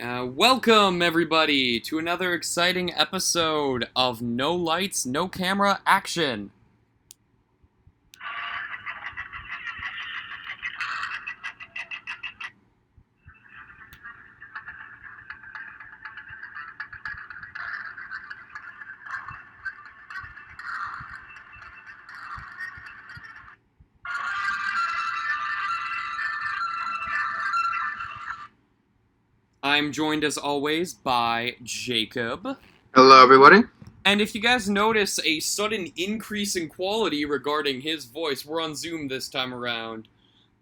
Uh, 0.00 0.24
welcome, 0.24 1.02
everybody, 1.02 1.80
to 1.80 1.98
another 1.98 2.32
exciting 2.32 2.94
episode 2.94 3.88
of 3.96 4.22
No 4.22 4.54
Lights, 4.54 5.04
No 5.04 5.26
Camera 5.26 5.80
Action. 5.84 6.52
I'm 29.78 29.92
joined 29.92 30.24
as 30.24 30.36
always 30.36 30.92
by 30.92 31.54
Jacob. 31.62 32.58
Hello, 32.96 33.22
everybody. 33.22 33.62
And 34.04 34.20
if 34.20 34.34
you 34.34 34.40
guys 34.40 34.68
notice 34.68 35.20
a 35.24 35.38
sudden 35.38 35.92
increase 35.96 36.56
in 36.56 36.68
quality 36.68 37.24
regarding 37.24 37.82
his 37.82 38.04
voice, 38.04 38.44
we're 38.44 38.60
on 38.60 38.74
Zoom 38.74 39.06
this 39.06 39.28
time 39.28 39.54
around. 39.54 40.08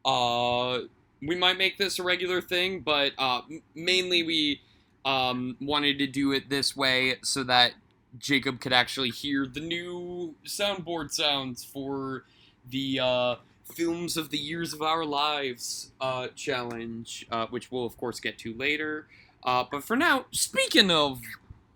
Uh, 0.05 0.81
we 1.23 1.35
might 1.35 1.57
make 1.57 1.79
this 1.79 1.99
a 1.99 2.03
regular 2.03 2.43
thing, 2.43 2.81
but 2.81 3.13
uh, 3.17 3.41
mainly 3.75 4.23
we 4.23 4.61
um, 5.07 5.57
wanted 5.63 5.99
to 6.01 6.07
do 6.07 6.33
it 6.33 6.51
this 6.51 6.77
way 6.77 7.15
so 7.23 7.43
that 7.45 7.73
Jacob 8.19 8.61
could 8.61 8.75
actually 8.75 9.11
hear 9.11 9.47
the 9.47 9.61
new 9.61 10.35
soundboard 10.45 11.11
sounds 11.11 11.65
for 11.65 12.25
the 12.69 13.01
uh, 13.01 13.37
Films 13.75 14.17
of 14.17 14.31
the 14.31 14.39
Years 14.39 14.73
of 14.73 14.81
Our 14.83 15.05
Lives 15.05 15.93
uh, 16.01 16.29
challenge, 16.35 17.27
uh, 17.31 17.47
which 17.49 17.71
we'll, 17.71 17.85
of 17.85 17.97
course, 17.97 18.21
get 18.21 18.39
to 18.39 18.55
later. 18.55 19.07
Uh, 19.45 19.65
but 19.71 19.85
for 19.85 19.97
now, 19.97 20.27
speaking 20.31 20.91
of 20.91 21.21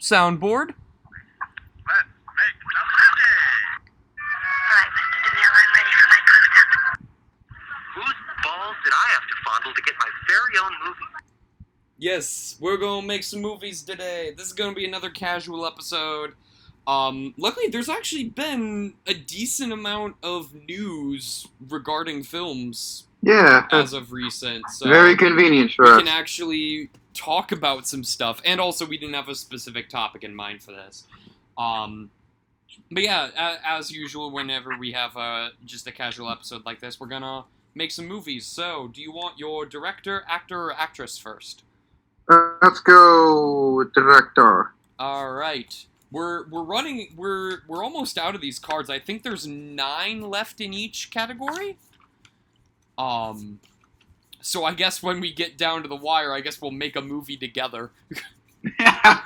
soundboard, 0.01 0.75
Right, 4.71 4.91
Mr. 4.95 5.19
DeMille, 5.27 5.57
I'm 5.61 5.71
ready 5.77 5.93
for 5.99 6.09
my 6.09 6.21
close-up. 6.31 7.09
Whose 7.95 8.15
balls 8.45 8.77
did 8.85 8.93
I 8.93 9.07
have 9.13 9.23
to 9.29 9.35
fondle 9.45 9.73
to 9.75 9.83
get 9.83 9.95
my 9.99 10.09
very 10.29 10.59
own 10.65 10.73
movie? 10.87 11.01
Yes, 11.99 12.57
we're 12.61 12.77
gonna 12.77 13.07
make 13.07 13.25
some 13.25 13.41
movies 13.43 13.83
today. 13.83 14.33
This 14.37 14.47
is 14.47 14.53
gonna 14.53 14.75
be 14.75 14.85
another 14.87 15.11
casual 15.11 15.67
episode. 15.67 16.35
Um, 16.91 17.35
luckily, 17.37 17.69
there's 17.69 17.89
actually 17.89 18.25
been 18.25 18.95
a 19.07 19.15
decent 19.15 19.73
amount 19.73 20.17
of 20.25 20.53
news 20.53 21.47
regarding 21.69 22.25
films 22.25 23.05
Yeah, 23.23 23.69
as 23.71 23.93
of 23.93 24.11
recent. 24.11 24.69
So 24.71 24.89
very 24.89 25.17
convenient 25.17 25.73
for 25.73 25.85
us. 25.85 25.91
we 25.91 25.95
us. 25.95 25.99
can 26.01 26.09
actually 26.09 26.91
talk 27.15 27.53
about 27.53 27.87
some 27.87 28.03
stuff, 28.03 28.43
and 28.45 28.61
also 28.61 28.85
we 28.85 28.99
didn't 28.99 29.15
have 29.15 29.29
a 29.29 29.37
specific 29.37 29.89
topic 29.89 30.25
in 30.25 30.35
mind 30.35 30.65
for 30.65 30.73
this. 30.73 31.05
Um, 31.57 32.11
but 32.91 33.05
yeah, 33.05 33.57
as 33.65 33.93
usual, 33.93 34.33
whenever 34.33 34.77
we 34.77 34.91
have 34.91 35.17
a 35.17 35.51
just 35.65 35.87
a 35.87 35.93
casual 35.93 36.29
episode 36.29 36.67
like 36.67 36.81
this, 36.81 36.99
we're 36.99 37.07
gonna 37.07 37.45
make 37.77 37.93
some 37.93 38.09
movies. 38.09 38.47
So, 38.47 38.89
do 38.89 39.01
you 39.01 39.13
want 39.13 39.39
your 39.39 39.65
director, 39.65 40.25
actor, 40.29 40.65
or 40.65 40.73
actress 40.73 41.17
first? 41.17 41.63
Uh, 42.29 42.55
Let's 42.61 42.81
go 42.81 43.85
director. 43.95 44.73
All 44.99 45.31
right. 45.31 45.87
We're 46.13 46.49
we're 46.49 46.65
running 46.65 47.13
we're 47.17 47.61
we're 47.69 47.85
almost 47.85 48.19
out 48.19 48.35
of 48.35 48.41
these 48.41 48.59
cards. 48.59 48.91
I 48.91 48.99
think 48.99 49.23
there's 49.23 49.47
9 49.47 50.23
left 50.23 50.61
in 50.61 50.75
each 50.75 51.11
category. 51.11 51.79
Um 52.99 53.61
so 54.43 54.65
I 54.65 54.75
guess 54.75 55.03
when 55.03 55.21
we 55.21 55.33
get 55.33 55.57
down 55.57 55.83
to 55.83 55.89
the 55.89 55.97
wire, 55.97 56.33
I 56.33 56.41
guess 56.41 56.61
we'll 56.61 56.71
make 56.71 56.97
a 56.97 57.01
movie 57.01 57.37
together. 57.37 57.91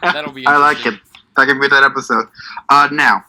That'll 0.02 0.32
be 0.32 0.46
I 0.46 0.58
like 0.58 0.84
it. 0.84 0.94
I 1.36 1.46
can 1.46 1.58
be 1.60 1.66
that 1.68 1.82
episode. 1.82 2.26
Uh, 2.68 2.88
now, 2.92 3.24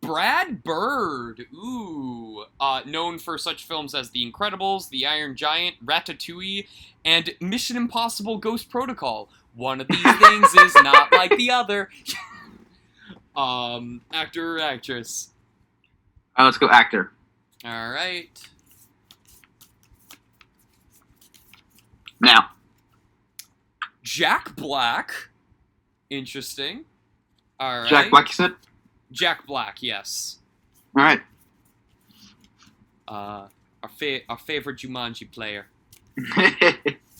Brad 0.00 0.64
Bird. 0.64 1.46
Ooh. 1.52 2.44
Uh 2.58 2.80
known 2.86 3.18
for 3.18 3.36
such 3.36 3.64
films 3.64 3.94
as 3.94 4.10
The 4.10 4.30
Incredibles, 4.30 4.88
The 4.88 5.06
Iron 5.06 5.36
Giant, 5.36 5.84
Ratatouille, 5.84 6.66
and 7.04 7.34
Mission 7.40 7.76
Impossible 7.76 8.38
Ghost 8.38 8.70
Protocol. 8.70 9.28
One 9.56 9.80
of 9.80 9.88
these 9.88 10.02
things 10.02 10.54
is 10.54 10.74
not 10.82 11.12
like 11.12 11.36
the 11.36 11.50
other. 11.50 11.88
um 13.36 14.00
actor 14.12 14.56
or 14.56 14.60
actress. 14.60 15.30
uh, 16.38 16.44
let's 16.44 16.58
go 16.58 16.68
actor. 16.68 17.12
All 17.64 17.90
right. 17.90 18.28
Now, 22.20 22.50
Jack 24.02 24.54
Black. 24.56 25.12
Interesting. 26.08 26.84
All 27.58 27.80
right. 27.80 27.88
Jack 27.88 28.10
Black, 28.10 28.28
you 28.28 28.34
said. 28.34 28.52
Jack 29.12 29.46
Black, 29.46 29.82
yes. 29.82 30.38
All 30.96 31.02
right. 31.04 31.20
Uh, 33.08 33.48
our 33.82 33.88
fa- 33.98 34.20
our 34.28 34.38
favorite 34.38 34.78
Jumanji 34.78 35.30
player 35.30 35.66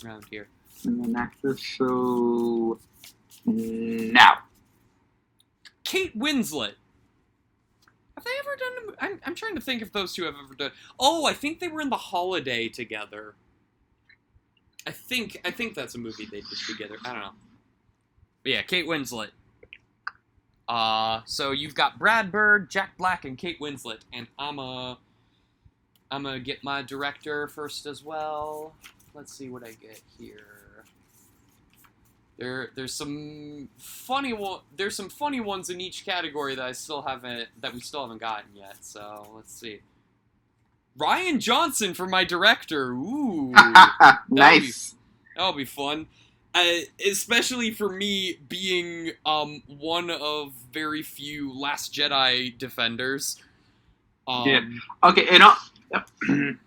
around 0.05 0.25
here. 0.31 0.49
And 0.87 1.03
then 1.03 1.17
actor. 1.17 1.57
So 1.57 2.79
now, 3.45 4.39
Kate 5.85 6.19
Winslet. 6.19 6.75
Have 8.17 8.25
they 8.25 8.31
ever 8.41 8.57
done? 8.57 8.97
I'm 8.99 9.21
I'm 9.27 9.35
trying 9.35 9.55
to 9.57 9.61
think 9.61 9.83
if 9.83 9.93
those 9.93 10.15
two 10.15 10.25
have 10.25 10.35
ever 10.43 10.55
done. 10.55 10.73
Oh, 10.99 11.27
I 11.27 11.35
think 11.35 11.61
they 11.61 11.69
were 11.69 11.81
in 11.81 11.91
The 11.91 11.97
Holiday 11.97 12.69
together. 12.69 13.35
I 14.87 14.93
think 14.93 15.41
I 15.45 15.51
think 15.51 15.75
that's 15.75 15.95
a 15.95 15.99
movie 15.99 16.27
they 16.27 16.41
did 16.41 16.59
together. 16.67 16.97
I 17.05 17.13
don't 17.13 17.21
know. 17.21 17.31
But 18.43 18.53
yeah, 18.53 18.63
Kate 18.63 18.87
Winslet. 18.87 19.31
Uh, 20.69 21.21
so 21.27 21.53
you've 21.53 21.75
got 21.75 21.99
Brad 21.99 22.33
Bird, 22.33 22.71
Jack 22.71 22.97
Black, 22.97 23.25
and 23.25 23.39
Kate 23.39 23.61
Winslet, 23.61 24.01
and 24.13 24.27
I'm 24.39 24.59
a, 24.59 24.99
I'm 26.11 26.25
gonna 26.25 26.41
get 26.41 26.65
my 26.65 26.83
director 26.83 27.47
first 27.49 27.87
as 27.87 28.03
well. 28.03 28.75
Let's 29.15 29.33
see 29.33 29.49
what 29.49 29.63
I 29.65 29.73
get 29.73 30.01
here. 30.19 30.56
There, 32.39 32.71
there's 32.75 32.93
some 32.93 33.69
funny 33.79 34.33
one. 34.33 34.61
There's 34.77 34.95
some 34.95 35.09
funny 35.09 35.41
ones 35.41 35.71
in 35.71 35.81
each 35.81 36.05
category 36.05 36.55
that 36.55 36.65
I 36.65 36.73
still 36.73 37.03
haven't, 37.03 37.49
that 37.61 37.73
we 37.73 37.81
still 37.81 38.03
haven't 38.03 38.21
gotten 38.21 38.55
yet. 38.55 38.77
So 38.83 39.27
let's 39.35 39.55
see. 39.55 39.81
Rian 40.99 41.39
Johnson 41.39 41.95
for 41.95 42.07
my 42.07 42.25
director. 42.25 42.93
Ooh. 42.93 43.55
nice. 44.29 44.95
That'll 45.35 45.53
be 45.53 45.65
fun. 45.65 46.07
Uh, 46.55 46.81
especially 47.07 47.71
for 47.71 47.91
me 47.91 48.39
being 48.49 49.13
um, 49.27 49.63
one 49.67 50.11
of 50.11 50.53
very 50.73 51.03
few 51.03 51.53
Last 51.59 51.93
Jedi 51.93 52.57
defenders. 52.57 53.39
Um, 54.27 54.49
Yeah. 54.49 54.61
Okay, 55.11 55.27
and 55.31 56.59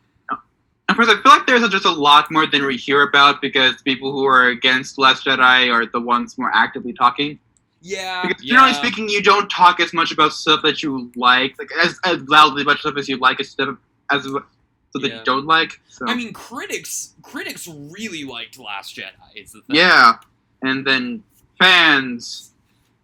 of 0.89 0.95
course, 0.95 1.07
I 1.09 1.21
feel 1.21 1.31
like 1.31 1.45
there's 1.45 1.67
just 1.69 1.85
a 1.85 1.91
lot 1.91 2.31
more 2.31 2.47
than 2.47 2.65
we 2.65 2.75
hear 2.77 3.03
about 3.03 3.41
because 3.41 3.81
people 3.81 4.11
who 4.11 4.25
are 4.25 4.47
against 4.47 4.97
Last 4.97 5.25
Jedi 5.25 5.71
are 5.71 5.85
the 5.85 5.99
ones 6.01 6.37
more 6.37 6.51
actively 6.53 6.93
talking. 6.93 7.39
Yeah. 7.81 8.25
Because 8.27 8.43
generally 8.43 8.71
yeah. 8.71 8.77
speaking, 8.77 9.07
you 9.09 9.21
don't 9.21 9.49
talk 9.49 9.79
as 9.79 9.93
much 9.93 10.11
about 10.11 10.33
stuff 10.33 10.61
that 10.63 10.83
you 10.83 11.11
like, 11.15 11.55
like 11.59 11.69
as, 11.83 11.99
as 12.05 12.21
loudly 12.27 12.63
about 12.63 12.79
stuff 12.79 12.95
as 12.97 13.07
you 13.07 13.17
like, 13.17 13.39
as 13.39 13.49
stuff 13.49 13.77
as 14.11 14.23
so 14.23 14.99
that 14.99 15.07
Yeah. 15.09 15.19
you 15.19 15.23
don't 15.23 15.45
like. 15.45 15.79
So 15.87 16.07
I 16.07 16.15
mean, 16.15 16.33
critics 16.33 17.13
critics 17.21 17.67
really 17.67 18.23
liked 18.23 18.57
Last 18.57 18.95
Jedi. 18.95 19.11
Is 19.35 19.51
the 19.51 19.61
thing. 19.61 19.75
yeah, 19.75 20.15
and 20.63 20.85
then 20.85 21.23
fans 21.59 22.51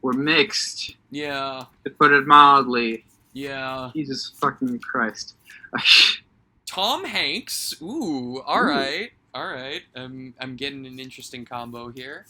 were 0.01 0.13
mixed, 0.13 0.95
Yeah. 1.11 1.65
to 1.83 1.89
put 1.91 2.11
it 2.11 2.25
mildly. 2.25 3.05
Yeah. 3.33 3.91
Jesus 3.95 4.31
fucking 4.39 4.79
Christ. 4.79 5.35
Tom 6.65 7.05
Hanks. 7.05 7.75
Ooh. 7.81 8.41
All 8.45 8.63
Ooh. 8.63 8.67
right. 8.67 9.11
All 9.33 9.47
right. 9.47 9.81
I'm 9.95 10.33
I'm 10.39 10.55
getting 10.55 10.85
an 10.85 10.99
interesting 10.99 11.45
combo 11.45 11.89
here. 11.91 12.25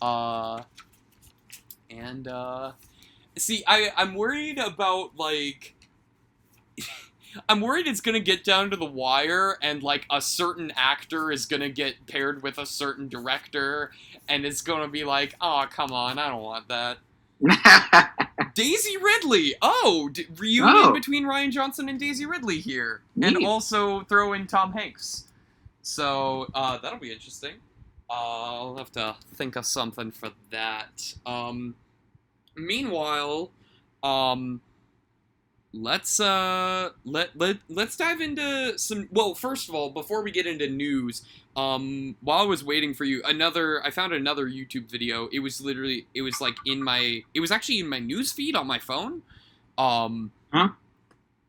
Uh. 0.00 0.62
And 1.90 2.26
uh, 2.28 2.72
see, 3.36 3.62
I 3.66 3.90
I'm 3.96 4.14
worried 4.14 4.58
about 4.58 5.16
like. 5.16 5.74
I'm 7.50 7.60
worried 7.60 7.86
it's 7.86 8.00
gonna 8.00 8.20
get 8.20 8.44
down 8.44 8.70
to 8.70 8.76
the 8.76 8.86
wire, 8.86 9.58
and 9.60 9.82
like 9.82 10.06
a 10.10 10.22
certain 10.22 10.72
actor 10.74 11.30
is 11.30 11.44
gonna 11.44 11.68
get 11.68 12.06
paired 12.06 12.42
with 12.42 12.56
a 12.58 12.64
certain 12.64 13.08
director, 13.08 13.90
and 14.28 14.46
it's 14.46 14.62
gonna 14.62 14.88
be 14.88 15.04
like, 15.04 15.34
oh 15.40 15.66
come 15.70 15.92
on, 15.92 16.18
I 16.18 16.28
don't 16.28 16.42
want 16.42 16.68
that. 16.68 16.98
Daisy 18.56 18.96
Ridley. 18.96 19.54
Oh, 19.60 20.08
d- 20.12 20.26
reunion 20.36 20.74
Oh. 20.86 20.92
between 20.92 21.24
Rian 21.24 21.52
Johnson 21.52 21.88
and 21.90 22.00
Daisy 22.00 22.24
Ridley 22.26 22.58
here, 22.58 23.02
and 23.22 23.44
also 23.46 24.00
throw 24.04 24.32
in 24.32 24.46
Tom 24.48 24.72
Hanks. 24.72 25.24
So 25.82 26.48
uh, 26.54 26.78
that'll 26.78 26.98
be 26.98 27.12
interesting. 27.12 27.56
Uh, 28.08 28.12
I'll 28.14 28.76
have 28.78 28.90
to 28.92 29.14
think 29.34 29.56
of 29.56 29.66
something 29.66 30.10
for 30.10 30.30
that. 30.50 31.14
Um, 31.26 31.74
meanwhile, 32.56 33.50
um, 34.02 34.60
let's 35.72 36.20
uh 36.20 36.90
let 37.04 37.30
let 37.36 37.58
let's 37.68 37.96
dive 37.96 38.20
into 38.20 38.78
some 38.78 39.08
well 39.12 39.34
first 39.34 39.68
of 39.68 39.74
all 39.74 39.90
before 39.90 40.22
we 40.22 40.30
get 40.30 40.46
into 40.46 40.66
news 40.66 41.22
um 41.54 42.16
while 42.22 42.40
i 42.42 42.46
was 42.46 42.64
waiting 42.64 42.94
for 42.94 43.04
you 43.04 43.20
another 43.24 43.84
i 43.84 43.90
found 43.90 44.12
another 44.12 44.46
youtube 44.46 44.90
video. 44.90 45.28
It 45.32 45.40
was 45.40 45.60
literally 45.60 46.06
it 46.14 46.22
was 46.22 46.40
like 46.40 46.56
in 46.64 46.82
my 46.82 47.22
it 47.34 47.40
was 47.40 47.50
actually 47.50 47.80
in 47.80 47.88
my 47.88 47.98
news 47.98 48.32
feed 48.32 48.56
on 48.56 48.66
my 48.66 48.78
phone. 48.78 49.22
Um 49.76 50.32
Huh? 50.52 50.68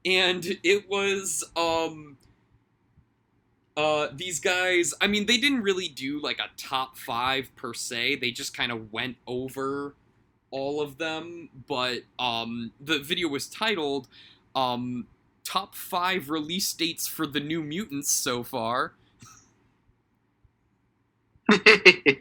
and 0.06 0.46
it 0.64 0.90
was 0.90 1.44
um 1.56 2.18
uh 3.78 4.08
these 4.14 4.40
guys 4.40 4.94
i 5.02 5.08
mean 5.08 5.25
they 5.28 5.38
didn't 5.38 5.62
really 5.62 5.88
do 5.88 6.19
like 6.19 6.40
a 6.40 6.50
top 6.58 6.98
five 6.98 7.56
per 7.56 7.74
se. 7.74 8.16
They 8.16 8.31
just 8.31 8.56
kind 8.56 8.72
of 8.72 8.92
went 8.92 9.18
over 9.28 9.94
all 10.51 10.81
of 10.81 10.97
them, 10.97 11.49
but 11.67 12.03
um, 12.19 12.71
the 12.79 12.99
video 12.99 13.27
was 13.27 13.47
titled 13.47 14.07
um, 14.55 15.07
"Top 15.44 15.75
Five 15.75 16.29
Release 16.29 16.73
Dates 16.73 17.07
for 17.07 17.27
the 17.27 17.39
New 17.39 17.63
Mutants 17.63 18.11
So 18.11 18.44
Far." 18.44 18.94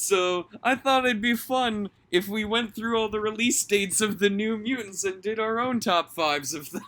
So 0.00 0.46
I 0.62 0.76
thought 0.76 1.04
it'd 1.04 1.20
be 1.20 1.36
fun 1.36 1.90
if 2.10 2.26
we 2.26 2.42
went 2.44 2.74
through 2.74 2.98
all 2.98 3.10
the 3.10 3.20
release 3.20 3.62
dates 3.62 4.00
of 4.00 4.18
the 4.18 4.30
New 4.30 4.56
Mutants 4.56 5.04
and 5.04 5.22
did 5.22 5.38
our 5.38 5.60
own 5.60 5.78
top 5.78 6.10
fives 6.10 6.54
of 6.54 6.70
them. 6.70 6.82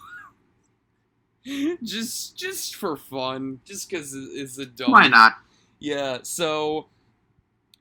just, 1.82 2.38
just 2.38 2.74
for 2.74 2.96
fun, 2.96 3.60
just 3.66 3.90
because 3.90 4.14
it's 4.14 4.56
a 4.56 4.64
dumb. 4.64 4.92
Why 4.92 5.08
not? 5.08 5.34
Yeah, 5.78 6.20
so 6.22 6.86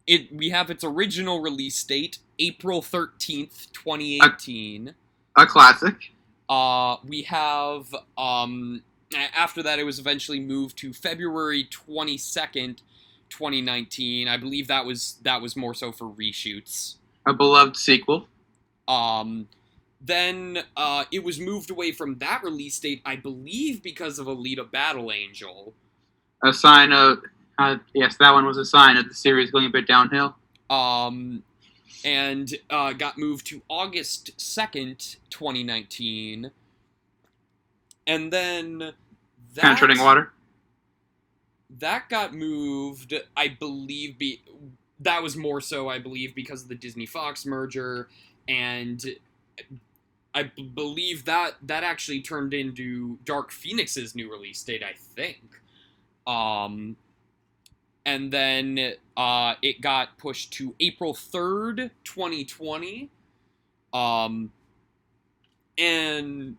it 0.08 0.34
we 0.36 0.50
have 0.50 0.70
its 0.70 0.84
original 0.84 1.42
release 1.42 1.84
date, 1.84 2.20
April 2.40 2.82
13th, 2.82 3.72
2018. 3.72 4.96
A 5.38 5.46
classic. 5.46 6.12
Uh 6.50 6.98
we 7.06 7.24
have 7.24 7.94
um 8.18 8.84
after 9.36 9.62
that 9.64 9.80
it 9.80 9.84
was 9.84 10.00
eventually 10.00 10.40
moved 10.40 10.78
to 10.78 10.94
February 10.94 11.66
22nd, 11.66 12.80
2019. 13.30 14.28
I 14.28 14.38
believe 14.38 14.68
that 14.68 14.86
was 14.86 15.18
that 15.24 15.42
was 15.42 15.56
more 15.56 15.74
so 15.74 15.92
for 15.92 16.06
reshoots. 16.06 16.96
A 17.26 17.34
beloved 17.34 17.78
sequel. 17.78 18.28
Um 18.88 19.48
then 20.04 20.64
uh, 20.76 21.06
it 21.12 21.24
was 21.24 21.40
moved 21.40 21.70
away 21.70 21.92
from 21.92 22.18
that 22.18 22.42
release 22.44 22.80
date, 22.80 23.02
I 23.06 23.16
believe, 23.16 23.84
because 23.84 24.18
of 24.18 24.26
Alita 24.26 24.70
Battle 24.70 25.12
Angel. 25.12 25.74
A 26.44 26.52
sign 26.52 26.92
of. 26.92 27.20
Uh, 27.62 27.78
yes, 27.94 28.18
that 28.18 28.32
one 28.32 28.46
was 28.46 28.58
a 28.58 28.66
sign 28.66 28.98
of 28.98 29.08
the 29.08 29.14
series 29.14 29.52
going 29.52 29.66
a 29.66 29.70
bit 29.70 29.88
downhill. 29.88 30.36
um, 30.70 31.44
and 32.04 32.56
uh, 32.72 32.94
got 32.94 33.18
moved 33.20 33.46
to 33.48 33.62
August 33.70 34.36
2nd, 34.40 35.18
2019. 35.30 36.50
And 38.08 38.34
then 38.34 38.80
that, 38.80 39.62
Kind 39.62 39.74
of 39.74 39.78
treading 39.78 40.00
water. 40.04 40.32
that 41.78 42.10
got 42.10 42.34
moved, 42.34 43.14
I 43.38 43.50
believe, 43.50 44.18
be, 44.18 44.42
that 45.00 45.22
was 45.22 45.38
more 45.38 45.62
so, 45.62 45.90
I 45.90 46.00
believe, 46.00 46.34
because 46.34 46.64
of 46.64 46.70
the 46.70 46.76
Disney 46.76 47.06
Fox 47.06 47.46
merger. 47.46 48.08
And 48.48 49.04
I 50.34 50.44
b- 50.44 50.64
believe 50.74 51.26
that 51.26 51.56
that 51.62 51.84
actually 51.84 52.22
turned 52.22 52.54
into 52.56 53.20
Dark 53.26 53.52
Phoenix's 53.52 54.16
new 54.16 54.32
release 54.32 54.64
date, 54.64 54.82
I 54.84 54.94
think. 54.94 55.44
Um, 56.26 56.96
and 58.06 58.32
then 58.32 58.94
uh, 59.16 59.56
it 59.62 59.82
got 59.82 60.18
pushed 60.18 60.54
to 60.54 60.76
April 60.80 61.14
3rd, 61.14 61.92
2020. 62.04 63.10
Um, 63.94 64.52
and 65.78 66.58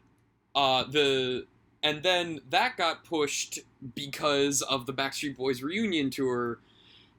uh, 0.55 0.85
the 0.85 1.47
and 1.83 2.03
then 2.03 2.41
that 2.50 2.77
got 2.77 3.05
pushed 3.05 3.61
because 3.94 4.62
of 4.62 4.87
the 4.87 4.93
Backstreet 4.93 5.37
Boys 5.37 5.62
reunion 5.62 6.11
tour 6.11 6.61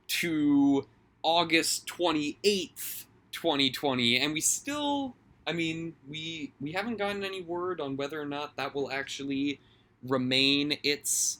to 0.07 0.87
August 1.21 1.87
28th, 1.87 3.05
2020 3.31 4.19
and 4.19 4.33
we 4.33 4.41
still 4.41 5.15
I 5.47 5.53
mean 5.53 5.95
we 6.07 6.53
we 6.61 6.71
haven't 6.71 6.97
gotten 6.97 7.23
any 7.23 7.41
word 7.41 7.81
on 7.81 7.97
whether 7.97 8.21
or 8.21 8.25
not 8.25 8.55
that 8.57 8.75
will 8.75 8.91
actually 8.91 9.59
remain 10.07 10.77
its 10.83 11.39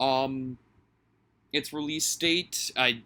um 0.00 0.58
its 1.52 1.72
release 1.72 2.14
date 2.16 2.70
I 2.76 3.02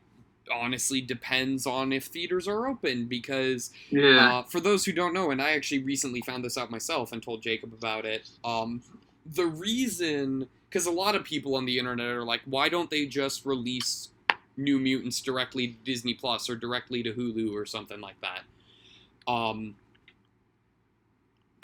honestly 0.52 1.00
depends 1.00 1.66
on 1.66 1.92
if 1.92 2.04
theaters 2.04 2.46
are 2.46 2.66
open 2.66 3.06
because 3.06 3.70
Yeah. 3.90 4.38
uh, 4.38 4.42
for 4.42 4.60
those 4.60 4.84
who 4.84 4.92
don't 4.92 5.14
know, 5.14 5.30
and 5.30 5.40
I 5.40 5.52
actually 5.52 5.82
recently 5.82 6.20
found 6.20 6.44
this 6.44 6.58
out 6.58 6.70
myself 6.70 7.12
and 7.12 7.22
told 7.22 7.42
Jacob 7.42 7.72
about 7.72 8.04
it. 8.04 8.28
Um, 8.44 8.82
the 9.24 9.46
reason, 9.46 10.46
because 10.68 10.84
a 10.84 10.90
lot 10.90 11.14
of 11.14 11.24
people 11.24 11.54
on 11.56 11.64
the 11.64 11.78
internet 11.78 12.08
are 12.08 12.24
like, 12.24 12.42
why 12.44 12.68
don't 12.68 12.90
they 12.90 13.06
just 13.06 13.46
release 13.46 14.10
New 14.58 14.78
Mutants 14.78 15.20
directly 15.22 15.68
to 15.68 15.74
Disney 15.82 16.12
Plus 16.12 16.50
or 16.50 16.56
directly 16.56 17.02
to 17.02 17.12
Hulu 17.14 17.54
or 17.54 17.64
something 17.64 18.00
like 18.00 18.20
that? 18.20 18.42
Um, 19.26 19.74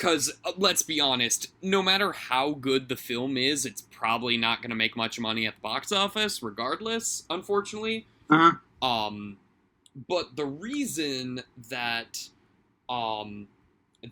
because 0.01 0.33
uh, 0.47 0.53
let's 0.57 0.83
be 0.83 0.99
honest, 0.99 1.49
no 1.61 1.83
matter 1.83 2.13
how 2.13 2.53
good 2.53 2.89
the 2.89 2.97
film 2.97 3.37
is, 3.37 3.67
it's 3.67 3.83
probably 3.83 4.39
not 4.39 4.63
going 4.63 4.71
to 4.71 4.77
make 4.77 4.97
much 4.97 5.21
money 5.21 5.47
at 5.47 5.57
the 5.57 5.61
box 5.61 5.93
office, 5.93 6.43
regardless. 6.43 7.25
Unfortunately. 7.29 8.07
Uh-huh. 8.31 8.53
Um, 8.87 9.37
but 10.09 10.37
the 10.37 10.47
reason 10.47 11.43
that 11.69 12.19
um, 12.89 13.49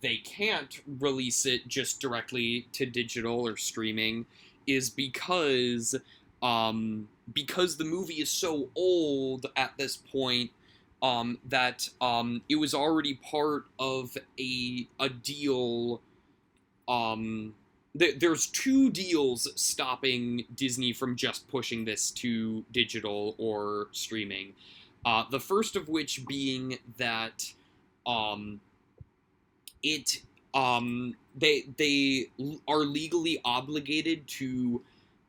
they 0.02 0.18
can't 0.18 0.80
release 1.00 1.46
it 1.46 1.66
just 1.68 2.00
directly 2.00 2.66
to 2.72 2.84
digital 2.84 3.46
or 3.46 3.56
streaming 3.56 4.26
is 4.66 4.90
because 4.90 5.94
um, 6.42 7.08
because 7.32 7.78
the 7.78 7.84
movie 7.84 8.14
is 8.14 8.30
so 8.30 8.68
old 8.76 9.46
at 9.56 9.72
this 9.78 9.96
point 9.96 10.50
um, 11.02 11.38
that 11.48 11.88
um, 12.00 12.42
it 12.48 12.56
was 12.56 12.74
already 12.74 13.14
part 13.14 13.66
of 13.78 14.16
a 14.38 14.88
a 14.98 15.08
deal. 15.08 16.00
Um, 16.88 17.54
th- 17.98 18.18
there's 18.18 18.46
two 18.46 18.90
deals 18.90 19.48
stopping 19.54 20.44
Disney 20.54 20.92
from 20.92 21.16
just 21.16 21.48
pushing 21.48 21.84
this 21.84 22.10
to 22.12 22.64
digital 22.72 23.34
or 23.38 23.88
streaming. 23.92 24.54
Uh, 25.04 25.24
the 25.30 25.40
first 25.40 25.76
of 25.76 25.88
which 25.88 26.26
being 26.26 26.78
that 26.96 27.52
um, 28.06 28.60
it 29.82 30.22
um, 30.54 31.14
they 31.36 31.64
they 31.76 32.30
are 32.66 32.80
legally 32.80 33.40
obligated 33.44 34.26
to 34.26 34.82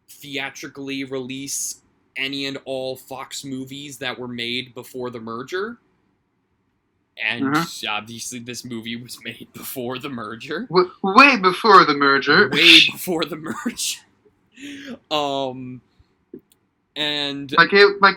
theatrically 0.07 1.03
release 1.03 1.81
any 2.19 2.45
and 2.45 2.57
all 2.65 2.95
Fox 2.95 3.43
movies 3.45 3.97
that 3.99 4.19
were 4.19 4.27
made 4.27 4.73
before 4.75 5.09
the 5.09 5.19
merger. 5.19 5.77
And 7.21 7.53
obviously, 7.89 8.39
this 8.39 8.63
movie 8.63 8.95
was 8.95 9.17
made 9.23 9.47
before 9.53 9.99
the 9.99 10.09
merger 10.09 10.67
W- 10.69 10.91
way 11.03 11.37
before 11.37 11.85
the 11.85 11.93
merger. 11.95 12.49
way 12.49 12.79
before 12.91 13.25
the 13.25 13.35
merge. 13.35 14.01
um, 15.11 15.81
and 16.95 17.51
like 17.57 17.73
it, 17.73 18.01
like 18.01 18.15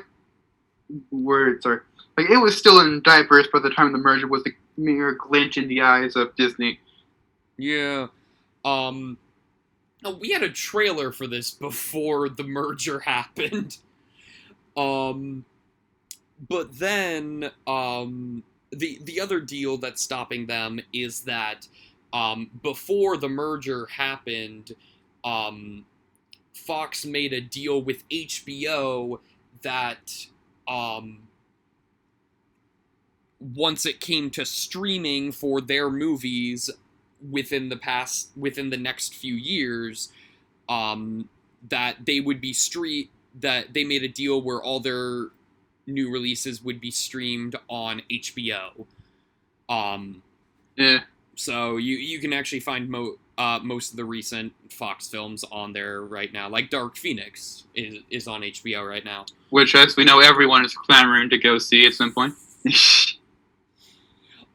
words 1.11 1.67
are 1.67 1.85
like 2.17 2.31
it 2.31 2.37
was 2.37 2.57
still 2.57 2.81
in 2.81 3.01
diapers 3.03 3.49
by 3.53 3.59
the 3.61 3.71
time 3.71 3.93
the 3.93 3.99
merger 3.99 4.27
was 4.29 4.43
a 4.47 4.51
mere 4.81 5.13
glint 5.13 5.57
in 5.57 5.67
the 5.69 5.81
eyes 5.81 6.15
of 6.17 6.35
Disney. 6.37 6.79
yeah, 7.59 8.07
um, 8.65 9.19
oh, 10.05 10.17
we 10.17 10.31
had 10.31 10.43
a 10.43 10.49
trailer 10.51 11.11
for 11.13 11.27
this 11.27 11.51
before 11.51 12.29
the 12.29 12.45
merger 12.45 13.01
happened. 13.01 13.79
Um, 14.77 15.45
but 16.49 16.79
then 16.79 17.51
um, 17.67 18.43
the 18.71 18.99
the 19.03 19.21
other 19.21 19.41
deal 19.41 19.77
that's 19.77 20.03
stopping 20.03 20.47
them 20.47 20.81
is 20.93 21.23
that 21.23 21.69
um, 22.13 22.51
before 22.63 23.17
the 23.17 23.29
merger 23.29 23.87
happened, 23.87 24.75
um, 25.25 25.85
Fox 26.55 27.05
made 27.05 27.33
a 27.33 27.41
deal 27.41 27.81
with 27.81 28.07
HBO 28.09 29.19
that 29.63 30.27
um, 30.69 31.21
once 33.41 33.87
it 33.87 34.01
came 34.01 34.31
to 34.31 34.45
streaming 34.45 35.33
for 35.33 35.61
their 35.61 35.91
movies 35.91 36.71
within 37.31 37.69
the 37.69 37.77
past 37.77 38.31
within 38.37 38.71
the 38.71 38.77
next 38.77 39.15
few 39.15 39.35
years, 39.35 40.11
um, 40.69 41.29
that 41.69 42.05
they 42.05 42.21
would 42.21 42.41
be 42.41 42.53
street 42.53 43.11
that 43.41 43.73
they 43.75 43.85
made 43.85 44.03
a 44.03 44.09
deal 44.09 44.41
where 44.43 44.63
all 44.63 44.81
their 44.81 45.29
new 45.87 46.11
releases 46.13 46.63
would 46.63 46.81
be 46.81 46.91
streamed 46.91 47.57
on 47.69 48.03
HBO. 48.11 48.87
Um, 49.69 50.23
Yeah. 50.77 51.01
so 51.35 51.77
you 51.77 51.97
you 51.97 52.19
can 52.19 52.33
actually 52.33 52.61
find 52.61 52.89
mo- 52.89 53.19
uh, 53.39 53.59
most 53.63 53.91
of 53.91 53.97
the 53.97 54.05
recent 54.05 54.53
Fox 54.71 55.09
films 55.09 55.45
on 55.51 55.73
there 55.73 56.03
right 56.03 56.33
now. 56.33 56.49
Like 56.49 56.71
Dark 56.71 56.97
Phoenix 56.97 57.65
is 57.75 58.01
is 58.11 58.29
on 58.29 58.43
HBO 58.43 58.87
right 58.89 59.05
now. 59.05 59.25
Which, 59.51 59.75
as 59.75 59.97
we 59.97 60.05
know, 60.05 60.21
everyone 60.21 60.65
is 60.65 60.75
clamoring 60.75 61.31
to 61.31 61.39
go 61.39 61.59
see 61.59 61.87
at 61.87 61.95
some 61.95 62.13
point. 62.13 62.35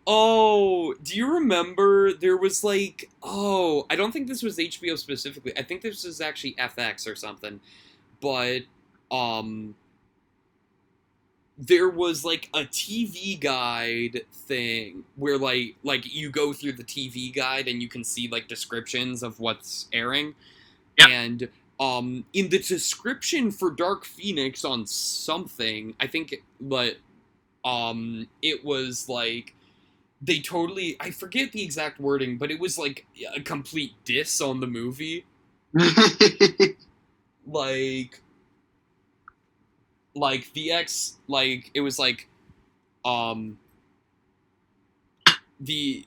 Oh, 0.09 0.93
do 1.03 1.17
you 1.17 1.33
remember 1.33 2.13
there 2.13 2.37
was 2.37 2.63
like 2.63 3.09
oh, 3.21 3.85
I 3.89 3.95
don't 3.97 4.11
think 4.13 4.27
this 4.27 4.41
was 4.41 4.57
HBO 4.57 4.97
specifically. 4.97 5.51
I 5.57 5.63
think 5.63 5.81
this 5.81 6.05
was 6.05 6.21
actually 6.21 6.53
FX 6.53 7.05
or 7.11 7.15
something. 7.15 7.59
But 8.21 8.63
um 9.11 9.75
there 11.57 11.89
was 11.89 12.23
like 12.23 12.49
a 12.53 12.61
TV 12.65 13.39
guide 13.39 14.21
thing 14.31 15.03
where 15.15 15.37
like 15.37 15.75
like 15.83 16.13
you 16.13 16.29
go 16.29 16.53
through 16.53 16.73
the 16.73 16.83
TV 16.83 17.33
guide 17.33 17.67
and 17.67 17.81
you 17.81 17.89
can 17.89 18.03
see 18.03 18.27
like 18.27 18.47
descriptions 18.47 19.23
of 19.23 19.39
what's 19.39 19.87
airing. 19.91 20.35
Yep. 20.99 21.09
And 21.09 21.49
um 21.79 22.25
in 22.33 22.49
the 22.49 22.59
description 22.59 23.51
for 23.51 23.71
Dark 23.71 24.05
Phoenix 24.05 24.63
on 24.63 24.85
something, 24.85 25.95
I 25.99 26.07
think 26.07 26.35
but 26.61 26.97
um 27.65 28.27
it 28.41 28.63
was 28.63 29.09
like 29.09 29.55
they 30.21 30.39
totally 30.39 30.95
I 30.99 31.11
forget 31.11 31.51
the 31.51 31.63
exact 31.63 31.99
wording, 31.99 32.37
but 32.37 32.51
it 32.51 32.59
was 32.59 32.77
like 32.77 33.07
a 33.35 33.41
complete 33.41 33.93
diss 34.05 34.41
on 34.41 34.59
the 34.59 34.67
movie. 34.67 35.25
Like 37.47 38.21
like 40.15 40.51
the 40.53 40.71
X 40.71 41.17
like 41.27 41.71
it 41.73 41.81
was 41.81 41.99
like 41.99 42.27
um 43.05 43.57
the 45.59 46.05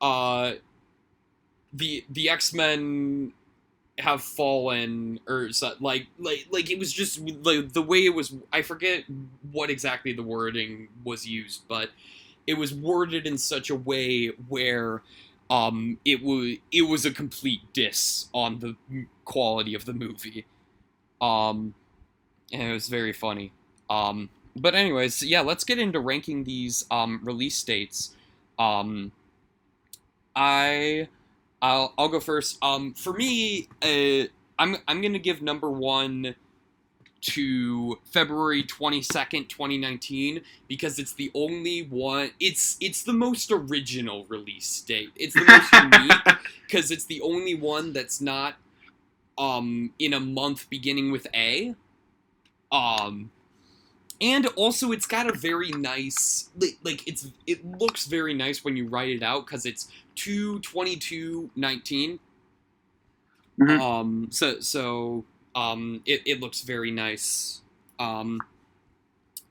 uh 0.00 0.52
the 1.72 2.04
the 2.10 2.28
X-Men 2.30 3.32
have 3.98 4.22
fallen 4.22 5.20
or 5.28 5.50
like 5.80 6.06
like 6.18 6.46
like 6.50 6.70
it 6.70 6.78
was 6.78 6.92
just 6.92 7.20
like 7.44 7.72
the 7.72 7.82
way 7.82 8.06
it 8.06 8.14
was 8.14 8.34
I 8.52 8.62
forget 8.62 9.04
what 9.52 9.70
exactly 9.70 10.12
the 10.14 10.22
wording 10.22 10.88
was 11.04 11.26
used 11.26 11.62
but 11.68 11.90
it 12.46 12.54
was 12.54 12.74
worded 12.74 13.26
in 13.26 13.38
such 13.38 13.70
a 13.70 13.74
way 13.74 14.28
where 14.48 15.02
um 15.50 15.98
it 16.04 16.22
was 16.22 16.56
it 16.72 16.82
was 16.82 17.04
a 17.04 17.10
complete 17.10 17.60
diss 17.74 18.28
on 18.34 18.60
the 18.60 18.76
quality 19.24 19.74
of 19.74 19.84
the 19.84 19.92
movie 19.92 20.46
um 21.20 21.74
and 22.52 22.62
it 22.62 22.72
was 22.72 22.88
very 22.88 23.12
funny. 23.12 23.52
Um 23.88 24.30
but 24.56 24.74
anyways 24.74 25.22
yeah 25.22 25.40
let's 25.40 25.64
get 25.64 25.78
into 25.78 26.00
ranking 26.00 26.44
these 26.44 26.84
um 26.90 27.20
release 27.22 27.62
dates. 27.62 28.14
Um 28.58 29.12
i 30.36 31.08
i'll 31.62 31.92
i'll 31.98 32.08
go 32.08 32.20
first. 32.20 32.58
Um 32.62 32.94
for 32.94 33.12
me 33.12 33.68
uh 33.82 34.26
i'm 34.58 34.76
i'm 34.88 35.00
gonna 35.00 35.18
give 35.18 35.42
number 35.42 35.70
one 35.70 36.34
to 37.20 37.98
February 38.04 38.62
22nd, 38.62 39.48
2019 39.48 40.40
because 40.68 40.98
it's 40.98 41.12
the 41.12 41.30
only 41.34 41.82
one 41.82 42.30
it's 42.40 42.76
it's 42.80 43.02
the 43.02 43.12
most 43.12 43.50
original 43.50 44.24
release 44.28 44.80
date. 44.82 45.10
It's 45.16 45.34
the 45.34 45.44
most 45.44 45.72
unique 46.00 46.38
because 46.66 46.90
it's 46.90 47.04
the 47.04 47.20
only 47.20 47.54
one 47.54 47.92
that's 47.92 48.20
not 48.20 48.54
um 49.40 49.92
in 49.98 50.12
a 50.12 50.20
month 50.20 50.70
beginning 50.70 51.10
with 51.10 51.26
A. 51.34 51.74
Um 52.70 53.32
and 54.20 54.46
also 54.48 54.92
it's 54.92 55.06
got 55.06 55.28
a 55.28 55.32
very 55.32 55.70
nice 55.70 56.50
like, 56.84 57.08
it's 57.08 57.26
it 57.46 57.64
looks 57.64 58.06
very 58.06 58.34
nice 58.34 58.62
when 58.62 58.76
you 58.76 58.86
write 58.86 59.08
it 59.08 59.22
out 59.22 59.46
cuz 59.46 59.66
it's 59.66 59.88
22219. 60.14 62.20
Mhm. 63.58 63.80
Um 63.80 64.28
so 64.30 64.60
so 64.60 65.24
um 65.54 66.02
it, 66.04 66.22
it 66.26 66.40
looks 66.40 66.60
very 66.60 66.90
nice. 66.90 67.62
Um 67.98 68.40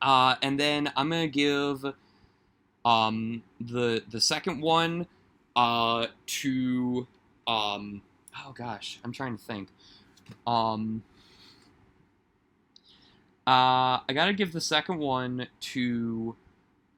uh 0.02 0.36
and 0.42 0.60
then 0.60 0.92
I'm 0.96 1.10
going 1.10 1.24
to 1.24 1.28
give 1.28 1.94
um 2.86 3.44
the 3.60 4.04
the 4.10 4.22
second 4.22 4.62
one 4.62 5.08
uh 5.56 6.08
to 6.28 7.08
um 7.48 8.02
oh 8.46 8.52
gosh, 8.54 9.00
I'm 9.04 9.12
trying 9.12 9.38
to 9.38 9.44
think. 9.44 9.70
Um 10.48 11.04
uh 13.48 14.00
I 14.08 14.14
got 14.14 14.26
to 14.26 14.34
give 14.34 14.52
the 14.52 14.62
second 14.62 15.00
one 15.00 15.48
to 15.62 16.36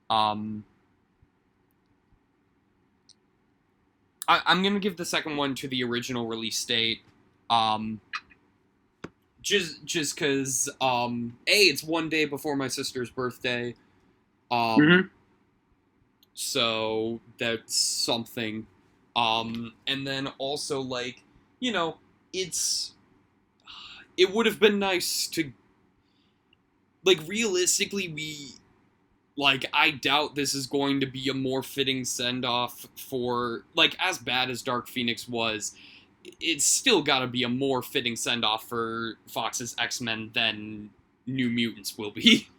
um 0.09 0.63
I, 4.31 4.41
I'm 4.45 4.63
gonna 4.63 4.79
give 4.79 4.95
the 4.95 5.05
second 5.05 5.35
one 5.35 5.55
to 5.55 5.67
the 5.67 5.83
original 5.83 6.25
release 6.25 6.63
date. 6.63 7.01
Um, 7.49 7.99
just 9.41 9.83
just 9.83 10.15
because 10.15 10.69
um, 10.79 11.37
a 11.47 11.51
it's 11.63 11.83
one 11.83 12.07
day 12.07 12.23
before 12.25 12.55
my 12.55 12.69
sister's 12.69 13.09
birthday. 13.09 13.75
Um, 14.49 14.79
Mhm. 14.79 15.09
so 16.33 17.19
that's 17.37 17.75
something. 17.75 18.65
Um, 19.15 19.73
and 19.87 20.07
then 20.07 20.27
also 20.37 20.79
like 20.79 21.23
you 21.59 21.73
know 21.73 21.97
it's 22.31 22.93
it 24.17 24.31
would 24.31 24.45
have 24.45 24.59
been 24.59 24.79
nice 24.79 25.27
to 25.27 25.51
like 27.03 27.19
realistically 27.27 28.09
we 28.09 28.53
like 29.37 29.65
I 29.73 29.91
doubt 29.91 30.35
this 30.35 30.53
is 30.53 30.67
going 30.67 30.99
to 30.99 31.05
be 31.05 31.29
a 31.29 31.33
more 31.33 31.63
fitting 31.63 32.05
send 32.05 32.45
off 32.45 32.85
for 32.95 33.63
like 33.75 33.95
as 33.99 34.17
bad 34.17 34.49
as 34.49 34.61
Dark 34.61 34.87
Phoenix 34.87 35.27
was 35.27 35.73
it's 36.39 36.65
still 36.65 37.01
got 37.01 37.19
to 37.19 37.27
be 37.27 37.43
a 37.43 37.49
more 37.49 37.81
fitting 37.81 38.15
send 38.15 38.45
off 38.45 38.67
for 38.69 39.15
Fox's 39.27 39.75
X-Men 39.79 40.31
than 40.33 40.89
New 41.25 41.49
Mutants 41.49 41.97
will 41.97 42.11
be. 42.11 42.47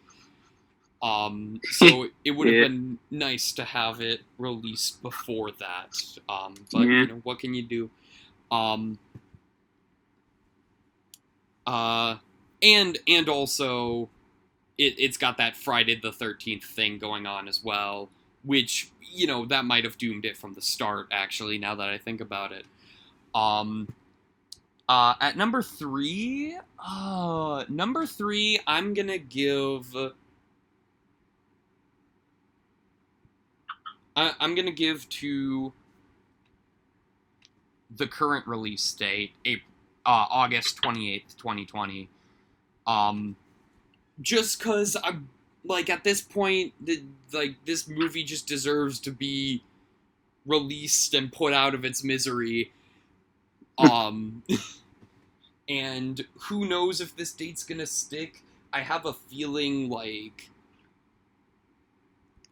Um, 1.01 1.59
so 1.69 2.07
it 2.23 2.31
would 2.31 2.47
have 2.47 2.55
Yeah. 2.55 2.61
been 2.61 2.97
nice 3.11 3.51
to 3.53 3.65
have 3.65 3.99
it 3.99 4.21
released 4.37 5.01
before 5.01 5.51
that. 5.51 5.89
Um, 6.29 6.55
but 6.71 6.87
Yeah. 6.87 7.01
you 7.01 7.07
know 7.07 7.19
what 7.23 7.39
can 7.39 7.53
you 7.53 7.61
do? 7.63 7.89
Um, 8.51 8.97
uh, 11.65 12.17
and 12.61 12.97
and 13.07 13.29
also, 13.29 14.09
it 14.77 14.95
it's 14.97 15.17
got 15.17 15.37
that 15.37 15.55
Friday 15.55 15.99
the 15.99 16.11
Thirteenth 16.11 16.63
thing 16.63 16.97
going 16.97 17.25
on 17.25 17.47
as 17.47 17.63
well, 17.63 18.09
which 18.43 18.89
you 19.01 19.27
know 19.27 19.45
that 19.45 19.65
might 19.65 19.83
have 19.83 19.97
doomed 19.97 20.25
it 20.25 20.37
from 20.37 20.53
the 20.53 20.61
start. 20.61 21.07
Actually, 21.11 21.57
now 21.57 21.75
that 21.75 21.89
I 21.89 21.97
think 21.97 22.21
about 22.21 22.51
it, 22.51 22.65
um, 23.35 23.93
uh, 24.87 25.15
at 25.21 25.37
number 25.37 25.61
three, 25.61 26.57
uh, 26.79 27.65
number 27.69 28.05
three, 28.05 28.59
I'm 28.67 28.93
gonna 28.93 29.17
give. 29.17 29.95
I, 34.15 34.33
I'm 34.39 34.53
gonna 34.53 34.71
give 34.71 35.09
to 35.09 35.73
the 37.95 38.07
current 38.07 38.47
release 38.47 38.91
date, 38.93 39.31
April, 39.45 39.72
uh, 40.05 40.25
August 40.29 40.77
twenty 40.77 41.13
eighth, 41.13 41.37
twenty 41.37 41.65
twenty. 41.65 42.09
Um, 42.85 43.35
just 44.21 44.59
cause 44.59 44.97
I'm 45.03 45.29
like 45.65 45.89
at 45.89 46.03
this 46.03 46.21
point, 46.21 46.73
the, 46.81 47.03
like 47.31 47.55
this 47.65 47.87
movie 47.87 48.23
just 48.23 48.47
deserves 48.47 48.99
to 49.01 49.11
be 49.11 49.63
released 50.45 51.13
and 51.13 51.31
put 51.31 51.53
out 51.53 51.73
of 51.73 51.85
its 51.85 52.03
misery. 52.03 52.71
Um, 53.75 54.43
and 55.67 56.23
who 56.41 56.67
knows 56.67 57.01
if 57.01 57.15
this 57.15 57.31
date's 57.31 57.63
gonna 57.63 57.87
stick? 57.87 58.43
I 58.71 58.81
have 58.81 59.07
a 59.07 59.13
feeling 59.13 59.89
like. 59.89 60.51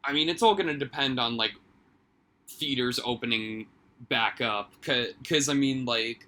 I 0.03 0.13
mean, 0.13 0.29
it's 0.29 0.41
all 0.41 0.55
gonna 0.55 0.77
depend 0.77 1.19
on 1.19 1.37
like 1.37 1.51
theaters 2.47 2.99
opening 3.05 3.67
back 4.09 4.41
up, 4.41 4.73
because 4.81 5.47
I 5.47 5.53
mean, 5.53 5.85
like. 5.85 6.27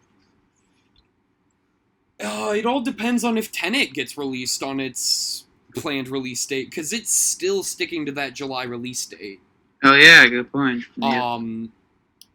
Uh, 2.24 2.54
it 2.56 2.66
all 2.66 2.82
depends 2.82 3.24
on 3.24 3.38
if 3.38 3.52
Tenet 3.52 3.94
gets 3.94 4.18
released 4.18 4.64
on 4.64 4.80
its 4.80 5.46
planned 5.76 6.08
release 6.08 6.46
date, 6.46 6.70
because 6.70 6.94
it's 6.94 7.12
still 7.12 7.64
sticking 7.64 8.06
to 8.06 8.12
that 8.14 8.34
July 8.34 8.64
release 8.64 9.06
date. 9.06 9.42
Oh 9.84 9.96
yeah, 9.96 10.26
good 10.28 10.52
point. 10.52 10.86
Yeah. 10.96 11.34
Um, 11.34 11.72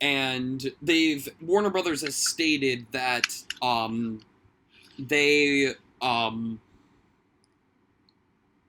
and 0.00 0.70
they've 0.82 1.28
Warner 1.40 1.70
Brothers 1.70 2.02
has 2.02 2.14
stated 2.14 2.86
that 2.92 3.24
um, 3.62 4.20
they 4.98 5.72
um, 6.02 6.60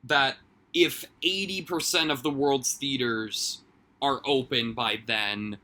that 0.05 0.37
if 0.73 1.03
eighty 1.21 1.61
percent 1.61 2.11
of 2.11 2.23
the 2.23 2.29
world's 2.29 2.73
theaters 2.73 3.61
are 4.01 4.21
open 4.25 4.73
by 4.73 4.99
then, 5.05 5.57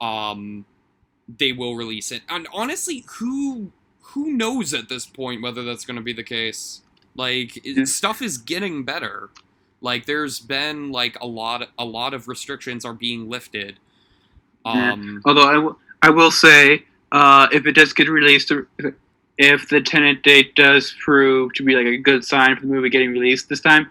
um, 0.00 0.64
they 1.38 1.52
will 1.52 1.74
release 1.74 2.12
it. 2.12 2.22
And 2.28 2.46
honestly, 2.52 3.04
who 3.18 3.72
who 4.12 4.32
knows 4.32 4.72
at 4.74 4.88
this 4.88 5.06
point 5.06 5.42
whether 5.42 5.62
that's 5.64 5.84
going 5.84 5.96
to 5.96 6.02
be 6.02 6.12
the 6.12 6.22
case? 6.24 6.82
Like 7.14 7.56
it- 7.58 7.76
Yeah. 7.76 7.84
stuff 7.84 8.22
is 8.22 8.38
getting 8.38 8.84
better. 8.84 9.30
Like 9.80 10.06
there's 10.06 10.38
been 10.38 10.92
like 10.92 11.18
a 11.20 11.26
lot 11.26 11.68
a 11.78 11.84
lot 11.84 12.14
of 12.14 12.28
restrictions 12.28 12.84
are 12.84 12.94
being 12.94 13.28
lifted. 13.28 13.78
Yeah. 14.64 14.92
Um 14.92 15.22
Although 15.24 15.48
I, 15.48 15.54
w- 15.54 15.76
I 16.02 16.10
will 16.10 16.30
say, 16.30 16.84
uh, 17.10 17.48
if 17.52 17.66
it 17.66 17.72
does 17.72 17.92
get 17.92 18.08
released, 18.08 18.52
if 19.38 19.68
the 19.68 19.80
Tenet 19.80 20.22
date 20.22 20.54
does 20.54 20.94
prove 21.04 21.52
to 21.54 21.64
be 21.64 21.74
like 21.74 21.86
a 21.86 21.96
good 21.96 22.24
sign 22.24 22.54
for 22.56 22.62
the 22.62 22.68
movie 22.68 22.90
getting 22.90 23.10
released 23.10 23.48
this 23.48 23.60
time, 23.60 23.90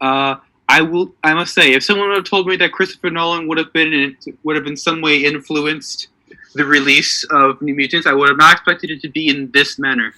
uh, 0.00 0.36
I 0.68 0.80
will. 0.82 1.12
I 1.24 1.34
must 1.34 1.54
say, 1.54 1.72
if 1.72 1.82
someone 1.82 2.08
would 2.08 2.16
have 2.18 2.24
told 2.24 2.46
me 2.46 2.56
that 2.56 2.72
Christopher 2.72 3.10
Nolan 3.10 3.46
would 3.48 3.58
have 3.58 3.72
been 3.72 3.92
in, 3.92 4.16
would 4.44 4.56
have 4.56 4.66
in 4.66 4.76
some 4.76 5.00
way 5.02 5.24
influenced 5.24 6.08
the 6.54 6.64
release 6.64 7.24
of 7.30 7.60
New 7.62 7.74
Mutants, 7.74 8.06
I 8.06 8.12
would 8.12 8.28
have 8.28 8.38
not 8.38 8.52
expected 8.54 8.90
it 8.90 9.00
to 9.02 9.08
be 9.08 9.28
in 9.28 9.50
this 9.52 9.78
manner. 9.78 10.14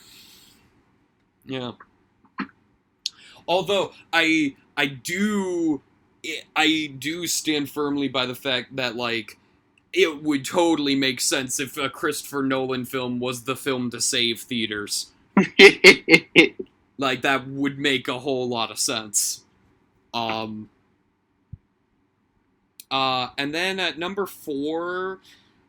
Yeah. 1.45 1.73
Although 3.47 3.93
I 4.13 4.57
I 4.77 4.87
do 4.87 5.83
I 6.57 6.95
do 6.99 7.27
stand 7.27 7.71
firmly 7.71 8.09
by 8.09 8.27
the 8.27 8.35
fact 8.35 8.77
that 8.77 8.97
like 8.97 9.39
it 9.93 10.23
would 10.23 10.45
totally 10.45 10.95
make 10.95 11.21
sense 11.21 11.61
if 11.61 11.77
a 11.77 11.89
Christopher 11.89 12.43
Nolan 12.43 12.85
film 12.85 13.21
was 13.21 13.45
the 13.45 13.55
film 13.55 13.91
to 13.91 14.01
save 14.01 14.41
theaters. 14.41 15.13
Like 16.97 17.23
that 17.23 17.49
would 17.49 17.79
make 17.79 18.09
a 18.09 18.21
whole 18.21 18.49
lot 18.49 18.71
of 18.71 18.79
sense. 18.79 19.45
Um 20.13 20.71
uh 22.91 23.31
and 23.37 23.53
then 23.55 23.81
at 23.81 23.99
number 23.99 24.27
4 24.27 25.19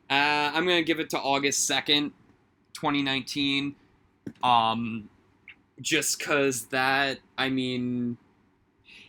uh 0.09 0.51
I'm 0.53 0.65
to 0.67 0.83
give 0.83 0.99
it 0.99 1.09
to 1.11 1.19
August 1.19 1.69
2nd, 1.69 2.11
2019. 2.73 3.75
Um 4.43 5.09
just 5.81 6.19
cuz 6.19 6.65
that 6.67 7.19
I 7.37 7.49
mean 7.49 8.17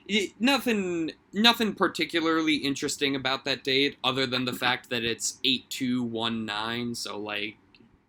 it, 0.08 0.32
nothing 0.40 1.12
nothing 1.32 1.74
particularly 1.74 2.56
interesting 2.56 3.16
about 3.16 3.44
that 3.44 3.64
date 3.64 3.96
other 4.04 4.26
than 4.26 4.44
the 4.44 4.52
fact 4.52 4.90
that 4.90 5.04
it's 5.04 5.38
8219 5.44 6.94
so 6.94 7.18
like 7.18 7.56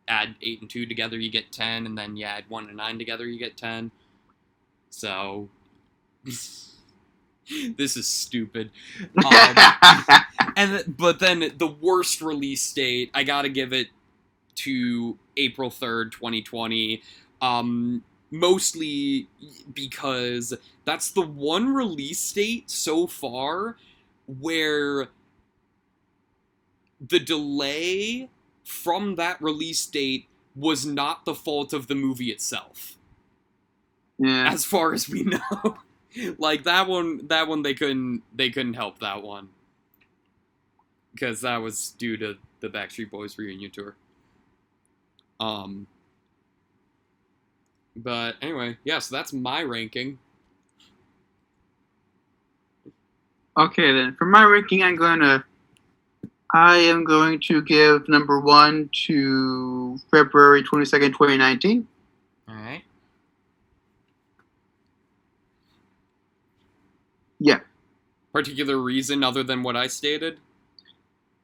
add 0.08 0.36
8 0.42 0.62
and 0.62 0.70
2 0.70 0.86
together 0.86 1.18
you 1.18 1.30
get 1.30 1.52
10 1.52 1.86
and 1.86 1.98
then 1.98 2.16
you 2.16 2.26
add 2.26 2.46
1 2.48 2.68
and 2.68 2.78
9 2.78 3.00
together 3.00 3.26
you 3.26 3.40
get 3.40 3.58
10 3.58 3.92
so 4.90 5.50
this 7.78 7.98
is 7.98 8.08
stupid. 8.08 8.72
Um, 9.26 9.56
and 10.56 10.98
but 10.98 11.20
then 11.20 11.52
the 11.58 11.68
worst 11.68 12.22
release 12.22 12.72
date 12.74 13.12
i 13.14 13.24
gotta 13.24 13.50
give 13.50 13.74
it 13.74 13.88
to 14.56 15.18
april 15.38 15.70
3rd 15.70 16.12
2020 16.12 17.02
um 17.42 18.04
mostly 18.32 19.28
because 19.74 20.54
that's 20.86 21.12
the 21.12 21.22
one 21.22 21.74
release 21.74 22.32
date 22.32 22.70
so 22.70 23.08
far 23.08 23.78
where 24.40 25.08
the 27.00 27.20
delay 27.20 28.30
from 28.64 29.16
that 29.16 29.42
release 29.42 29.86
date 29.86 30.28
was 30.56 30.86
not 30.86 31.26
the 31.26 31.36
fault 31.36 31.72
of 31.74 31.88
the 31.88 31.96
movie 31.96 32.32
itself. 32.32 32.98
Yeah. 34.20 34.52
as 34.52 34.66
far 34.66 34.94
as 34.94 35.08
we 35.08 35.24
know 35.24 35.78
like 36.38 36.64
that 36.64 36.88
one 36.88 37.26
that 37.28 37.48
one 37.48 37.62
they 37.62 37.74
couldn't 37.74 38.22
they 38.36 38.50
couldn't 38.50 38.74
help 38.74 39.00
that 39.00 39.22
one 39.22 39.50
because 41.14 41.42
that 41.42 41.58
was 41.58 41.92
due 41.98 42.18
to 42.18 42.36
the 42.60 42.70
backstreet 42.70 43.10
boys 43.10 43.38
reunion 43.38 43.72
tour 43.72 43.96
um 45.40 45.86
but 47.96 48.36
anyway 48.42 48.78
yeah 48.84 49.00
so 49.00 49.16
that's 49.16 49.34
my 49.34 49.62
ranking 49.62 50.18
Okay, 53.58 53.92
then 53.92 54.14
for 54.16 54.26
my 54.26 54.44
ranking, 54.44 54.84
I'm 54.84 54.96
gonna. 54.96 55.44
I 56.54 56.78
am 56.78 57.04
going 57.04 57.40
to 57.42 57.62
give 57.64 58.08
number 58.08 58.40
one 58.40 58.90
to 59.08 59.98
February 60.12 60.62
twenty 60.64 60.86
second, 60.86 61.14
twenty 61.14 61.38
nineteen. 61.38 61.88
all 62.48 62.56
right 62.56 62.84
Yeah. 67.40 67.60
Particular 68.38 68.78
reason 68.78 69.24
other 69.24 69.44
than 69.44 69.64
what 69.64 69.76
i 69.76 69.88
stated 69.88 70.40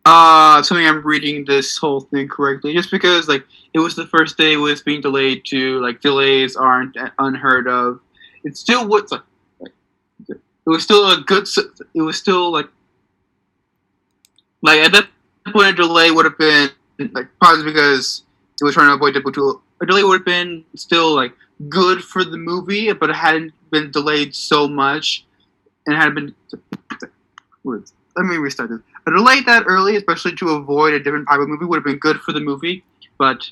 Uh, 0.06 0.62
something 0.62 0.86
I'm 0.86 1.02
reading 1.06 1.46
this 1.46 1.78
whole 1.78 2.02
thing 2.02 2.28
correctly, 2.28 2.74
just 2.74 2.92
because 2.92 3.30
like 3.30 3.46
it 3.74 3.80
was 3.80 3.96
the 3.96 4.06
first 4.06 4.38
day 4.38 4.58
was 4.58 4.82
being 4.82 5.00
delayed 5.02 5.46
to 5.46 5.80
like 5.80 6.02
delays 6.02 6.56
aren't 6.58 6.98
unheard 7.20 7.68
of. 7.70 8.02
It 8.44 8.58
still 8.58 8.86
what's 8.88 9.14
like, 9.14 9.22
like 9.62 9.72
it 10.30 10.70
was 10.70 10.84
still 10.84 11.10
a 11.10 11.22
good. 11.22 11.48
It 11.94 12.02
was 12.02 12.18
still 12.18 12.52
like 12.52 12.68
like 14.62 14.80
at 14.80 14.92
that 14.92 15.08
point 15.54 15.70
a 15.70 15.74
delay 15.74 16.12
would 16.12 16.26
have 16.26 16.38
been 16.38 16.70
like 17.14 17.28
probably 17.40 17.64
because 17.66 18.24
it 18.62 18.66
was 18.66 18.74
trying 18.74 18.90
to 18.90 18.96
avoid 18.96 19.16
Deadpool 19.16 19.34
two. 19.34 19.62
A 19.82 19.86
delay 19.86 20.04
would 20.04 20.20
have 20.20 20.26
been 20.26 20.66
still 20.76 21.16
like 21.16 21.34
good 21.70 22.04
for 22.04 22.26
the 22.26 22.38
movie, 22.38 22.92
but 22.94 23.10
it 23.10 23.16
hadn't 23.16 23.54
been 23.72 23.92
delayed 23.92 24.36
so 24.36 24.68
much, 24.68 25.26
and 25.88 25.96
had 25.96 26.16
been. 26.16 26.36
Words. 27.64 27.94
Let 28.16 28.26
me 28.26 28.38
restart 28.38 28.70
this. 28.70 28.80
A 29.08 29.12
delay 29.12 29.42
that 29.42 29.64
early, 29.68 29.96
especially 29.96 30.36
to 30.36 30.50
avoid 30.52 30.94
a 30.94 31.00
different 31.00 31.28
of 31.30 31.48
movie, 31.48 31.66
would 31.66 31.78
have 31.78 31.84
been 31.86 31.98
good 31.98 32.20
for 32.22 32.32
the 32.32 32.40
movie, 32.40 32.84
but 33.18 33.50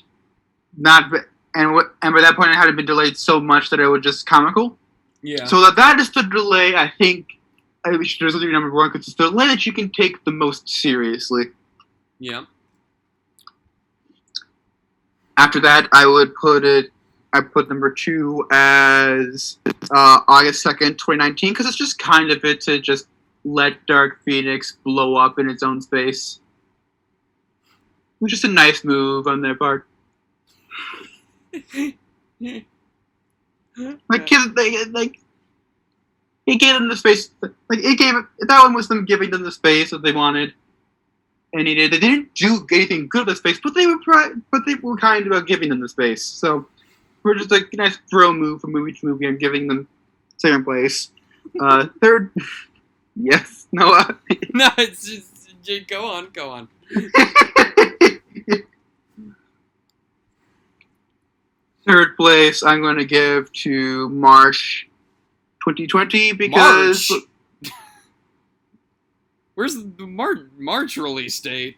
not. 0.76 1.12
And 1.54 1.74
what? 1.74 1.94
And 2.02 2.14
by 2.14 2.20
that 2.20 2.36
point, 2.36 2.50
it 2.50 2.56
hadn't 2.56 2.76
been 2.76 2.86
delayed 2.86 3.16
so 3.16 3.40
much 3.40 3.70
that 3.70 3.80
it 3.80 3.86
was 3.88 4.02
just 4.02 4.24
comical. 4.26 4.78
yeah 5.22 5.44
So 5.46 5.60
that 5.62 5.76
that 5.76 5.98
is 6.00 6.10
the 6.10 6.22
delay. 6.22 6.74
I 6.76 6.92
think 6.98 7.38
I 7.84 8.00
should 8.02 8.22
result 8.24 8.44
in 8.44 8.52
number 8.52 8.70
one 8.70 8.90
because 8.90 9.08
it's 9.08 9.16
the 9.16 9.30
delay 9.30 9.48
that 9.48 9.66
you 9.66 9.72
can 9.72 9.90
take 9.90 10.24
the 10.24 10.30
most 10.30 10.68
seriously. 10.68 11.46
yeah 12.18 12.44
After 15.36 15.60
that, 15.60 15.88
I 15.92 16.06
would 16.06 16.34
put 16.34 16.64
it. 16.64 16.90
I 17.34 17.40
put 17.40 17.68
number 17.68 17.90
two 17.90 18.46
as 18.50 19.56
uh, 19.90 20.20
August 20.28 20.62
second, 20.62 20.96
twenty 20.98 21.18
nineteen, 21.18 21.52
because 21.52 21.66
it's 21.66 21.76
just 21.76 21.98
kind 21.98 22.30
of 22.30 22.44
it 22.44 22.60
to 22.62 22.78
just 22.78 23.06
let 23.44 23.86
Dark 23.86 24.22
Phoenix 24.24 24.76
blow 24.84 25.16
up 25.16 25.38
in 25.38 25.48
its 25.48 25.62
own 25.62 25.80
space. 25.80 26.40
It 28.20 28.24
was 28.24 28.30
just 28.30 28.44
a 28.44 28.48
nice 28.48 28.84
move 28.84 29.26
on 29.26 29.40
their 29.40 29.54
part. 29.54 29.86
Like 34.08 34.26
kids, 34.26 34.52
they, 34.54 34.84
like 34.86 35.18
it 36.46 36.56
gave 36.56 36.74
them 36.74 36.88
the 36.88 36.96
space. 36.96 37.30
Like 37.40 37.52
it 37.70 37.98
gave 37.98 38.14
that 38.40 38.62
one 38.62 38.74
was 38.74 38.88
them 38.88 39.04
giving 39.04 39.30
them 39.30 39.42
the 39.42 39.52
space 39.52 39.90
that 39.90 40.02
they 40.02 40.12
wanted 40.12 40.52
and 41.52 41.64
needed. 41.64 41.92
They 41.92 41.98
didn't 41.98 42.34
do 42.34 42.66
anything 42.70 43.08
good 43.08 43.26
with 43.26 43.36
the 43.36 43.36
space, 43.36 43.60
but 43.62 43.74
they 43.74 43.86
were 43.86 43.98
pri- 43.98 44.32
but 44.50 44.62
they 44.66 44.74
were 44.74 44.96
kind 44.96 45.26
about 45.26 45.46
giving 45.46 45.68
them 45.68 45.80
the 45.80 45.88
space. 45.88 46.24
So 46.24 46.66
we're 47.22 47.34
just 47.34 47.50
like 47.50 47.68
a 47.72 47.76
nice 47.76 47.98
throw 48.10 48.32
move 48.32 48.60
from 48.60 48.72
movie 48.72 48.92
to 48.92 49.06
movie 49.06 49.26
and 49.26 49.38
giving 49.38 49.68
them 49.68 49.88
second 50.36 50.64
place. 50.64 51.10
Uh, 51.60 51.86
third, 52.00 52.30
yes, 53.16 53.68
Noah. 53.72 54.18
no 54.52 54.68
it's 54.78 55.06
just 55.06 55.54
j- 55.62 55.80
go 55.80 56.06
on 56.06 56.28
go 56.32 56.50
on 56.50 56.68
Third 61.84 62.16
place, 62.16 62.62
I'm 62.62 62.80
going 62.80 62.96
to 62.96 63.04
give 63.04 63.52
to 63.52 64.08
March 64.10 64.88
2020 65.64 66.32
because 66.32 67.10
March? 67.10 67.72
where's 69.54 69.74
the 69.74 70.06
March 70.06 70.38
March 70.56 70.96
release 70.96 71.40
date 71.40 71.76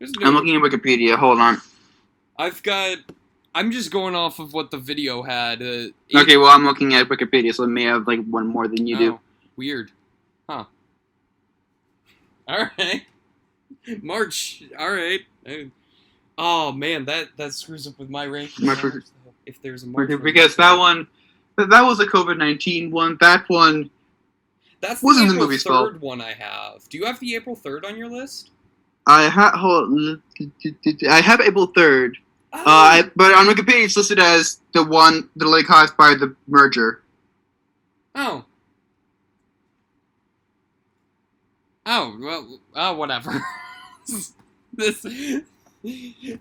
no- 0.00 0.26
I'm 0.26 0.34
looking 0.34 0.56
at 0.56 0.62
Wikipedia. 0.62 1.16
Hold 1.16 1.40
on. 1.40 1.60
I've 2.38 2.62
got 2.62 2.98
I'm 3.54 3.70
just 3.70 3.90
going 3.90 4.14
off 4.14 4.38
of 4.38 4.52
what 4.52 4.70
the 4.70 4.78
video 4.78 5.22
had 5.22 5.62
uh, 5.62 5.86
Okay, 6.14 6.36
well, 6.36 6.48
I'm 6.48 6.64
looking 6.64 6.94
at 6.94 7.08
Wikipedia, 7.08 7.54
so 7.54 7.64
it 7.64 7.68
may 7.68 7.84
have 7.84 8.06
like 8.06 8.24
one 8.26 8.46
more 8.46 8.66
than 8.66 8.86
you 8.86 8.98
do. 8.98 9.20
Weird. 9.56 9.90
Huh. 10.48 10.64
All 12.48 12.66
right. 12.78 13.02
March. 14.02 14.62
All 14.78 14.90
right. 14.90 15.20
Uh, 15.46 15.52
Oh 16.36 16.72
man, 16.72 17.04
that 17.04 17.28
that 17.36 17.52
screws 17.52 17.86
up 17.86 17.96
with 17.96 18.10
my 18.10 18.26
ranking. 18.26 18.66
March- 18.66 18.82
If 19.46 19.62
there's 19.62 19.84
a 19.84 19.86
March 19.86 20.10
because 20.20 20.56
that 20.56 20.76
one, 20.76 21.06
that 21.56 21.80
was 21.82 22.00
a 22.00 22.06
COVID 22.06 22.38
19 22.38 22.90
one. 22.90 23.16
That 23.20 23.44
one, 23.48 23.88
that's 24.80 25.00
wasn't 25.00 25.28
the 25.28 25.34
the 25.34 25.40
movie's 25.40 25.62
third 25.62 25.70
fault. 25.92 26.00
one 26.00 26.20
I 26.20 26.32
have. 26.32 26.88
Do 26.88 26.98
you 26.98 27.04
have 27.04 27.20
the 27.20 27.36
April 27.36 27.54
third 27.54 27.84
on 27.84 27.96
your 27.96 28.08
list? 28.08 28.50
I 29.06 29.28
ha- 29.28 29.56
hold, 29.56 30.18
I 31.08 31.20
have 31.20 31.40
April 31.40 31.68
3rd, 31.68 32.14
Oh, 32.54 32.58
uh, 32.58 32.62
I, 32.66 33.10
but 33.14 33.32
on 33.34 33.46
Wikipedia 33.46 33.84
it's 33.84 33.96
listed 33.96 34.18
as 34.18 34.60
the 34.72 34.82
one 34.82 35.28
the 35.36 35.44
delay 35.44 35.62
caused 35.62 35.96
by 35.96 36.14
the 36.14 36.34
merger. 36.48 37.02
oh. 38.16 38.44
Oh 41.86 42.16
well. 42.20 42.60
Oh 42.74 42.94
whatever. 42.94 43.40
this. 44.72 45.06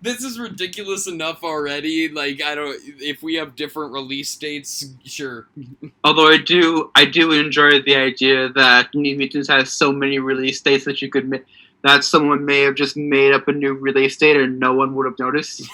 This 0.02 0.24
is 0.24 0.40
ridiculous 0.40 1.06
enough 1.06 1.44
already. 1.44 2.08
Like 2.08 2.42
I 2.42 2.56
don't. 2.56 2.80
If 3.02 3.22
we 3.22 3.36
have 3.36 3.58
different 3.58 3.92
release 3.92 4.34
dates, 4.38 4.86
sure. 5.04 5.48
Although 6.06 6.30
I 6.30 6.38
do, 6.38 6.92
I 6.96 7.04
do 7.04 7.34
enjoy 7.34 7.82
the 7.82 7.96
idea 7.98 8.48
that 8.54 8.96
New 8.96 9.18
Mutants 9.18 9.50
has 9.50 9.70
so 9.72 9.92
many 9.92 10.18
release 10.20 10.62
dates 10.62 10.86
that 10.86 11.02
you 11.02 11.10
could 11.10 11.30
ma- 11.30 11.38
that 11.84 12.06
someone 12.06 12.46
may 12.46 12.62
have 12.62 12.76
just 12.76 12.96
made 12.96 13.34
up 13.34 13.50
a 13.50 13.52
new 13.52 13.74
release 13.74 14.16
date 14.16 14.38
and 14.38 14.60
no 14.62 14.74
one 14.74 14.96
would 14.96 15.06
have 15.06 15.20
noticed. 15.20 15.64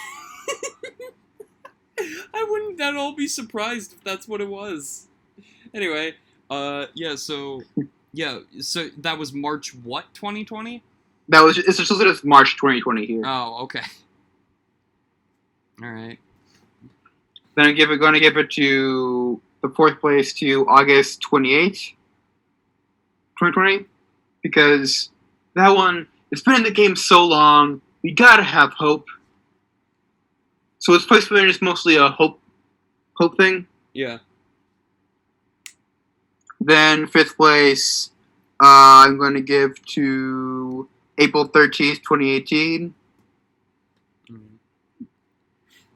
I 2.33 2.43
wouldn't 2.49 2.79
at 2.81 2.95
all 2.95 3.13
be 3.13 3.27
surprised 3.27 3.93
if 3.93 4.03
that's 4.03 4.27
what 4.27 4.41
it 4.41 4.49
was. 4.49 5.07
Anyway, 5.75 6.15
Uh, 6.49 6.87
yeah. 6.95 7.15
So, 7.15 7.61
yeah. 8.13 8.39
So 8.59 8.89
that 8.97 9.17
was 9.17 9.33
March 9.33 9.75
what 9.75 10.13
2020? 10.13 10.83
That 11.29 11.41
was 11.41 11.57
it's 11.57 11.77
just 11.77 11.91
listed 11.91 12.07
as 12.07 12.23
March 12.23 12.55
2020 12.55 13.05
here. 13.05 13.21
Oh, 13.25 13.63
okay. 13.63 13.81
All 15.81 15.89
right. 15.89 16.19
Then 17.55 17.67
I'm 17.67 17.75
give 17.75 17.91
it, 17.91 17.97
going 17.97 18.13
to 18.13 18.19
give 18.19 18.37
it 18.37 18.49
to 18.51 19.41
the 19.61 19.69
fourth 19.69 19.99
place 19.99 20.33
to 20.33 20.67
August 20.67 21.21
28th, 21.21 21.93
2020, 23.37 23.85
because 24.41 25.09
that 25.55 25.69
one 25.69 26.07
it's 26.31 26.41
been 26.41 26.55
in 26.55 26.63
the 26.63 26.71
game 26.71 26.95
so 26.95 27.25
long. 27.25 27.81
We 28.03 28.11
gotta 28.11 28.43
have 28.43 28.73
hope. 28.73 29.07
So 30.79 30.93
its 30.93 31.05
placement 31.05 31.47
is 31.47 31.61
mostly 31.61 31.97
a 31.97 32.07
hope, 32.09 32.39
hope 33.15 33.37
thing. 33.37 33.67
Yeah. 33.93 34.19
Then 36.59 37.07
fifth 37.07 37.37
place, 37.37 38.11
uh, 38.61 39.05
I'm 39.05 39.17
going 39.17 39.33
to 39.33 39.41
give 39.41 39.83
to 39.93 40.87
April 41.17 41.47
13th, 41.47 42.01
2018. 42.03 42.93
Mm. 44.29 44.39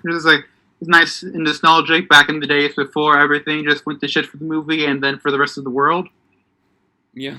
This 0.04 0.15
is 0.15 0.26
like 0.26 0.45
it's 0.84 0.89
nice 0.89 1.23
and 1.23 1.45
nostalgic 1.45 2.10
back 2.10 2.28
in 2.28 2.41
the 2.41 2.47
days 2.47 2.76
before 2.76 3.17
everything 3.17 3.63
just 3.63 3.86
went 3.86 4.02
to 4.02 4.08
shit 4.10 4.26
for 4.26 4.36
the 4.36 4.43
movie 4.43 4.86
and 4.86 5.02
then 5.02 5.17
for 5.17 5.32
the 5.32 5.39
rest 5.39 5.58
of 5.58 5.63
the 5.63 5.69
world. 5.69 6.10
Yeah. 7.13 7.38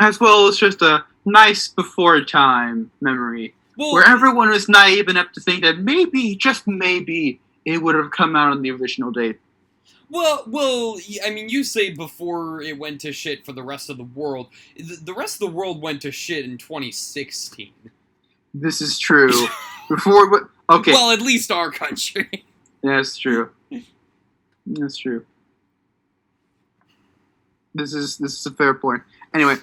As 0.00 0.20
well 0.20 0.46
as 0.46 0.56
just 0.56 0.80
a 0.80 1.04
nice 1.24 1.66
before 1.66 2.20
time 2.20 2.92
memory 3.00 3.54
Well, 3.76 3.94
where 3.94 4.06
everyone 4.06 4.50
was 4.50 4.68
naive 4.68 5.08
enough 5.08 5.32
to 5.32 5.40
think 5.40 5.64
that 5.64 5.78
maybe, 5.78 6.36
just 6.36 6.68
maybe, 6.68 7.40
it 7.64 7.82
would 7.82 7.96
have 7.96 8.12
come 8.12 8.36
out 8.36 8.52
on 8.52 8.62
the 8.62 8.70
original 8.70 9.10
date. 9.10 9.40
Well, 10.12 10.44
well, 10.46 10.98
I 11.24 11.30
mean, 11.30 11.48
you 11.48 11.64
say 11.64 11.88
before 11.88 12.60
it 12.60 12.76
went 12.78 13.00
to 13.00 13.12
shit 13.12 13.46
for 13.46 13.52
the 13.52 13.62
rest 13.62 13.88
of 13.88 13.96
the 13.96 14.04
world. 14.04 14.48
The, 14.76 15.14
rest 15.14 15.36
of 15.36 15.40
the 15.40 15.56
world 15.56 15.80
went 15.80 16.02
to 16.02 16.12
shit 16.12 16.44
in 16.44 16.58
2016. 16.58 17.72
This 18.52 18.82
is 18.82 18.98
true. 18.98 19.32
Before 19.88 20.30
but 20.30 20.42
Okay, 20.70 20.92
Well, 20.92 21.10
at 21.10 21.22
least 21.22 21.50
our 21.50 21.70
country. 21.70 22.28
yeah, 22.82 22.96
that's 22.96 23.16
true. 23.16 23.50
That's 24.66 24.96
true. 24.98 25.24
This 27.74 27.94
is 27.94 28.18
this 28.18 28.38
is 28.38 28.46
a 28.46 28.50
fair 28.50 28.74
point. 28.74 29.02
Anyway, 29.34 29.56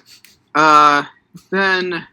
uh, 0.54 1.04
then 1.50 2.06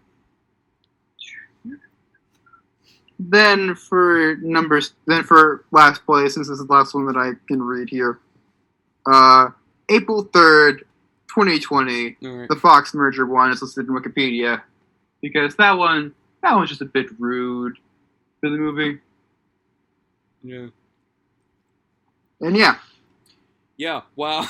then 3.19 3.76
for 3.76 4.38
numbers, 4.41 4.93
then 5.06 5.23
for 5.23 5.65
last 5.71 6.06
place, 6.06 6.36
since 6.36 6.47
this 6.47 6.60
is 6.60 6.67
the 6.67 6.73
last 6.73 6.93
one 6.93 7.08
that 7.08 7.17
I 7.17 7.32
can 7.47 7.62
read 7.62 7.89
here. 7.89 8.19
Uh, 9.10 9.50
April 9.89 10.24
third, 10.34 10.86
twenty 11.28 11.60
twenty. 11.60 12.17
All 12.24 12.32
right. 12.32 12.50
the 12.50 12.56
Fox 12.56 12.93
merger 12.93 13.26
one 13.26 13.52
is 13.52 13.62
listed 13.62 13.88
in 13.88 13.96
Wikipedia 13.96 14.62
because 15.22 15.56
that 15.56 15.78
one 15.78 16.13
that 16.43 16.54
one's 16.56 16.70
just 16.70 16.82
a 16.82 16.86
bit 16.86 17.08
rude 17.20 17.78
for 18.41 18.50
the 18.50 18.58
movie. 18.58 19.00
Yeah. 20.43 20.67
And 22.39 22.56
yeah, 22.56 22.78
Yeah. 23.78 24.02
Wow. 24.15 24.48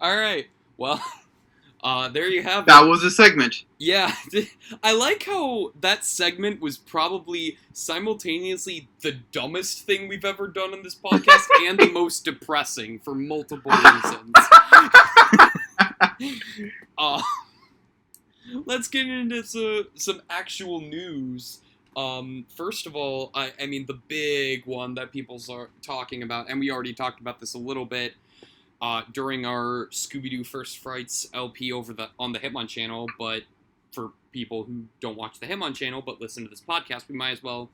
All 0.00 0.16
right. 0.16 0.46
Well, 0.76 1.00
uh, 1.84 2.08
there 2.08 2.28
you 2.28 2.42
have 2.42 2.62
it. 2.62 2.66
that 2.66 2.86
was 2.86 3.04
a 3.04 3.10
segment. 3.10 3.64
Yeah, 3.78 4.14
I 4.82 4.92
like 4.94 5.24
how 5.24 5.72
that 5.82 6.02
segment 6.06 6.62
was 6.62 6.78
probably 6.78 7.58
simultaneously 7.74 8.88
the 9.02 9.12
dumbest 9.12 9.82
thing 9.84 10.08
we've 10.08 10.24
ever 10.24 10.48
done 10.48 10.72
on 10.72 10.82
this 10.82 10.94
podcast 10.94 11.46
and 11.68 11.78
the 11.78 11.90
most 11.92 12.24
depressing 12.24 13.00
for 13.00 13.14
multiple 13.14 13.70
reasons. 13.84 14.32
uh, 16.96 17.22
let's 18.64 18.88
get 18.88 19.06
into 19.06 19.42
some, 19.42 19.86
some 19.94 20.22
actual 20.30 20.80
news. 20.80 21.60
Um, 21.98 22.46
first 22.56 22.86
of 22.86 22.96
all, 22.96 23.30
I, 23.34 23.52
I 23.60 23.66
mean, 23.66 23.84
the 23.84 24.00
big 24.08 24.64
one 24.64 24.94
that 24.94 25.12
people 25.12 25.38
are 25.50 25.68
talking 25.82 26.22
about, 26.22 26.48
and 26.48 26.58
we 26.58 26.70
already 26.70 26.94
talked 26.94 27.20
about 27.20 27.40
this 27.40 27.52
a 27.52 27.58
little 27.58 27.84
bit 27.84 28.14
uh, 28.84 29.02
during 29.14 29.46
our 29.46 29.88
Scooby 29.92 30.28
Doo 30.28 30.44
First 30.44 30.76
Frights 30.76 31.26
LP 31.32 31.72
over 31.72 31.94
the 31.94 32.10
on 32.18 32.32
the 32.32 32.38
Hitmon 32.38 32.68
channel, 32.68 33.08
but 33.18 33.44
for 33.92 34.10
people 34.30 34.64
who 34.64 34.84
don't 35.00 35.16
watch 35.16 35.40
the 35.40 35.46
Hitmon 35.46 35.74
channel 35.74 36.02
but 36.02 36.20
listen 36.20 36.44
to 36.44 36.50
this 36.50 36.60
podcast, 36.60 37.08
we 37.08 37.16
might 37.16 37.30
as 37.30 37.42
well 37.42 37.70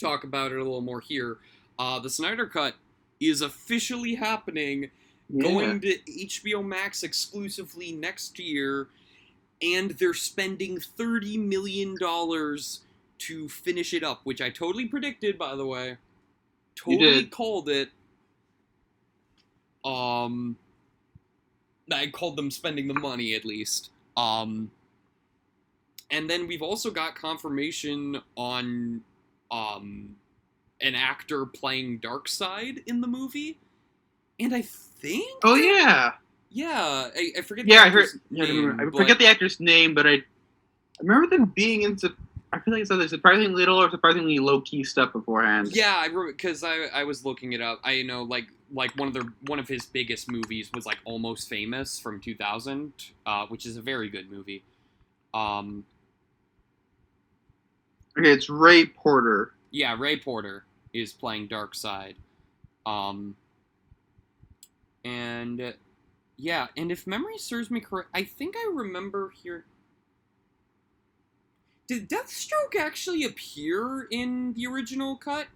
talk 0.00 0.24
about 0.24 0.50
it 0.50 0.54
a 0.54 0.62
little 0.62 0.80
more 0.80 1.00
here. 1.00 1.36
Uh, 1.78 1.98
the 1.98 2.08
Snyder 2.08 2.46
Cut 2.46 2.74
is 3.20 3.42
officially 3.42 4.14
happening, 4.14 4.90
going 5.36 5.80
to 5.82 5.98
HBO 6.08 6.64
Max 6.64 7.02
exclusively 7.02 7.92
next 7.92 8.38
year, 8.38 8.88
and 9.60 9.90
they're 9.90 10.14
spending 10.14 10.80
thirty 10.80 11.36
million 11.36 11.96
dollars 12.00 12.80
to 13.18 13.46
finish 13.50 13.92
it 13.92 14.02
up, 14.02 14.22
which 14.24 14.40
I 14.40 14.48
totally 14.48 14.86
predicted, 14.86 15.36
by 15.36 15.54
the 15.54 15.66
way. 15.66 15.98
Totally 16.76 17.26
called 17.26 17.68
it. 17.68 17.90
Um, 19.84 20.56
I 21.92 22.06
called 22.08 22.36
them 22.36 22.50
spending 22.50 22.88
the 22.88 22.94
money 22.94 23.34
at 23.34 23.44
least. 23.44 23.90
Um, 24.16 24.70
and 26.10 26.28
then 26.30 26.46
we've 26.46 26.62
also 26.62 26.90
got 26.90 27.14
confirmation 27.14 28.20
on 28.36 29.00
um 29.50 30.16
an 30.80 30.94
actor 30.94 31.46
playing 31.46 32.00
Darkseid 32.00 32.82
in 32.86 33.00
the 33.00 33.06
movie, 33.06 33.58
and 34.40 34.54
I 34.54 34.62
think 34.62 35.40
Oh 35.44 35.54
yeah, 35.54 36.12
yeah, 36.50 37.08
I, 37.16 37.32
I 37.38 37.40
forget. 37.42 37.66
yeah. 37.66 37.82
the 37.82 37.86
I 37.86 37.90
heard. 37.90 38.08
yeah, 38.30 38.44
I 38.44 38.46
name, 38.48 38.80
I 38.80 38.84
but- 38.84 38.96
forget 38.96 39.18
the 39.18 39.26
actor's 39.26 39.60
name, 39.60 39.94
but 39.94 40.06
I, 40.06 40.12
I 40.14 40.22
remember 41.00 41.28
them 41.36 41.46
being 41.54 41.82
into. 41.82 42.12
I 42.52 42.60
feel 42.60 42.72
like 42.74 42.82
it's 42.82 42.90
either 42.92 43.08
surprisingly 43.08 43.48
little 43.52 43.82
or 43.82 43.90
surprisingly 43.90 44.38
low 44.38 44.60
key 44.60 44.84
stuff 44.84 45.12
beforehand. 45.12 45.68
Yeah, 45.72 45.96
I 45.96 46.08
because 46.08 46.62
I, 46.62 46.84
I 46.94 47.02
was 47.04 47.24
looking 47.24 47.52
it 47.52 47.60
up. 47.60 47.80
I 47.82 48.02
know 48.02 48.22
like 48.22 48.46
like 48.74 48.92
one 48.98 49.08
of 49.08 49.14
their 49.14 49.24
one 49.46 49.58
of 49.60 49.68
his 49.68 49.86
biggest 49.86 50.30
movies 50.30 50.70
was 50.74 50.84
like 50.84 50.98
Almost 51.04 51.48
Famous 51.48 51.98
from 52.00 52.20
2000, 52.20 52.92
uh, 53.24 53.46
which 53.46 53.64
is 53.66 53.76
a 53.76 53.82
very 53.82 54.10
good 54.10 54.30
movie. 54.30 54.64
Um, 55.32 55.84
Okay, 58.18 58.30
it's 58.30 58.48
Ray 58.48 58.86
Porter. 58.86 59.54
yeah, 59.72 59.96
Ray 59.98 60.18
Porter 60.18 60.66
is 60.92 61.12
playing 61.12 61.48
Darkseid. 61.48 62.14
Um, 62.86 63.36
and 65.04 65.60
uh, 65.60 65.72
yeah, 66.36 66.68
and 66.76 66.92
if 66.92 67.06
memory 67.06 67.38
serves 67.38 67.70
me 67.70 67.80
correct, 67.80 68.10
I 68.14 68.22
think 68.24 68.54
I 68.56 68.70
remember 68.72 69.30
here. 69.42 69.64
Did 71.88 72.08
Deathstroke 72.08 72.76
actually 72.78 73.24
appear 73.24 74.06
in 74.10 74.54
the 74.54 74.66
original 74.66 75.16
cut? 75.16 75.48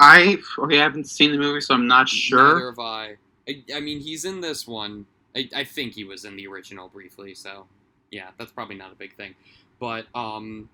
I 0.00 0.38
okay, 0.58 0.80
I 0.80 0.82
haven't 0.82 1.08
seen 1.08 1.32
the 1.32 1.38
movie, 1.38 1.60
so 1.60 1.74
I'm 1.74 1.86
not 1.86 2.08
sure. 2.08 2.54
Neither 2.54 2.70
have 2.70 2.78
I. 2.78 3.16
I. 3.48 3.64
I 3.74 3.80
mean, 3.80 4.00
he's 4.00 4.24
in 4.24 4.40
this 4.40 4.66
one. 4.66 5.06
I, 5.36 5.48
I 5.54 5.64
think 5.64 5.94
he 5.94 6.04
was 6.04 6.24
in 6.24 6.36
the 6.36 6.46
original 6.46 6.88
briefly, 6.88 7.34
so 7.34 7.66
yeah, 8.10 8.28
that's 8.38 8.52
probably 8.52 8.76
not 8.76 8.92
a 8.92 8.94
big 8.94 9.14
thing. 9.16 9.34
But 9.80 10.06
um, 10.14 10.68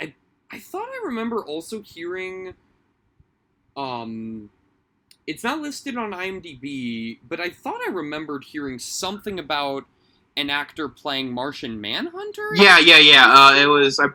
I 0.00 0.14
I 0.50 0.58
thought 0.58 0.88
I 0.88 1.02
remember 1.04 1.44
also 1.44 1.82
hearing 1.82 2.54
um, 3.76 4.50
it's 5.26 5.44
not 5.44 5.60
listed 5.60 5.96
on 5.96 6.12
IMDb, 6.12 7.18
but 7.28 7.40
I 7.40 7.50
thought 7.50 7.80
I 7.86 7.90
remembered 7.90 8.44
hearing 8.44 8.78
something 8.78 9.38
about 9.38 9.84
an 10.36 10.50
actor 10.50 10.88
playing 10.88 11.32
Martian 11.32 11.80
Manhunter. 11.80 12.50
Yeah, 12.54 12.78
yeah, 12.78 12.98
yeah. 12.98 13.26
Uh, 13.28 13.54
it 13.54 13.66
was. 13.66 13.98
I, 13.98 14.08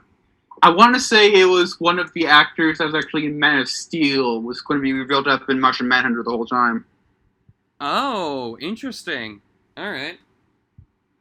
I 0.64 0.70
want 0.70 0.94
to 0.94 1.02
say 1.02 1.32
it 1.34 1.46
was 1.46 1.80
one 1.80 1.98
of 1.98 2.14
the 2.14 2.28
actors 2.28 2.78
that 2.78 2.86
was 2.86 2.96
actually 2.96 3.26
in 3.26 3.40
Man 3.40 3.60
of 3.60 3.70
Steel 3.70 4.42
was 4.42 4.62
going 4.62 4.80
to 4.80 4.84
be 4.84 4.94
revealed 4.94 5.28
up 5.28 5.50
in 5.50 5.60
Martian 5.60 5.88
Manhunter 5.88 6.24
the 6.24 6.30
whole 6.30 6.46
time. 6.46 6.86
Oh, 7.80 8.58
interesting. 8.60 9.42
All 9.76 9.92
right. 9.92 10.20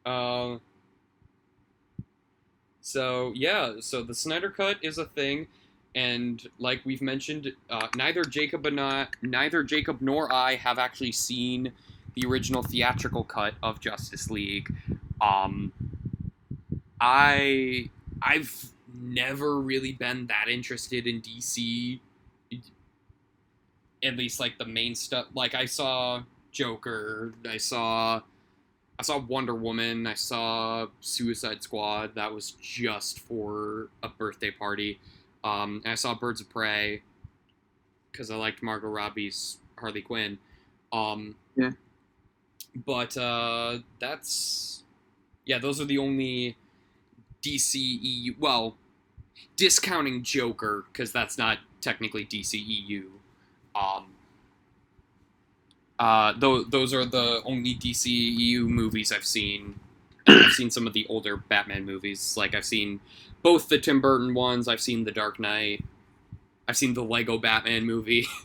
Uh, 0.04 0.58
so 2.80 3.32
yeah, 3.34 3.74
so 3.80 4.02
the 4.02 4.14
Snyder 4.14 4.50
Cut 4.50 4.76
is 4.82 4.98
a 4.98 5.04
thing, 5.04 5.46
and 5.94 6.46
like 6.58 6.84
we've 6.84 7.02
mentioned, 7.02 7.52
uh, 7.70 7.88
neither 7.96 8.24
Jacob 8.24 8.66
and 8.66 8.80
I, 8.80 9.06
neither 9.22 9.62
Jacob 9.62 10.00
nor 10.00 10.32
I 10.32 10.56
have 10.56 10.78
actually 10.78 11.12
seen 11.12 11.72
the 12.14 12.26
original 12.26 12.62
theatrical 12.62 13.24
cut 13.24 13.54
of 13.62 13.80
Justice 13.80 14.30
League. 14.30 14.74
Um, 15.20 15.72
I 17.00 17.90
I've 18.22 18.70
never 18.94 19.60
really 19.60 19.92
been 19.92 20.26
that 20.28 20.48
interested 20.48 21.06
in 21.06 21.20
DC. 21.20 22.00
At 24.02 24.16
least 24.16 24.40
like 24.40 24.56
the 24.58 24.64
main 24.64 24.94
stuff. 24.94 25.26
Like 25.34 25.54
I 25.54 25.66
saw 25.66 26.22
Joker. 26.52 27.34
I 27.48 27.58
saw 27.58 28.22
I 28.98 29.02
saw 29.02 29.18
Wonder 29.18 29.54
Woman. 29.54 30.06
I 30.06 30.14
saw 30.14 30.86
Suicide 31.00 31.62
Squad. 31.62 32.14
That 32.14 32.32
was 32.32 32.52
just 32.62 33.20
for 33.20 33.88
a 34.02 34.08
birthday 34.08 34.50
party. 34.50 34.98
Um, 35.44 35.82
I 35.86 35.94
saw 35.94 36.14
Birds 36.14 36.40
of 36.40 36.48
Prey 36.50 37.02
because 38.12 38.30
I 38.30 38.36
liked 38.36 38.62
Margot 38.62 38.88
Robbie's 38.88 39.58
Harley 39.78 40.02
Quinn. 40.02 40.38
Um, 40.92 41.36
Yeah. 41.56 41.70
but 42.86 43.16
uh, 43.16 43.78
that's 43.98 44.82
yeah. 45.46 45.58
Those 45.58 45.80
are 45.80 45.86
the 45.86 45.98
only 45.98 46.56
DCEU. 47.42 48.38
Well, 48.38 48.76
discounting 49.56 50.22
Joker 50.22 50.84
because 50.92 51.12
that's 51.12 51.38
not 51.38 51.58
technically 51.80 52.24
DCEU. 52.24 53.04
Um, 53.74 54.06
uh, 55.98 56.32
those 56.38 56.68
those 56.70 56.94
are 56.94 57.04
the 57.04 57.42
only 57.44 57.74
DCEU 57.74 58.66
movies 58.66 59.12
I've 59.12 59.24
seen. 59.24 59.80
I've 60.26 60.52
seen 60.52 60.70
some 60.70 60.86
of 60.86 60.92
the 60.92 61.06
older 61.08 61.36
Batman 61.36 61.84
movies. 61.84 62.36
Like 62.36 62.54
I've 62.54 62.64
seen 62.64 63.00
both 63.42 63.68
the 63.68 63.78
Tim 63.78 64.00
Burton 64.00 64.34
ones. 64.34 64.68
I've 64.68 64.80
seen 64.80 65.04
The 65.04 65.12
Dark 65.12 65.38
Knight. 65.40 65.84
I've 66.68 66.76
seen 66.76 66.94
the 66.94 67.02
Lego 67.04 67.38
Batman 67.38 67.84
movie. 67.84 68.26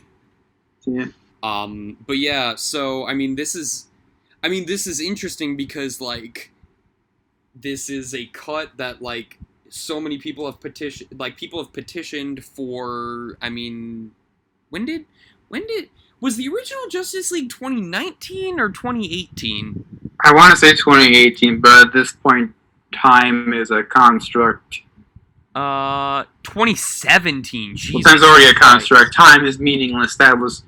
Yeah. 0.88 1.06
Um, 1.42 1.96
but 2.06 2.18
yeah, 2.18 2.54
so 2.54 3.06
I 3.06 3.14
mean, 3.14 3.34
this 3.34 3.54
is, 3.56 3.86
I 4.42 4.48
mean, 4.48 4.66
this 4.66 4.86
is 4.86 5.00
interesting 5.00 5.56
because 5.56 6.00
like, 6.00 6.52
this 7.60 7.90
is 7.90 8.14
a 8.14 8.26
cut 8.26 8.76
that 8.76 9.02
like 9.02 9.38
so 9.68 10.00
many 10.00 10.18
people 10.18 10.46
have 10.46 10.60
petitioned, 10.60 11.18
like 11.18 11.36
people 11.36 11.62
have 11.62 11.72
petitioned 11.72 12.44
for. 12.44 13.38
I 13.40 13.48
mean, 13.48 14.12
when 14.70 14.84
did, 14.84 15.06
when 15.48 15.66
did 15.66 15.90
was 16.20 16.36
the 16.36 16.48
original 16.48 16.88
Justice 16.88 17.30
League 17.30 17.50
2019 17.50 18.58
or 18.58 18.70
2018? 18.70 19.84
I 20.24 20.32
want 20.32 20.52
to 20.52 20.56
say 20.56 20.70
2018, 20.70 21.60
but 21.60 21.88
at 21.88 21.92
this 21.92 22.12
point, 22.12 22.54
time 22.94 23.52
is 23.52 23.70
a 23.70 23.82
construct. 23.82 24.82
Uh, 25.54 26.24
2017. 26.42 27.76
Jesus 27.76 28.04
Time's 28.04 28.22
already 28.22 28.46
a 28.46 28.54
construct. 28.54 29.14
Time 29.14 29.44
is 29.44 29.58
meaningless. 29.58 30.16
That 30.16 30.38
was 30.38 30.64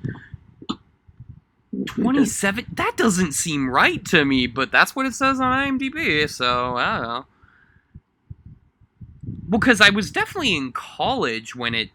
27 1.85 2.65
that 2.73 2.93
doesn't 2.97 3.33
seem 3.33 3.69
right 3.69 4.05
to 4.05 4.25
me 4.25 4.47
but 4.47 4.71
that's 4.71 4.95
what 4.95 5.05
it 5.05 5.13
says 5.13 5.39
on 5.39 5.79
imdb 5.79 6.29
so 6.29 6.75
i 6.77 6.97
don't 6.97 7.03
know. 7.03 7.25
Because 9.49 9.81
i 9.81 9.89
was 9.89 10.11
definitely 10.11 10.55
in 10.55 10.71
college 10.71 11.55
when 11.55 11.75
it 11.75 11.89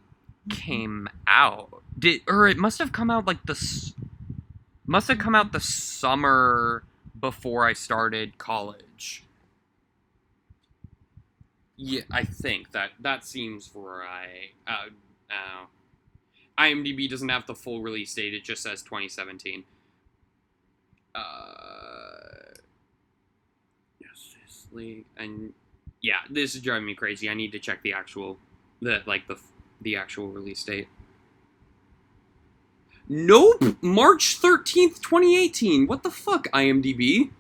came 0.49 1.09
out. 1.27 1.83
Did 1.99 2.23
or 2.29 2.49
it 2.49 2.57
must 2.57 2.79
have 2.79 2.93
come 2.93 3.11
out 3.11 3.27
like 3.27 3.45
the 3.47 3.93
must 4.87 5.09
have 5.09 5.19
come 5.19 5.35
out 5.35 5.53
the 5.53 5.61
summer 5.61 6.85
before 7.19 7.67
i 7.67 7.73
started 7.73 8.39
college. 8.39 9.25
Yeah 11.77 12.03
i 12.11 12.25
think 12.25 12.73
that 12.73 12.91
that 13.01 13.25
seems 13.25 13.71
right. 13.75 14.53
Uh, 14.67 14.89
uh, 15.31 15.67
imdb 16.59 17.09
doesn't 17.09 17.29
have 17.29 17.47
the 17.47 17.55
full 17.55 17.81
release 17.83 18.15
date 18.15 18.35
it 18.35 18.45
just 18.45 18.63
says 18.63 18.83
2017 18.83 19.65
uh 21.15 22.55
Justice 24.03 24.67
League 24.73 25.05
and 25.17 25.53
yeah, 26.03 26.17
this 26.29 26.55
is 26.55 26.61
driving 26.61 26.87
me 26.87 26.95
crazy. 26.95 27.31
I 27.31 27.35
need 27.35 27.53
to 27.53 27.59
check 27.59 27.83
the 27.83 27.93
actual 27.93 28.39
the 28.83 29.03
like 29.07 29.27
the 29.27 29.39
the 29.81 29.97
actual 29.97 30.29
release 30.29 30.63
date. 30.63 30.89
Nope, 33.09 33.77
March 33.83 34.41
13th, 34.41 35.01
2018. 35.03 35.87
What 35.87 36.03
the 36.03 36.11
fuck, 36.11 36.49
IMDb? 36.53 37.31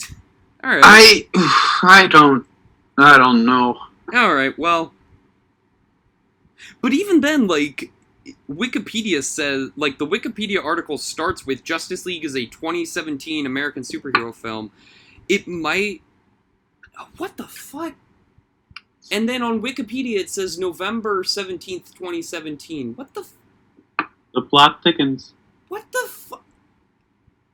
All 0.64 0.70
right. 0.70 0.82
I. 0.84 1.28
I 1.82 2.06
don't. 2.06 2.46
I 2.96 3.16
don't 3.16 3.44
know. 3.44 3.78
All 4.14 4.34
right, 4.34 4.56
well. 4.58 4.92
But 6.80 6.92
even 6.92 7.20
then, 7.20 7.46
like, 7.46 7.90
Wikipedia 8.50 9.22
says, 9.24 9.70
like, 9.76 9.98
the 9.98 10.06
Wikipedia 10.06 10.62
article 10.64 10.98
starts 10.98 11.46
with 11.46 11.64
Justice 11.64 12.04
League 12.06 12.24
is 12.24 12.36
a 12.36 12.46
2017 12.46 13.46
American 13.46 13.82
superhero 13.82 14.34
film. 14.34 14.70
It 15.28 15.46
might. 15.48 16.02
What 17.16 17.36
the 17.36 17.44
fuck? 17.48 17.94
And 19.10 19.28
then 19.28 19.42
on 19.42 19.60
Wikipedia 19.62 20.18
it 20.20 20.30
says 20.30 20.58
November 20.58 21.22
17th, 21.24 21.94
2017. 21.94 22.94
What 22.94 23.14
the. 23.14 23.20
f- 23.20 24.08
The 24.34 24.42
plot 24.42 24.82
thickens. 24.84 25.32
What 25.68 25.84
the 25.92 26.06
fuck? 26.08 26.44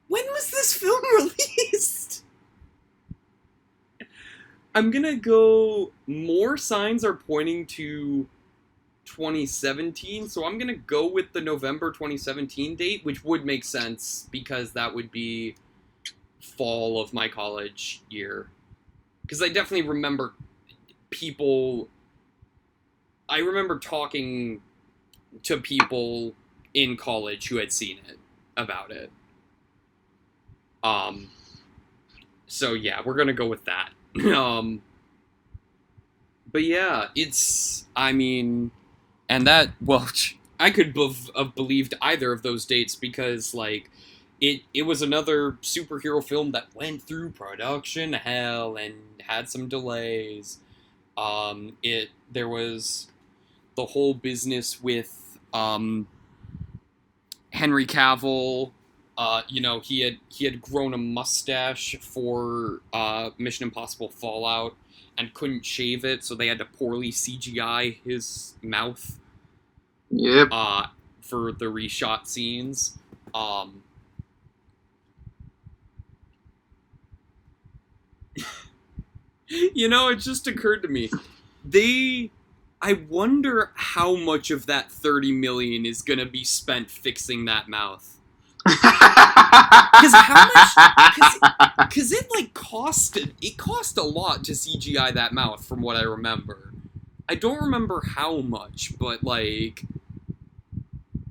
When 0.09 0.24
was 0.26 0.50
this 0.50 0.74
film 0.74 1.02
released? 1.16 2.24
I'm 4.74 4.90
gonna 4.90 5.16
go. 5.16 5.92
More 6.07 6.57
signs 6.57 7.05
are 7.05 7.14
pointing 7.14 7.66
to 7.66 8.26
2017, 9.07 10.29
so 10.29 10.45
I'm 10.45 10.59
gonna 10.59 10.75
go 10.75 11.07
with 11.09 11.33
the 11.33 11.40
November 11.40 11.90
2017 11.90 12.77
date, 12.77 13.05
which 13.05 13.25
would 13.25 13.47
make 13.47 13.64
sense 13.64 14.29
because 14.31 14.73
that 14.73 14.95
would 14.95 15.11
be 15.11 15.55
fall 16.40 17.01
of 17.01 17.12
my 17.12 17.29
college 17.29 18.03
year. 18.11 18.49
Because 19.23 19.42
I 19.42 19.49
definitely 19.49 19.88
remember 19.88 20.35
people. 21.11 21.88
I 23.29 23.38
remember 23.38 23.79
talking 23.79 24.61
to 25.42 25.59
people 25.59 26.35
in 26.75 26.97
college 26.97 27.49
who 27.49 27.57
had 27.57 27.73
seen 27.73 27.99
it 28.09 28.19
about 28.57 28.90
it. 28.90 29.11
Um. 30.83 31.31
So 32.47 32.75
yeah, 32.75 33.01
we're 33.05 33.14
gonna 33.14 33.33
go 33.33 33.47
with 33.47 33.64
that. 33.64 33.90
um. 34.35 34.83
But 36.53 36.64
yeah, 36.64 37.09
it's. 37.14 37.87
I 37.97 38.12
mean, 38.12 38.71
and 39.28 39.46
that 39.46 39.70
well, 39.80 40.08
I 40.60 40.70
could 40.70 40.94
bev- 40.94 41.30
have 41.36 41.54
believed 41.54 41.94
either 42.00 42.32
of 42.32 42.42
those 42.42 42.64
dates 42.66 42.94
because 42.96 43.54
like. 43.54 43.90
It, 44.38 44.64
it 44.74 44.82
was 44.82 45.00
another 45.00 45.52
superhero 45.62 46.22
film 46.22 46.52
that 46.52 46.66
went 46.74 47.02
through 47.02 47.30
production 47.30 48.12
hell 48.12 48.76
and 48.76 48.94
had 49.22 49.48
some 49.48 49.66
delays. 49.66 50.58
Um, 51.16 51.78
it 51.82 52.10
there 52.30 52.46
was 52.48 53.08
the 53.76 53.86
whole 53.86 54.14
business 54.14 54.82
with 54.82 55.38
um, 55.52 56.06
Henry 57.50 57.86
Cavill. 57.86 58.72
Uh, 59.18 59.42
you 59.48 59.60
know, 59.60 59.80
he 59.80 60.00
had 60.00 60.18
he 60.28 60.44
had 60.44 60.60
grown 60.60 60.92
a 60.92 60.98
mustache 60.98 61.96
for 62.00 62.80
uh, 62.92 63.30
Mission 63.38 63.64
Impossible 63.64 64.10
Fallout 64.10 64.76
and 65.18 65.35
couldn't 65.35 65.64
shave 65.64 66.05
it, 66.05 66.24
so 66.24 66.35
they 66.35 66.46
had 66.48 66.59
to 66.59 66.64
poorly 66.64 67.11
CGI 67.11 67.98
his 68.05 68.55
mouth 68.62 69.18
Yep. 70.11 70.48
uh, 70.50 70.87
for 71.20 71.52
the 71.52 71.66
reshot 71.66 72.26
scenes. 72.26 72.98
Um, 73.35 73.83
you 79.48 79.88
know, 79.88 80.09
it 80.09 80.16
just 80.16 80.46
occurred 80.46 80.83
to 80.83 80.88
me. 80.88 81.11
They 81.64 82.31
I 82.83 82.94
wonder 83.09 83.70
how 83.74 84.16
much 84.16 84.50
of 84.50 84.66
that 84.66 84.90
30 84.92 85.33
million 85.33 85.87
is 85.87 86.02
going 86.02 86.18
to 86.18 86.26
be 86.26 86.44
spent 86.44 86.90
fixing 86.90 87.44
that 87.46 87.68
mouth. 87.68 88.15
Because 88.66 90.12
how 90.14 90.48
much- 90.55 91.90
Cuz 91.90 92.12
it 92.12 92.26
like 92.35 92.52
costed 92.55 93.33
it 93.40 93.57
cost 93.57 93.96
a 93.96 94.02
lot 94.02 94.44
to 94.44 94.52
CGI 94.52 95.12
that 95.14 95.33
mouth 95.33 95.64
from 95.64 95.81
what 95.81 95.96
I 95.96 96.02
remember. 96.02 96.72
I 97.29 97.35
don't 97.35 97.61
remember 97.61 98.02
how 98.14 98.38
much, 98.40 98.92
but 98.98 99.24
like 99.24 99.85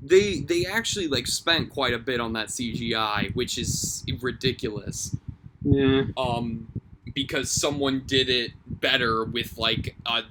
they 0.01 0.39
they 0.39 0.65
actually 0.65 1.07
like 1.07 1.27
spent 1.27 1.69
quite 1.69 1.93
a 1.93 1.99
bit 1.99 2.19
on 2.19 2.33
that 2.33 2.47
CGI, 2.47 3.35
which 3.35 3.57
is 3.57 4.03
ridiculous. 4.21 5.15
Yeah. 5.63 6.03
Um 6.17 6.67
because 7.13 7.49
someone 7.51 8.03
did 8.07 8.29
it 8.29 8.51
better 8.67 9.23
with 9.23 9.57
like 9.57 9.95
a 10.05 10.23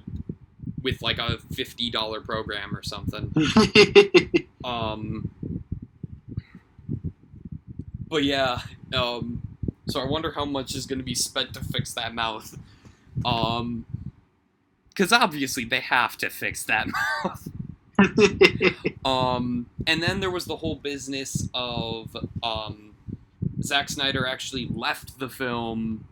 with 0.81 1.01
like 1.01 1.17
a 1.17 1.37
$50 1.51 2.23
program 2.23 2.75
or 2.75 2.83
something. 2.83 3.33
Um, 4.65 5.29
but 8.15 8.23
yeah, 8.23 8.61
um, 8.93 9.41
so 9.89 9.99
I 9.99 10.05
wonder 10.05 10.31
how 10.31 10.45
much 10.45 10.73
is 10.73 10.85
going 10.85 10.99
to 10.99 11.03
be 11.03 11.13
spent 11.13 11.53
to 11.55 11.59
fix 11.61 11.93
that 11.95 12.15
mouth. 12.15 12.57
Um, 13.25 13.85
because 14.87 15.11
obviously 15.11 15.65
they 15.65 15.81
have 15.81 16.15
to 16.19 16.29
fix 16.29 16.63
that 16.63 16.87
mouth. 17.25 17.49
Um, 19.05 19.67
and 19.85 20.01
then 20.01 20.21
there 20.21 20.31
was 20.31 20.45
the 20.45 20.55
whole 20.55 20.75
business 20.75 21.49
of 21.53 22.15
um, 22.41 22.95
Zack 23.61 23.89
Snyder 23.89 24.25
actually 24.25 24.67
left 24.73 25.19
the 25.19 25.27
film 25.27 26.05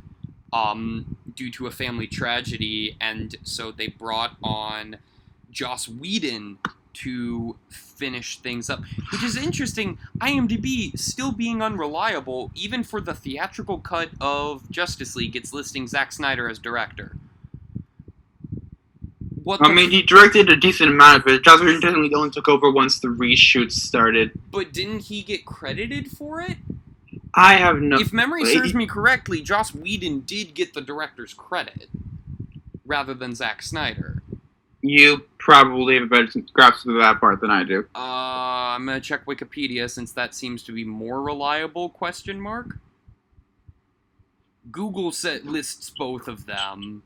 um, 0.51 1.15
due 1.33 1.49
to 1.51 1.67
a 1.67 1.71
family 1.71 2.05
tragedy, 2.05 2.97
and 3.01 3.35
so 3.43 3.71
they 3.71 3.87
brought 3.87 4.35
on 4.43 4.97
Joss 5.49 5.87
Whedon 5.87 6.59
to 6.93 7.57
finish 7.69 8.37
things 8.39 8.69
up, 8.69 8.81
which 9.11 9.23
is 9.23 9.35
interesting. 9.35 9.97
IMDb 10.19 10.97
still 10.97 11.31
being 11.31 11.61
unreliable, 11.61 12.51
even 12.55 12.83
for 12.83 13.01
the 13.01 13.13
theatrical 13.13 13.79
cut 13.79 14.09
of 14.21 14.69
Justice 14.69 15.15
League, 15.15 15.35
it's 15.35 15.53
listing 15.53 15.87
Zack 15.87 16.11
Snyder 16.11 16.49
as 16.49 16.59
director. 16.59 17.15
What 19.43 19.61
I 19.61 19.73
mean, 19.73 19.91
he 19.91 20.01
directed 20.01 20.49
a 20.49 20.55
decent 20.55 20.89
amount 20.89 21.21
of 21.21 21.27
it. 21.27 21.43
Joss 21.43 21.59
Whedon 21.61 21.95
only 22.15 22.29
took 22.29 22.47
over 22.47 22.71
once 22.71 22.99
the 22.99 23.09
reshoots 23.09 23.73
started. 23.73 24.31
But 24.51 24.71
didn't 24.71 24.99
he 24.99 25.21
get 25.21 25.45
credited 25.45 26.11
for 26.11 26.39
it? 26.41 26.57
I 27.33 27.55
have 27.55 27.81
no. 27.81 27.99
if 27.99 28.13
memory 28.13 28.45
serves 28.45 28.73
me 28.73 28.85
correctly, 28.85 29.41
Joss 29.41 29.73
Whedon 29.73 30.21
did 30.21 30.53
get 30.53 30.73
the 30.73 30.81
director's 30.81 31.33
credit 31.33 31.89
rather 32.85 33.13
than 33.13 33.35
Zack 33.35 33.63
Snyder. 33.63 34.21
You 34.81 35.25
probably 35.43 35.95
have 35.95 36.03
a 36.03 36.07
better 36.07 36.27
grasp 36.53 36.87
of 36.87 36.95
that 36.95 37.19
part 37.19 37.41
than 37.41 37.51
I 37.51 37.65
do. 37.65 37.85
Uh, 37.93 37.99
I'm 37.99 38.85
gonna 38.85 39.01
check 39.01 39.25
Wikipedia 39.25 39.89
since 39.89 40.13
that 40.13 40.33
seems 40.33 40.63
to 40.63 40.71
be 40.71 40.85
more 40.85 41.21
reliable. 41.21 41.89
Question 41.89 42.39
mark. 42.39 42.77
Google 44.71 45.11
set 45.11 45.45
lists 45.45 45.89
both 45.89 46.29
of 46.29 46.45
them. 46.45 47.03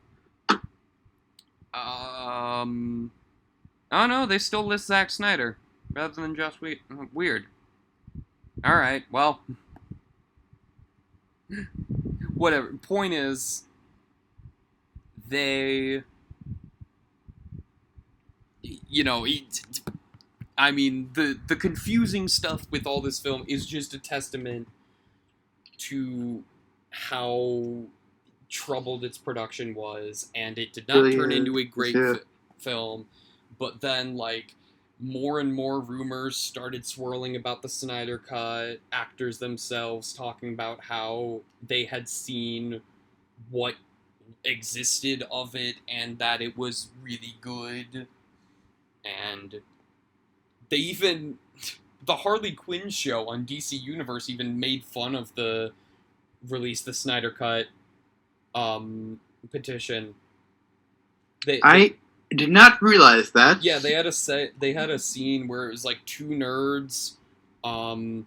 Um. 1.74 3.10
Oh 3.90 4.06
no, 4.06 4.24
they 4.24 4.38
still 4.38 4.64
list 4.64 4.86
Zack 4.86 5.10
Snyder 5.10 5.58
rather 5.92 6.22
than 6.22 6.36
Joss 6.36 6.60
Whedon. 6.60 7.08
Weird. 7.12 7.46
All 8.64 8.76
right. 8.76 9.02
Well. 9.10 9.40
Whatever. 12.34 12.72
Point 12.74 13.14
is, 13.14 13.64
they 15.26 16.04
you 18.88 19.04
know, 19.04 19.24
it, 19.26 19.62
I 20.56 20.70
mean, 20.70 21.10
the 21.14 21.38
the 21.46 21.56
confusing 21.56 22.28
stuff 22.28 22.66
with 22.70 22.86
all 22.86 23.00
this 23.00 23.18
film 23.18 23.44
is 23.46 23.66
just 23.66 23.94
a 23.94 23.98
testament 23.98 24.68
to 25.78 26.42
how 26.90 27.84
troubled 28.48 29.04
its 29.04 29.18
production 29.18 29.74
was, 29.74 30.30
and 30.34 30.58
it 30.58 30.72
did 30.72 30.88
not 30.88 31.12
turn 31.12 31.32
into 31.32 31.58
a 31.58 31.64
great 31.64 31.94
yeah. 31.94 32.14
fi- 32.14 32.20
film. 32.58 33.06
But 33.58 33.80
then, 33.80 34.16
like, 34.16 34.54
more 35.00 35.40
and 35.40 35.52
more 35.52 35.80
rumors 35.80 36.36
started 36.36 36.84
swirling 36.84 37.36
about 37.36 37.62
the 37.62 37.68
Snyder 37.68 38.18
Cut. 38.18 38.78
Actors 38.92 39.38
themselves 39.38 40.12
talking 40.12 40.52
about 40.52 40.82
how 40.82 41.42
they 41.66 41.84
had 41.84 42.08
seen 42.08 42.80
what 43.50 43.74
existed 44.44 45.24
of 45.30 45.54
it 45.54 45.76
and 45.88 46.18
that 46.18 46.40
it 46.40 46.56
was 46.56 46.88
really 47.02 47.36
good 47.40 48.06
and 49.30 49.60
they 50.68 50.76
even 50.76 51.38
the 52.04 52.16
Harley 52.16 52.52
Quinn 52.52 52.90
show 52.90 53.28
on 53.28 53.44
DC 53.44 53.80
Universe 53.80 54.30
even 54.30 54.58
made 54.58 54.84
fun 54.84 55.14
of 55.14 55.34
the 55.34 55.72
release 56.48 56.82
the 56.82 56.94
Snyder 56.94 57.30
Cut 57.30 57.66
um 58.54 59.20
petition. 59.50 60.14
They, 61.46 61.60
I 61.62 61.94
did 62.30 62.50
not 62.50 62.80
realize 62.82 63.30
that. 63.32 63.62
yeah, 63.62 63.78
they 63.78 63.92
had 63.92 64.06
a 64.06 64.12
set. 64.12 64.58
They 64.58 64.72
had 64.72 64.90
a 64.90 64.98
scene 64.98 65.48
where 65.48 65.66
it 65.66 65.70
was 65.70 65.84
like 65.84 66.04
two 66.04 66.28
nerds, 66.28 67.16
um, 67.64 68.26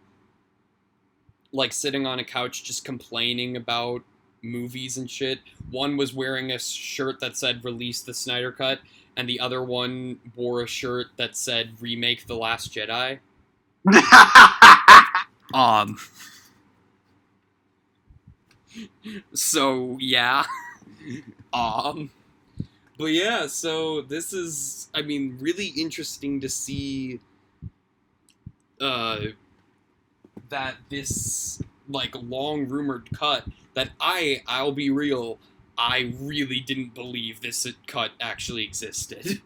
like 1.51 1.73
sitting 1.73 2.05
on 2.05 2.19
a 2.19 2.23
couch 2.23 2.63
just 2.63 2.85
complaining 2.85 3.57
about 3.57 4.03
movies 4.41 4.97
and 4.97 5.09
shit. 5.09 5.39
One 5.69 5.97
was 5.97 6.13
wearing 6.13 6.51
a 6.51 6.59
shirt 6.59 7.19
that 7.19 7.37
said 7.37 7.63
"Release 7.63 8.01
the 8.01 8.13
Snyder 8.13 8.51
Cut," 8.51 8.79
and 9.21 9.29
the 9.29 9.39
other 9.39 9.61
one 9.61 10.17
wore 10.35 10.63
a 10.63 10.67
shirt 10.67 11.05
that 11.17 11.37
said 11.37 11.73
"Remake 11.79 12.25
the 12.25 12.35
Last 12.35 12.73
Jedi." 12.73 13.19
Um. 15.53 15.97
So 19.33 19.97
yeah. 19.99 20.45
um. 21.53 22.09
But 22.97 23.07
yeah, 23.07 23.47
so 23.47 24.01
this 24.01 24.31
is, 24.31 24.87
I 24.93 25.01
mean, 25.01 25.37
really 25.41 25.73
interesting 25.75 26.39
to 26.39 26.47
see. 26.47 27.19
Uh, 28.79 29.25
that 30.49 30.75
this 30.89 31.61
like 31.89 32.15
long 32.15 32.67
rumored 32.67 33.09
cut 33.13 33.45
that 33.73 33.89
I 33.99 34.41
I'll 34.47 34.71
be 34.71 34.89
real 34.89 35.37
I 35.77 36.13
really 36.19 36.59
didn't 36.59 36.93
believe 36.93 37.41
this 37.41 37.67
cut 37.87 38.11
actually 38.19 38.63
existed. 38.63 39.41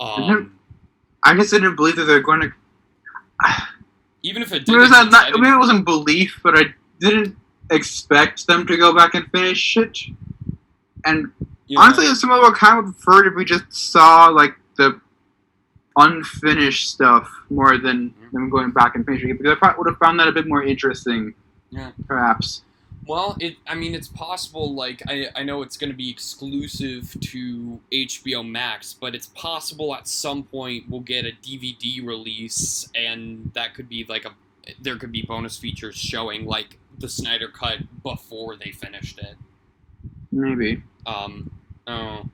Um, 0.00 0.58
I 1.22 1.34
just 1.34 1.50
didn't 1.50 1.76
believe 1.76 1.96
that 1.96 2.04
they're 2.04 2.20
going 2.20 2.40
to. 2.40 2.52
even 4.22 4.42
if 4.42 4.52
it 4.52 4.66
did, 4.66 4.76
was 4.76 4.90
not, 4.90 5.06
exist, 5.06 5.30
not, 5.30 5.40
maybe 5.40 5.54
it 5.54 5.58
wasn't 5.58 5.84
belief, 5.84 6.40
but 6.42 6.58
I 6.58 6.74
didn't 7.00 7.36
expect 7.70 8.46
them 8.46 8.66
to 8.66 8.76
go 8.76 8.94
back 8.94 9.14
and 9.14 9.30
finish 9.30 9.76
it. 9.76 9.98
And 11.04 11.30
yeah. 11.66 11.80
honestly, 11.80 12.06
some 12.14 12.30
of 12.30 12.40
what 12.40 12.54
kind 12.54 12.78
of 12.78 12.94
preferred 12.94 13.26
if 13.26 13.34
we 13.34 13.44
just 13.44 13.72
saw 13.72 14.28
like 14.28 14.54
the 14.76 15.00
unfinished 15.96 16.90
stuff 16.90 17.30
more 17.50 17.78
than 17.78 18.12
them 18.32 18.50
going 18.50 18.72
back 18.72 18.96
and 18.96 19.04
finishing 19.06 19.30
it 19.30 19.38
because 19.38 19.56
I 19.62 19.74
would 19.76 19.86
have 19.88 19.98
found 19.98 20.18
that 20.20 20.28
a 20.28 20.32
bit 20.32 20.46
more 20.46 20.62
interesting. 20.62 21.34
Yeah. 21.70 21.92
Perhaps. 22.06 22.62
Well, 23.06 23.36
it. 23.40 23.56
I 23.66 23.74
mean, 23.74 23.94
it's 23.94 24.08
possible. 24.08 24.74
Like, 24.74 25.02
I, 25.08 25.28
I 25.36 25.42
know 25.42 25.62
it's 25.62 25.76
going 25.76 25.90
to 25.90 25.96
be 25.96 26.10
exclusive 26.10 27.16
to 27.20 27.80
HBO 27.92 28.48
Max, 28.48 28.94
but 28.94 29.14
it's 29.14 29.26
possible 29.28 29.94
at 29.94 30.08
some 30.08 30.44
point 30.44 30.84
we'll 30.88 31.00
get 31.00 31.24
a 31.24 31.32
DVD 31.42 32.04
release, 32.04 32.88
and 32.94 33.50
that 33.54 33.74
could 33.74 33.88
be 33.88 34.04
like 34.08 34.24
a. 34.24 34.32
There 34.80 34.96
could 34.96 35.12
be 35.12 35.22
bonus 35.22 35.58
features 35.58 35.96
showing 35.96 36.46
like 36.46 36.78
the 36.98 37.08
Snyder 37.08 37.48
cut 37.48 37.78
before 38.02 38.56
they 38.56 38.70
finished 38.70 39.18
it. 39.18 39.36
Maybe. 40.32 40.82
Um, 41.06 41.50
oh. 41.86 42.28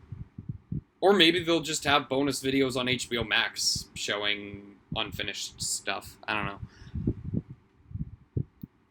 Or 1.01 1.13
maybe 1.15 1.43
they'll 1.43 1.61
just 1.61 1.85
have 1.85 2.09
bonus 2.09 2.43
videos 2.43 2.77
on 2.77 2.87
HBO 2.87 3.27
Max 3.27 3.87
showing 3.95 4.77
unfinished 4.95 5.61
stuff. 5.61 6.17
I 6.29 6.35
don't 6.35 6.47
know. 6.47 6.61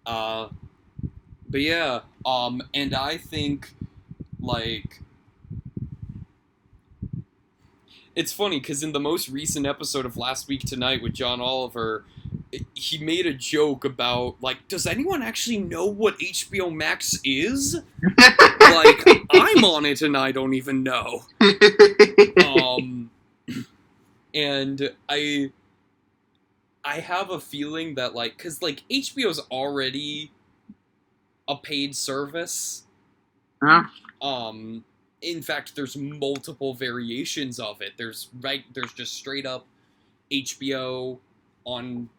Uh, 0.05 0.49
but 1.49 1.61
yeah, 1.61 2.01
um, 2.25 2.61
and 2.73 2.93
I 2.93 3.17
think, 3.17 3.73
like, 4.39 5.01
it's 8.15 8.31
funny 8.31 8.59
because 8.59 8.83
in 8.83 8.91
the 8.91 8.99
most 8.99 9.29
recent 9.29 9.65
episode 9.65 10.05
of 10.05 10.15
Last 10.15 10.47
Week 10.47 10.61
Tonight 10.61 11.01
with 11.01 11.13
John 11.13 11.41
Oliver, 11.41 12.03
he 12.73 12.97
made 13.03 13.25
a 13.25 13.33
joke 13.33 13.85
about, 13.85 14.35
like, 14.41 14.67
does 14.67 14.85
anyone 14.85 15.21
actually 15.21 15.57
know 15.57 15.85
what 15.85 16.17
HBO 16.19 16.73
Max 16.73 17.19
is? 17.23 17.75
like 18.17 19.07
I'm 19.31 19.63
on 19.63 19.85
it 19.85 20.01
and 20.01 20.15
I 20.15 20.31
don't 20.31 20.53
even 20.53 20.83
know. 20.83 21.23
Um, 22.45 23.09
and 24.33 24.91
I, 25.07 25.51
I 26.83 26.99
have 26.99 27.29
a 27.29 27.39
feeling 27.39 27.95
that 27.95 28.13
like, 28.15 28.37
cause 28.37 28.61
like 28.61 28.83
HBO's 28.89 29.39
already 29.51 30.31
a 31.49 31.57
paid 31.57 31.95
service. 31.95 32.83
Huh? 33.61 33.83
Um, 34.21 34.85
in 35.21 35.41
fact, 35.41 35.75
there's 35.75 35.97
multiple 35.97 36.73
variations 36.73 37.59
of 37.59 37.81
it. 37.81 37.93
There's 37.97 38.29
right, 38.39 38.63
there's 38.73 38.93
just 38.93 39.13
straight 39.13 39.45
up 39.45 39.65
HBO 40.31 41.17
on 41.65 42.09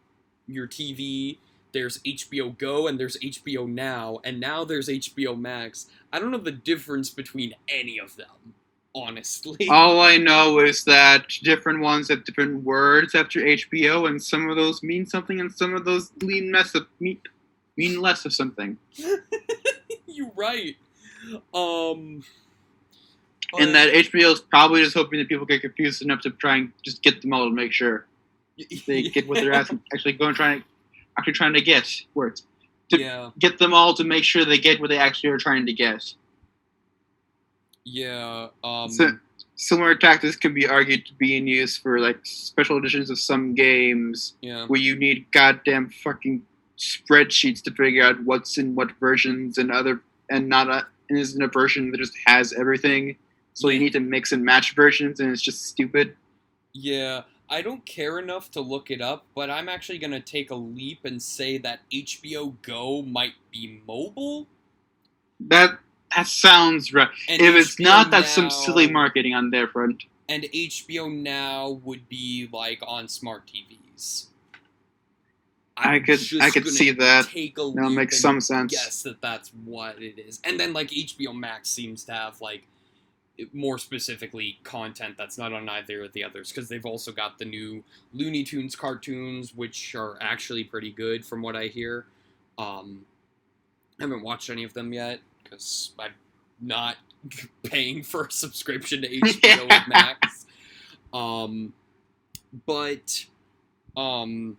your 0.46 0.66
TV. 0.66 1.38
There's 1.72 1.98
HBO 2.00 2.58
Go 2.58 2.88
and 2.88 2.98
there's 2.98 3.16
HBO 3.18 3.68
Now, 3.68 4.18
and 4.24 4.40
now 4.40 4.64
there's 4.64 4.88
HBO 4.88 5.38
Max. 5.38 5.86
I 6.12 6.18
don't 6.18 6.32
know 6.32 6.38
the 6.38 6.50
difference 6.50 7.10
between 7.10 7.54
any 7.68 7.98
of 7.98 8.16
them, 8.16 8.54
honestly. 8.94 9.68
All 9.70 10.00
I 10.00 10.16
know 10.16 10.58
is 10.58 10.82
that 10.84 11.28
different 11.42 11.80
ones 11.80 12.08
have 12.08 12.24
different 12.24 12.64
words 12.64 13.14
after 13.14 13.40
HBO, 13.40 14.08
and 14.08 14.20
some 14.20 14.50
of 14.50 14.56
those 14.56 14.82
mean 14.82 15.06
something, 15.06 15.38
and 15.40 15.52
some 15.52 15.74
of 15.74 15.84
those 15.84 16.10
mean 16.22 16.50
mess 16.50 16.74
of 16.74 16.86
mean, 16.98 17.20
mean 17.76 18.00
less 18.00 18.24
of 18.24 18.32
something. 18.32 18.76
You're 20.06 20.32
right. 20.36 20.76
Um. 21.54 22.24
And 23.58 23.74
that 23.74 23.92
HBO 23.92 24.32
is 24.32 24.40
probably 24.40 24.82
just 24.82 24.94
hoping 24.94 25.18
that 25.18 25.28
people 25.28 25.44
get 25.44 25.60
confused 25.60 26.02
enough 26.02 26.20
to 26.20 26.30
try 26.30 26.56
and 26.58 26.72
just 26.84 27.02
get 27.02 27.20
them 27.20 27.32
all 27.32 27.48
to 27.48 27.54
make 27.54 27.72
sure 27.72 28.06
they 28.86 29.02
get 29.02 29.26
what 29.28 29.38
they're 29.38 29.52
asking, 29.60 29.82
actually 29.92 30.12
going 30.12 30.34
trying, 30.36 30.62
actually 31.18 31.32
trying 31.32 31.54
to 31.54 31.60
get 31.60 32.02
words. 32.14 32.44
to- 32.90 33.00
yeah, 33.00 33.30
Get 33.40 33.58
them 33.58 33.74
all 33.74 33.92
to 33.94 34.04
make 34.04 34.22
sure 34.22 34.44
they 34.44 34.58
get 34.58 34.80
what 34.80 34.88
they 34.88 34.98
actually 34.98 35.30
are 35.30 35.38
trying 35.38 35.66
to 35.66 35.72
get. 35.72 36.14
yeah. 37.84 38.48
Um. 38.62 38.90
So- 38.90 39.18
Similar 39.56 39.94
tactics 39.94 40.36
can 40.36 40.54
be 40.54 40.66
argued 40.66 41.04
to 41.04 41.12
be 41.14 41.36
in 41.36 41.46
use 41.46 41.76
for 41.76 41.98
like 42.00 42.18
special 42.24 42.78
editions 42.78 43.10
of 43.10 43.18
some 43.18 43.54
games 43.54 44.32
yeah. 44.40 44.64
where 44.66 44.80
you 44.80 44.96
need 44.96 45.26
goddamn 45.32 45.90
fucking 45.90 46.40
spreadsheets 46.80 47.62
to 47.62 47.70
figure 47.72 48.02
out 48.02 48.22
what's 48.24 48.56
in 48.56 48.74
what 48.74 48.90
versions 48.98 49.58
and 49.58 49.70
other 49.70 50.00
and 50.30 50.48
not 50.48 50.68
a 50.68 50.86
and 51.10 51.18
isn't 51.18 51.42
a 51.42 51.48
version 51.48 51.90
that 51.90 51.98
just 51.98 52.16
has 52.26 52.52
everything. 52.52 53.16
So 53.52 53.68
you 53.68 53.78
need 53.78 53.92
to 53.92 54.00
mix 54.00 54.32
and 54.32 54.44
match 54.44 54.74
versions, 54.74 55.20
and 55.20 55.30
it's 55.30 55.42
just 55.42 55.66
stupid. 55.66 56.16
Yeah, 56.72 57.22
I 57.48 57.62
don't 57.62 57.84
care 57.84 58.18
enough 58.18 58.50
to 58.52 58.60
look 58.60 58.90
it 58.90 59.02
up, 59.02 59.26
but 59.34 59.50
I'm 59.50 59.68
actually 59.68 59.98
going 59.98 60.12
to 60.12 60.20
take 60.20 60.50
a 60.50 60.54
leap 60.54 61.00
and 61.04 61.20
say 61.20 61.58
that 61.58 61.80
HBO 61.92 62.54
Go 62.62 63.02
might 63.02 63.34
be 63.50 63.82
mobile. 63.86 64.46
That 65.40 65.78
that 66.14 66.26
sounds 66.28 66.94
right. 66.94 67.08
And 67.28 67.42
if 67.42 67.54
it's 67.54 67.78
not, 67.78 68.10
that's 68.10 68.30
some 68.30 68.50
silly 68.50 68.90
marketing 68.90 69.34
on 69.34 69.50
their 69.50 69.68
front. 69.68 70.04
And 70.28 70.44
HBO 70.44 71.12
Now 71.12 71.80
would 71.84 72.08
be 72.08 72.48
like 72.52 72.80
on 72.86 73.08
smart 73.08 73.48
TVs. 73.48 74.26
I 75.80 76.00
could 76.00 76.20
I 76.40 76.50
could 76.50 76.68
see 76.68 76.90
that. 76.92 77.26
Take 77.26 77.58
a 77.58 77.62
That 77.74 77.90
makes 77.90 78.16
and 78.16 78.22
some 78.22 78.40
sense. 78.40 78.72
guess 78.72 79.02
that 79.04 79.20
that's 79.22 79.50
what 79.64 80.02
it 80.02 80.18
is. 80.18 80.40
And 80.44 80.58
then 80.60 80.72
like 80.72 80.88
HBO 80.90 81.34
Max 81.34 81.68
seems 81.70 82.04
to 82.04 82.12
have 82.12 82.40
like 82.40 82.64
more 83.52 83.78
specifically 83.78 84.58
content 84.64 85.14
that's 85.18 85.38
not 85.38 85.52
on 85.52 85.68
either 85.68 86.04
of 86.04 86.12
the 86.12 86.24
others 86.24 86.50
because 86.52 86.68
they've 86.68 86.86
also 86.86 87.12
got 87.12 87.38
the 87.38 87.44
new 87.44 87.82
Looney 88.12 88.44
Tunes 88.44 88.76
cartoons 88.76 89.54
which 89.54 89.94
are 89.94 90.18
actually 90.20 90.64
pretty 90.64 90.92
good 90.92 91.24
from 91.24 91.42
what 91.42 91.56
I 91.56 91.66
hear. 91.66 92.06
Um, 92.58 93.06
I 93.98 94.04
haven't 94.04 94.22
watched 94.22 94.50
any 94.50 94.64
of 94.64 94.74
them 94.74 94.92
yet 94.92 95.20
because 95.42 95.92
I'm 95.98 96.12
not 96.60 96.96
paying 97.64 98.02
for 98.02 98.26
a 98.26 98.30
subscription 98.30 99.02
to 99.02 99.08
HBO 99.20 99.88
Max. 99.88 100.46
Um, 101.12 101.72
but 102.66 103.26
um, 103.96 104.56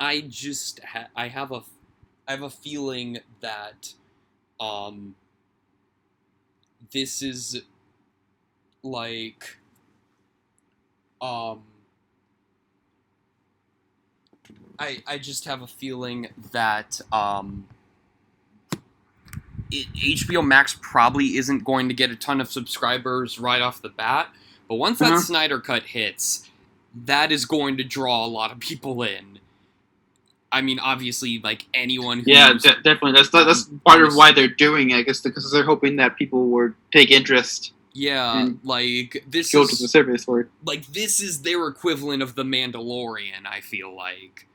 I 0.00 0.22
just 0.22 0.80
ha- 0.84 1.08
I 1.16 1.28
have 1.28 1.52
a 1.52 1.62
I 2.26 2.32
have 2.32 2.42
a 2.42 2.50
feeling 2.50 3.18
that 3.40 3.94
um 4.60 5.14
this 6.92 7.22
is 7.22 7.62
like 8.82 9.58
um 11.20 11.62
I 14.78 15.02
I 15.06 15.18
just 15.18 15.44
have 15.46 15.62
a 15.62 15.66
feeling 15.66 16.28
that 16.52 17.00
um 17.12 17.66
it, 19.70 19.86
HBO 19.94 20.46
Max 20.46 20.76
probably 20.80 21.36
isn't 21.36 21.64
going 21.64 21.88
to 21.88 21.94
get 21.94 22.10
a 22.10 22.16
ton 22.16 22.40
of 22.40 22.50
subscribers 22.50 23.38
right 23.38 23.62
off 23.62 23.82
the 23.82 23.88
bat, 23.90 24.28
but 24.68 24.76
once 24.76 25.00
that 25.00 25.08
Uh-huh. 25.08 25.20
Snyder 25.20 25.60
cut 25.60 25.84
hits, 25.84 26.48
that 26.94 27.32
is 27.32 27.44
going 27.44 27.76
to 27.78 27.84
draw 27.84 28.24
a 28.24 28.28
lot 28.28 28.52
of 28.52 28.60
people 28.60 29.02
in. 29.02 29.37
I 30.50 30.62
mean, 30.62 30.78
obviously, 30.78 31.40
like 31.44 31.66
anyone 31.74 32.20
who 32.20 32.24
Yeah, 32.26 32.52
de- 32.54 32.82
definitely. 32.82 33.12
That's 33.12 33.30
that's 33.30 33.68
um, 33.68 33.80
part 33.86 34.02
of 34.02 34.14
why 34.14 34.32
they're 34.32 34.48
doing 34.48 34.90
it. 34.90 34.96
I 34.96 35.02
guess 35.02 35.20
because 35.20 35.50
they're 35.52 35.64
hoping 35.64 35.96
that 35.96 36.16
people 36.16 36.46
would 36.48 36.74
take 36.92 37.10
interest, 37.10 37.72
yeah, 37.92 38.48
like 38.64 39.24
this 39.28 39.52
go 39.52 39.62
is 39.62 39.70
to 39.70 39.82
the 39.84 39.88
service 39.88 40.24
for 40.24 40.40
it. 40.40 40.48
like 40.64 40.86
this 40.86 41.20
is 41.20 41.42
their 41.42 41.66
equivalent 41.68 42.22
of 42.22 42.34
the 42.34 42.44
Mandalorian. 42.44 43.46
I 43.46 43.60
feel 43.60 43.94
like, 43.94 44.46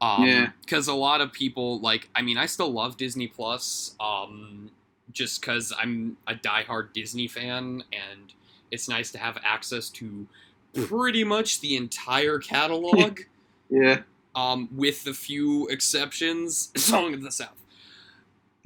um, 0.00 0.24
Yeah. 0.24 0.50
because 0.62 0.88
a 0.88 0.94
lot 0.94 1.20
of 1.20 1.32
people 1.32 1.80
like. 1.80 2.08
I 2.14 2.22
mean, 2.22 2.38
I 2.38 2.46
still 2.46 2.70
love 2.72 2.96
Disney 2.96 3.26
Plus, 3.26 3.94
um, 4.00 4.70
just 5.12 5.40
because 5.42 5.72
I'm 5.78 6.16
a 6.26 6.34
diehard 6.34 6.92
Disney 6.94 7.28
fan, 7.28 7.84
and 7.92 8.32
it's 8.70 8.88
nice 8.88 9.10
to 9.12 9.18
have 9.18 9.38
access 9.44 9.90
to 9.90 10.26
pretty 10.74 11.24
much 11.24 11.60
the 11.60 11.76
entire 11.76 12.38
catalog. 12.38 13.20
Yeah. 13.68 14.02
Um, 14.36 14.68
with 14.70 15.02
the 15.04 15.14
few 15.14 15.66
exceptions, 15.68 16.70
Song 16.76 17.14
of 17.14 17.22
the 17.22 17.32
South. 17.32 17.56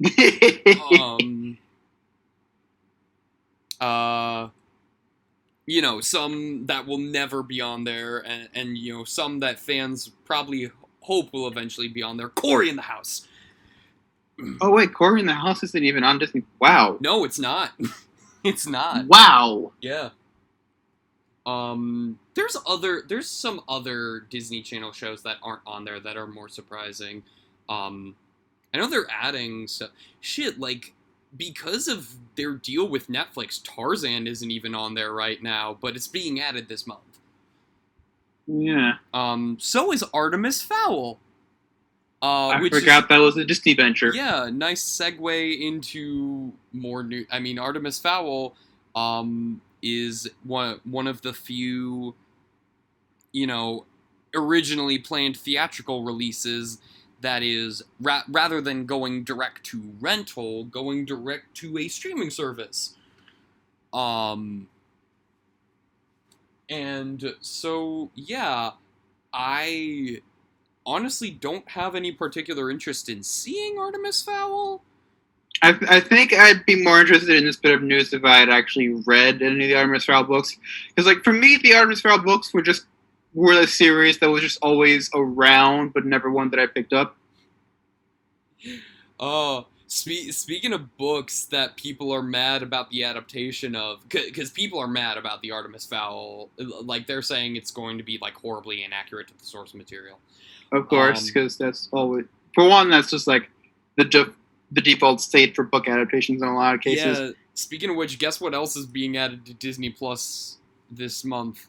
um 0.99 1.57
uh 3.79 4.47
you 5.67 5.81
know 5.81 6.01
some 6.01 6.65
that 6.65 6.87
will 6.87 6.97
never 6.97 7.43
be 7.43 7.61
on 7.61 7.83
there 7.83 8.17
and, 8.25 8.49
and 8.55 8.77
you 8.77 8.93
know 8.93 9.03
some 9.03 9.39
that 9.39 9.59
fans 9.59 10.09
probably 10.25 10.71
hope 11.01 11.31
will 11.33 11.47
eventually 11.47 11.87
be 11.87 12.01
on 12.01 12.17
there 12.17 12.29
cory 12.29 12.67
in 12.69 12.75
the 12.75 12.81
house 12.81 13.27
oh 14.61 14.71
wait, 14.71 14.91
Cory 14.93 15.19
in 15.19 15.27
the 15.27 15.33
House 15.35 15.61
isn't 15.61 15.83
even 15.83 16.03
on 16.03 16.17
Disney. 16.17 16.43
Wow. 16.59 16.97
no 16.99 17.23
it's 17.23 17.37
not 17.39 17.71
it's 18.43 18.67
not 18.67 19.05
Wow. 19.05 19.71
yeah 19.81 20.09
um 21.45 22.19
there's 22.35 22.55
other 22.67 23.03
there's 23.07 23.29
some 23.29 23.61
other 23.67 24.27
disney 24.29 24.61
channel 24.61 24.91
shows 24.91 25.23
that 25.23 25.37
aren't 25.41 25.61
on 25.65 25.83
there 25.83 25.99
that 25.99 26.15
are 26.15 26.27
more 26.27 26.47
surprising 26.47 27.23
um 27.67 28.15
i 28.73 28.77
know 28.77 28.87
they're 28.87 29.07
adding 29.09 29.65
so 29.67 29.87
shit 30.19 30.59
like 30.59 30.93
because 31.35 31.87
of 31.87 32.13
their 32.35 32.53
deal 32.53 32.87
with 32.87 33.07
netflix 33.07 33.59
tarzan 33.63 34.27
isn't 34.27 34.51
even 34.51 34.75
on 34.75 34.93
there 34.93 35.13
right 35.13 35.41
now 35.41 35.75
but 35.81 35.95
it's 35.95 36.07
being 36.07 36.39
added 36.39 36.69
this 36.69 36.85
month 36.85 37.19
Yeah. 38.45 38.93
um 39.13 39.57
so 39.59 39.91
is 39.91 40.03
artemis 40.13 40.61
fowl 40.61 41.19
uh 42.21 42.49
I 42.49 42.61
which 42.61 42.73
is- 42.73 42.79
forgot 42.81 43.09
that 43.09 43.17
was 43.17 43.35
a 43.37 43.43
Disney 43.45 43.73
venture. 43.73 44.11
yeah, 44.13 44.47
nice 44.53 44.83
segue 44.83 45.59
into 45.59 46.53
more 46.71 47.01
new. 47.03 47.25
I 47.31 47.39
mean, 47.39 47.57
Artemis 47.57 47.97
Fowl 47.97 48.55
um, 48.95 49.59
is 49.81 50.29
one 50.43 50.79
one 50.83 51.07
of 51.07 51.21
the 51.21 51.33
few, 51.33 52.15
you 53.31 53.47
know, 53.47 53.85
originally 54.35 54.97
planned 54.97 55.37
theatrical 55.37 56.03
releases 56.03 56.79
that 57.21 57.43
is 57.43 57.83
ra- 57.99 58.23
rather 58.27 58.61
than 58.61 58.85
going 58.85 59.23
direct 59.23 59.63
to 59.63 59.93
rental, 59.99 60.65
going 60.65 61.05
direct 61.05 61.55
to 61.55 61.77
a 61.77 61.87
streaming 61.87 62.29
service. 62.29 62.95
Um, 63.93 64.67
and 66.69 67.35
so 67.41 68.09
yeah, 68.15 68.71
I 69.33 70.21
honestly 70.85 71.29
don't 71.29 71.67
have 71.69 71.95
any 71.95 72.11
particular 72.11 72.71
interest 72.71 73.09
in 73.09 73.23
seeing 73.23 73.77
Artemis 73.77 74.21
Fowl. 74.21 74.83
I, 75.63 75.77
I 75.89 75.99
think 75.99 76.33
I'd 76.33 76.65
be 76.65 76.83
more 76.83 77.01
interested 77.01 77.35
in 77.35 77.45
this 77.45 77.57
bit 77.57 77.75
of 77.75 77.83
news 77.83 78.13
if 78.13 78.23
I 78.23 78.37
had 78.37 78.49
actually 78.49 78.89
read 79.05 79.41
any 79.41 79.65
of 79.65 79.69
the 79.69 79.75
Artemis 79.75 80.05
Fowl 80.05 80.23
books. 80.23 80.57
Because, 80.89 81.05
like, 81.05 81.23
for 81.23 81.33
me, 81.33 81.57
the 81.61 81.75
Artemis 81.75 82.01
Fowl 82.01 82.19
books 82.19 82.53
were 82.53 82.63
just 82.63 82.85
were 83.33 83.53
a 83.53 83.67
series 83.67 84.19
that 84.19 84.29
was 84.29 84.41
just 84.41 84.59
always 84.61 85.09
around, 85.13 85.93
but 85.93 86.05
never 86.05 86.31
one 86.31 86.49
that 86.49 86.59
I 86.59 86.67
picked 86.67 86.93
up. 86.93 87.15
Oh, 89.23 89.67
spe- 89.85 90.31
speaking 90.31 90.73
of 90.73 90.97
books 90.97 91.45
that 91.45 91.77
people 91.77 92.11
are 92.11 92.23
mad 92.23 92.63
about 92.63 92.89
the 92.89 93.03
adaptation 93.03 93.75
of, 93.75 93.99
because 94.09 94.49
people 94.49 94.79
are 94.79 94.87
mad 94.87 95.15
about 95.19 95.43
the 95.43 95.51
Artemis 95.51 95.85
Fowl, 95.85 96.49
like 96.57 97.05
they're 97.05 97.21
saying 97.21 97.55
it's 97.55 97.69
going 97.69 97.99
to 97.99 98.03
be 98.03 98.17
like 98.19 98.33
horribly 98.33 98.83
inaccurate 98.83 99.27
to 99.27 99.37
the 99.37 99.45
source 99.45 99.75
material. 99.75 100.17
Of 100.71 100.87
course, 100.89 101.19
Um, 101.19 101.25
because 101.27 101.55
that's 101.55 101.87
always 101.91 102.25
for 102.55 102.67
one. 102.67 102.89
That's 102.89 103.11
just 103.11 103.27
like 103.27 103.51
the 103.95 104.05
de- 104.05 104.33
the 104.71 104.81
default 104.81 105.21
state 105.21 105.55
for 105.55 105.63
book 105.63 105.87
adaptations 105.87 106.41
in 106.41 106.47
a 106.47 106.55
lot 106.55 106.75
of 106.75 106.81
cases. 106.81 107.19
Yeah. 107.19 107.29
Speaking 107.53 107.89
of 107.89 107.95
which, 107.97 108.17
guess 108.19 108.39
what 108.39 108.53
else 108.53 108.75
is 108.75 108.85
being 108.85 109.17
added 109.17 109.45
to 109.45 109.53
Disney 109.53 109.89
Plus 109.89 110.57
this 110.89 111.23
month? 111.25 111.67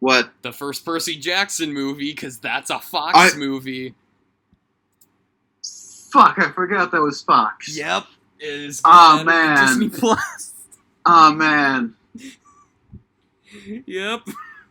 What? 0.00 0.30
The 0.42 0.52
first 0.52 0.84
Percy 0.84 1.16
Jackson 1.16 1.72
movie, 1.72 2.12
because 2.12 2.38
that's 2.38 2.70
a 2.70 2.78
Fox 2.78 3.16
I- 3.34 3.36
movie. 3.36 3.94
Fuck! 6.12 6.38
I 6.38 6.50
forgot 6.52 6.90
that 6.92 7.02
was 7.02 7.20
Fox. 7.22 7.76
Yep. 7.76 8.04
Is 8.40 8.80
being 8.80 8.94
added 8.94 9.18
to 9.18 9.24
man. 9.24 9.66
Disney 9.66 9.88
Plus. 9.90 10.54
Oh 11.04 11.32
man. 11.34 11.94
yep. 13.86 14.20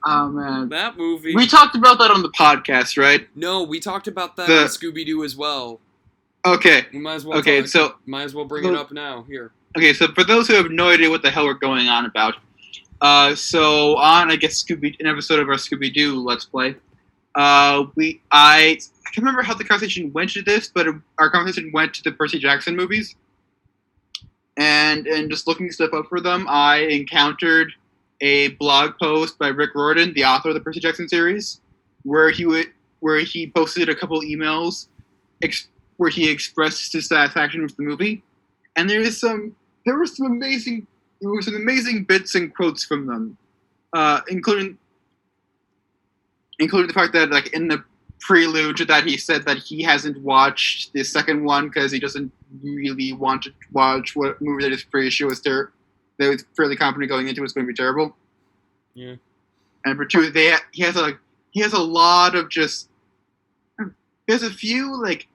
Oh 0.05 0.29
man. 0.29 0.69
That 0.69 0.97
movie. 0.97 1.35
We 1.35 1.45
talked 1.45 1.75
about 1.75 1.99
that 1.99 2.09
on 2.09 2.21
the 2.23 2.29
podcast, 2.29 2.97
right? 2.97 3.27
no, 3.35 3.63
we 3.63 3.79
talked 3.79 4.07
about 4.07 4.35
that 4.37 4.47
The- 4.47 4.61
on 4.61 4.67
Scooby 4.67 5.05
Doo 5.05 5.23
as 5.23 5.35
well. 5.35 5.79
Okay. 6.55 6.85
We 6.93 6.99
might 6.99 7.15
as 7.15 7.25
well. 7.25 7.37
Okay. 7.39 7.59
talk- 7.61 7.67
So 7.69 7.95
might 8.05 8.23
as 8.23 8.33
well 8.35 8.45
bring 8.45 8.65
it 8.65 8.75
up 8.75 8.91
now. 8.91 9.23
Here. 9.23 9.51
Okay, 9.77 9.93
so 9.93 10.07
for 10.13 10.23
those 10.23 10.47
who 10.47 10.55
have 10.55 10.71
no 10.71 10.89
idea 10.89 11.09
what 11.09 11.21
the 11.21 11.29
hell 11.29 11.45
we're 11.45 11.53
going 11.53 11.87
on 11.87 12.05
about, 12.05 12.35
uh, 13.01 13.35
so 13.35 13.95
on 13.97 14.31
I 14.31 14.35
guess 14.35 14.63
Scooby 14.63 14.95
an 14.99 15.05
episode 15.07 15.39
of 15.39 15.49
our 15.49 15.55
Scooby 15.55 15.93
Doo 15.93 16.19
Let's 16.23 16.45
Play, 16.45 16.75
uh, 17.35 17.83
we 17.95 18.21
I 18.31 18.79
I 19.05 19.09
can't 19.11 19.17
remember 19.17 19.41
how 19.43 19.53
the 19.53 19.63
conversation 19.63 20.11
went 20.13 20.31
to 20.31 20.41
this, 20.41 20.69
but 20.73 20.87
our 21.19 21.29
conversation 21.29 21.71
went 21.73 21.93
to 21.95 22.03
the 22.03 22.11
Percy 22.11 22.39
Jackson 22.39 22.75
movies, 22.75 23.15
and 24.57 25.05
and 25.07 25.29
just 25.29 25.47
looking 25.47 25.71
stuff 25.71 25.93
up 25.93 26.07
for 26.07 26.19
them, 26.19 26.45
I 26.49 26.77
encountered 26.79 27.71
a 28.21 28.49
blog 28.49 28.97
post 28.99 29.37
by 29.37 29.49
Rick 29.49 29.75
Riordan, 29.75 30.13
the 30.13 30.25
author 30.25 30.49
of 30.49 30.55
the 30.55 30.61
Percy 30.61 30.79
Jackson 30.79 31.07
series, 31.07 31.61
where 32.03 32.29
he 32.31 32.45
would 32.45 32.67
where 32.99 33.19
he 33.19 33.51
posted 33.51 33.89
a 33.89 33.95
couple 33.95 34.19
emails, 34.21 34.87
ex- 35.43 35.67
where 35.97 36.09
he 36.09 36.29
expressed 36.29 36.93
his 36.93 37.07
satisfaction 37.07 37.61
with 37.63 37.75
the 37.75 37.83
movie. 37.83 38.23
And 38.75 38.89
there 38.89 39.01
is 39.01 39.19
some 39.19 39.55
there 39.85 39.97
were 39.97 40.05
some 40.05 40.27
amazing 40.27 40.87
there 41.21 41.29
were 41.29 41.41
some 41.41 41.55
amazing 41.55 42.03
bits 42.03 42.35
and 42.35 42.53
quotes 42.55 42.85
from 42.85 43.07
them 43.07 43.37
uh, 43.93 44.21
including 44.27 44.77
including 46.59 46.87
the 46.87 46.93
fact 46.93 47.13
that 47.13 47.29
like 47.29 47.53
in 47.53 47.67
the 47.67 47.83
prelude 48.19 48.75
to 48.77 48.85
that 48.85 49.05
he 49.05 49.15
said 49.15 49.45
that 49.45 49.57
he 49.57 49.83
hasn't 49.83 50.19
watched 50.21 50.91
the 50.93 51.03
second 51.03 51.43
one 51.43 51.67
because 51.67 51.91
he 51.91 51.99
doesn't 51.99 52.31
really 52.63 53.13
want 53.13 53.43
to 53.43 53.53
watch 53.71 54.15
what 54.15 54.41
movie 54.41 54.63
that 54.63 54.71
is 54.71 54.83
pretty 54.83 55.09
sure 55.09 55.27
was 55.27 55.39
ter- 55.39 55.71
that 56.17 56.27
was 56.27 56.43
fairly 56.55 56.75
confident 56.75 57.09
going 57.09 57.27
into 57.27 57.41
was 57.41 57.53
going 57.53 57.65
to 57.65 57.71
be 57.71 57.75
terrible. 57.75 58.15
Yeah. 58.95 59.15
and 59.85 59.95
for 59.95 60.05
two 60.05 60.31
they 60.31 60.55
he 60.71 60.81
has 60.83 60.95
a 60.95 61.17
he 61.51 61.61
has 61.61 61.73
a 61.73 61.79
lot 61.79 62.35
of 62.35 62.49
just 62.49 62.89
there's 64.27 64.43
a 64.43 64.49
few 64.49 65.01
like 65.01 65.27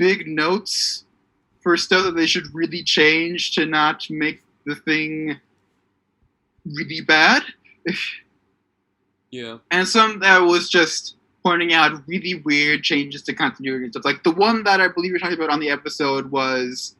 big 0.00 0.26
notes 0.26 1.04
for 1.60 1.76
stuff 1.76 2.04
that 2.04 2.16
they 2.16 2.24
should 2.24 2.46
really 2.54 2.82
change 2.82 3.52
to 3.52 3.66
not 3.66 4.06
make 4.08 4.42
the 4.64 4.74
thing 4.74 5.38
really 6.64 7.02
bad. 7.02 7.42
Yeah. 9.30 9.58
And 9.70 9.86
some 9.86 10.18
that 10.20 10.38
was 10.38 10.70
just 10.70 11.16
pointing 11.44 11.72
out 11.74 12.02
really 12.08 12.42
weird 12.44 12.82
changes 12.82 13.22
to 13.22 13.34
continuity 13.34 13.84
and 13.84 13.92
stuff. 13.92 14.04
Like 14.04 14.24
the 14.24 14.32
one 14.32 14.64
that 14.64 14.80
I 14.80 14.88
believe 14.88 15.10
you're 15.10 15.20
talking 15.20 15.36
about 15.36 15.50
on 15.50 15.60
the 15.60 15.70
episode 15.70 16.30
was 16.30 16.96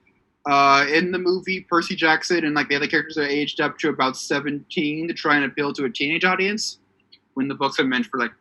uh, 0.46 0.84
in 0.92 1.10
the 1.10 1.18
movie 1.18 1.62
Percy 1.62 1.96
Jackson 1.96 2.44
and 2.44 2.54
like 2.54 2.68
the 2.68 2.76
other 2.76 2.86
characters 2.86 3.16
are 3.16 3.24
aged 3.24 3.60
up 3.60 3.78
to 3.78 3.88
about 3.88 4.16
17 4.16 5.08
to 5.08 5.14
try 5.14 5.36
and 5.36 5.44
appeal 5.46 5.72
to 5.72 5.86
a 5.86 5.90
teenage 5.90 6.24
audience, 6.24 6.78
when 7.34 7.48
the 7.48 7.54
books 7.54 7.80
are 7.80 7.84
meant 7.84 8.06
for 8.06 8.20
like 8.20 8.32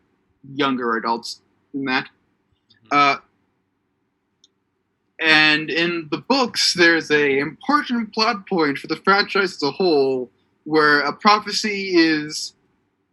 younger 0.54 0.96
adults 0.96 1.40
than 1.72 1.86
that. 1.86 2.08
Uh, 2.90 3.16
and 5.20 5.70
in 5.70 6.08
the 6.10 6.18
books, 6.18 6.74
there's 6.74 7.10
a 7.10 7.38
important 7.38 8.12
plot 8.12 8.48
point 8.48 8.78
for 8.78 8.86
the 8.86 8.96
franchise 8.96 9.54
as 9.54 9.62
a 9.62 9.70
whole, 9.70 10.30
where 10.64 11.00
a 11.00 11.12
prophecy 11.12 11.96
is 11.96 12.54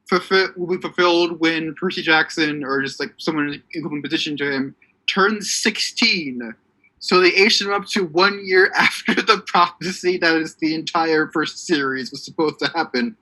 fulfill, 0.10 0.49
will 0.55 0.78
be 0.78 0.82
fulfilled 0.82 1.39
when 1.39 1.76
Percy 1.76 2.01
Jackson 2.01 2.64
or 2.64 2.82
just 2.82 2.99
like 2.99 3.14
someone 3.18 3.49
in 3.49 3.64
equivalent 3.74 4.03
position 4.03 4.38
to 4.38 4.51
him 4.51 4.76
turns 5.08 5.53
16. 5.53 6.53
So 6.99 7.20
they 7.20 7.34
aged 7.34 7.62
him 7.62 7.72
up 7.72 7.86
to 7.88 8.05
one 8.05 8.45
year 8.45 8.72
after 8.78 9.14
the 9.14 9.43
prophecy 9.45 10.18
that 10.18 10.36
is 10.36 10.55
the 10.55 10.76
entire 10.76 11.30
first 11.32 11.66
series 11.68 12.12
was 12.12 12.24
supposed 12.24 12.60
to 12.60 12.68
happen, 12.74 13.18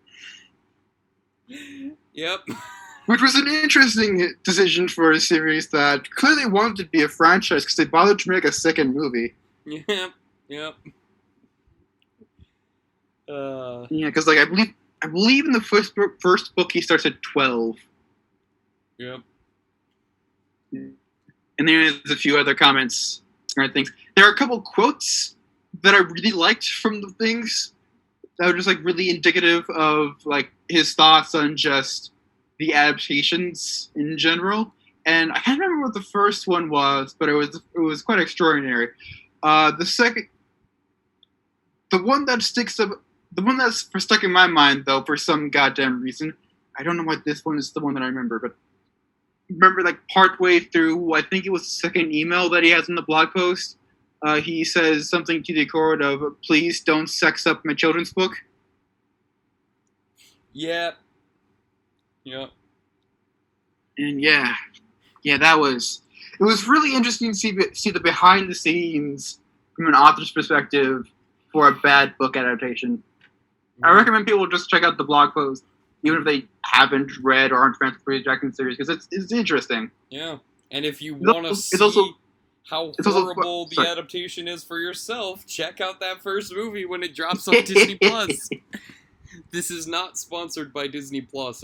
Yep. 2.14 2.40
which 3.06 3.22
was 3.22 3.36
an 3.36 3.48
interesting 3.48 4.34
decision 4.44 4.88
for 4.88 5.12
a 5.12 5.20
series 5.20 5.70
that 5.70 6.10
clearly 6.12 6.46
wanted 6.48 6.78
to 6.78 6.86
be 6.86 7.04
a 7.04 7.08
franchise 7.08 7.64
because 7.64 7.76
they 7.76 7.86
bothered 7.86 8.20
to 8.20 8.30
make 8.30 8.46
a 8.46 8.52
second 8.52 8.94
movie. 8.94 9.34
Yep. 9.66 10.12
Yep. 10.48 10.76
Uh, 13.28 13.88
Yeah, 13.90 14.08
because 14.08 14.28
like 14.28 14.38
I 14.38 14.46
believe 14.46 14.74
I 15.04 15.08
believe 15.08 15.46
in 15.46 15.52
the 15.52 15.62
first 15.62 15.96
book, 15.96 16.20
first 16.22 16.56
book 16.56 16.72
he 16.72 16.82
starts 16.82 17.06
at 17.06 17.22
12. 17.22 17.76
yep. 18.98 19.20
And 20.72 21.68
there's 21.70 22.02
a 22.12 22.16
few 22.16 22.38
other 22.38 22.54
comments 22.54 23.22
or 23.58 23.68
things. 23.70 23.92
There 24.16 24.28
are 24.28 24.32
a 24.32 24.36
couple 24.36 24.60
quotes 24.62 25.36
that 25.84 25.94
I 25.94 26.00
really 26.00 26.32
liked 26.32 26.68
from 26.70 27.02
the 27.02 27.10
things 27.12 27.74
that 28.38 28.48
were 28.48 28.54
just 28.54 28.68
like 28.68 28.84
really 28.84 29.10
indicative 29.10 29.70
of 29.70 30.16
like 30.26 30.52
his 30.70 30.94
thoughts 30.94 31.34
on 31.36 31.56
just 31.56 32.12
the 32.60 32.74
adaptations 32.74 33.90
in 33.96 34.18
general. 34.18 34.74
And 35.06 35.32
I 35.32 35.40
can't 35.40 35.60
remember 35.60 35.84
what 35.84 35.94
the 35.94 36.02
first 36.02 36.48
one 36.48 36.70
was, 36.70 37.16
but 37.18 37.30
it 37.30 37.34
was 37.34 37.62
it 37.76 37.80
was 37.80 38.02
quite 38.02 38.20
extraordinary. 38.20 38.90
Uh, 39.44 39.72
the 39.72 39.86
second, 39.86 40.28
the 41.92 42.02
one 42.02 42.26
that 42.26 42.42
sticks 42.42 42.80
up, 42.80 42.90
the 43.34 43.44
one 43.44 43.58
that's 43.58 43.88
stuck 43.98 44.24
in 44.24 44.32
my 44.32 44.48
mind 44.48 44.86
though 44.86 45.04
for 45.04 45.18
some 45.18 45.50
goddamn 45.50 46.02
reason. 46.02 46.34
I 46.78 46.84
don't 46.84 46.98
know 46.98 47.04
why 47.04 47.18
this 47.26 47.46
one 47.46 47.58
is 47.58 47.72
the 47.72 47.80
one 47.80 47.94
that 47.94 48.04
I 48.04 48.08
remember, 48.08 48.40
but 48.40 48.56
remember 49.50 49.82
like 49.82 50.00
partway 50.08 50.60
through 50.60 51.14
i 51.14 51.22
think 51.22 51.46
it 51.46 51.52
was 51.52 51.62
the 51.62 51.70
second 51.88 52.12
email 52.12 52.50
that 52.50 52.64
he 52.64 52.70
has 52.72 52.90
in 52.90 52.96
the 52.96 53.02
blog 53.02 53.32
post 53.32 53.78
uh, 54.26 54.42
he 54.42 54.64
says 54.64 55.08
something 55.08 55.44
to 55.44 55.54
the 55.54 55.62
accord 55.62 56.02
of 56.02 56.24
please 56.42 56.82
don't 56.82 57.08
sex 57.08 57.46
up 57.46 57.64
my 57.64 57.74
children's 57.74 58.12
book 58.12 58.34
Yep. 60.56 60.98
Yep. 62.26 62.50
and 63.98 64.22
yeah 64.22 64.56
yeah 65.24 65.38
that 65.38 65.60
was 65.60 66.02
it 66.40 66.44
was 66.44 66.68
really 66.68 66.96
interesting 66.96 67.32
to 67.32 67.38
see 67.38 67.58
see 67.74 67.92
the 67.92 68.00
behind 68.00 68.50
the 68.50 68.56
scenes 68.56 69.40
from 69.76 69.88
an 69.88 69.96
author's 69.96 70.32
perspective 70.32 71.06
for 71.52 71.68
a 71.70 71.76
bad 71.76 72.18
book 72.18 72.36
adaptation 72.36 73.02
i 73.84 73.88
mm-hmm. 73.88 73.98
recommend 73.98 74.26
people 74.26 74.46
just 74.48 74.70
check 74.70 74.84
out 74.84 74.98
the 74.98 75.04
blog 75.04 75.34
post 75.34 75.64
even 76.06 76.20
if 76.20 76.26
they 76.26 76.46
haven't 76.64 77.12
read 77.24 77.52
or 77.52 77.58
aren't 77.58 77.78
fans 77.78 77.96
of 77.96 78.06
the 78.06 78.22
Jackson 78.22 78.54
series 78.54 78.78
because 78.78 78.96
it's, 78.96 79.08
it's 79.12 79.32
interesting 79.32 79.92
Yeah. 80.10 80.38
And 80.72 80.86
if 80.86 81.02
you 81.02 81.16
want 81.16 81.46
to 81.48 81.56
see 81.56 81.82
also- 81.82 82.18
how 82.70 82.88
it's 82.98 83.06
also- 83.06 83.22
horrible 83.22 83.68
the 83.68 83.88
adaptation 83.88 84.48
is 84.48 84.64
for 84.64 84.80
yourself, 84.80 85.46
check 85.46 85.80
out 85.80 86.00
that 86.00 86.22
first 86.22 86.54
movie 86.54 86.86
when 86.86 87.04
it 87.04 87.16
drops 87.16 87.48
on 87.48 87.54
Disney 87.66 87.96
Plus. 87.96 88.50
This 89.52 89.70
is 89.70 89.86
not 89.86 90.18
sponsored 90.18 90.74
by 90.74 90.88
Disney 90.88 91.22
Plus, 91.22 91.64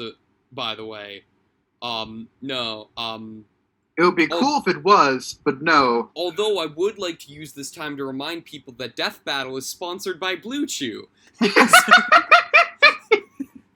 by 0.52 0.76
the 0.76 0.86
way. 0.86 1.24
Um, 1.82 2.28
no. 2.41 2.89
Um, 2.97 3.45
it 3.97 4.04
would 4.04 4.16
be 4.16 4.28
Oh. 4.32 4.39
cool 4.39 4.62
if 4.66 4.68
it 4.76 4.84
was 4.84 5.38
but 5.43 5.62
no 5.62 6.10
although 6.16 6.60
I 6.60 6.66
would 6.66 6.97
like 6.97 7.20
to 7.20 7.32
use 7.32 7.52
this 7.54 7.70
time 7.70 7.97
to 7.97 8.06
remind 8.06 8.45
people 8.45 8.74
that 8.78 8.95
Death 8.95 9.24
Battle 9.26 9.58
is 9.58 9.68
sponsored 9.68 10.20
by 10.20 10.36
Blue 10.36 10.66
Chew. 10.66 11.10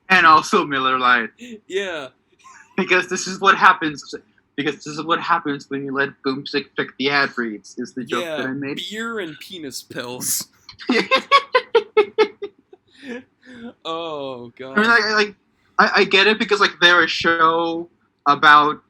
and 0.09 0.25
also 0.25 0.65
Miller 0.65 0.97
Lite. 0.97 1.29
yeah. 1.67 2.07
Because 2.77 3.07
this 3.09 3.27
is 3.27 3.39
what 3.41 3.57
happens. 3.57 4.13
Because 4.55 4.75
this 4.75 4.87
is 4.87 5.03
what 5.03 5.19
happens 5.21 5.69
when 5.69 5.83
you 5.83 5.91
let 5.93 6.09
Boomstick 6.25 6.67
pick 6.77 6.95
the 6.97 7.09
ad 7.09 7.37
reads. 7.37 7.75
Is 7.77 7.93
the 7.93 8.03
joke 8.05 8.23
that 8.23 8.41
I 8.47 8.51
made? 8.53 8.77
Beer 8.89 9.19
and 9.19 9.37
penis 9.39 9.81
pills. 9.83 10.47
oh 13.85 14.51
god. 14.57 14.77
I 14.77 14.81
mean, 14.81 14.89
like, 14.89 15.05
like 15.11 15.35
I, 15.79 15.91
I 15.95 16.03
get 16.03 16.27
it 16.27 16.39
because 16.39 16.59
like 16.59 16.75
they're 16.81 17.03
a 17.03 17.07
show 17.07 17.89
about 18.27 18.81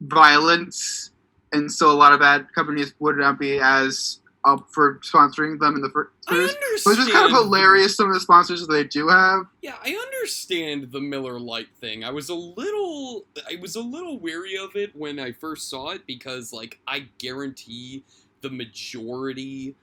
violence, 0.00 1.10
and 1.52 1.70
so 1.70 1.90
a 1.90 1.94
lot 1.94 2.12
of 2.12 2.22
ad 2.22 2.46
companies 2.54 2.94
would 2.98 3.16
not 3.16 3.38
be 3.38 3.58
as 3.58 4.20
up 4.44 4.66
for 4.70 4.98
sponsoring 4.98 5.58
them 5.58 5.76
in 5.76 5.82
the 5.82 5.88
first. 5.90 6.10
I 6.28 6.34
understand. 6.34 6.74
It's 6.74 6.96
just 6.96 7.12
kind 7.12 7.26
of 7.26 7.32
hilarious 7.32 7.96
some 7.96 8.08
of 8.08 8.14
the 8.14 8.20
sponsors 8.20 8.66
that 8.66 8.72
they 8.72 8.84
do 8.84 9.08
have. 9.08 9.46
Yeah, 9.62 9.76
I 9.82 9.90
understand 9.94 10.92
the 10.92 11.00
Miller 11.00 11.38
Lite 11.38 11.74
thing. 11.80 12.04
I 12.04 12.10
was 12.10 12.28
a 12.28 12.34
little 12.34 13.24
I 13.50 13.56
was 13.60 13.76
a 13.76 13.80
little 13.80 14.18
weary 14.18 14.56
of 14.56 14.76
it 14.76 14.94
when 14.94 15.18
I 15.18 15.32
first 15.32 15.68
saw 15.68 15.90
it 15.90 16.06
because 16.06 16.52
like 16.52 16.78
I 16.86 17.06
guarantee 17.18 18.04
the 18.42 18.50
majority 18.50 19.74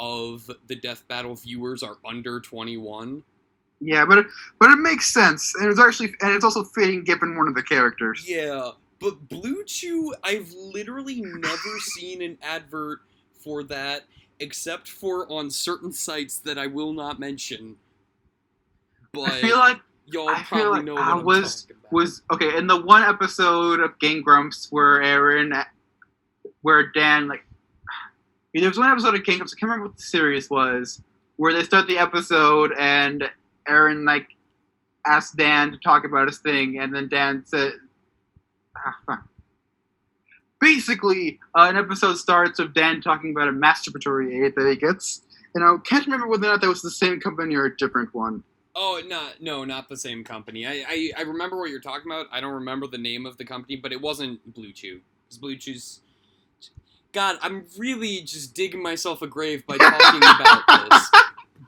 of 0.00 0.50
the 0.66 0.76
Death 0.76 1.06
Battle 1.08 1.34
viewers 1.34 1.82
are 1.82 1.98
under 2.04 2.40
21. 2.40 3.22
Yeah, 3.80 4.04
but 4.04 4.18
it, 4.18 4.26
but 4.58 4.70
it 4.70 4.76
makes 4.76 5.12
sense, 5.12 5.54
and 5.54 5.70
it's 5.70 5.78
actually 5.80 6.12
and 6.20 6.32
it's 6.32 6.44
also 6.44 6.64
fitting 6.64 7.04
given 7.04 7.36
one 7.36 7.46
of 7.46 7.54
the 7.54 7.62
characters. 7.62 8.24
Yeah, 8.26 8.70
but 9.00 9.28
Blue 9.28 9.64
Chew, 9.64 10.14
I've 10.24 10.52
literally 10.52 11.20
never 11.20 11.78
seen 11.80 12.22
an 12.22 12.38
advert 12.42 13.00
for 13.42 13.62
that 13.64 14.02
except 14.40 14.88
for 14.88 15.30
on 15.32 15.50
certain 15.50 15.92
sites 15.92 16.38
that 16.40 16.58
I 16.58 16.66
will 16.66 16.92
not 16.92 17.18
mention. 17.18 17.76
But 19.12 19.30
I 19.30 19.40
feel 19.40 19.56
like 19.58 19.80
y'all 20.06 20.28
I 20.28 20.42
probably 20.42 20.70
like 20.70 20.84
know 20.84 20.94
what 20.94 21.02
I 21.02 21.10
I'm 21.12 21.24
was- 21.24 21.66
was 21.90 22.22
okay 22.32 22.56
in 22.56 22.66
the 22.66 22.80
one 22.80 23.02
episode 23.02 23.80
of 23.80 23.98
Game 23.98 24.22
Grumps 24.22 24.68
where 24.70 25.00
Arin, 25.00 25.64
where 26.62 26.90
Dan 26.92 27.28
like, 27.28 27.44
there 28.54 28.68
was 28.68 28.78
one 28.78 28.90
episode 28.90 29.14
of 29.14 29.24
Game 29.24 29.38
Grumps. 29.38 29.54
I 29.56 29.58
can't 29.58 29.70
remember 29.70 29.86
what 29.86 29.96
the 29.96 30.02
series 30.02 30.50
was, 30.50 31.02
where 31.36 31.52
they 31.52 31.62
start 31.64 31.86
the 31.86 31.98
episode 31.98 32.72
and 32.78 33.24
Arin 33.68 34.06
like 34.06 34.28
asked 35.06 35.36
Dan 35.36 35.72
to 35.72 35.78
talk 35.78 36.04
about 36.04 36.28
his 36.28 36.38
thing, 36.38 36.78
and 36.78 36.94
then 36.94 37.08
Dan 37.08 37.44
said, 37.46 37.72
ah. 38.76 39.22
Basically, 40.60 41.38
uh, 41.54 41.68
an 41.70 41.76
episode 41.76 42.16
starts 42.16 42.58
of 42.58 42.74
Dan 42.74 43.00
talking 43.00 43.30
about 43.30 43.46
a 43.46 43.52
masturbatory 43.52 44.44
aid 44.44 44.54
that 44.56 44.68
he 44.68 44.74
gets, 44.74 45.22
and 45.54 45.62
I 45.62 45.76
can't 45.84 46.04
remember 46.04 46.26
whether 46.26 46.48
or 46.48 46.50
not 46.50 46.60
that 46.60 46.68
was 46.68 46.82
the 46.82 46.90
same 46.90 47.20
company 47.20 47.54
or 47.54 47.66
a 47.66 47.76
different 47.76 48.12
one. 48.12 48.42
Oh, 48.74 49.00
not 49.06 49.40
no, 49.40 49.64
not 49.64 49.88
the 49.88 49.96
same 49.96 50.22
company. 50.24 50.66
I, 50.66 50.84
I 50.88 51.10
I 51.18 51.22
remember 51.22 51.58
what 51.58 51.70
you're 51.70 51.80
talking 51.80 52.10
about. 52.10 52.26
I 52.30 52.40
don't 52.40 52.54
remember 52.54 52.86
the 52.86 52.98
name 52.98 53.26
of 53.26 53.36
the 53.36 53.44
company, 53.44 53.76
but 53.76 53.92
it 53.92 54.00
wasn't 54.00 54.54
Blue 54.54 54.72
Chew. 54.72 55.00
Because 55.26 55.38
Blue 55.38 55.56
Chew's. 55.56 56.00
God, 57.12 57.38
I'm 57.40 57.64
really 57.76 58.20
just 58.20 58.54
digging 58.54 58.82
myself 58.82 59.22
a 59.22 59.26
grave 59.26 59.66
by 59.66 59.78
talking 59.78 60.20
about 60.22 60.90
this. 60.90 61.10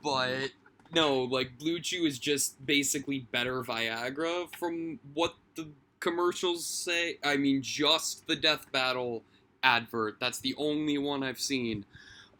But 0.03 0.49
no, 0.93 1.23
like 1.23 1.57
Blue 1.57 1.79
Chew 1.79 2.05
is 2.05 2.19
just 2.19 2.63
basically 2.65 3.19
better 3.31 3.63
Viagra 3.63 4.53
from 4.57 4.99
what 5.13 5.35
the 5.55 5.67
commercials 5.99 6.65
say. 6.65 7.17
I 7.23 7.37
mean, 7.37 7.61
just 7.61 8.27
the 8.27 8.35
Death 8.35 8.71
Battle 8.71 9.23
advert. 9.63 10.17
That's 10.19 10.39
the 10.39 10.55
only 10.57 10.97
one 10.97 11.23
I've 11.23 11.39
seen. 11.39 11.85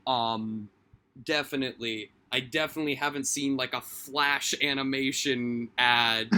Um, 0.06 0.70
definitely. 1.24 2.12
I 2.32 2.39
definitely 2.39 2.95
haven't 2.95 3.26
seen 3.26 3.58
like 3.58 3.74
a 3.74 3.82
flash 3.82 4.54
animation 4.62 5.70
ad 5.78 6.30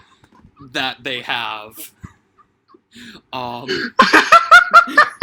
that 0.72 1.02
they 1.02 1.20
have. 1.22 1.92
Um, 3.32 3.68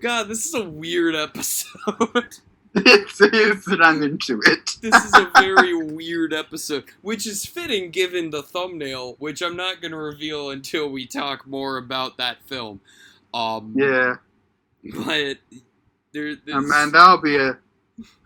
God, 0.00 0.28
this 0.28 0.46
is 0.46 0.54
a 0.54 0.64
weird 0.68 1.14
episode. 1.14 2.36
it's, 2.74 3.20
it's 3.20 3.68
I'm 3.80 4.02
into 4.02 4.40
it. 4.44 4.76
this 4.80 5.04
is 5.04 5.12
a 5.14 5.30
very 5.34 5.74
weird 5.92 6.32
episode, 6.32 6.84
which 7.02 7.26
is 7.26 7.46
fitting 7.46 7.90
given 7.90 8.30
the 8.30 8.42
thumbnail, 8.42 9.16
which 9.18 9.42
I'm 9.42 9.56
not 9.56 9.80
going 9.80 9.92
to 9.92 9.98
reveal 9.98 10.50
until 10.50 10.88
we 10.88 11.06
talk 11.06 11.46
more 11.46 11.78
about 11.78 12.18
that 12.18 12.42
film. 12.46 12.80
Um, 13.34 13.74
Yeah, 13.76 14.16
but 14.84 15.38
there, 16.12 16.32
oh, 16.32 16.36
there's, 16.46 16.68
man, 16.68 16.92
that'll 16.92 17.18
be 17.18 17.36
a 17.36 17.58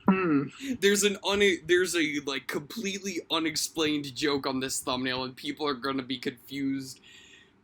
Hmm. 0.06 0.48
there's 0.80 1.02
an 1.02 1.16
un 1.24 1.40
there's 1.66 1.96
a 1.96 2.20
like 2.26 2.46
completely 2.46 3.20
unexplained 3.30 4.14
joke 4.14 4.46
on 4.46 4.60
this 4.60 4.80
thumbnail 4.80 5.24
and 5.24 5.34
people 5.34 5.66
are 5.66 5.72
going 5.74 5.96
to 5.96 6.02
be 6.02 6.18
confused 6.18 7.00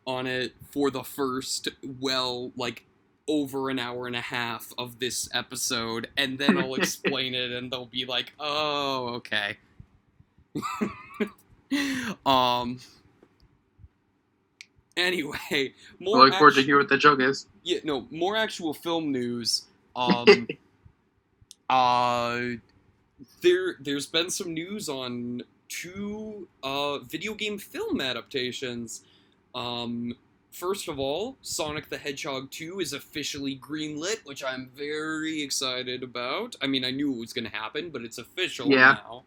on 0.07 0.27
it 0.27 0.55
for 0.71 0.91
the 0.91 1.03
first 1.03 1.69
well 2.01 2.51
like 2.57 2.87
over 3.31 3.71
an 3.71 3.79
hour 3.79 4.09
and 4.09 4.17
a 4.17 4.21
half 4.21 4.73
of 4.77 4.99
this 4.99 5.29
episode 5.33 6.09
and 6.17 6.37
then 6.37 6.59
I'll 6.59 6.75
explain 6.75 7.33
it 7.35 7.53
and 7.53 7.71
they'll 7.71 7.87
be 7.87 8.05
like, 8.05 8.33
"Oh, 8.41 9.21
okay." 9.21 9.57
um 12.27 12.81
Anyway, 14.97 15.73
more 16.01 16.19
I 16.19 16.25
look 16.25 16.35
forward 16.35 16.55
to 16.57 16.63
hear 16.63 16.77
what 16.77 16.89
the 16.89 16.99
joke 16.99 17.21
is. 17.21 17.47
yeah, 17.63 17.79
no, 17.85 18.07
more 18.11 18.37
actual 18.37 18.75
film 18.75 19.13
news. 19.13 19.63
Um, 19.97 20.47
uh, 21.69 22.41
there, 23.43 23.75
there's 23.81 24.07
been 24.07 24.31
some 24.31 24.55
news 24.55 24.89
on 24.89 25.43
two 25.69 26.47
uh, 26.63 27.01
video 27.01 27.35
game 27.35 27.59
film 27.59 28.01
adaptations. 28.01 29.03
Um, 29.53 30.15
first 30.51 30.89
of 30.89 30.99
all, 30.99 31.37
Sonic 31.43 31.89
the 31.89 31.99
Hedgehog 31.99 32.51
2 32.51 32.81
is 32.81 32.93
officially 32.93 33.57
greenlit, 33.59 34.25
which 34.25 34.43
I'm 34.45 34.71
very 34.77 35.43
excited 35.43 36.03
about. 36.03 36.57
I 36.61 36.67
mean, 36.67 36.85
I 36.85 36.91
knew 36.91 37.13
it 37.15 37.19
was 37.19 37.33
going 37.33 37.49
to 37.49 37.57
happen, 37.57 37.91
but 37.91 38.03
it's 38.03 38.19
official 38.19 38.69
Yeah. 38.69 38.99
now. 39.05 39.25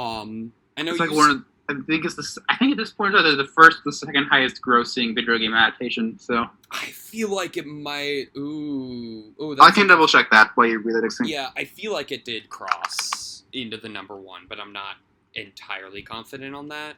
Um, 0.00 0.52
I 0.76 0.82
know 0.82 0.92
It's 0.92 1.00
like 1.00 1.10
one 1.10 1.30
of. 1.30 1.44
I 1.68 1.74
think 1.86 2.04
it's 2.04 2.16
the. 2.16 2.40
I 2.48 2.56
think 2.56 2.72
at 2.72 2.78
this 2.78 2.90
point 2.90 3.12
they're 3.12 3.36
the 3.36 3.44
first, 3.44 3.78
the 3.84 3.92
second 3.92 4.26
highest 4.26 4.60
grossing 4.60 5.14
video 5.14 5.38
game 5.38 5.54
adaptation. 5.54 6.18
So 6.18 6.46
I 6.72 6.86
feel 6.86 7.28
like 7.32 7.56
it 7.56 7.66
might. 7.66 8.26
Ooh, 8.36 9.32
ooh. 9.40 9.56
I 9.60 9.70
can 9.70 9.86
double 9.86 10.08
check 10.08 10.30
that 10.32 10.50
while 10.56 10.66
you 10.66 10.80
read 10.80 10.96
that. 10.96 11.04
Explain. 11.04 11.30
Yeah, 11.30 11.50
I 11.56 11.64
feel 11.64 11.92
like 11.92 12.10
it 12.10 12.24
did 12.24 12.48
cross 12.50 13.44
into 13.52 13.76
the 13.76 13.88
number 13.88 14.16
one, 14.16 14.46
but 14.48 14.58
I'm 14.58 14.72
not 14.72 14.96
entirely 15.34 16.02
confident 16.02 16.56
on 16.56 16.68
that. 16.68 16.96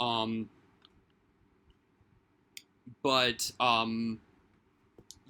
Um, 0.00 0.48
but 3.02 3.50
um, 3.60 4.18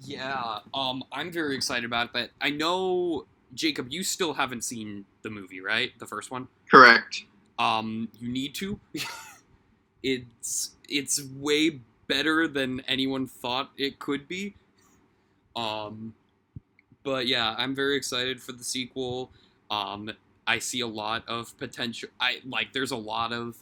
yeah, 0.01 0.59
um, 0.73 1.03
I'm 1.11 1.31
very 1.31 1.55
excited 1.55 1.85
about 1.85 2.07
it. 2.07 2.13
But 2.13 2.29
I 2.41 2.49
know 2.49 3.25
Jacob, 3.53 3.87
you 3.89 4.03
still 4.03 4.33
haven't 4.33 4.63
seen 4.63 5.05
the 5.21 5.29
movie, 5.29 5.61
right? 5.61 5.91
The 5.99 6.05
first 6.05 6.31
one. 6.31 6.47
Correct. 6.69 7.25
Um, 7.59 8.09
you 8.19 8.29
need 8.29 8.55
to. 8.55 8.79
it's 10.03 10.71
it's 10.89 11.21
way 11.37 11.79
better 12.07 12.47
than 12.47 12.81
anyone 12.81 13.27
thought 13.27 13.71
it 13.77 13.99
could 13.99 14.27
be. 14.27 14.55
Um, 15.55 16.13
but 17.03 17.27
yeah, 17.27 17.55
I'm 17.57 17.75
very 17.75 17.95
excited 17.95 18.41
for 18.41 18.51
the 18.51 18.63
sequel. 18.63 19.31
Um, 19.69 20.11
I 20.47 20.59
see 20.59 20.81
a 20.81 20.87
lot 20.87 21.27
of 21.27 21.57
potential. 21.57 22.09
I 22.19 22.41
like. 22.45 22.73
There's 22.73 22.91
a 22.91 22.97
lot 22.97 23.31
of 23.31 23.57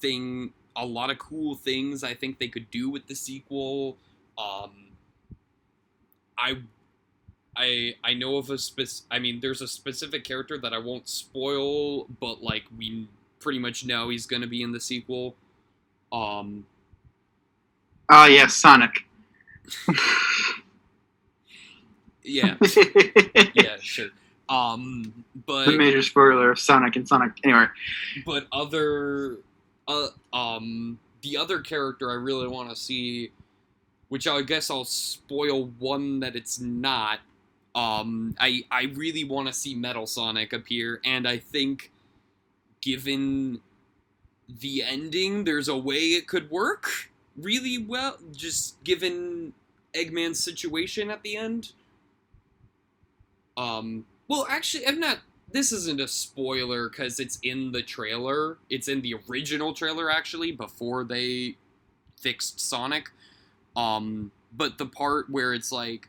thing, 0.00 0.52
a 0.78 0.86
lot 0.86 1.10
of 1.10 1.18
cool 1.18 1.56
things 1.56 2.02
I 2.02 2.14
think 2.14 2.38
they 2.38 2.48
could 2.48 2.70
do 2.70 2.88
with 2.88 3.06
the 3.06 3.14
sequel. 3.14 3.98
Um, 4.38 4.70
I 6.38 6.58
I 7.56 7.96
I 8.04 8.14
know 8.14 8.36
of 8.36 8.48
a 8.48 8.56
spec. 8.58 8.86
I 9.10 9.18
mean, 9.18 9.40
there's 9.40 9.60
a 9.60 9.68
specific 9.68 10.24
character 10.24 10.56
that 10.58 10.72
I 10.72 10.78
won't 10.78 11.08
spoil, 11.08 12.04
but 12.20 12.42
like 12.42 12.64
we 12.76 13.08
pretty 13.40 13.58
much 13.58 13.84
know 13.84 14.08
he's 14.08 14.26
gonna 14.26 14.46
be 14.46 14.62
in 14.62 14.72
the 14.72 14.80
sequel. 14.80 15.34
Um, 16.12 16.64
Ah, 18.10 18.26
yes, 18.26 18.54
Sonic. 18.54 19.04
yeah, 22.22 22.56
yeah, 23.54 23.76
sure. 23.80 24.08
Um, 24.48 25.24
but 25.46 25.66
the 25.66 25.76
major 25.76 26.02
spoiler 26.02 26.52
of 26.52 26.58
Sonic 26.58 26.96
and 26.96 27.06
Sonic. 27.06 27.32
Anyway, 27.44 27.66
but 28.24 28.46
other, 28.50 29.36
uh, 29.88 30.08
um, 30.32 30.98
the 31.22 31.36
other 31.36 31.60
character 31.60 32.10
I 32.10 32.14
really 32.14 32.46
want 32.46 32.70
to 32.70 32.76
see, 32.76 33.32
which 34.08 34.28
I 34.28 34.42
guess 34.42 34.70
I'll 34.70 34.84
spoil 34.84 35.66
one 35.78 36.20
that 36.20 36.36
it's 36.36 36.60
not. 36.60 37.20
Um, 37.74 38.36
I 38.38 38.64
I 38.70 38.84
really 38.94 39.24
want 39.24 39.48
to 39.48 39.52
see 39.52 39.74
Metal 39.74 40.06
Sonic 40.06 40.52
appear, 40.52 41.00
and 41.04 41.26
I 41.26 41.38
think, 41.38 41.90
given 42.80 43.60
the 44.48 44.82
ending, 44.82 45.44
there's 45.44 45.68
a 45.68 45.76
way 45.76 45.98
it 45.98 46.26
could 46.26 46.50
work 46.50 47.10
really 47.36 47.78
well. 47.78 48.18
Just 48.32 48.82
given 48.84 49.52
Eggman's 49.94 50.42
situation 50.42 51.10
at 51.10 51.22
the 51.22 51.36
end. 51.36 51.72
Um, 53.56 54.06
well, 54.28 54.46
actually, 54.48 54.86
I'm 54.86 55.00
not 55.00 55.18
this 55.52 55.72
isn't 55.72 56.00
a 56.00 56.08
spoiler 56.08 56.88
because 56.88 57.18
it's 57.20 57.38
in 57.42 57.72
the 57.72 57.82
trailer. 57.82 58.58
It's 58.68 58.88
in 58.88 59.00
the 59.00 59.16
original 59.28 59.72
trailer 59.72 60.10
actually 60.10 60.52
before 60.52 61.04
they 61.04 61.56
fixed 62.20 62.60
Sonic. 62.60 63.10
Um, 63.76 64.30
but 64.52 64.78
the 64.78 64.86
part 64.86 65.30
where 65.30 65.54
it's 65.54 65.72
like, 65.72 66.08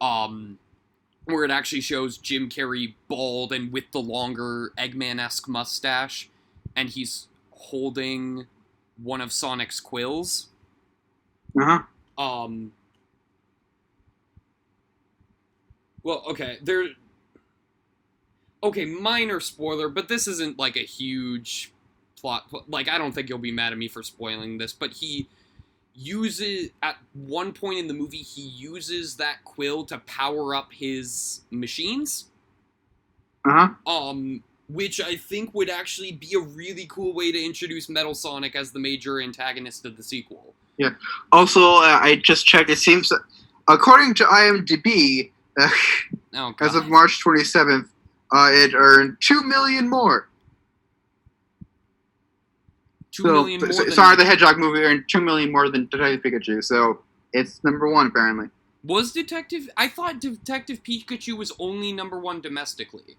um, 0.00 0.58
where 1.24 1.44
it 1.44 1.50
actually 1.50 1.82
shows 1.82 2.16
Jim 2.16 2.48
Carrey 2.48 2.94
bald 3.06 3.52
and 3.52 3.70
with 3.70 3.90
the 3.92 4.00
longer 4.00 4.72
Eggman-esque 4.78 5.46
mustache, 5.46 6.30
and 6.74 6.88
he's 6.88 7.28
holding 7.50 8.46
one 9.02 9.20
of 9.20 9.32
Sonic's 9.32 9.78
quills. 9.78 10.46
uh 11.60 11.82
huh. 12.16 12.22
Um. 12.22 12.72
Well, 16.02 16.24
okay, 16.30 16.58
there. 16.62 16.88
Okay, 18.62 18.84
minor 18.84 19.40
spoiler, 19.40 19.88
but 19.88 20.08
this 20.08 20.26
isn't 20.26 20.58
like 20.58 20.76
a 20.76 20.80
huge 20.80 21.72
plot. 22.20 22.46
Like, 22.68 22.88
I 22.88 22.98
don't 22.98 23.12
think 23.12 23.28
you'll 23.28 23.38
be 23.38 23.52
mad 23.52 23.72
at 23.72 23.78
me 23.78 23.88
for 23.88 24.02
spoiling 24.02 24.58
this, 24.58 24.72
but 24.72 24.92
he 24.92 25.28
uses 25.94 26.70
at 26.82 26.96
one 27.12 27.52
point 27.52 27.78
in 27.78 27.88
the 27.88 27.94
movie 27.94 28.18
he 28.18 28.42
uses 28.42 29.16
that 29.16 29.44
quill 29.44 29.84
to 29.84 29.98
power 29.98 30.54
up 30.54 30.72
his 30.72 31.42
machines. 31.50 32.26
Uh 33.44 33.68
huh. 33.86 33.92
Um, 33.92 34.42
which 34.68 35.00
I 35.00 35.16
think 35.16 35.54
would 35.54 35.70
actually 35.70 36.12
be 36.12 36.34
a 36.34 36.40
really 36.40 36.86
cool 36.88 37.14
way 37.14 37.32
to 37.32 37.42
introduce 37.42 37.88
Metal 37.88 38.14
Sonic 38.14 38.54
as 38.54 38.70
the 38.72 38.78
major 38.78 39.20
antagonist 39.20 39.86
of 39.86 39.96
the 39.96 40.02
sequel. 40.02 40.54
Yeah. 40.76 40.90
Also, 41.32 41.60
uh, 41.60 41.98
I 42.02 42.20
just 42.22 42.46
checked. 42.46 42.68
It 42.70 42.76
seems, 42.78 43.10
according 43.66 44.14
to 44.14 44.24
IMDb, 44.24 45.30
uh, 45.58 45.68
Oh, 46.34 46.54
as 46.60 46.74
of 46.74 46.86
March 46.88 47.24
27th, 47.24 47.88
uh, 48.32 48.50
it 48.52 48.72
earned 48.74 49.16
two 49.20 49.42
million 49.42 49.88
more. 49.88 50.28
two 53.18 53.24
so, 53.24 53.32
million 53.32 53.60
more 53.60 53.72
so- 53.72 53.84
than 53.84 53.92
sorry, 53.92 54.16
the 54.16 54.24
Hedgehog 54.24 54.58
movie 54.58 54.80
earned 54.80 55.04
two 55.08 55.20
million 55.20 55.50
more 55.50 55.68
than 55.68 55.86
Detective 55.86 56.22
Pikachu. 56.22 56.62
So 56.62 57.00
it's 57.32 57.62
number 57.64 57.88
one 57.88 58.06
apparently. 58.06 58.48
Was 58.84 59.12
Detective? 59.12 59.68
I 59.76 59.88
thought 59.88 60.20
Detective 60.20 60.82
Pikachu 60.82 61.36
was 61.36 61.52
only 61.58 61.92
number 61.92 62.18
one 62.18 62.40
domestically. 62.40 63.16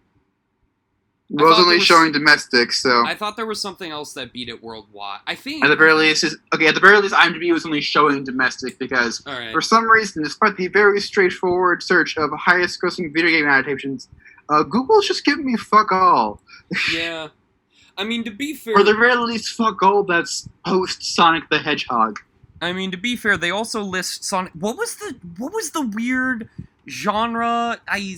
I 1.38 1.44
was 1.44 1.60
only 1.60 1.76
was- 1.76 1.86
showing 1.86 2.12
domestic, 2.12 2.72
so 2.72 3.06
I 3.06 3.14
thought 3.14 3.36
there 3.36 3.46
was 3.46 3.62
something 3.62 3.92
else 3.92 4.14
that 4.14 4.34
beat 4.34 4.50
it 4.50 4.64
worldwide. 4.64 5.20
I 5.28 5.36
think. 5.36 5.64
at 5.64 5.68
the 5.68 5.76
very 5.76 5.94
least, 5.94 6.24
is, 6.24 6.38
okay. 6.56 6.66
At 6.66 6.74
the 6.74 6.80
very 6.80 7.00
least, 7.00 7.14
IMDb 7.14 7.54
was 7.54 7.68
only 7.68 7.82
showing 7.82 8.24
domestic 8.24 8.80
because 8.80 9.24
right. 9.28 9.52
for 9.52 9.62
some 9.62 9.88
reason, 9.88 10.24
despite 10.24 10.58
the 10.58 10.70
very 10.70 11.00
straightforward 11.00 11.84
search 11.84 12.18
of 12.18 12.32
highest 12.32 12.82
grossing 12.82 13.14
video 13.14 13.30
game 13.30 13.48
adaptations, 13.48 14.08
uh, 14.50 14.64
Google's 14.64 15.08
just 15.08 15.24
giving 15.26 15.46
me 15.46 15.56
fuck 15.58 15.92
all. 15.92 16.42
Yeah. 16.94 17.30
I 17.98 18.04
mean, 18.04 18.24
to 18.24 18.32
be 18.32 18.54
fair, 18.54 18.76
Or 18.76 18.84
the 18.84 18.94
very 18.94 19.16
least, 19.16 19.56
fuck 19.56 19.82
all 19.84 20.04
that's 20.04 20.48
post 20.66 21.04
Sonic 21.04 21.50
the 21.50 21.58
Hedgehog. 21.60 22.20
I 22.62 22.72
mean, 22.74 22.92
to 22.92 22.98
be 22.98 23.16
fair, 23.16 23.38
they 23.38 23.52
also 23.52 23.82
list 23.82 24.24
Sonic. 24.24 24.54
What 24.54 24.78
was 24.78 24.96
the 24.96 25.16
what 25.38 25.52
was 25.52 25.72
the 25.72 25.82
weird 25.82 26.48
genre? 26.88 27.78
I 27.88 28.18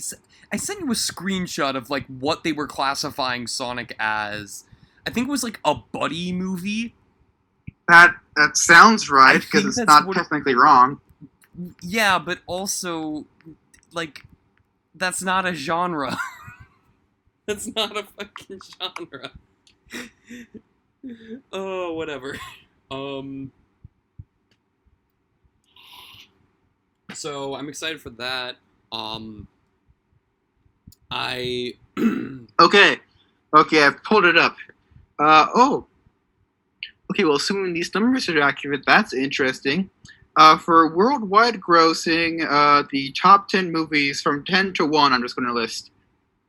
I 0.52 0.56
sent 0.56 0.80
you 0.80 0.86
a 0.86 0.94
screenshot 0.94 1.74
of 1.74 1.90
like 1.90 2.06
what 2.06 2.44
they 2.44 2.52
were 2.52 2.66
classifying 2.66 3.46
Sonic 3.46 3.96
as. 3.98 4.64
I 5.06 5.10
think 5.10 5.26
it 5.26 5.30
was 5.30 5.42
like 5.42 5.58
a 5.64 5.74
buddy 5.74 6.30
movie. 6.32 6.94
That 7.88 8.14
that 8.36 8.56
sounds 8.56 9.10
right 9.10 9.40
because 9.40 9.78
it's 9.78 9.78
not 9.78 10.12
technically 10.12 10.54
wrong. 10.54 11.00
Yeah, 11.82 12.18
but 12.18 12.38
also 12.46 13.26
like 13.92 14.22
that's 14.94 15.22
not 15.22 15.46
a 15.46 15.54
genre. 15.54 16.16
that's 17.46 17.66
not 17.74 17.96
a 17.96 18.04
fucking 18.04 18.60
genre. 18.80 19.30
oh, 21.52 21.92
whatever. 21.94 22.36
Um 22.90 23.52
So, 27.14 27.54
I'm 27.54 27.68
excited 27.68 28.00
for 28.00 28.10
that. 28.10 28.56
Um 28.90 29.48
I 31.10 31.74
Okay, 32.60 32.98
okay, 33.56 33.82
I've 33.82 34.02
pulled 34.02 34.24
it 34.24 34.36
up. 34.36 34.56
Uh 35.18 35.46
oh. 35.54 35.86
Okay, 37.10 37.24
well, 37.24 37.36
assuming 37.36 37.74
these 37.74 37.92
numbers 37.94 38.28
are 38.28 38.40
accurate, 38.40 38.84
that's 38.86 39.12
interesting. 39.12 39.90
Uh, 40.36 40.56
for 40.56 40.94
worldwide 40.96 41.60
grossing, 41.60 42.46
uh, 42.48 42.84
the 42.90 43.12
top 43.12 43.48
ten 43.48 43.70
movies 43.70 44.20
from 44.22 44.44
ten 44.44 44.72
to 44.74 44.86
one, 44.86 45.12
I'm 45.12 45.22
just 45.22 45.36
going 45.36 45.46
to 45.46 45.52
list. 45.54 45.90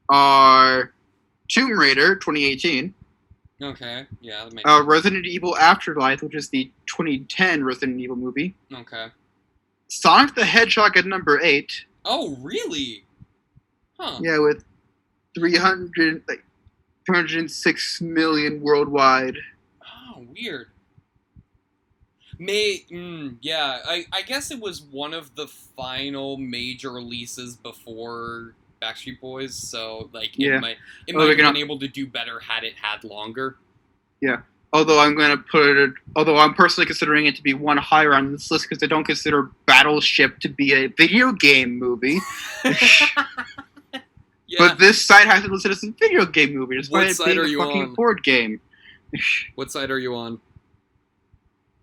are 0.10 0.94
Tomb 1.50 1.72
Raider 1.78 2.16
2018, 2.16 2.94
Okay. 3.62 4.06
Yeah. 4.20 4.44
That 4.46 4.54
makes 4.54 4.70
uh, 4.70 4.84
Resident 4.84 5.26
Evil 5.26 5.56
Afterlife, 5.58 6.22
which 6.22 6.36
is 6.36 6.50
the 6.50 6.72
2010 6.88 7.64
Resident 7.64 8.00
Evil 8.00 8.16
movie, 8.16 8.56
Okay. 8.74 9.08
Sonic 9.90 10.36
the 10.36 10.44
Hedgehog 10.46 10.98
at 10.98 11.06
number 11.06 11.40
eight. 11.42 11.86
Oh, 12.04 12.36
really? 12.42 13.06
Huh. 14.00 14.20
Yeah, 14.22 14.40
with 14.40 14.66
300 15.36 16.24
like 16.28 16.44
306 17.06 18.02
million 18.02 18.60
worldwide. 18.62 19.36
Oh, 20.16 20.26
weird. 20.36 20.68
May 22.40 22.84
mm, 22.92 23.38
yeah, 23.42 23.80
I, 23.86 24.06
I 24.12 24.22
guess 24.24 24.52
it 24.52 24.60
was 24.60 24.82
one 24.82 25.14
of 25.14 25.34
the 25.36 25.48
final 25.48 26.38
major 26.38 26.92
releases 26.92 27.56
before 27.56 28.54
Backstreet 28.82 29.20
Boys, 29.22 29.56
so 29.56 30.10
like 30.14 30.32
Yeah. 30.38 30.58
it 30.58 30.62
might 30.62 30.78
it 31.08 31.16
Oh, 31.16 31.20
might 31.20 31.28
have 31.30 31.38
been 31.38 31.46
gonna- 31.46 31.60
able 31.60 31.80
to 31.80 31.88
do 31.88 32.06
better 32.08 32.40
had 32.40 32.64
it 32.64 32.74
had 32.82 33.04
longer. 33.04 33.58
Yeah. 34.22 34.42
Although 34.74 35.00
I'm 35.00 35.16
going 35.16 35.30
to 35.30 35.38
put 35.38 35.78
it, 35.78 35.94
although 36.16 36.38
I'm 36.40 36.56
personally 36.56 36.88
considering 36.88 37.28
it 37.28 37.36
to 37.36 37.44
be 37.44 37.54
one 37.54 37.78
higher 37.78 38.16
on 38.16 38.32
this 38.32 38.50
list 38.50 38.68
because 38.68 38.82
I 38.82 38.88
don't 38.88 39.04
consider 39.04 39.52
Battleship 39.68 40.40
to 40.40 40.50
be 40.50 40.74
a 40.74 40.88
video 40.88 41.32
game 41.32 41.78
movie. 41.78 42.18
yeah. 42.64 44.00
But 44.58 44.80
this 44.80 45.04
site 45.04 45.28
has 45.28 45.44
it 45.44 45.52
listed 45.52 45.72
as 45.74 45.84
a 45.84 45.92
video 45.92 46.26
game 46.26 46.56
movie, 46.56 46.82
What 46.90 47.12
side 47.12 47.38
are 47.38 47.46
you 47.48 47.60
fucking 47.60 47.82
on? 47.84 47.94
board 47.94 48.24
game. 48.24 48.60
what 49.56 49.72
side 49.72 49.92
are 49.92 50.00
you 50.00 50.16
on? 50.16 50.40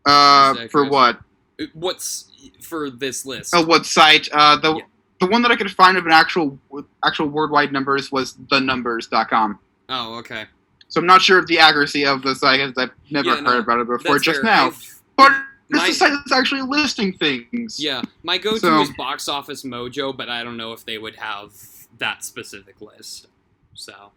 Uh, 0.06 0.54
Is 0.58 0.70
for 0.70 0.88
what? 0.88 1.20
Uh, 1.60 1.64
What's 1.74 2.30
for 2.62 2.90
this 2.90 3.26
list? 3.26 3.52
Oh, 3.54 3.64
what 3.64 3.84
site? 3.86 4.28
Uh, 4.32 4.56
the 4.56 4.74
Yeah. 4.76 4.82
the 5.20 5.26
one 5.26 5.42
that 5.42 5.50
I 5.50 5.56
could 5.56 5.70
find 5.70 5.96
of 5.98 6.06
an 6.06 6.12
actual 6.12 6.58
actual 7.04 7.26
worldwide 7.28 7.72
numbers 7.72 8.10
was 8.10 8.34
thenumbers.com. 8.48 9.58
Oh, 9.90 10.14
okay. 10.18 10.46
So 10.88 11.00
I'm 11.00 11.06
not 11.06 11.20
sure 11.22 11.38
of 11.38 11.46
the 11.46 11.58
accuracy 11.58 12.04
of 12.06 12.22
the 12.22 12.34
site 12.34 12.58
because 12.66 12.88
I've 12.90 13.12
never 13.12 13.28
Yeah, 13.28 13.34
heard 13.36 13.44
no, 13.44 13.58
about 13.58 13.80
it 13.80 13.86
before 13.88 14.18
just 14.18 14.40
fair. 14.40 14.44
now. 14.44 14.66
I've- 14.68 14.86
But 15.16 15.32
it's 15.68 15.78
my- 15.78 15.86
a 15.88 15.92
site 15.92 16.12
that's 16.12 16.32
actually 16.32 16.62
listing 16.62 17.12
things. 17.12 17.78
Yeah, 17.78 18.00
my 18.22 18.38
go-to 18.38 18.58
So- 18.60 18.80
is 18.80 18.90
Box 18.96 19.28
Office 19.28 19.62
Mojo, 19.62 20.16
but 20.16 20.28
I 20.30 20.42
don't 20.42 20.56
know 20.56 20.72
if 20.72 20.84
they 20.84 20.96
would 20.98 21.16
have 21.16 21.52
that 21.98 22.24
specific 22.24 22.80
list. 22.80 23.28
So 23.74 24.12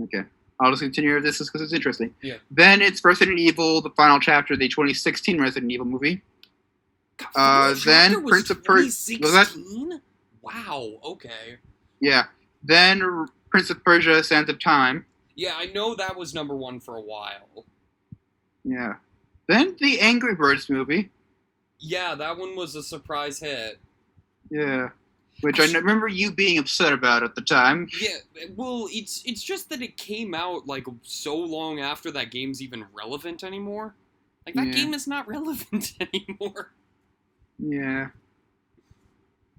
Okay. 0.00 0.24
I'll 0.60 0.70
just 0.70 0.82
continue 0.82 1.20
this 1.20 1.38
because 1.38 1.60
it's 1.60 1.72
interesting. 1.72 2.14
Yeah. 2.22 2.36
Then 2.50 2.80
it's 2.80 3.04
Resident 3.04 3.38
Evil, 3.38 3.80
the 3.82 3.90
final 3.90 4.18
chapter, 4.18 4.56
the 4.56 4.68
2016 4.68 5.40
Resident 5.40 5.70
Evil 5.70 5.86
movie. 5.86 6.22
God, 7.18 7.28
Uh, 7.34 7.74
then 7.84 8.26
Prince 8.26 8.50
of 8.50 8.64
Persia. 8.64 9.18
was 9.20 9.32
that- 9.32 9.48
2016? 9.48 10.00
Wow. 10.42 10.98
Okay. 11.04 11.58
Yeah. 12.00 12.24
Then 12.62 13.02
R- 13.02 13.28
Prince 13.50 13.70
of 13.70 13.82
Persia: 13.84 14.22
Sands 14.24 14.48
of 14.50 14.58
Time. 14.58 15.06
Yeah, 15.34 15.54
I 15.56 15.66
know 15.66 15.94
that 15.94 16.16
was 16.16 16.34
number 16.34 16.54
one 16.56 16.80
for 16.80 16.96
a 16.96 17.00
while. 17.00 17.66
Yeah. 18.64 18.94
Then 19.48 19.76
the 19.80 20.00
Angry 20.00 20.34
Birds 20.34 20.68
movie. 20.70 21.10
Yeah, 21.78 22.14
that 22.14 22.38
one 22.38 22.56
was 22.56 22.74
a 22.74 22.82
surprise 22.82 23.38
hit. 23.40 23.78
Yeah. 24.50 24.90
Which 25.46 25.60
I 25.60 25.72
remember 25.78 26.08
you 26.08 26.32
being 26.32 26.58
upset 26.58 26.92
about 26.92 27.22
at 27.22 27.34
the 27.36 27.40
time. 27.40 27.88
Yeah, 28.00 28.16
well, 28.56 28.88
it's 28.90 29.22
it's 29.24 29.42
just 29.42 29.70
that 29.70 29.80
it 29.80 29.96
came 29.96 30.34
out 30.34 30.66
like 30.66 30.86
so 31.02 31.36
long 31.36 31.78
after 31.78 32.10
that 32.10 32.32
game's 32.32 32.60
even 32.60 32.84
relevant 32.92 33.44
anymore. 33.44 33.94
Like 34.44 34.56
that 34.56 34.66
Yeah. 34.66 34.72
game 34.72 34.92
is 34.94 35.06
not 35.06 35.28
relevant 35.36 35.92
anymore. 36.00 36.72
Yeah. 37.60 38.08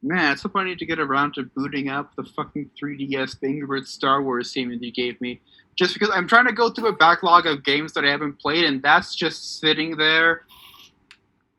Man, 0.03 0.31
at 0.33 0.39
some 0.39 0.51
point 0.51 0.67
I 0.67 0.69
need 0.71 0.79
to 0.79 0.85
get 0.85 0.99
around 0.99 1.33
to 1.35 1.43
booting 1.43 1.87
up 1.89 2.15
the 2.15 2.23
fucking 2.23 2.69
3DS 2.79 3.37
Angry 3.43 3.65
Birds 3.65 3.89
Star 3.89 4.21
Wars 4.21 4.51
theme 4.53 4.69
that 4.69 4.83
you 4.83 4.91
gave 4.91 5.19
me. 5.21 5.39
Just 5.77 5.93
because 5.93 6.09
I'm 6.13 6.27
trying 6.27 6.45
to 6.47 6.53
go 6.53 6.69
through 6.69 6.89
a 6.89 6.93
backlog 6.93 7.45
of 7.45 7.63
games 7.63 7.93
that 7.93 8.03
I 8.03 8.09
haven't 8.09 8.39
played, 8.39 8.65
and 8.65 8.81
that's 8.81 9.15
just 9.15 9.59
sitting 9.59 9.95
there 9.95 10.43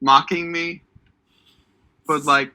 mocking 0.00 0.50
me. 0.52 0.82
But, 2.06 2.24
like, 2.24 2.52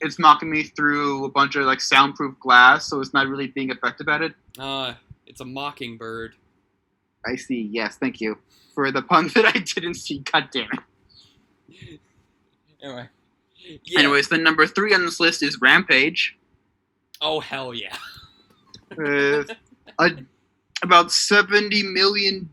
it's 0.00 0.18
mocking 0.18 0.50
me 0.50 0.62
through 0.64 1.24
a 1.24 1.30
bunch 1.30 1.56
of, 1.56 1.64
like, 1.66 1.80
soundproof 1.80 2.38
glass, 2.40 2.86
so 2.86 3.00
it's 3.00 3.12
not 3.12 3.26
really 3.28 3.48
being 3.48 3.70
effective 3.70 4.08
at 4.08 4.22
it. 4.22 4.34
Uh, 4.58 4.94
it's 5.26 5.40
a 5.40 5.44
mockingbird. 5.44 6.34
I 7.26 7.36
see. 7.36 7.62
Yes, 7.62 7.96
thank 7.96 8.20
you. 8.20 8.38
For 8.74 8.90
the 8.92 9.02
pun 9.02 9.28
that 9.34 9.44
I 9.44 9.58
didn't 9.58 9.94
see. 9.94 10.20
God 10.20 10.48
damn 10.52 10.68
it. 10.72 12.00
Anyway. 12.80 13.08
Yeah. 13.84 13.98
Anyways, 13.98 14.28
the 14.28 14.38
number 14.38 14.66
three 14.66 14.94
on 14.94 15.04
this 15.04 15.18
list 15.18 15.42
is 15.42 15.60
Rampage. 15.60 16.36
Oh 17.20 17.40
hell 17.40 17.74
yeah. 17.74 17.96
with 18.96 19.50
a 19.98 20.10
about 20.82 21.10
seventy 21.10 21.82
million 21.82 22.48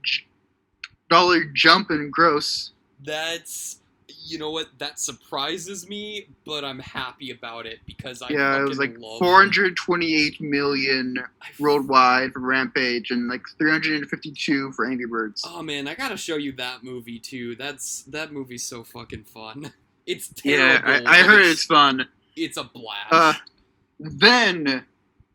dollar 1.09 1.45
jump 1.45 1.91
in 1.91 2.09
gross. 2.09 2.71
That's 3.03 3.77
you 4.25 4.37
know 4.37 4.51
what 4.51 4.67
that 4.79 4.99
surprises 4.99 5.87
me, 5.87 6.27
but 6.45 6.65
I'm 6.65 6.79
happy 6.79 7.31
about 7.31 7.65
it 7.65 7.79
because 7.85 8.21
I 8.21 8.29
yeah, 8.29 8.59
it 8.59 8.67
was 8.67 8.77
like 8.79 8.91
fucking 8.91 9.03
love 9.03 9.19
four 9.19 9.37
hundred 9.37 9.75
twenty-eight 9.77 10.41
million 10.41 11.17
I 11.41 11.47
f- 11.49 11.59
worldwide 11.59 12.33
for 12.33 12.39
Rampage 12.39 13.11
and 13.11 13.27
like 13.27 13.41
three 13.57 13.71
hundred 13.71 14.01
and 14.01 14.09
fifty-two 14.09 14.71
for 14.71 14.85
Angry 14.85 15.05
Birds. 15.07 15.43
Oh 15.47 15.61
man, 15.61 15.87
I 15.87 15.93
gotta 15.95 16.17
show 16.17 16.37
you 16.37 16.51
that 16.53 16.83
movie 16.83 17.19
too. 17.19 17.55
That's 17.55 18.01
that 18.03 18.31
movie's 18.33 18.63
so 18.63 18.83
fucking 18.83 19.23
fun. 19.25 19.71
It's 20.07 20.31
yeah, 20.43 20.77
terrible. 20.81 21.07
I, 21.07 21.19
I 21.21 21.23
heard 21.23 21.41
it's, 21.41 21.53
it's 21.53 21.65
fun. 21.65 22.07
it's 22.35 22.57
a 22.57 22.63
blast. 22.63 23.07
Uh, 23.11 23.33
Then, 23.99 24.85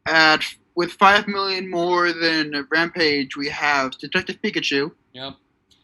at 0.07 0.45
with 0.77 0.93
five 0.93 1.27
million 1.27 1.69
more 1.69 2.13
than 2.13 2.69
Rampage, 2.71 3.37
we 3.37 3.49
have 3.49 3.99
Detective 3.99 4.41
Pikachu. 4.41 4.93
Yep. 5.13 5.35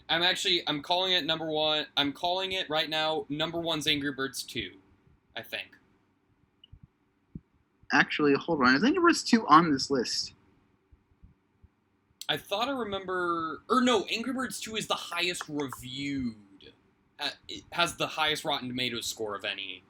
I'm 0.08 0.22
actually 0.22 0.62
I'm 0.66 0.82
calling 0.82 1.12
it 1.12 1.24
number 1.24 1.46
one. 1.46 1.86
I'm 1.96 2.12
calling 2.12 2.52
it 2.52 2.68
right 2.70 2.88
now. 2.88 3.26
Number 3.28 3.60
one's 3.60 3.86
Angry 3.86 4.12
Birds 4.12 4.42
two, 4.42 4.70
I 5.36 5.42
think. 5.42 5.68
Actually, 7.92 8.34
hold 8.34 8.62
on, 8.62 8.74
is 8.74 8.84
Angry 8.84 9.02
Birds 9.02 9.22
two 9.22 9.46
on 9.48 9.70
this 9.70 9.90
list? 9.90 10.32
I 12.28 12.36
thought 12.36 12.68
I 12.68 12.72
remember, 12.72 13.62
or 13.70 13.80
no, 13.80 14.04
Angry 14.12 14.32
Birds 14.32 14.60
two 14.60 14.76
is 14.76 14.86
the 14.86 14.94
highest 14.94 15.42
reviewed. 15.48 16.34
Uh, 17.18 17.30
It 17.48 17.64
has 17.72 17.96
the 17.96 18.06
highest 18.06 18.44
Rotten 18.44 18.68
Tomatoes 18.68 19.06
score 19.06 19.34
of 19.34 19.44
any. 19.44 19.82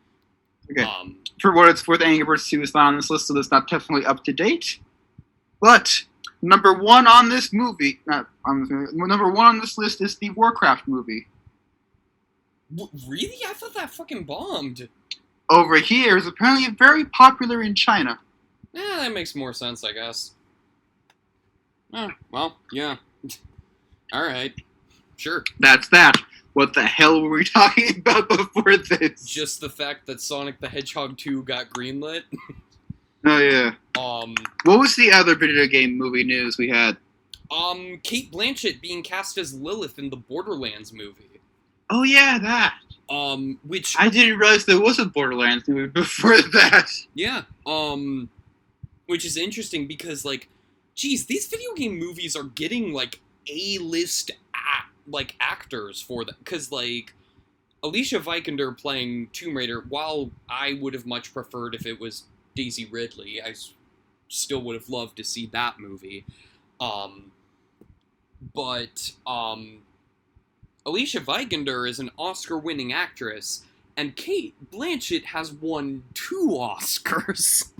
Okay. 0.70 0.82
Um, 0.82 1.18
for 1.40 1.52
what 1.52 1.68
it's 1.68 1.86
worth, 1.86 2.02
Angry 2.02 2.24
Birds 2.24 2.48
2 2.48 2.60
is 2.60 2.74
not 2.74 2.88
on 2.88 2.96
this 2.96 3.08
list, 3.08 3.28
so 3.28 3.34
that's 3.34 3.50
not 3.52 3.68
definitely 3.68 4.04
up 4.04 4.24
to 4.24 4.32
date. 4.32 4.80
But 5.60 6.04
number 6.46 6.72
one 6.72 7.06
on 7.06 7.28
this 7.28 7.52
movie, 7.52 8.00
not 8.06 8.28
on 8.44 8.60
this 8.60 8.70
movie, 8.70 8.92
number 9.08 9.30
one 9.30 9.46
on 9.46 9.60
this 9.60 9.76
list 9.76 10.00
is 10.00 10.16
the 10.16 10.30
Warcraft 10.30 10.86
movie. 10.88 11.26
w- 12.74 12.90
really? 13.08 13.38
I 13.46 13.52
thought 13.52 13.74
that 13.74 13.90
fucking 13.90 14.24
bombed. 14.24 14.88
Over 15.50 15.76
here 15.78 16.16
is 16.16 16.26
apparently 16.26 16.70
very 16.70 17.04
popular 17.04 17.62
in 17.62 17.74
China. 17.74 18.18
Yeah, 18.72 18.96
that 18.98 19.12
makes 19.12 19.34
more 19.34 19.52
sense, 19.52 19.84
I 19.84 19.92
guess. 19.92 20.32
Oh, 21.92 22.10
well, 22.30 22.56
yeah. 22.72 22.96
All 24.12 24.22
right, 24.24 24.54
sure. 25.16 25.44
That's 25.60 25.88
that. 25.88 26.14
What 26.52 26.72
the 26.74 26.84
hell 26.84 27.20
were 27.22 27.28
we 27.30 27.44
talking 27.60 27.98
about 27.98 28.28
before 28.28 28.76
this? 28.78 29.24
Just 29.24 29.60
the 29.60 29.68
fact 29.68 30.06
that 30.06 30.20
Sonic 30.20 30.58
the 30.60 30.68
Hedgehog 30.68 31.16
2 31.18 31.42
got 31.42 31.68
greenlit. 31.70 32.22
oh 33.26 33.38
yeah. 33.38 33.72
Um, 33.98 34.34
What 34.64 34.78
was 34.78 34.96
the 34.96 35.10
other 35.12 35.34
video 35.34 35.66
game 35.66 35.96
movie 35.96 36.24
news 36.24 36.58
we 36.58 36.68
had? 36.68 36.96
um, 37.50 38.00
Cate 38.02 38.32
Blanchett 38.32 38.80
being 38.80 39.04
cast 39.04 39.38
as 39.38 39.54
Lilith 39.54 39.98
in 40.00 40.10
the 40.10 40.16
Borderlands 40.16 40.92
movie. 40.92 41.40
Oh 41.90 42.02
yeah, 42.02 42.38
that. 42.40 42.74
Um, 43.08 43.60
which 43.62 43.94
I 43.96 44.08
didn't 44.08 44.38
realize 44.38 44.64
there 44.64 44.80
was 44.80 44.98
a 44.98 45.04
Borderlands 45.06 45.68
movie 45.68 45.86
before 45.94 46.36
that. 46.42 46.88
Yeah. 47.14 47.42
Um 47.66 48.30
which 49.06 49.24
is 49.24 49.36
interesting 49.36 49.86
because 49.86 50.24
like 50.24 50.48
geez, 50.96 51.26
these 51.26 51.46
video 51.46 51.72
game 51.74 51.96
movies 51.98 52.34
are 52.34 52.42
getting 52.44 52.92
like 52.92 53.20
A-list 53.48 54.32
like 55.06 55.36
actors 55.38 56.02
for 56.02 56.24
them 56.24 56.34
cuz 56.44 56.72
like 56.72 57.14
Alicia 57.84 58.18
Vikander 58.18 58.76
playing 58.76 59.28
Tomb 59.32 59.56
Raider, 59.56 59.84
while 59.88 60.32
I 60.48 60.72
would 60.80 60.94
have 60.94 61.06
much 61.06 61.32
preferred 61.32 61.76
if 61.76 61.86
it 61.86 62.00
was 62.00 62.24
Daisy 62.56 62.86
Ridley, 62.86 63.40
I 63.40 63.54
still 64.28 64.60
would 64.62 64.74
have 64.74 64.88
loved 64.88 65.16
to 65.18 65.24
see 65.24 65.46
that 65.52 65.78
movie. 65.78 66.24
Um 66.80 67.30
but 68.54 69.12
um 69.26 69.82
Alicia 70.84 71.20
Vikander 71.20 71.88
is 71.88 71.98
an 71.98 72.10
Oscar-winning 72.18 72.92
actress 72.92 73.64
and 73.96 74.14
Cate 74.14 74.54
Blanchett 74.72 75.24
has 75.26 75.52
won 75.52 76.02
two 76.14 76.48
Oscars. 76.60 77.70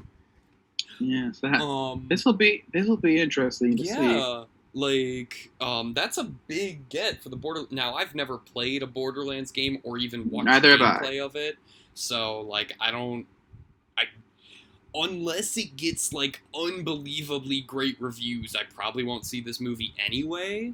Yes, 0.99 1.41
that. 1.41 1.61
Um, 1.61 2.07
This 2.09 2.25
will 2.25 2.33
be 2.33 2.65
this 2.73 2.87
will 2.87 2.97
be 2.97 3.21
interesting 3.21 3.77
to 3.77 3.85
see. 3.85 3.91
yeah, 3.93 4.45
like 4.73 5.51
um, 5.61 5.93
that's 5.95 6.17
a 6.19 6.25
big 6.25 6.89
get 6.89 7.23
for 7.23 7.29
the 7.29 7.37
border. 7.37 7.65
Now 7.71 7.95
I've 7.95 8.15
never 8.15 8.39
played 8.39 8.83
a 8.83 8.87
Borderlands 8.87 9.51
game 9.51 9.79
or 9.83 9.99
even 9.99 10.31
watched 10.31 10.47
Neither 10.47 10.79
gameplay 10.79 11.25
of 11.25 11.37
it, 11.37 11.57
so 11.95 12.41
like 12.41 12.73
I 12.81 12.91
don't. 12.91 13.27
Unless 14.99 15.59
it 15.59 15.77
gets 15.77 16.15
like 16.15 16.43
unbelievably 16.55 17.61
great 17.63 18.01
reviews, 18.01 18.57
I 18.57 18.63
probably 18.75 19.05
won't 19.05 19.27
see 19.27 19.43
this 19.43 19.61
movie 19.61 19.95
anyway. 20.05 20.73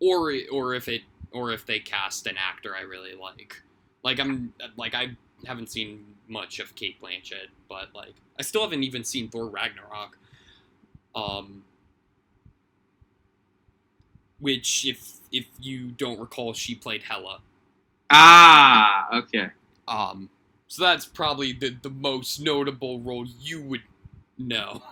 Or 0.00 0.32
or 0.50 0.74
if 0.74 0.88
it 0.88 1.02
or 1.30 1.52
if 1.52 1.64
they 1.64 1.78
cast 1.78 2.26
an 2.26 2.36
actor 2.36 2.74
I 2.76 2.82
really 2.82 3.14
like. 3.14 3.62
Like 4.02 4.18
I'm 4.18 4.52
like 4.76 4.94
I 4.94 5.16
haven't 5.46 5.70
seen 5.70 6.04
much 6.26 6.58
of 6.58 6.74
Cate 6.74 7.00
Blanchett, 7.00 7.48
but 7.68 7.94
like 7.94 8.14
I 8.38 8.42
still 8.42 8.62
haven't 8.62 8.82
even 8.82 9.04
seen 9.04 9.28
Thor 9.28 9.46
Ragnarok. 9.46 10.18
Um 11.14 11.62
which 14.40 14.84
if 14.84 15.20
if 15.30 15.46
you 15.60 15.88
don't 15.92 16.18
recall 16.18 16.52
she 16.52 16.74
played 16.74 17.04
Hela. 17.04 17.40
Ah, 18.10 19.08
okay. 19.18 19.48
Um, 19.88 20.28
so 20.74 20.82
that's 20.82 21.06
probably 21.06 21.52
the, 21.52 21.76
the 21.82 21.88
most 21.88 22.40
notable 22.40 22.98
role 22.98 23.24
you 23.40 23.62
would 23.62 23.82
know. 24.36 24.82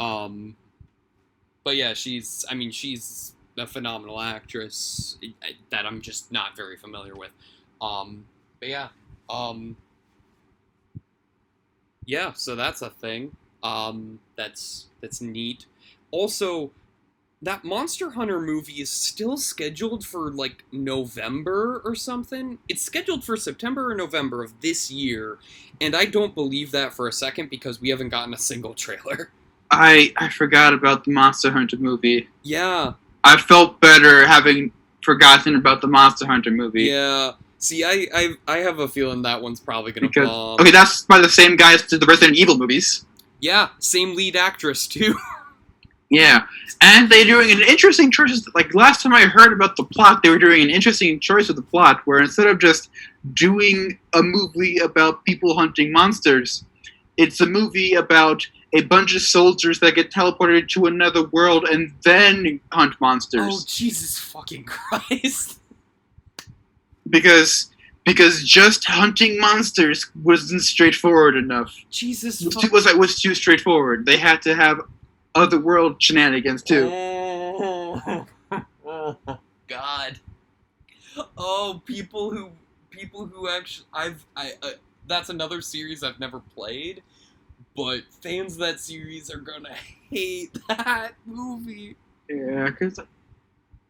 Um, 0.00 0.56
but 1.64 1.76
yeah, 1.76 1.92
she's, 1.92 2.46
I 2.48 2.54
mean, 2.54 2.70
she's 2.70 3.34
a 3.58 3.66
phenomenal 3.66 4.22
actress 4.22 5.18
that 5.68 5.84
I'm 5.84 6.00
just 6.00 6.32
not 6.32 6.56
very 6.56 6.78
familiar 6.78 7.14
with. 7.14 7.32
Um, 7.82 8.24
but 8.58 8.70
yeah, 8.70 8.88
um, 9.28 9.76
yeah, 12.06 12.32
so 12.32 12.56
that's 12.56 12.80
a 12.80 12.88
thing. 12.88 13.36
Um, 13.62 14.18
that's, 14.34 14.86
that's 15.02 15.20
neat. 15.20 15.66
Also, 16.10 16.70
that 17.44 17.64
Monster 17.64 18.10
Hunter 18.10 18.40
movie 18.40 18.80
is 18.80 18.90
still 18.90 19.36
scheduled 19.36 20.04
for 20.04 20.30
like 20.30 20.64
November 20.72 21.80
or 21.84 21.94
something. 21.94 22.58
It's 22.68 22.82
scheduled 22.82 23.24
for 23.24 23.36
September 23.36 23.90
or 23.90 23.94
November 23.94 24.42
of 24.42 24.58
this 24.60 24.90
year, 24.90 25.38
and 25.80 25.94
I 25.94 26.04
don't 26.06 26.34
believe 26.34 26.70
that 26.72 26.94
for 26.94 27.08
a 27.08 27.12
second 27.12 27.50
because 27.50 27.80
we 27.80 27.88
haven't 27.90 28.08
gotten 28.10 28.34
a 28.34 28.38
single 28.38 28.74
trailer. 28.84 29.30
I 29.70 30.12
I 30.16 30.28
forgot 30.28 30.74
about 30.74 31.04
the 31.04 31.12
Monster 31.12 31.50
Hunter 31.50 31.76
movie. 31.76 32.28
Yeah, 32.42 32.94
I 33.24 33.36
felt 33.40 33.80
better 33.80 34.26
having 34.26 34.72
forgotten 35.04 35.56
about 35.56 35.80
the 35.80 35.86
Monster 35.88 36.26
Hunter 36.26 36.50
movie. 36.50 36.84
yeah. 36.84 37.32
See, 37.58 37.82
I 37.82 38.06
I, 38.14 38.34
I 38.46 38.56
have 38.58 38.78
a 38.78 38.88
feeling 38.88 39.22
that 39.22 39.40
one's 39.40 39.58
probably 39.60 39.92
gonna 39.92 40.08
Because 40.08 40.28
bomb. 40.28 40.60
okay, 40.60 40.70
that's 40.70 41.02
by 41.02 41.18
the 41.18 41.28
same 41.30 41.56
guys 41.56 41.82
to 41.86 41.98
the 41.98 42.06
Resident 42.06 42.36
Evil 42.36 42.58
movies. 42.58 43.06
Yeah, 43.40 43.68
same 43.78 44.14
lead 44.14 44.36
actress 44.36 44.86
too. 44.86 45.14
Yeah, 46.14 46.46
and 46.80 47.08
they're 47.08 47.24
doing 47.24 47.50
an 47.50 47.62
interesting 47.62 48.10
choice. 48.10 48.46
Like 48.54 48.74
last 48.74 49.02
time 49.02 49.14
I 49.14 49.22
heard 49.22 49.52
about 49.52 49.76
the 49.76 49.84
plot, 49.84 50.22
they 50.22 50.30
were 50.30 50.38
doing 50.38 50.62
an 50.62 50.70
interesting 50.70 51.20
choice 51.20 51.48
of 51.48 51.56
the 51.56 51.62
plot, 51.62 52.02
where 52.04 52.20
instead 52.20 52.46
of 52.46 52.58
just 52.58 52.90
doing 53.34 53.98
a 54.14 54.22
movie 54.22 54.78
about 54.78 55.24
people 55.24 55.56
hunting 55.56 55.92
monsters, 55.92 56.64
it's 57.16 57.40
a 57.40 57.46
movie 57.46 57.94
about 57.94 58.46
a 58.72 58.82
bunch 58.82 59.14
of 59.14 59.22
soldiers 59.22 59.78
that 59.80 59.94
get 59.94 60.10
teleported 60.10 60.68
to 60.68 60.86
another 60.86 61.24
world 61.28 61.64
and 61.64 61.92
then 62.02 62.60
hunt 62.72 63.00
monsters. 63.00 63.42
oh 63.44 63.60
Jesus 63.66 64.18
fucking 64.18 64.64
Christ! 64.66 65.60
because 67.08 67.70
because 68.04 68.42
just 68.42 68.84
hunting 68.84 69.40
monsters 69.40 70.10
wasn't 70.22 70.60
straightforward 70.62 71.36
enough. 71.36 71.74
Jesus 71.90 72.42
Was 72.42 72.70
was, 72.70 72.94
was 72.94 73.20
too 73.20 73.34
straightforward. 73.34 74.04
They 74.04 74.18
had 74.18 74.42
to 74.42 74.54
have 74.54 74.80
other 75.34 75.58
world 75.58 76.02
shenanigans 76.02 76.62
too. 76.62 76.90
Oh, 76.92 78.26
God. 79.68 80.20
Oh, 81.36 81.82
people 81.84 82.30
who 82.30 82.50
people 82.90 83.26
who 83.26 83.48
actually 83.48 83.86
I've 83.92 84.24
I 84.36 84.52
uh, 84.62 84.70
that's 85.06 85.28
another 85.28 85.60
series 85.60 86.02
I've 86.02 86.20
never 86.20 86.40
played, 86.40 87.02
but 87.76 88.02
fans 88.22 88.54
of 88.54 88.60
that 88.60 88.80
series 88.80 89.30
are 89.30 89.38
gonna 89.38 89.74
hate 90.10 90.56
that 90.68 91.12
movie. 91.26 91.96
Yeah, 92.28 92.70
because 92.70 92.98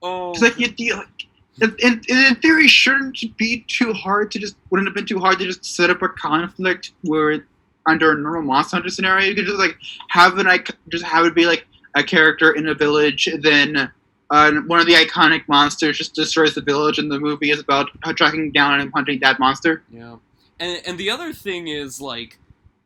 Oh, 0.06 0.32
like 0.42 0.58
you, 0.58 0.68
you 0.76 0.96
like, 0.96 1.26
in, 1.62 1.74
in, 1.78 2.02
in 2.10 2.34
theory, 2.36 2.68
shouldn't 2.68 3.18
be 3.38 3.64
too 3.68 3.94
hard 3.94 4.30
to 4.32 4.38
just 4.38 4.54
wouldn't 4.68 4.86
have 4.86 4.94
been 4.94 5.06
too 5.06 5.18
hard 5.18 5.38
to 5.38 5.46
just 5.46 5.64
set 5.64 5.88
up 5.88 6.02
a 6.02 6.10
conflict 6.10 6.92
where 7.00 7.30
it, 7.30 7.44
under 7.86 8.12
a 8.12 8.16
normal 8.16 8.42
monster 8.42 8.76
hunter 8.76 8.88
scenario 8.88 9.26
you 9.26 9.34
could 9.34 9.44
just 9.46 9.58
like 9.58 9.76
have 10.08 10.38
an 10.38 10.46
ic- 10.46 10.76
just 10.88 11.04
have 11.04 11.26
it 11.26 11.34
be 11.34 11.46
like 11.46 11.66
a 11.94 12.02
character 12.02 12.52
in 12.52 12.68
a 12.68 12.74
village, 12.74 13.28
then 13.40 13.90
uh, 14.30 14.52
one 14.66 14.80
of 14.80 14.86
the 14.86 14.94
iconic 14.94 15.46
monsters 15.48 15.98
just 15.98 16.14
destroys 16.14 16.54
the 16.54 16.60
village, 16.60 16.98
and 16.98 17.10
the 17.10 17.18
movie 17.18 17.50
is 17.50 17.60
about 17.60 17.88
tracking 18.16 18.50
down 18.52 18.80
and 18.80 18.92
hunting 18.92 19.20
that 19.20 19.38
monster. 19.38 19.82
Yeah, 19.90 20.16
and 20.58 20.82
and 20.86 20.98
the 20.98 21.10
other 21.10 21.32
thing 21.32 21.68
is 21.68 22.00
like 22.00 22.38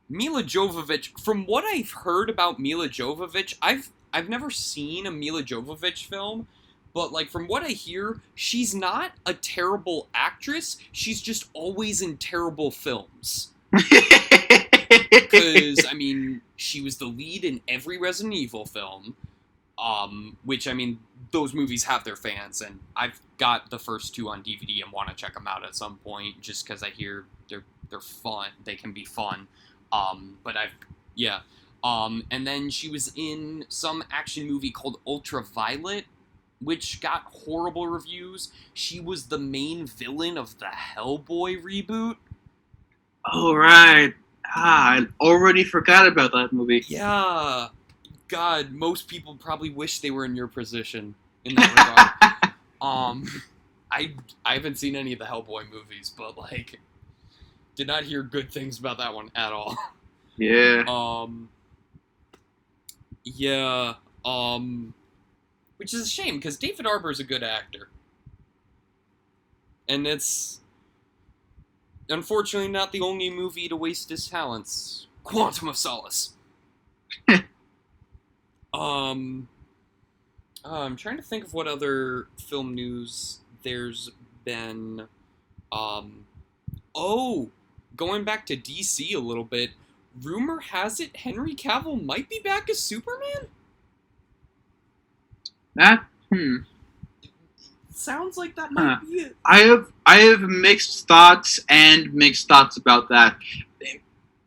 Milla 0.09 0.42
Jovovich. 0.42 1.18
From 1.18 1.46
what 1.46 1.64
I've 1.64 1.90
heard 1.90 2.28
about 2.28 2.59
Milla 2.59 2.88
Jovovich, 2.88 3.55
I've 3.62 3.90
I've 4.12 4.28
never 4.28 4.51
seen 4.51 5.07
a 5.07 5.11
Milla 5.11 5.42
Jovovich 5.42 6.05
film, 6.05 6.46
but 6.92 7.12
like 7.12 7.30
from 7.30 7.46
what 7.46 7.62
I 7.62 7.68
hear, 7.68 8.20
she's 8.34 8.74
not 8.74 9.12
a 9.24 9.32
terrible 9.32 10.09
actress. 10.12 10.76
She's 10.92 11.22
just 11.22 11.49
always 11.55 12.03
in 12.03 12.18
terrible 12.18 12.70
films. 12.70 13.53
Because 15.11 15.84
I 15.88 15.94
mean, 15.94 16.42
she 16.56 16.80
was 16.80 16.96
the 16.96 17.06
lead 17.06 17.44
in 17.44 17.61
every 17.68 17.98
Resident 17.98 18.34
Evil 18.34 18.66
film. 18.66 19.16
Um, 19.78 20.36
which 20.44 20.66
I 20.66 20.72
mean, 20.72 20.98
those 21.30 21.54
movies 21.54 21.84
have 21.84 22.02
their 22.02 22.16
fans, 22.16 22.61
and 22.62 22.80
I've 22.96 23.20
got 23.38 23.70
the 23.70 23.78
first 23.78 24.12
two 24.12 24.28
on 24.28 24.42
DVD 24.42 24.82
and 24.82 24.92
want 24.92 25.09
to 25.09 25.14
check 25.14 25.34
them 25.34 25.46
out 25.46 25.64
at 25.64 25.76
some 25.76 25.98
point, 25.98 26.40
just 26.40 26.66
because 26.66 26.82
I 26.82 26.90
hear 26.90 27.26
they're 27.48 27.64
they're 27.88 28.00
fun. 28.00 28.48
They 28.64 28.74
can 28.74 28.92
be 28.92 29.04
fun. 29.04 29.46
Um, 29.92 30.38
but 30.42 30.56
I've 30.56 30.72
yeah. 31.14 31.40
Um, 31.84 32.24
and 32.30 32.46
then 32.46 32.70
she 32.70 32.88
was 32.88 33.12
in 33.14 33.64
some 33.68 34.02
action 34.11 34.46
movie 34.48 34.70
called 34.70 34.98
Ultraviolet, 35.06 36.04
which 36.61 37.00
got 37.00 37.22
horrible 37.24 37.86
reviews. 37.86 38.50
She 38.74 39.00
was 39.00 39.26
the 39.26 39.38
main 39.38 39.86
villain 39.86 40.36
of 40.36 40.59
the 40.59 40.66
Hellboy 40.66 41.62
reboot. 41.62 42.16
oh 43.32 43.54
right. 43.54 44.14
Ah, 44.55 44.99
I 44.99 45.07
already 45.20 45.64
forgot 45.64 46.07
about 46.07 46.32
that 46.32 46.53
movie. 46.53 46.84
Yeah. 46.86 47.68
God, 48.28 48.72
most 48.72 49.09
people 49.09 49.36
probably 49.36 49.70
wish 49.70 50.01
they 50.01 50.11
were 50.11 50.24
in 50.24 50.36
your 50.36 50.49
position 50.49 51.14
in 51.44 51.55
that 51.55 51.70
regard. 51.70 52.55
um 52.80 53.26
I 53.90 54.14
I 54.44 54.55
haven't 54.55 54.76
seen 54.76 54.94
any 54.96 55.12
of 55.12 55.18
the 55.18 55.24
Hellboy 55.24 55.70
movies, 55.70 56.14
but 56.16 56.36
like 56.36 56.78
did 57.74 57.86
not 57.86 58.05
hear 58.05 58.22
good 58.22 58.51
things 58.53 58.78
about 58.78 58.99
that 58.99 59.14
one 59.14 59.30
at 59.34 59.53
all. 59.53 59.76
Yeah. 60.36 60.84
Um 60.86 61.49
Yeah, 63.24 63.94
um 64.24 64.94
which 65.78 65.94
is 65.94 66.03
a 66.03 66.09
shame 66.09 66.36
because 66.36 66.57
David 66.57 66.86
Harbour 66.86 67.11
is 67.11 67.20
a 67.20 67.24
good 67.24 67.42
actor. 67.42 67.88
And 69.88 70.07
it's 70.07 70.61
unfortunately 72.09 72.70
not 72.70 72.92
the 72.92 73.00
only 73.00 73.30
movie 73.30 73.68
to 73.68 73.76
waste 73.76 74.11
his 74.11 74.28
talents. 74.28 75.06
Quantum 75.24 75.68
of 75.68 75.76
Solace. 75.76 76.34
um 78.72 79.48
uh, 80.64 80.80
I'm 80.80 80.96
trying 80.96 81.16
to 81.16 81.22
think 81.22 81.44
of 81.44 81.54
what 81.54 81.66
other 81.66 82.26
film 82.36 82.74
news 82.74 83.40
there's 83.62 84.11
been. 84.44 85.06
Um, 85.70 86.24
oh, 86.94 87.50
going 87.96 88.24
back 88.24 88.46
to 88.46 88.56
DC 88.56 89.14
a 89.14 89.18
little 89.18 89.44
bit, 89.44 89.70
rumor 90.22 90.61
has 90.61 91.00
it 91.00 91.16
Henry 91.16 91.54
Cavill 91.54 92.04
might 92.04 92.28
be 92.28 92.40
back 92.40 92.68
as 92.68 92.80
Superman. 92.80 93.48
That 95.74 96.04
hmm. 96.32 96.56
Sounds 97.99 98.36
like 98.36 98.55
that 98.55 98.70
might 98.70 98.94
Huh. 98.94 99.01
be 99.05 99.16
it. 99.22 99.36
I 99.44 99.59
have 99.62 99.90
I 100.07 100.18
have 100.18 100.40
mixed 100.42 101.09
thoughts 101.09 101.59
and 101.68 102.14
mixed 102.14 102.46
thoughts 102.46 102.76
about 102.76 103.09
that. 103.09 103.36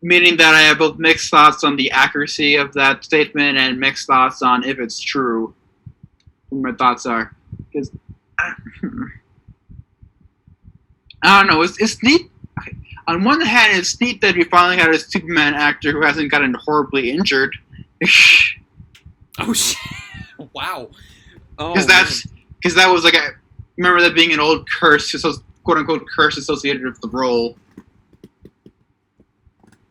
Meaning 0.02 0.38
that 0.38 0.56
I 0.56 0.62
have 0.62 0.80
both 0.80 0.98
mixed 0.98 1.30
thoughts 1.30 1.64
on 1.66 1.76
the 1.76 1.92
accuracy 1.92 2.56
of 2.56 2.72
that 2.74 3.04
statement 3.04 3.58
and 3.58 3.78
mixed 3.78 4.08
thoughts 4.08 4.42
on 4.42 4.64
if 4.64 4.80
it's 4.80 5.00
true. 5.00 5.54
What 6.50 6.62
my 6.72 6.72
thoughts 6.78 7.06
are. 7.06 7.36
Because 7.72 7.92
I 8.40 8.54
don't 11.44 11.48
know, 11.48 11.62
it's, 11.62 11.80
it's 11.80 12.02
neat. 12.02 12.32
On 13.08 13.24
one 13.24 13.42
hand, 13.42 13.78
it's 13.78 14.00
neat 14.00 14.22
that 14.22 14.36
we 14.36 14.44
finally 14.46 14.78
had 14.78 14.90
a 14.90 14.98
Superman 14.98 15.54
actor 15.56 15.92
who 15.92 16.02
hasn't 16.02 16.32
gotten 16.32 16.54
horribly 16.54 17.12
injured. 17.12 17.56
Oh 19.40 19.54
shit! 19.54 19.78
wow. 20.54 20.90
Oh, 21.58 21.74
Because 21.74 21.88
that's 21.88 22.28
because 22.58 22.76
that 22.76 22.88
was 22.92 23.04
like 23.06 23.14
a 23.16 23.30
remember 23.82 24.02
that 24.08 24.14
being 24.14 24.32
an 24.32 24.40
old 24.40 24.70
curse, 24.70 25.12
quote 25.64 25.78
unquote 25.80 26.06
curse 26.08 26.38
associated 26.38 26.84
with 26.84 27.02
the 27.02 27.08
role. 27.10 27.58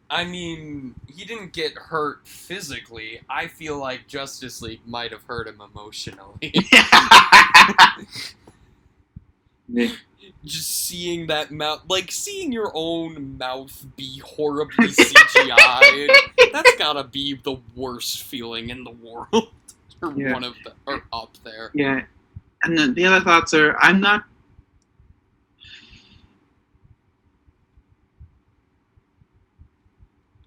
I 0.09 0.24
mean, 0.24 0.95
he 1.09 1.24
didn't 1.24 1.53
get 1.53 1.72
hurt 1.76 2.26
physically. 2.26 3.20
I 3.28 3.47
feel 3.49 3.78
like 3.78 4.07
Justice 4.09 4.62
League 4.62 4.80
might 4.86 5.11
have 5.12 5.22
hurt 5.24 5.49
him 5.49 5.61
emotionally. 5.61 6.53
Just 10.45 10.70
seeing 10.86 11.26
that 11.28 11.51
mouth, 11.51 11.82
like 11.88 12.11
seeing 12.12 12.51
your 12.53 12.70
own 12.74 13.36
mouth 13.38 13.86
be 13.97 14.18
horribly 14.24 14.88
CGI, 14.88 16.09
that's 16.53 16.76
gotta 16.76 17.05
be 17.05 17.38
the 17.43 17.57
worst 17.76 18.22
feeling 18.24 18.70
in 18.70 18.84
the 18.84 18.91
world. 18.91 19.51
or 20.03 20.12
Yeah. 20.16 20.32
one 20.32 20.45
of 20.45 20.55
the, 20.64 20.72
or 20.86 21.05
up 21.12 21.36
there. 21.45 21.70
Yeah, 21.74 22.03
and 22.63 22.77
then 22.77 22.95
the 22.95 23.07
other 23.07 23.25
thoughts 23.25 23.55
are 23.55 23.77
I'm 23.81 24.01
not. 24.01 24.25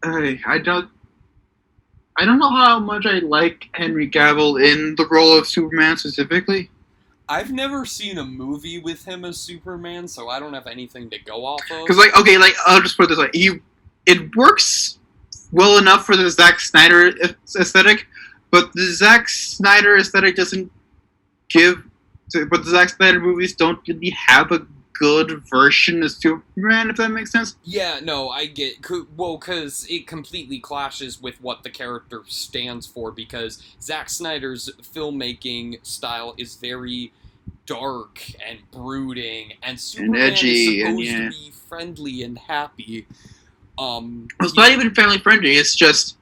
I 0.03 0.39
I 0.45 0.57
don't. 0.59 0.89
I 2.15 2.25
don't 2.25 2.37
know 2.37 2.51
how 2.51 2.79
much 2.79 3.05
I 3.05 3.19
like 3.19 3.69
Henry 3.73 4.09
Cavill 4.09 4.63
in 4.63 4.95
the 4.95 5.07
role 5.09 5.37
of 5.37 5.47
Superman 5.47 5.97
specifically. 5.97 6.69
I've 7.27 7.51
never 7.51 7.85
seen 7.85 8.17
a 8.17 8.25
movie 8.25 8.79
with 8.79 9.05
him 9.05 9.25
as 9.25 9.39
Superman, 9.39 10.07
so 10.07 10.29
I 10.29 10.39
don't 10.39 10.53
have 10.53 10.67
anything 10.67 11.09
to 11.09 11.19
go 11.19 11.45
off 11.45 11.61
of. 11.71 11.85
Because 11.85 11.97
like 11.97 12.15
okay, 12.17 12.37
like 12.37 12.53
I'll 12.65 12.81
just 12.81 12.97
put 12.97 13.05
it 13.05 13.09
this 13.09 13.17
way: 13.17 13.29
he 13.33 13.59
it 14.05 14.35
works 14.35 14.99
well 15.51 15.77
enough 15.77 16.05
for 16.05 16.15
the 16.17 16.29
Zack 16.29 16.59
Snyder 16.59 17.13
aesthetic, 17.57 18.07
but 18.51 18.73
the 18.73 18.91
Zack 18.91 19.29
Snyder 19.29 19.97
aesthetic 19.97 20.35
doesn't 20.35 20.71
give. 21.49 21.83
But 22.49 22.63
the 22.63 22.71
Zack 22.71 22.89
Snyder 22.89 23.19
movies 23.19 23.55
don't 23.55 23.79
really 23.87 24.11
have 24.11 24.51
a 24.51 24.65
good 24.93 25.43
version 25.49 26.03
of 26.03 26.11
Superman, 26.11 26.89
if 26.89 26.97
that 26.97 27.09
makes 27.09 27.31
sense. 27.31 27.57
Yeah, 27.63 27.99
no, 28.01 28.29
I 28.29 28.45
get. 28.45 28.75
Well, 29.15 29.37
because 29.37 29.85
it 29.89 30.07
completely 30.07 30.59
clashes 30.59 31.21
with 31.21 31.41
what 31.41 31.63
the 31.63 31.69
character 31.69 32.21
stands 32.27 32.87
for. 32.87 33.11
Because 33.11 33.61
Zack 33.81 34.09
Snyder's 34.09 34.69
filmmaking 34.81 35.85
style 35.85 36.33
is 36.37 36.55
very 36.55 37.11
dark 37.65 38.19
and 38.45 38.59
brooding, 38.71 39.53
and 39.61 39.79
Superman 39.79 40.31
edgy, 40.33 40.79
is 40.79 40.85
and 40.85 40.99
supposed 40.99 41.09
yeah. 41.09 41.17
to 41.25 41.29
be 41.29 41.51
friendly 41.51 42.23
and 42.23 42.37
happy. 42.37 43.07
Um, 43.77 44.27
It's 44.41 44.55
not 44.55 44.71
even 44.71 44.93
family 44.93 45.17
friendly. 45.17 45.51
It's 45.53 45.75
just 45.75 46.17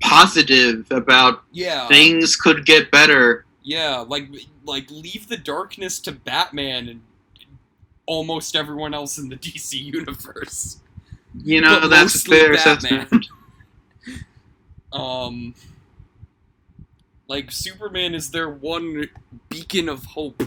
positive 0.00 0.86
about 0.90 1.42
yeah, 1.52 1.88
things 1.88 2.36
could 2.36 2.66
get 2.66 2.90
better. 2.90 3.44
Yeah, 3.68 3.98
like 3.98 4.28
like 4.64 4.90
leave 4.90 5.28
the 5.28 5.36
darkness 5.36 6.00
to 6.00 6.12
Batman 6.12 6.88
and 6.88 7.02
almost 8.06 8.56
everyone 8.56 8.94
else 8.94 9.18
in 9.18 9.28
the 9.28 9.36
DC 9.38 9.78
universe. 9.80 10.80
You 11.44 11.60
know, 11.60 11.80
But 11.80 11.88
that's 11.88 12.22
fair 12.26 12.52
Batman. 12.52 12.54
assessment. 12.54 13.26
Um, 14.92 15.54
like 17.28 17.50
Superman 17.50 18.14
is 18.14 18.30
their 18.30 18.48
one 18.48 19.08
beacon 19.48 19.88
of 19.88 20.04
hope 20.06 20.42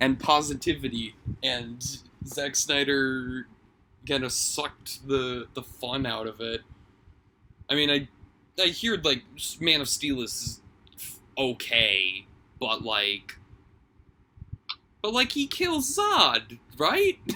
and 0.00 0.18
positivity, 0.18 1.14
and 1.42 1.82
Zack 2.26 2.56
Snyder 2.56 3.46
kind 4.08 4.24
of 4.24 4.32
sucked 4.32 5.06
the 5.06 5.46
the 5.54 5.62
fun 5.62 6.06
out 6.06 6.26
of 6.26 6.40
it. 6.40 6.62
I 7.68 7.74
mean, 7.74 7.90
I 7.90 8.08
I 8.62 8.68
hear 8.68 8.96
like 8.96 9.24
Man 9.60 9.80
of 9.80 9.88
Steel 9.88 10.22
is 10.22 10.60
okay, 11.40 12.26
but 12.60 12.82
like, 12.84 13.36
but 15.02 15.12
like 15.12 15.32
he 15.32 15.46
kills 15.46 15.96
Zod, 15.96 16.58
right? 16.78 17.18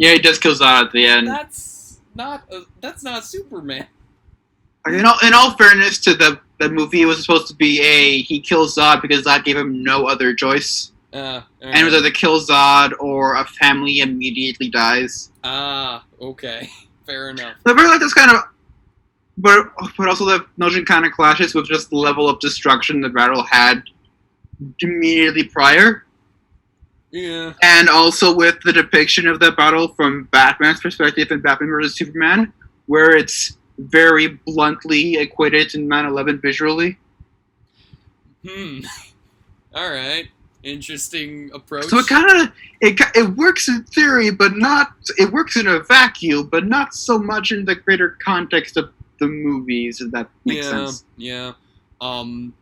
Yeah, 0.00 0.12
he 0.12 0.20
does 0.20 0.38
kill 0.38 0.54
Zod 0.54 0.84
at 0.84 0.92
the 0.92 1.04
end. 1.04 1.26
That's 1.26 1.98
not 2.14 2.44
a, 2.52 2.60
that's 2.80 3.02
not 3.02 3.24
Superman. 3.24 3.88
In 4.86 5.04
all, 5.04 5.16
in 5.26 5.34
all 5.34 5.56
fairness 5.56 5.98
to 6.02 6.14
the, 6.14 6.38
the 6.60 6.68
movie, 6.68 7.02
it 7.02 7.06
was 7.06 7.20
supposed 7.20 7.48
to 7.48 7.54
be 7.56 7.80
a 7.80 8.22
he 8.22 8.38
kills 8.38 8.76
Zod 8.76 9.02
because 9.02 9.24
Zod 9.24 9.42
gave 9.44 9.56
him 9.56 9.82
no 9.82 10.06
other 10.06 10.36
choice. 10.36 10.92
Uh, 11.12 11.40
And 11.60 11.80
it 11.80 11.84
was 11.84 11.94
either 11.94 12.12
kill 12.12 12.40
Zod 12.40 12.92
or 13.00 13.34
a 13.34 13.44
family 13.44 13.98
immediately 13.98 14.68
dies. 14.68 15.32
Ah, 15.42 16.04
okay. 16.20 16.68
Fair 17.04 17.30
enough. 17.30 17.56
So 17.66 17.74
I 17.74 17.76
feel 17.76 17.88
like 17.88 17.98
that's 17.98 18.14
kind 18.14 18.30
of. 18.30 18.44
But, 19.40 19.70
but 19.96 20.08
also 20.08 20.24
the 20.24 20.46
notion 20.56 20.84
kind 20.84 21.06
of 21.06 21.12
clashes 21.12 21.54
with 21.54 21.66
just 21.66 21.90
the 21.90 21.96
level 21.96 22.28
of 22.28 22.40
destruction 22.40 23.00
the 23.00 23.08
battle 23.08 23.44
had 23.44 23.82
immediately 24.80 25.44
prior. 25.44 26.04
Yeah. 27.10 27.54
and 27.62 27.88
also 27.88 28.34
with 28.34 28.60
the 28.64 28.72
depiction 28.72 29.26
of 29.26 29.40
the 29.40 29.52
battle 29.52 29.88
from 29.94 30.24
Batman's 30.24 30.80
perspective 30.80 31.30
in 31.30 31.40
Batman 31.40 31.70
vs 31.70 31.96
Superman, 31.96 32.52
where 32.84 33.16
it's 33.16 33.56
very 33.78 34.28
bluntly 34.28 35.16
equated 35.16 35.70
to 35.70 35.78
9/11 35.78 36.42
visually. 36.42 36.98
Hmm. 38.46 38.80
All 39.74 39.90
right. 39.90 40.28
Interesting 40.62 41.50
approach. 41.54 41.86
So 41.86 41.98
it 41.98 42.08
kind 42.08 42.42
of 42.42 42.52
it 42.80 43.00
it 43.14 43.36
works 43.36 43.68
in 43.68 43.84
theory, 43.84 44.30
but 44.30 44.56
not 44.56 44.92
it 45.16 45.32
works 45.32 45.56
in 45.56 45.68
a 45.68 45.80
vacuum, 45.80 46.48
but 46.48 46.66
not 46.66 46.94
so 46.94 47.18
much 47.18 47.52
in 47.52 47.64
the 47.64 47.76
greater 47.76 48.18
context 48.22 48.76
of 48.76 48.90
the 49.18 49.26
movies. 49.28 50.00
If 50.00 50.10
that 50.12 50.28
makes 50.44 50.66
yeah. 50.66 50.70
sense. 50.70 51.04
Yeah. 51.16 51.52
Um. 52.00 52.54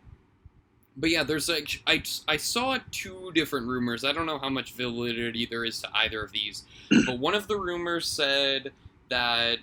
But 0.99 1.11
yeah, 1.11 1.25
there's 1.25 1.49
like 1.49 1.83
I 1.87 2.03
I 2.27 2.37
saw 2.39 2.79
two 2.91 3.31
different 3.35 3.67
rumors. 3.67 4.05
I 4.05 4.13
don't 4.13 4.27
know 4.27 4.39
how 4.39 4.49
much 4.49 4.73
validity 4.73 5.47
there 5.47 5.65
is 5.65 5.81
to 5.83 5.89
either 5.95 6.23
of 6.23 6.33
these, 6.33 6.65
but 7.07 7.19
one 7.19 7.35
of 7.35 7.49
the 7.49 7.57
rumors 7.57 8.07
said 8.07 8.73
that 9.11 9.59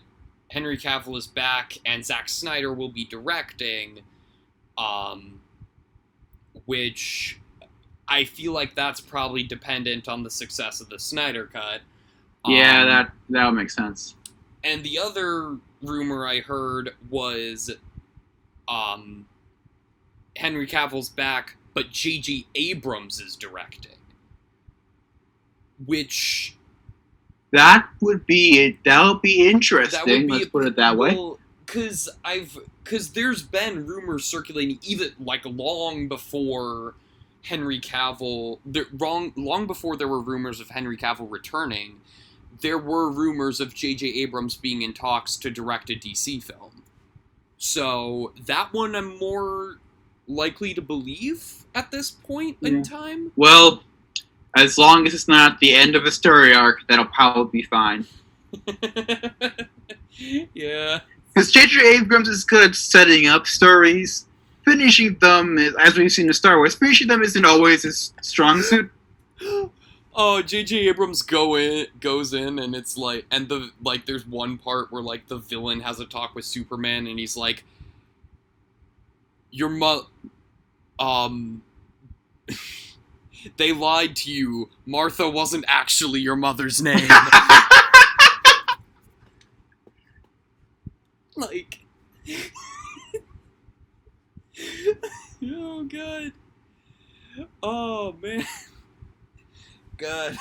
Henry 0.52 0.78
Cavill 0.78 1.18
is 1.18 1.26
back 1.26 1.78
and 1.86 2.06
Zack 2.06 2.30
Snyder 2.30 2.74
will 2.74 2.90
be 2.90 3.06
directing. 3.06 4.02
Um. 4.78 5.40
Which 6.66 7.40
I 8.08 8.26
feel 8.26 8.54
like 8.54 8.76
that's 8.76 9.02
probably 9.02 9.44
dependent 9.44 10.08
on 10.08 10.24
the 10.24 10.30
success 10.30 10.82
of 10.82 10.90
the 10.90 11.00
Snyder 11.00 11.48
cut. 11.52 11.82
Yeah, 12.48 12.82
Um, 12.82 12.88
that 12.88 13.12
that 13.30 13.46
would 13.46 13.56
make 13.56 13.70
sense. 13.72 14.16
and 14.64 14.84
the 14.84 15.00
other 15.00 15.58
rumor 15.84 16.28
I 16.28 16.42
heard 16.42 16.96
was 17.10 17.72
um 18.68 19.28
Henry 20.38 20.68
Cavill's 20.68 21.10
back, 21.10 21.58
but 21.74 21.92
J.J. 21.92 22.48
Abrams 22.56 23.20
is 23.22 23.36
directing. 23.36 23.92
Which 25.86 26.56
That 27.52 27.88
would 28.02 28.26
be 28.26 28.60
it. 28.66 28.84
that 28.86 29.04
would 29.08 29.22
be 29.22 29.50
interesting. 29.50 30.02
would 30.08 30.28
be 30.28 30.34
let's 30.34 30.46
put 30.50 30.66
it 30.66 30.76
that 30.78 30.98
way. 30.98 31.16
Well, 31.16 31.40
cuz 31.66 32.10
I've 32.26 32.58
cuz 32.84 33.10
there's 33.12 33.44
been 33.44 33.86
rumors 33.86 34.26
circulating 34.26 34.80
even 34.84 35.14
like 35.20 35.46
long 35.46 36.08
before 36.08 36.96
Henry 37.44 37.80
Cavill 37.80 38.60
there, 38.66 38.88
wrong 38.94 39.34
long 39.36 39.68
before 39.68 39.98
there 39.98 40.08
were 40.08 40.22
rumors 40.22 40.60
of 40.60 40.70
Henry 40.70 40.98
Cavill 40.98 41.30
returning. 41.32 42.02
There 42.64 42.78
were 42.78 43.12
rumors 43.12 43.60
of 43.60 43.74
J.J. 43.74 44.08
Abrams 44.22 44.56
being 44.56 44.82
in 44.84 44.94
talks 44.94 45.36
to 45.36 45.52
direct 45.52 45.90
a 45.90 45.94
DC 45.96 46.42
film. 46.42 46.82
So 47.58 48.32
that 48.48 48.72
one 48.72 48.96
I'm 48.96 49.20
more 49.20 49.80
likely 50.30 50.74
to 50.74 50.82
believe 50.82 51.66
at 51.76 51.92
this 51.92 52.10
point 52.10 52.56
Yeah. 52.62 52.70
in 52.70 52.84
time. 52.84 53.34
Well, 53.36 53.84
as 54.56 54.78
long 54.78 55.06
as 55.06 55.14
it's 55.14 55.28
not 55.28 55.60
the 55.60 55.76
end 55.76 55.98
of 55.98 56.06
a 56.06 56.12
story 56.12 56.56
arc, 56.56 56.88
that'll 56.88 57.06
probably 57.06 57.62
be 57.62 57.68
fine. 57.68 58.06
yeah. 60.54 61.02
Because 61.34 61.52
J.J. 61.52 61.98
Abrams 61.98 62.30
is 62.30 62.46
good 62.46 62.70
at 62.70 62.76
setting 62.76 63.28
up 63.28 63.46
stories. 63.46 64.26
Finishing 64.64 65.16
them, 65.16 65.58
is, 65.58 65.76
as 65.76 65.98
we've 65.98 66.10
seen 66.10 66.28
in 66.28 66.34
Star 66.34 66.56
Wars, 66.58 66.76
finishing 66.76 67.10
them 67.10 67.24
isn't 67.24 67.44
always 67.44 67.84
his 67.84 68.14
strong 68.22 68.62
suit. 68.62 68.90
Oh, 70.16 70.42
J.J. 70.44 70.88
Abrams 70.90 71.24
go 71.24 71.56
in, 71.56 71.88
goes 72.00 72.34
in, 72.34 72.60
and 72.60 72.76
it's 72.76 72.98
like, 72.98 73.26
and 73.32 73.50
the 73.50 73.72
like. 73.84 74.06
There's 74.06 74.28
one 74.28 74.58
part 74.60 74.92
where 74.92 75.02
like 75.02 75.28
the 75.28 75.38
villain 75.38 75.80
has 75.82 76.00
a 76.00 76.06
talk 76.06 76.36
with 76.36 76.46
Superman, 76.46 77.08
and 77.08 77.18
he's 77.18 77.36
like, 77.36 77.64
"Your 79.50 79.70
mo, 79.70 80.06
um, 81.00 81.64
they 83.58 83.72
lied 83.74 84.16
to 84.18 84.32
you. 84.32 84.70
Martha 84.86 85.28
wasn't 85.30 85.66
actually 85.68 86.20
your 86.22 86.36
mother's 86.36 86.80
name." 86.82 87.08
like, 91.36 91.80
oh 95.44 95.84
god, 95.86 96.34
oh 97.64 98.16
man. 98.22 98.46
God. 100.04 100.38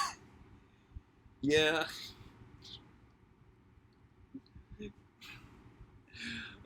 Yeah. 1.43 1.85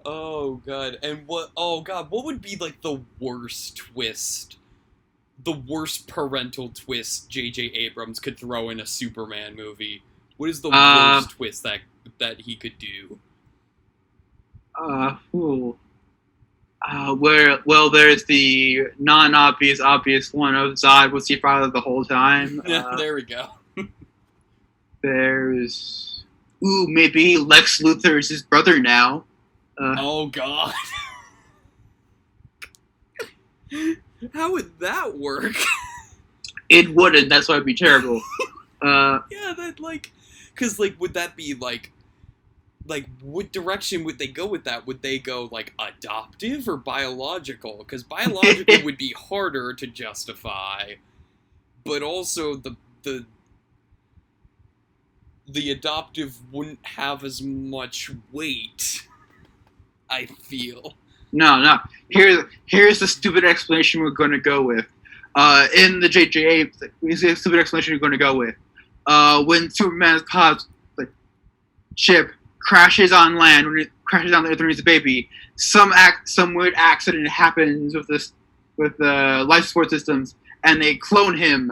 Oh 0.05 0.57
god. 0.67 0.99
And 1.03 1.27
what 1.27 1.51
oh 1.57 1.83
god, 1.83 2.11
what 2.11 2.25
would 2.27 2.43
be 2.43 2.57
like 2.57 2.83
the 2.83 3.03
worst 3.21 3.77
twist? 3.77 4.59
The 5.45 5.53
worst 5.53 6.09
parental 6.09 6.71
twist 6.71 7.31
JJ 7.31 7.75
Abrams 7.77 8.21
could 8.21 8.39
throw 8.39 8.71
in 8.71 8.81
a 8.81 8.87
Superman 8.87 9.57
movie. 9.57 10.05
What 10.39 10.51
is 10.51 10.63
the 10.63 10.71
Uh, 10.73 10.83
worst 10.93 11.31
twist 11.31 11.63
that 11.65 11.81
that 12.19 12.43
he 12.43 12.57
could 12.57 12.79
do? 12.79 13.21
uh, 14.81 15.17
ooh. 15.35 15.79
Uh, 16.83 17.15
where, 17.15 17.59
well, 17.65 17.91
there's 17.91 18.25
the 18.27 18.89
non-obvious, 18.99 19.81
obvious 19.81 20.33
one 20.33 20.55
of 20.55 20.73
Zod 20.75 21.11
was 21.11 21.29
your 21.29 21.41
father 21.41 21.69
the 21.71 21.81
whole 21.81 22.05
time. 22.05 22.61
Yeah, 22.67 22.85
Uh, 22.87 22.97
there 22.97 23.15
we 23.15 23.23
go. 23.23 23.49
There's 25.03 26.25
ooh 26.65 26.87
maybe 26.89 27.37
Lex 27.39 27.81
Luthor 27.83 28.19
is 28.19 28.29
his 28.29 28.43
brother 28.43 28.79
now. 28.81 29.25
Uh, 29.81 29.95
Oh 29.99 30.27
god. 30.27 30.73
How 34.33 34.53
would 34.53 34.79
that 34.81 35.17
work? 35.19 35.55
It 36.69 36.89
wouldn't. 36.95 37.29
That's 37.29 37.49
why 37.49 37.57
it'd 37.57 37.67
be 37.67 37.75
terrible. 37.75 38.21
Uh, 38.83 39.21
yeah, 39.31 39.55
that 39.57 39.81
like 39.81 40.13
cuz 40.55 40.79
like 40.79 40.95
would 41.01 41.15
that 41.15 41.35
be 41.35 41.55
like 41.55 41.93
like 42.89 43.07
what 43.21 43.53
direction 43.53 44.05
would 44.05 44.19
they 44.19 44.27
go 44.27 44.47
with 44.47 44.65
that? 44.65 44.87
Would 44.87 45.03
they 45.03 45.19
go 45.19 45.49
like 45.51 45.73
adoptive 45.79 46.69
or 46.69 46.77
biological? 46.77 47.85
Cuz 47.85 48.03
biological 48.17 48.85
would 48.85 48.99
be 48.99 49.13
harder 49.17 49.73
to 49.75 49.87
justify. 49.87 50.95
But 51.85 52.03
also 52.03 52.57
the 52.57 52.77
the 53.03 53.27
the 55.49 55.71
adoptive 55.71 56.53
wouldn't 56.53 56.85
have 56.85 57.25
as 57.25 57.41
much 57.43 58.11
weight. 58.33 59.07
I 60.09 60.27
feel. 60.27 60.95
no, 61.33 61.61
no. 61.61 61.79
Here's 62.11 62.45
here's 62.67 62.99
the 63.01 63.09
stupid 63.09 63.45
explanation 63.45 64.01
we're 64.01 64.11
going 64.11 64.31
to 64.31 64.41
go 64.41 64.63
with. 64.63 64.87
Uh, 65.35 65.67
in 65.77 66.01
the 66.01 66.09
JJA, 66.09 66.73
here's 67.03 67.21
the 67.21 67.37
stupid 67.37 67.61
explanation 67.61 67.95
we're 67.95 68.01
going 68.01 68.13
to 68.13 68.19
go 68.19 68.35
with. 68.35 68.55
Uh, 69.07 69.45
when 69.45 69.71
Superman's 69.71 70.23
pops 70.23 70.67
like 70.97 71.11
ship 71.95 72.31
crashes 72.67 73.13
on 73.13 73.37
land, 73.37 73.67
when 73.67 73.79
it 73.79 73.91
crashes 74.05 74.33
on 74.33 74.43
the 74.45 74.51
Earth 74.51 74.59
when 74.59 74.69
he's 74.69 74.81
a 74.81 74.85
baby, 74.85 75.29
some 75.57 75.93
act, 75.95 76.29
some 76.29 76.55
weird 76.55 76.75
accident 76.77 77.29
happens 77.29 77.95
with 77.95 78.07
this 78.09 78.33
with 78.77 78.97
the 78.99 79.45
life 79.49 79.65
support 79.65 79.89
systems, 79.89 80.35
and 80.65 80.83
they 80.83 80.97
clone 80.97 81.37
him, 81.37 81.71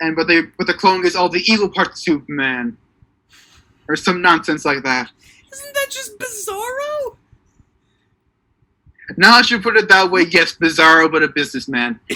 and 0.00 0.16
but 0.16 0.26
they 0.26 0.42
but 0.56 0.66
the 0.66 0.74
clone 0.74 1.02
gets 1.02 1.16
all 1.16 1.28
the 1.28 1.42
evil 1.46 1.68
parts 1.68 1.90
of 1.90 1.98
Superman, 1.98 2.78
or 3.88 3.96
some 3.96 4.22
nonsense 4.22 4.64
like 4.64 4.82
that. 4.84 5.10
Isn't 5.52 5.74
that 5.74 5.88
just 5.90 6.18
bizarro? 6.18 7.16
Now 9.16 9.38
that 9.38 9.50
you 9.50 9.58
put 9.60 9.76
it 9.76 9.88
that 9.88 10.10
way, 10.10 10.26
yes, 10.30 10.54
Bizarro, 10.54 11.10
but 11.10 11.22
a 11.22 11.28
businessman. 11.28 11.98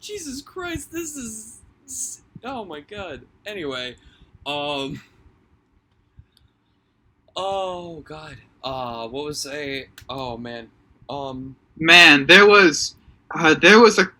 Jesus 0.00 0.40
Christ, 0.40 0.90
this 0.90 1.16
is 1.16 1.60
oh 2.42 2.64
my 2.64 2.80
god. 2.80 3.22
Anyway, 3.44 3.96
um 4.46 5.02
Oh 7.36 8.00
god. 8.00 8.36
Uh 8.62 9.08
what 9.08 9.24
was 9.24 9.46
a 9.46 9.86
oh 10.08 10.36
man. 10.36 10.68
Um 11.08 11.56
Man, 11.82 12.26
there 12.26 12.46
was, 12.46 12.94
uh, 13.34 13.54
there 13.54 13.80
was 13.80 13.98
a. 13.98 14.10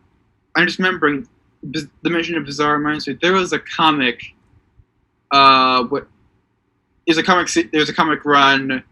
I'm 0.56 0.66
just 0.66 0.78
remembering 0.78 1.28
the 1.62 1.88
mention 2.04 2.36
of 2.36 2.44
Bizarro 2.44 2.78
reminds 2.78 3.06
me. 3.06 3.18
There 3.20 3.34
was 3.34 3.52
a 3.52 3.58
comic. 3.58 4.34
Uh, 5.30 5.84
what? 5.84 6.08
There's 7.06 7.18
a 7.18 7.22
comic. 7.22 7.50
There's 7.70 7.90
a 7.90 7.94
comic 7.94 8.24
run, 8.24 8.82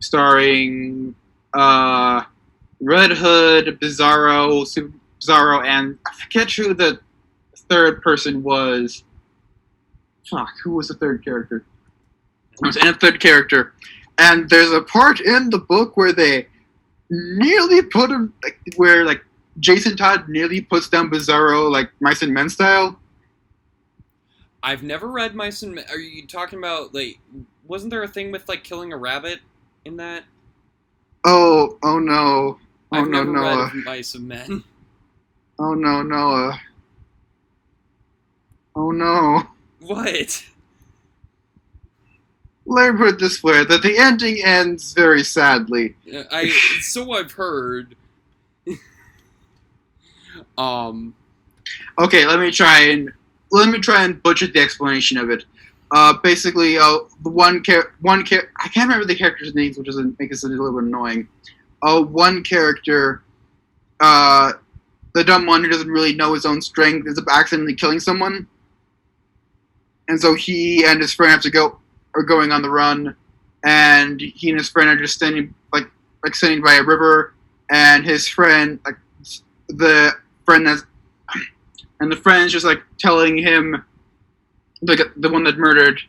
starring, 0.00 1.14
uh, 1.54 2.24
Red 2.80 3.12
Hood, 3.12 3.78
Bizarro, 3.80 4.66
Super 4.66 4.92
Bizarro, 5.20 5.64
and 5.64 5.96
I 6.04 6.12
forget 6.14 6.50
who 6.50 6.74
the 6.74 6.98
third 7.54 8.02
person 8.02 8.42
was. 8.42 9.04
Fuck, 10.28 10.50
who 10.64 10.72
was 10.72 10.88
the 10.88 10.94
third 10.94 11.24
character? 11.24 11.64
It 12.62 12.66
was 12.66 12.76
and 12.76 12.88
a 12.88 12.94
third 12.94 13.20
character, 13.20 13.72
and 14.18 14.48
there's 14.50 14.72
a 14.72 14.82
part 14.82 15.20
in 15.20 15.50
the 15.50 15.58
book 15.58 15.96
where 15.96 16.12
they 16.12 16.46
nearly 17.10 17.82
put 17.82 18.10
him 18.10 18.32
like 18.42 18.58
where 18.76 19.04
like 19.04 19.24
Jason 19.60 19.96
Todd 19.96 20.28
nearly 20.28 20.60
puts 20.60 20.88
down 20.88 21.10
Bizarro 21.10 21.70
like 21.70 21.90
Mice 22.00 22.22
and 22.22 22.32
Men 22.32 22.48
style. 22.48 22.98
I've 24.62 24.82
never 24.82 25.08
read 25.08 25.34
Mice 25.34 25.62
and 25.62 25.74
Men. 25.74 25.84
Are 25.90 25.98
you 25.98 26.26
talking 26.26 26.58
about 26.58 26.94
like 26.94 27.18
wasn't 27.66 27.90
there 27.90 28.02
a 28.02 28.08
thing 28.08 28.32
with 28.32 28.48
like 28.48 28.64
killing 28.64 28.92
a 28.92 28.96
rabbit 28.96 29.40
in 29.84 29.96
that? 29.98 30.24
Oh, 31.24 31.78
oh 31.82 31.98
no, 31.98 32.58
oh 32.92 32.96
I've 32.96 33.08
no, 33.08 33.24
never 33.24 33.32
Noah, 33.32 33.70
read 33.74 33.84
Mice 33.84 34.14
and 34.14 34.26
Men. 34.28 34.64
oh 35.58 35.74
no, 35.74 36.02
Noah, 36.02 36.60
oh 38.74 38.90
no. 38.90 39.42
What? 39.80 40.44
Let 42.68 42.92
me 42.92 42.98
put 42.98 43.08
it 43.14 43.18
this 43.18 43.42
way: 43.42 43.64
that 43.64 43.82
the 43.82 43.96
ending 43.96 44.44
ends 44.44 44.92
very 44.92 45.24
sadly. 45.24 45.96
I 46.30 46.48
so 46.82 47.12
I've 47.12 47.32
heard. 47.32 47.96
um 50.58 51.14
Okay, 51.98 52.26
let 52.26 52.38
me 52.38 52.50
try 52.50 52.82
and 52.82 53.10
let 53.50 53.68
me 53.70 53.78
try 53.78 54.04
and 54.04 54.22
butcher 54.22 54.46
the 54.46 54.60
explanation 54.60 55.18
of 55.18 55.30
it. 55.30 55.44
Uh, 55.90 56.12
basically, 56.22 56.76
uh, 56.76 56.98
the 57.22 57.30
one 57.30 57.62
char- 57.62 57.94
one 58.00 58.24
char- 58.24 58.50
I 58.58 58.68
can't 58.68 58.88
remember 58.88 59.06
the 59.06 59.16
characters' 59.16 59.54
names, 59.54 59.78
which 59.78 59.86
doesn't 59.86 60.18
make 60.18 60.30
this 60.30 60.44
a 60.44 60.48
little 60.48 60.70
bit 60.72 60.84
annoying. 60.84 61.26
Uh, 61.82 62.02
one 62.02 62.44
character, 62.44 63.22
uh, 64.00 64.52
the 65.14 65.24
dumb 65.24 65.46
one 65.46 65.64
who 65.64 65.70
doesn't 65.70 65.88
really 65.88 66.14
know 66.14 66.34
his 66.34 66.44
own 66.44 66.60
strength, 66.60 67.06
ends 67.06 67.18
up 67.18 67.24
accidentally 67.30 67.74
killing 67.74 68.00
someone, 68.00 68.46
and 70.08 70.20
so 70.20 70.34
he 70.34 70.84
and 70.84 71.00
his 71.00 71.14
friend 71.14 71.32
have 71.32 71.40
to 71.42 71.50
go 71.50 71.78
are 72.18 72.24
going 72.24 72.52
on 72.52 72.62
the 72.62 72.70
run, 72.70 73.14
and 73.64 74.20
he 74.20 74.50
and 74.50 74.58
his 74.58 74.68
friend 74.68 74.88
are 74.88 74.96
just 74.96 75.14
standing 75.14 75.54
like 75.72 75.90
like 76.24 76.34
standing 76.34 76.62
by 76.62 76.74
a 76.74 76.82
river, 76.82 77.34
and 77.70 78.04
his 78.04 78.28
friend 78.28 78.80
like 78.84 78.96
the 79.68 80.12
friend 80.44 80.66
that's 80.66 80.82
and 82.00 82.10
the 82.10 82.16
friend's 82.16 82.52
just 82.52 82.66
like 82.66 82.82
telling 82.98 83.36
him 83.38 83.84
like 84.82 85.00
the 85.16 85.28
one 85.28 85.44
that 85.44 85.58
murdered 85.58 86.00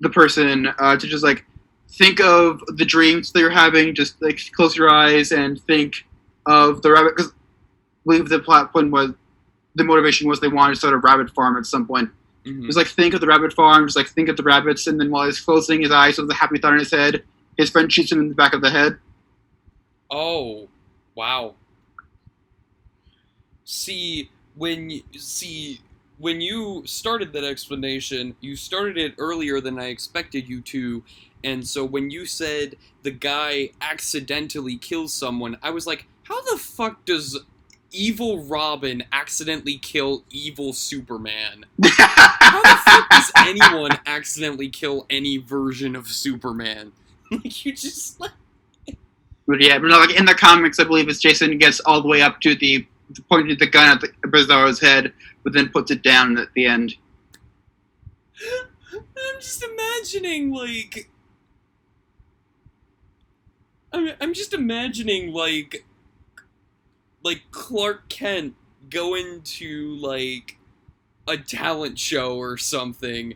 the 0.00 0.10
person 0.10 0.68
uh, 0.78 0.96
to 0.96 1.06
just 1.06 1.24
like 1.24 1.44
think 1.90 2.20
of 2.20 2.60
the 2.76 2.84
dreams 2.84 3.32
that 3.32 3.40
you're 3.40 3.50
having 3.50 3.94
just 3.94 4.20
like 4.20 4.40
close 4.52 4.76
your 4.76 4.90
eyes 4.90 5.32
and 5.32 5.60
think 5.62 6.04
of 6.46 6.82
the 6.82 6.90
rabbit 6.90 7.16
because 7.16 7.32
I 7.32 7.34
believe 8.04 8.28
the 8.28 8.40
plot 8.40 8.72
point 8.72 8.90
was 8.90 9.12
the 9.74 9.84
motivation 9.84 10.28
was 10.28 10.40
they 10.40 10.48
wanted 10.48 10.74
to 10.74 10.78
start 10.80 10.94
a 10.94 10.98
rabbit 10.98 11.30
farm 11.30 11.56
at 11.56 11.66
some 11.66 11.86
point 11.86 12.10
mhm. 12.46 12.66
just 12.66 12.78
like 12.78 12.86
think 12.86 13.12
of 13.14 13.20
the 13.20 13.26
rabbit 13.26 13.52
farm 13.52 13.86
just 13.86 13.96
like 13.96 14.08
think 14.08 14.28
of 14.28 14.36
the 14.36 14.42
rabbits 14.42 14.86
and 14.86 15.00
then 15.00 15.10
while 15.10 15.26
he's 15.26 15.40
closing 15.40 15.82
his 15.82 15.90
eyes 15.90 16.16
with 16.18 16.30
a 16.30 16.34
happy 16.34 16.58
thought 16.58 16.72
in 16.72 16.78
his 16.78 16.90
head 16.90 17.22
his 17.56 17.70
friend 17.70 17.92
shoots 17.92 18.12
him 18.12 18.20
in 18.20 18.28
the 18.28 18.34
back 18.34 18.52
of 18.52 18.60
the 18.60 18.70
head 18.70 18.98
Oh, 20.10 20.68
wow. 21.14 21.54
See, 23.64 24.30
when 24.54 25.02
see 25.16 25.80
when 26.18 26.40
you 26.40 26.82
started 26.86 27.32
that 27.32 27.44
explanation, 27.44 28.36
you 28.40 28.56
started 28.56 28.96
it 28.96 29.14
earlier 29.18 29.60
than 29.60 29.78
I 29.78 29.86
expected 29.86 30.48
you 30.48 30.60
to, 30.62 31.02
and 31.42 31.66
so 31.66 31.84
when 31.84 32.10
you 32.10 32.26
said 32.26 32.76
the 33.02 33.10
guy 33.10 33.70
accidentally 33.80 34.76
kills 34.76 35.12
someone, 35.12 35.58
I 35.62 35.70
was 35.70 35.86
like, 35.86 36.06
how 36.22 36.40
the 36.42 36.58
fuck 36.58 37.04
does 37.04 37.38
evil 37.96 38.44
Robin 38.44 39.04
accidentally 39.12 39.78
kill 39.78 40.24
evil 40.30 40.72
Superman? 40.72 41.64
How 41.84 42.62
the 42.62 42.80
fuck 42.84 43.08
does 43.10 43.32
anyone 43.36 43.98
accidentally 44.06 44.68
kill 44.68 45.06
any 45.10 45.38
version 45.38 45.96
of 45.96 46.08
Superman? 46.08 46.92
Like 47.28 47.64
you 47.64 47.72
just 47.72 48.20
like 48.20 48.30
But 49.48 49.60
yeah, 49.60 49.80
but 49.80 49.88
no, 49.88 49.98
like 49.98 50.16
in 50.16 50.26
the 50.26 50.34
comics, 50.34 50.78
I 50.78 50.84
believe 50.84 51.08
it's 51.08 51.18
Jason 51.18 51.58
gets 51.58 51.80
all 51.80 52.00
the 52.00 52.06
way 52.06 52.22
up 52.22 52.40
to 52.42 52.54
the 52.54 52.86
pointed 53.28 53.58
the 53.58 53.66
gun 53.66 53.96
at 53.96 54.00
the 54.00 54.28
Bizarro's 54.28 54.80
head, 54.80 55.12
but 55.42 55.52
then 55.52 55.70
puts 55.70 55.90
it 55.90 56.02
down 56.02 56.38
at 56.38 56.52
the 56.54 56.66
end. 56.66 56.94
I'm 58.92 59.40
just 59.40 59.64
imagining 59.64 60.52
like 60.52 61.10
I'm 63.92 64.10
I'm 64.20 64.34
just 64.34 64.52
imagining 64.52 65.32
like 65.32 65.84
like 67.26 67.42
Clark 67.50 68.08
Kent 68.08 68.54
going 68.88 69.42
to 69.42 69.96
like 69.96 70.58
a 71.26 71.36
talent 71.36 71.98
show 71.98 72.36
or 72.36 72.56
something 72.56 73.34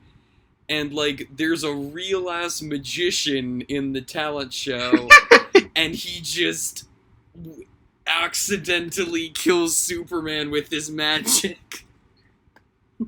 and 0.69 0.95
like 0.95 1.29
there's 1.35 1.65
a 1.65 1.75
real 1.75 2.31
ass 2.31 2.63
magician 2.63 3.63
in 3.63 3.93
the 3.93 4.01
talent 4.01 4.55
show 4.55 5.09
and 5.77 5.97
he 5.97 6.21
just 6.21 6.85
w- 7.37 7.65
accidentally 8.07 9.31
kills 9.31 9.77
Superman 9.77 10.53
with 10.53 10.71
his 10.71 10.89
magic. 10.89 11.85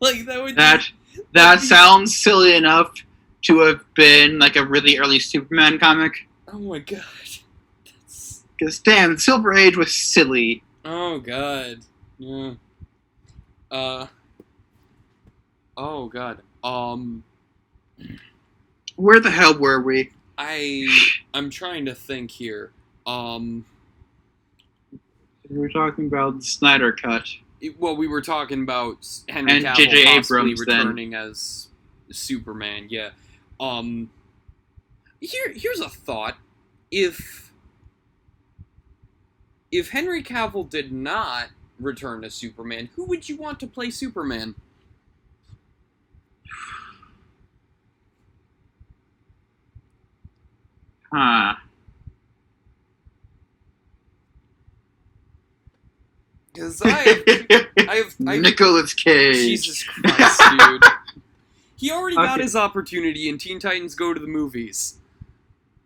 like 0.00 0.24
that 0.26 0.42
would 0.42 0.56
That 0.56 0.84
that 1.34 1.60
sounds 1.60 2.16
silly 2.16 2.56
enough 2.56 2.94
to 3.42 3.60
have 3.60 3.84
been 3.94 4.40
like 4.40 4.56
a 4.56 4.66
really 4.66 4.98
early 4.98 5.20
Superman 5.20 5.78
comic. 5.78 6.26
Oh 6.52 6.58
my 6.58 6.80
god. 6.80 7.04
Because 8.60 8.78
damn, 8.78 9.16
Silver 9.16 9.54
Age 9.54 9.76
was 9.78 9.94
silly. 9.94 10.62
Oh 10.84 11.18
god. 11.18 11.78
Yeah. 12.18 12.52
Uh 13.70 14.06
Oh 15.76 16.08
god. 16.08 16.42
Um 16.62 17.24
Where 18.96 19.18
the 19.20 19.30
hell 19.30 19.58
were 19.58 19.80
we? 19.80 20.10
I 20.36 20.86
I'm 21.32 21.48
trying 21.50 21.86
to 21.86 21.94
think 21.94 22.30
here. 22.30 22.72
Um 23.06 23.64
We 25.48 25.56
were 25.58 25.70
talking 25.70 26.06
about 26.06 26.36
the 26.40 26.44
Snyder 26.44 26.92
Cut. 26.92 27.26
well, 27.78 27.96
we 27.96 28.08
were 28.08 28.22
talking 28.22 28.62
about 28.62 29.06
Henry 29.28 29.52
And 29.52 29.64
Cavill 29.64 29.76
J.J. 29.76 30.04
possibly 30.04 30.40
Abrams, 30.52 30.66
then. 30.66 30.78
returning 30.78 31.14
as 31.14 31.68
Superman. 32.10 32.88
Yeah. 32.90 33.10
Um. 33.58 34.10
Here, 35.20 35.52
here's 35.54 35.80
a 35.80 35.88
thought: 35.88 36.36
if 36.90 37.49
if 39.70 39.90
Henry 39.90 40.22
Cavill 40.22 40.68
did 40.68 40.92
not 40.92 41.48
return 41.78 42.24
as 42.24 42.34
Superman, 42.34 42.90
who 42.96 43.04
would 43.04 43.28
you 43.28 43.36
want 43.36 43.60
to 43.60 43.66
play 43.66 43.90
Superman? 43.90 44.54
Huh. 51.12 51.54
Because 56.52 56.82
I 56.82 56.88
I 56.88 56.92
have, 56.92 57.66
I 57.88 57.94
have 57.96 58.20
Nicolas 58.20 58.94
Cage. 58.94 59.34
Jesus 59.34 59.82
Christ, 59.84 60.42
dude. 60.58 60.84
He 61.76 61.90
already 61.90 62.16
got 62.16 62.40
his 62.40 62.54
opportunity 62.54 63.28
in 63.28 63.38
Teen 63.38 63.58
Titans 63.58 63.94
Go 63.94 64.12
to 64.12 64.20
the 64.20 64.26
Movies. 64.26 64.98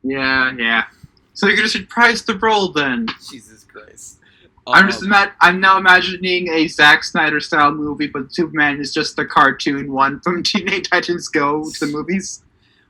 Yeah, 0.03 0.53
yeah. 0.59 0.85
So 1.35 1.47
you're 1.47 1.57
gonna 1.57 1.69
surprise 1.69 2.25
the 2.25 2.39
role 2.39 2.73
then? 2.73 3.07
Jesus 3.29 3.65
Christ. 3.65 4.21
I'm 4.67 4.87
just 4.87 5.03
Um, 5.03 5.09
ima- 5.09 5.35
I'm 5.41 5.61
now 5.61 5.77
imagining 5.77 6.49
a 6.49 6.67
Zack 6.69 7.05
Snyder 7.05 7.41
style 7.41 7.73
movie, 7.75 8.07
but 8.07 8.33
Superman 8.33 8.81
is 8.81 8.95
just 8.95 9.17
the 9.17 9.27
cartoon 9.27 9.93
one 9.93 10.21
from 10.21 10.43
Teenage 10.45 10.89
Titans 10.89 11.29
Go 11.29 11.71
to 11.71 11.87
the 11.87 11.93
movies. 11.93 12.43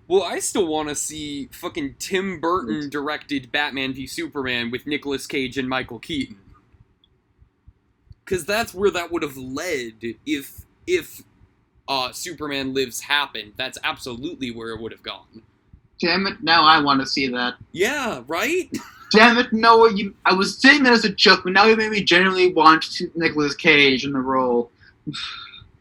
Well, 0.06 0.22
I 0.22 0.38
still 0.38 0.66
want 0.66 0.90
to 0.90 0.94
see 0.94 1.48
fucking 1.50 1.96
Tim 1.98 2.38
Burton 2.38 2.90
directed 2.90 3.50
Batman 3.50 3.94
v 3.94 4.06
Superman 4.06 4.70
with 4.70 4.86
Nicolas 4.86 5.26
Cage 5.26 5.56
and 5.56 5.68
Michael 5.68 5.98
Keaton. 5.98 6.38
Cause 8.26 8.44
that's 8.46 8.72
where 8.72 8.90
that 8.90 9.10
would 9.10 9.22
have 9.22 9.36
led 9.36 9.94
if 10.24 10.62
if 10.86 11.22
uh, 11.88 12.12
Superman 12.12 12.72
Lives 12.72 13.00
happened. 13.02 13.52
That's 13.56 13.78
absolutely 13.82 14.50
where 14.50 14.70
it 14.70 14.80
would 14.80 14.92
have 14.92 15.02
gone. 15.02 15.42
Damn 16.04 16.26
it! 16.26 16.42
Now 16.42 16.64
I 16.64 16.80
want 16.80 17.00
to 17.00 17.06
see 17.06 17.28
that. 17.28 17.54
Yeah, 17.72 18.22
right? 18.26 18.70
Damn 19.12 19.38
it! 19.38 19.52
Noah, 19.52 19.92
you. 19.94 20.14
I 20.24 20.34
was 20.34 20.58
saying 20.58 20.82
that 20.84 20.92
as 20.92 21.04
a 21.04 21.10
joke, 21.10 21.42
but 21.44 21.52
now 21.52 21.64
you 21.66 21.76
made 21.76 21.90
me 21.90 22.02
genuinely 22.04 22.52
want 22.52 22.82
to 22.94 23.10
Nicolas 23.14 23.54
Cage 23.54 24.04
in 24.04 24.12
the 24.12 24.20
role. 24.20 24.70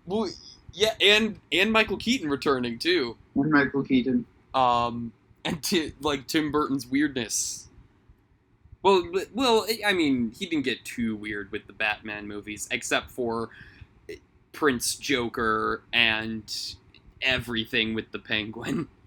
Well, 0.06 0.30
yeah, 0.74 0.94
and 1.02 1.40
and 1.52 1.72
Michael 1.72 1.98
Keaton 1.98 2.30
returning 2.30 2.80
too. 2.80 3.18
And 3.36 3.52
Michael 3.52 3.84
Keaton. 3.84 4.26
um, 4.54 5.12
and 5.46 5.62
ti 5.64 5.94
like 6.02 6.28
Tim 6.28 6.52
Burton's 6.52 6.88
weirdness. 6.88 7.70
Well, 8.84 9.10
well, 9.34 9.66
I 9.86 9.94
mean, 9.94 10.32
he 10.38 10.46
didn't 10.46 10.66
get 10.66 10.84
too 10.86 11.16
weird 11.16 11.52
with 11.52 11.68
the 11.68 11.74
Batman 11.74 12.28
movies, 12.28 12.68
except 12.72 13.12
for 13.12 13.50
eh, 14.10 14.16
Prince 14.52 14.96
Joker 14.96 15.84
and 15.94 16.76
everything 17.22 17.94
with 17.94 18.12
the 18.12 18.20
Penguin. 18.20 18.88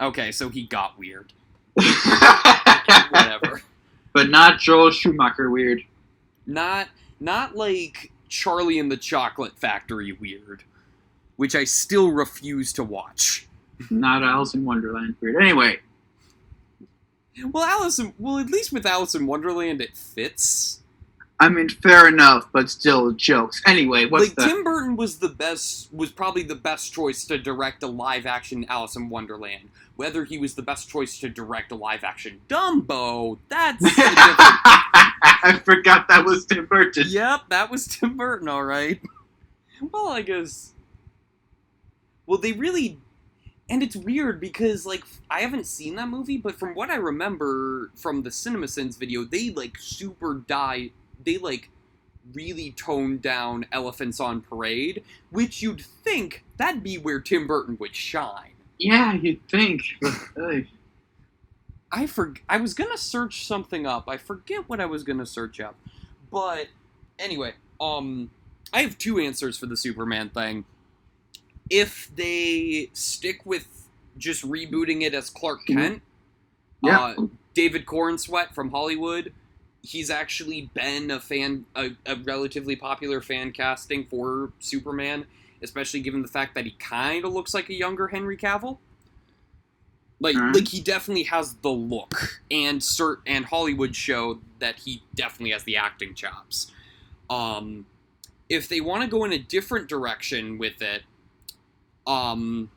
Okay, 0.00 0.32
so 0.32 0.48
he 0.48 0.64
got 0.64 0.98
weird. 0.98 1.32
Whatever. 3.10 3.62
but 4.12 4.28
not 4.30 4.58
Joel 4.60 4.90
Schumacher 4.90 5.50
weird. 5.50 5.82
not 6.46 6.88
not 7.20 7.56
like 7.56 8.12
Charlie 8.28 8.78
and 8.78 8.90
the 8.90 8.96
Chocolate 8.96 9.56
Factory 9.58 10.12
weird, 10.12 10.62
which 11.36 11.54
I 11.54 11.64
still 11.64 12.10
refuse 12.10 12.72
to 12.74 12.84
watch. 12.84 13.46
Not 13.90 14.22
Alice 14.22 14.54
in 14.54 14.64
Wonderland 14.64 15.16
weird. 15.20 15.42
Anyway, 15.42 15.80
Well, 17.50 17.64
Alice, 17.64 17.98
in, 17.98 18.14
well, 18.18 18.38
at 18.38 18.46
least 18.48 18.72
with 18.72 18.86
Alice 18.86 19.14
in 19.14 19.26
Wonderland, 19.26 19.80
it 19.80 19.96
fits. 19.96 20.80
I 21.40 21.48
mean, 21.48 21.68
fair 21.68 22.06
enough, 22.06 22.48
but 22.52 22.70
still 22.70 23.12
jokes. 23.12 23.60
Anyway, 23.66 24.06
what's 24.06 24.28
like 24.28 24.36
the? 24.36 24.44
Tim 24.44 24.62
Burton 24.62 24.96
was 24.96 25.18
the 25.18 25.28
best, 25.28 25.92
was 25.92 26.12
probably 26.12 26.42
the 26.42 26.54
best 26.54 26.92
choice 26.92 27.24
to 27.26 27.38
direct 27.38 27.82
a 27.82 27.88
live 27.88 28.24
action 28.24 28.64
Alice 28.68 28.96
in 28.96 29.08
Wonderland. 29.08 29.70
Whether 29.96 30.24
he 30.24 30.38
was 30.38 30.54
the 30.54 30.62
best 30.62 30.88
choice 30.88 31.18
to 31.20 31.28
direct 31.28 31.70
a 31.72 31.76
live 31.76 32.02
action 32.04 32.40
Dumbo, 32.48 33.38
that's 33.48 33.82
different. 33.82 34.16
I 35.44 35.60
forgot 35.64 36.08
that 36.08 36.24
was 36.24 36.46
Tim 36.46 36.66
Burton. 36.66 37.04
yep, 37.08 37.42
that 37.50 37.70
was 37.70 37.86
Tim 37.86 38.16
Burton, 38.16 38.48
all 38.48 38.64
right. 38.64 39.00
well, 39.92 40.08
I 40.08 40.22
guess. 40.22 40.72
Well, 42.26 42.38
they 42.38 42.52
really, 42.52 42.98
and 43.68 43.82
it's 43.82 43.96
weird 43.96 44.40
because 44.40 44.86
like 44.86 45.04
I 45.28 45.40
haven't 45.40 45.66
seen 45.66 45.96
that 45.96 46.08
movie, 46.08 46.38
but 46.38 46.58
from 46.58 46.74
what 46.74 46.90
I 46.90 46.96
remember 46.96 47.90
from 47.94 48.22
the 48.22 48.30
CinemaSins 48.30 48.98
video, 48.98 49.24
they 49.24 49.50
like 49.50 49.76
super 49.78 50.34
die. 50.34 50.90
They 51.24 51.38
like 51.38 51.70
really 52.32 52.70
toned 52.72 53.22
down 53.22 53.66
Elephants 53.72 54.18
on 54.20 54.40
Parade, 54.40 55.02
which 55.30 55.60
you'd 55.62 55.80
think 55.82 56.44
that'd 56.56 56.82
be 56.82 56.96
where 56.98 57.20
Tim 57.20 57.46
Burton 57.46 57.76
would 57.80 57.94
shine. 57.94 58.52
Yeah, 58.78 59.12
you'd 59.14 59.46
think. 59.48 59.82
I 61.92 62.06
for 62.06 62.34
I 62.48 62.56
was 62.56 62.74
gonna 62.74 62.98
search 62.98 63.46
something 63.46 63.86
up. 63.86 64.08
I 64.08 64.16
forget 64.16 64.68
what 64.68 64.80
I 64.80 64.86
was 64.86 65.04
gonna 65.04 65.26
search 65.26 65.60
up, 65.60 65.76
but 66.30 66.68
anyway, 67.18 67.54
um, 67.80 68.30
I 68.72 68.82
have 68.82 68.98
two 68.98 69.18
answers 69.20 69.56
for 69.58 69.66
the 69.66 69.76
Superman 69.76 70.30
thing. 70.30 70.64
If 71.70 72.10
they 72.14 72.90
stick 72.92 73.46
with 73.46 73.86
just 74.18 74.42
rebooting 74.48 75.02
it 75.02 75.14
as 75.14 75.30
Clark 75.30 75.60
Mhm. 75.68 75.74
Kent, 75.76 76.02
Yeah. 76.82 77.00
uh, 77.00 77.26
David 77.54 77.86
Corenswet 77.86 78.52
from 78.54 78.70
Hollywood, 78.70 79.32
he's 79.84 80.10
actually 80.10 80.70
been 80.72 81.10
a 81.10 81.20
fan, 81.20 81.66
a, 81.76 81.90
a 82.06 82.16
relatively 82.24 82.74
popular 82.74 83.20
fan 83.20 83.52
casting 83.52 84.06
for 84.06 84.50
Superman, 84.58 85.26
especially 85.62 86.00
given 86.00 86.22
the 86.22 86.28
fact 86.28 86.54
that 86.54 86.64
he 86.64 86.72
kind 86.72 87.24
of 87.24 87.32
looks 87.32 87.52
like 87.52 87.68
a 87.68 87.74
younger 87.74 88.08
Henry 88.08 88.36
Cavill. 88.36 88.78
Like, 90.20 90.36
Alright. 90.36 90.54
like 90.54 90.68
he 90.68 90.80
definitely 90.80 91.24
has 91.24 91.54
the 91.56 91.70
look, 91.70 92.40
and 92.50 92.80
cert 92.80 93.18
and 93.26 93.44
Hollywood 93.44 93.94
show 93.94 94.38
that 94.58 94.76
he 94.78 95.02
definitely 95.14 95.50
has 95.50 95.64
the 95.64 95.76
acting 95.76 96.14
chops. 96.14 96.72
Um, 97.28 97.84
if 98.48 98.68
they 98.68 98.80
want 98.80 99.02
to 99.02 99.08
go 99.08 99.24
in 99.24 99.32
a 99.32 99.38
different 99.38 99.88
direction 99.88 100.56
with 100.56 100.80
it, 100.80 101.02
um, 102.06 102.70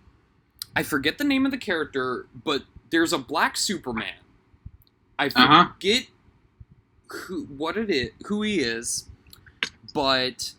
I 0.76 0.84
forget 0.84 1.18
the 1.18 1.24
name 1.24 1.46
of 1.46 1.52
the 1.52 1.58
character, 1.58 2.28
but 2.44 2.64
there's 2.90 3.14
a 3.14 3.18
black 3.18 3.56
Superman. 3.56 4.16
I 5.18 5.28
Uh 5.28 5.32
huh. 5.36 5.68
Who 7.10 7.44
what 7.46 7.78
it 7.78 7.90
is, 7.90 8.10
who 8.26 8.42
he 8.42 8.60
is, 8.60 9.06
but 9.94 10.54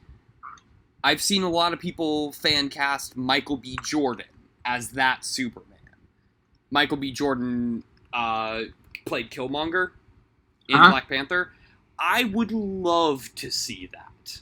I've 1.04 1.22
seen 1.22 1.42
a 1.42 1.48
lot 1.50 1.72
of 1.72 1.78
people 1.80 2.32
fan 2.32 2.68
cast 2.68 3.16
Michael 3.16 3.56
B. 3.56 3.78
Jordan 3.84 4.26
as 4.64 4.90
that 4.92 5.24
Superman. 5.24 5.78
Michael 6.70 6.96
B. 6.98 7.12
Jordan 7.12 7.82
uh, 8.12 8.62
played 9.06 9.30
Killmonger 9.30 9.90
in 10.68 10.76
Uh-huh. 10.76 10.90
Black 10.90 11.08
Panther. 11.08 11.52
I 11.98 12.24
would 12.24 12.52
love 12.52 13.34
to 13.36 13.50
see 13.50 13.88
that. 13.92 14.40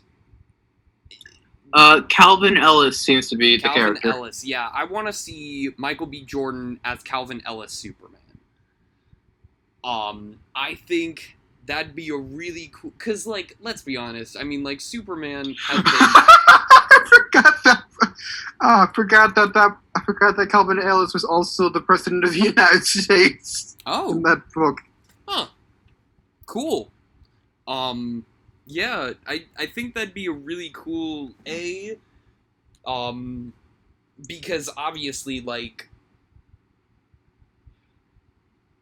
Uh, 1.72 2.02
Calvin 2.08 2.56
Ellis 2.56 2.98
seems 2.98 3.28
to 3.28 3.36
be 3.36 3.56
the 3.56 3.64
Calvin 3.64 3.82
character. 3.82 4.08
Ellis, 4.10 4.44
yeah, 4.44 4.70
I 4.72 4.84
want 4.84 5.06
to 5.08 5.12
see 5.12 5.70
Michael 5.76 6.06
B. 6.06 6.24
Jordan 6.24 6.80
as 6.84 7.02
Calvin 7.02 7.42
Ellis 7.44 7.72
Superman. 7.72 8.20
Um, 9.84 10.38
I 10.54 10.74
think 10.74 11.35
that'd 11.66 11.94
be 11.94 12.08
a 12.10 12.16
really 12.16 12.70
cool. 12.74 12.92
Cause, 12.98 13.26
like, 13.26 13.56
let's 13.60 13.82
be 13.82 13.96
honest. 13.96 14.36
I 14.38 14.44
mean, 14.44 14.62
like, 14.62 14.80
Superman. 14.80 15.54
I 15.68 17.04
forgot 17.08 17.54
that. 17.64 17.82
Oh, 18.62 18.86
I 18.88 18.88
forgot 18.94 19.34
that 19.34 19.52
that 19.52 19.76
I 19.94 20.00
forgot 20.04 20.36
that 20.36 20.50
Calvin 20.50 20.80
Ellis 20.80 21.12
was 21.12 21.24
also 21.24 21.68
the 21.68 21.80
president 21.80 22.24
of 22.24 22.32
the 22.32 22.40
United 22.40 22.86
States 22.86 23.76
oh, 23.84 24.12
in 24.12 24.22
that 24.22 24.42
book. 24.54 24.80
Huh. 25.28 25.46
Cool. 26.46 26.90
Um 27.68 28.24
yeah, 28.66 29.12
I 29.26 29.44
I 29.58 29.66
think 29.66 29.94
that'd 29.94 30.14
be 30.14 30.26
a 30.26 30.32
really 30.32 30.70
cool 30.72 31.32
A 31.46 31.98
um 32.86 33.52
because 34.26 34.70
obviously 34.76 35.40
like 35.40 35.88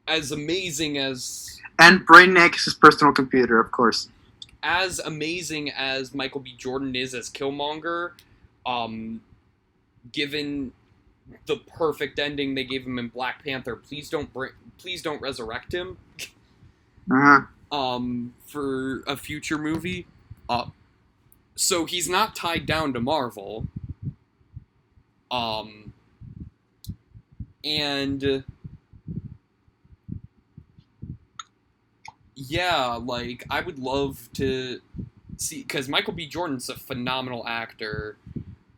as 0.06 0.30
amazing 0.32 0.98
as 0.98 1.60
And 1.78 2.06
Brainiac 2.06 2.54
is 2.66 2.74
personal 2.74 3.12
computer, 3.12 3.58
of 3.60 3.70
course. 3.72 4.08
as 4.62 4.98
amazing 4.98 5.70
as 5.70 6.14
Michael 6.14 6.40
B. 6.40 6.54
Jordan 6.56 6.94
is 6.96 7.14
as 7.14 7.28
Killmonger, 7.30 8.12
um, 8.66 9.20
given 10.12 10.72
the 11.46 11.56
perfect 11.56 12.18
ending 12.18 12.54
they 12.54 12.64
gave 12.64 12.86
him 12.86 12.98
in 12.98 13.08
Black 13.08 13.44
Panther, 13.44 13.76
please 13.76 14.10
don't 14.10 14.32
bring, 14.32 14.52
please 14.78 15.02
don't 15.02 15.20
resurrect 15.20 15.72
him. 15.72 15.96
Uh-huh. 17.10 17.42
um, 17.70 18.32
for 18.46 19.02
a 19.06 19.14
future 19.16 19.58
movie. 19.58 20.06
Uh, 20.48 20.66
so 21.54 21.84
he's 21.84 22.08
not 22.08 22.34
tied 22.34 22.64
down 22.64 22.94
to 22.94 23.00
Marvel. 23.00 23.66
Um, 25.30 25.92
and 27.62 28.44
yeah, 32.36 32.94
like 32.94 33.44
I 33.50 33.60
would 33.60 33.78
love 33.78 34.28
to. 34.34 34.80
see 35.36 35.62
because 35.62 35.88
Michael 35.88 36.12
B. 36.14 36.26
Jordan's 36.26 36.68
a 36.68 36.76
phenomenal 36.76 37.46
actor, 37.46 38.16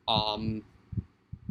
um, 0.09 0.63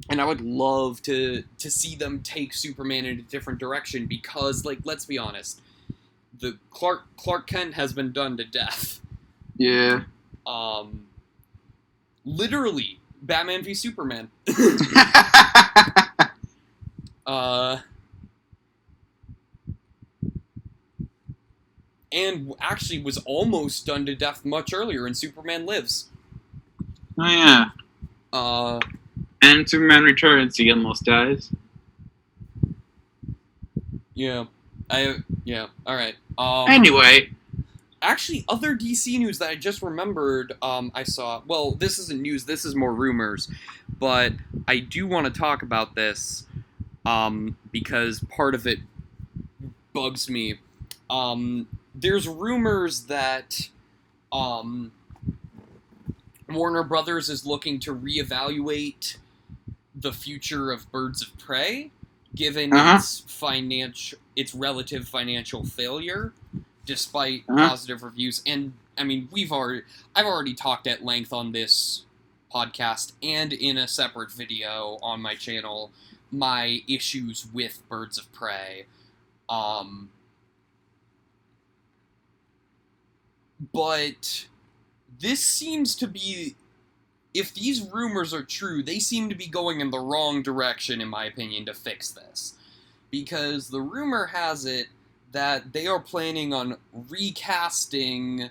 and 0.09 0.21
I 0.21 0.25
would 0.25 0.41
love 0.41 1.01
to 1.03 1.43
to 1.57 1.71
see 1.71 1.95
them 1.95 2.21
take 2.21 2.53
Superman 2.53 3.05
in 3.05 3.19
a 3.19 3.23
different 3.23 3.59
direction 3.59 4.05
because, 4.05 4.65
like, 4.65 4.79
let's 4.83 5.05
be 5.05 5.17
honest, 5.17 5.61
the 6.39 6.57
Clark 6.69 7.03
Clark 7.17 7.47
Kent 7.47 7.73
has 7.75 7.93
been 7.93 8.11
done 8.11 8.37
to 8.37 8.43
death. 8.43 9.01
Yeah. 9.57 10.03
Um, 10.45 11.07
literally, 12.23 12.99
Batman 13.21 13.63
v 13.63 13.73
Superman. 13.73 14.29
Uh, 17.25 17.79
and 22.15 22.53
actually 22.61 22.99
was 22.99 23.17
almost 23.25 23.85
done 23.85 24.05
to 24.07 24.15
death 24.15 24.43
much 24.45 24.73
earlier 24.73 25.05
in 25.05 25.13
Superman 25.13 25.65
Lives. 25.65 26.09
oh 27.19 27.29
yeah. 27.29 27.65
Uh, 28.33 28.79
And 29.41 29.69
Superman 29.69 30.03
Returns, 30.03 30.57
he 30.57 30.71
almost 30.71 31.03
dies. 31.03 31.51
yeah, 34.13 34.45
I 34.89 35.17
yeah. 35.43 35.67
All 35.85 35.95
right. 35.95 36.15
Um, 36.37 36.69
Anyway, 36.69 37.31
actually, 38.01 38.45
other 38.47 38.75
DC 38.75 39.17
news 39.19 39.39
that 39.39 39.49
I 39.49 39.55
just 39.55 39.81
remembered, 39.81 40.53
um, 40.61 40.91
I 40.95 41.03
saw. 41.03 41.41
Well, 41.45 41.71
this 41.71 41.99
isn't 41.99 42.21
news. 42.21 42.45
This 42.45 42.65
is 42.65 42.75
more 42.75 42.93
rumors, 42.93 43.49
but 43.99 44.33
I 44.67 44.79
do 44.79 45.07
want 45.07 45.31
to 45.33 45.39
talk 45.39 45.61
about 45.61 45.95
this, 45.95 46.45
um, 47.05 47.57
because 47.71 48.23
part 48.29 48.55
of 48.55 48.65
it 48.65 48.79
bugs 49.93 50.29
me. 50.29 50.55
Um, 51.09 51.67
there's 51.95 52.27
rumors 52.27 53.03
that, 53.05 53.69
um, 54.31 54.91
Warner 56.49 56.83
Brothers 56.83 57.29
is 57.29 57.45
looking 57.45 57.79
to 57.81 57.95
reevaluate 57.95 59.17
the 59.95 60.13
future 60.13 60.71
of 60.71 60.91
Birds 60.91 61.21
of 61.21 61.35
Prey, 61.39 61.91
given 62.35 62.73
Uh-huh. 62.73 62.97
its 62.97 63.19
financial, 63.21 64.19
its 64.35 64.53
relative 64.53 65.07
financial 65.07 65.63
failure, 65.65 66.33
despite 66.85 67.43
Uh-huh. 67.47 67.69
positive 67.69 68.03
reviews. 68.03 68.41
And 68.45 68.73
I 68.97 69.03
mean, 69.03 69.27
we've 69.31 69.51
already, 69.51 69.81
I've 70.15 70.25
already 70.25 70.53
talked 70.53 70.87
at 70.87 71.03
length 71.03 71.33
on 71.33 71.51
this 71.51 72.03
podcast 72.53 73.13
and 73.23 73.51
in 73.51 73.77
a 73.77 73.87
separate 73.87 74.31
video 74.31 74.97
on 75.01 75.21
my 75.21 75.35
channel 75.35 75.91
my 76.31 76.83
issues 76.87 77.45
with 77.53 77.87
Birds 77.87 78.17
of 78.17 78.31
Prey. 78.33 78.85
Um, 79.47 80.09
but 83.73 84.47
this 85.19 85.43
seems 85.43 85.95
to 85.95 86.07
be 86.07 86.55
if 87.33 87.53
these 87.53 87.81
rumors 87.81 88.33
are 88.33 88.43
true, 88.43 88.81
they 88.81 88.97
seem 88.97 89.27
to 89.29 89.35
be 89.35 89.47
going 89.47 89.81
in 89.81 89.91
the 89.91 89.99
wrong 89.99 90.41
direction, 90.41 91.01
in 91.01 91.09
my 91.09 91.25
opinion, 91.25 91.65
to 91.65 91.73
fix 91.73 92.09
this. 92.09 92.53
Because 93.11 93.67
the 93.67 93.81
rumor 93.81 94.27
has 94.27 94.65
it 94.65 94.87
that 95.33 95.73
they 95.73 95.85
are 95.85 95.99
planning 95.99 96.53
on 96.53 96.77
recasting 97.09 98.49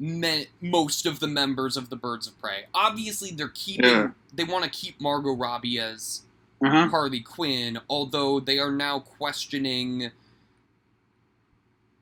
me- 0.00 0.48
most 0.60 1.06
of 1.06 1.20
the 1.20 1.28
members 1.28 1.76
of 1.76 1.88
the 1.88 1.94
Birds 1.94 2.26
of 2.26 2.36
Prey. 2.40 2.64
Obviously, 2.74 3.30
they're 3.30 3.48
keeping. 3.54 3.90
Yeah. 3.90 4.10
They 4.34 4.44
want 4.44 4.64
to 4.64 4.70
keep 4.70 5.00
Margot 5.00 5.36
Robbie 5.36 5.78
as 5.78 6.22
uh 6.64 6.68
huh. 6.68 6.88
Harley 6.88 7.20
Quinn, 7.20 7.78
although 7.88 8.40
they 8.40 8.58
are 8.58 8.72
now 8.72 8.98
questioning 8.98 10.10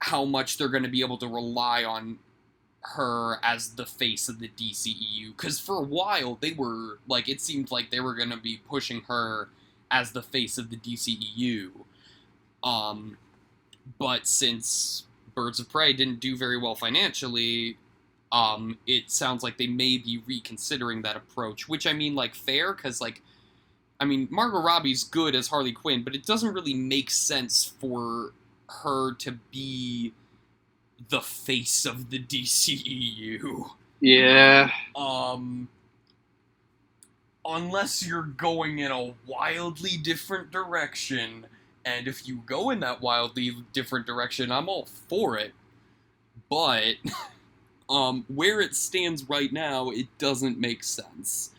how 0.01 0.25
much 0.25 0.57
they're 0.57 0.69
going 0.69 0.85
to 0.85 0.89
be 0.89 1.03
able 1.03 1.19
to 1.19 1.27
rely 1.27 1.85
on 1.85 2.19
her 2.95 3.37
as 3.43 3.71
the 3.75 3.87
face 3.87 4.29
of 4.29 4.39
the 4.39 4.49
DCEU. 4.49 5.37
Because 5.37 5.59
for 5.59 5.77
a 5.77 5.83
while, 5.83 6.39
they 6.41 6.53
were, 6.53 6.99
like, 7.07 7.29
it 7.29 7.41
seemed 7.41 7.71
like 7.71 7.91
they 7.91 8.01
were 8.01 8.15
going 8.15 8.31
to 8.31 8.37
be 8.37 8.61
pushing 8.69 9.03
her 9.09 9.49
as 9.91 10.13
the 10.13 10.23
face 10.23 10.59
of 10.59 10.71
the 10.71 10.77
DCEU. 10.77 11.71
Um, 12.63 13.17
but 13.99 14.27
since 14.27 15.05
Birds 15.35 15.61
of 15.61 15.69
Prey 15.69 15.93
didn't 15.93 16.21
do 16.21 16.37
very 16.37 16.59
well 16.59 16.75
financially, 16.75 17.79
um, 18.33 18.79
it 18.87 19.11
sounds 19.11 19.43
like 19.43 19.59
they 19.59 19.67
may 19.67 19.99
be 19.99 20.23
reconsidering 20.27 21.03
that 21.03 21.17
approach, 21.17 21.69
which 21.69 21.87
I 21.87 21.93
mean, 21.93 22.15
like, 22.15 22.35
fair, 22.35 22.73
because, 22.75 23.01
like, 23.01 23.23
I 24.01 24.05
mean, 24.05 24.29
Margot 24.31 24.61
Robbie's 24.61 25.05
good 25.05 25.35
as 25.35 25.49
Harley 25.49 25.73
Quinn, 25.73 26.03
but 26.03 26.15
it 26.15 26.25
doesn't 26.25 26.53
really 26.53 26.75
make 26.75 27.11
sense 27.11 27.73
for 27.81 28.33
her 28.83 29.15
to 29.15 29.33
be 29.51 30.13
the 31.09 31.21
face 31.21 31.85
of 31.85 32.11
the 32.11 32.19
DCEU. 32.19 33.71
Yeah. 34.01 34.71
Um 34.97 35.69
unless 37.45 38.07
you're 38.07 38.23
going 38.23 38.79
in 38.79 38.91
a 38.91 39.15
wildly 39.27 39.97
different 39.97 40.51
direction, 40.51 41.47
and 41.85 42.07
if 42.07 42.29
you 42.29 42.43
go 42.45 42.71
in 42.71 42.81
that 42.81 43.01
wildly 43.01 43.57
different 43.73 44.07
direction, 44.07 44.53
I'm 44.53 44.69
all 44.69 44.87
for 45.09 45.39
it. 45.39 45.53
But 46.51 46.97
um 47.91 48.25
where 48.29 48.61
it 48.61 48.75
stands 48.75 49.29
right 49.29 49.53
now, 49.53 49.91
it 49.91 50.07
doesn't 50.19 50.59
make 50.59 50.85
sense. 50.85 51.51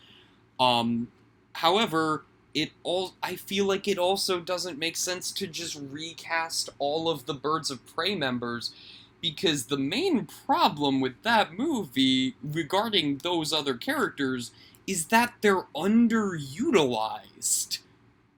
Um 0.58 1.08
however, 1.54 2.24
it 2.54 2.70
all 2.82 3.14
I 3.22 3.36
feel 3.36 3.64
like 3.64 3.88
it 3.88 3.98
also 3.98 4.40
doesn't 4.40 4.78
make 4.78 4.96
sense 4.96 5.30
to 5.32 5.46
just 5.46 5.78
recast 5.90 6.70
all 6.78 7.08
of 7.08 7.26
the 7.26 7.34
Birds 7.34 7.70
of 7.70 7.84
Prey 7.94 8.14
members 8.14 8.72
because 9.20 9.66
the 9.66 9.76
main 9.76 10.26
problem 10.46 11.00
with 11.00 11.20
that 11.22 11.58
movie 11.58 12.34
regarding 12.42 13.18
those 13.18 13.52
other 13.52 13.74
characters 13.74 14.52
is 14.86 15.06
that 15.06 15.34
they're 15.40 15.66
underutilized. 15.74 17.78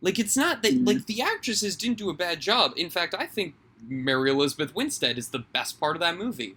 Like 0.00 0.18
it's 0.18 0.36
not 0.36 0.62
that 0.62 0.74
Mhm. 0.74 0.86
like 0.86 1.06
the 1.06 1.22
actresses 1.22 1.76
didn't 1.76 1.98
do 1.98 2.10
a 2.10 2.14
bad 2.14 2.40
job. 2.40 2.72
In 2.76 2.90
fact, 2.90 3.14
I 3.16 3.26
think 3.26 3.54
Mary 3.88 4.30
Elizabeth 4.30 4.74
Winstead 4.74 5.18
is 5.18 5.28
the 5.28 5.38
best 5.40 5.78
part 5.78 5.96
of 5.96 6.00
that 6.00 6.16
movie. 6.16 6.56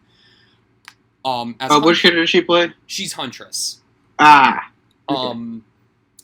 Um, 1.23 1.55
as 1.59 1.71
Oh, 1.71 1.79
which 1.79 2.01
Hunt- 2.01 2.13
character 2.13 2.21
does 2.21 2.29
she 2.29 2.41
play? 2.41 2.73
she's 2.87 3.13
Huntress. 3.13 3.81
Ah. 4.19 4.71
Okay. 5.09 5.19
Um, 5.29 5.63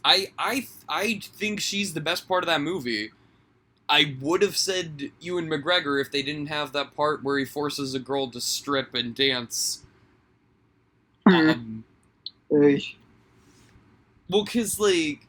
I 0.03 0.32
I 0.40 0.68
I 0.90 1.19
think 1.19 1.60
she's 1.60 1.94
the 1.94 2.02
best 2.02 2.28
part 2.28 2.44
of 2.44 2.48
that 2.48 2.61
movie. 2.61 3.11
I 3.91 4.15
would 4.22 4.41
have 4.41 4.55
said 4.55 5.11
Ewan 5.19 5.49
McGregor 5.49 5.99
if 5.99 6.11
they 6.11 6.22
didn't 6.22 6.47
have 6.47 6.72
that 6.72 6.95
part 6.95 7.26
where 7.26 7.38
he 7.38 7.43
forces 7.43 7.93
a 7.93 7.99
girl 7.99 8.31
to 8.31 8.39
strip 8.39 8.95
and 8.95 9.13
dance. 9.13 9.84
Hmm. 11.27 11.49
Um, 11.49 11.84
well, 14.30 14.45
cause 14.45 14.80
like 14.80 15.27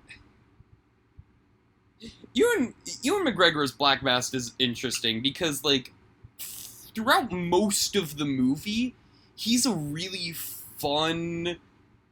Ewan 2.35 2.73
Ewan 3.03 3.27
McGregor's 3.27 3.73
Black 3.73 4.01
Mask 4.01 4.33
is 4.33 4.53
interesting 4.61 5.23
because 5.23 5.65
like 5.65 5.93
throughout 6.39 7.33
most 7.33 7.97
of 7.97 8.17
the 8.17 8.25
movie, 8.25 8.95
he's 9.35 9.67
a 9.67 9.73
really 9.73 10.35
fun, 10.79 11.57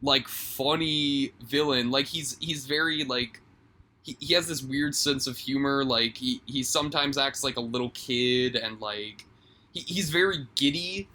like 0.03 0.27
funny 0.27 1.33
villain. 1.47 1.93
Like 1.93 2.07
he's 2.07 2.37
he's 2.41 2.67
very 2.67 3.05
like 3.05 3.41
he, 4.03 4.17
he 4.21 4.35
has 4.35 4.47
this 4.49 4.63
weird 4.63 4.95
sense 4.95 5.27
of 5.27 5.37
humor. 5.37 5.85
Like 5.85 6.17
he 6.17 6.43
he 6.47 6.63
sometimes 6.63 7.19
acts 7.19 7.45
like 7.45 7.57
a 7.57 7.61
little 7.61 7.91
kid 7.91 8.57
and 8.57 8.81
like 8.81 9.27
he, 9.73 9.81
he's 9.81 10.11
very 10.11 10.47
giddy. 10.55 11.09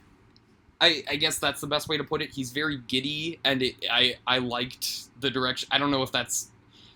I, 0.82 1.04
I 1.10 1.16
guess 1.16 1.40
that's 1.40 1.62
the 1.62 1.68
best 1.68 1.88
way 1.88 1.98
to 1.98 2.04
put 2.04 2.22
it. 2.22 2.32
He's 2.32 2.52
very 2.52 2.80
giddy, 2.88 3.40
and 3.46 3.62
it, 3.62 3.76
I 3.90 4.16
I 4.28 4.40
liked 4.40 5.22
the 5.22 5.30
direction. 5.30 5.70
I 5.72 5.78
don't 5.78 5.90
know 5.90 6.04
if 6.04 6.12
that's 6.12 6.52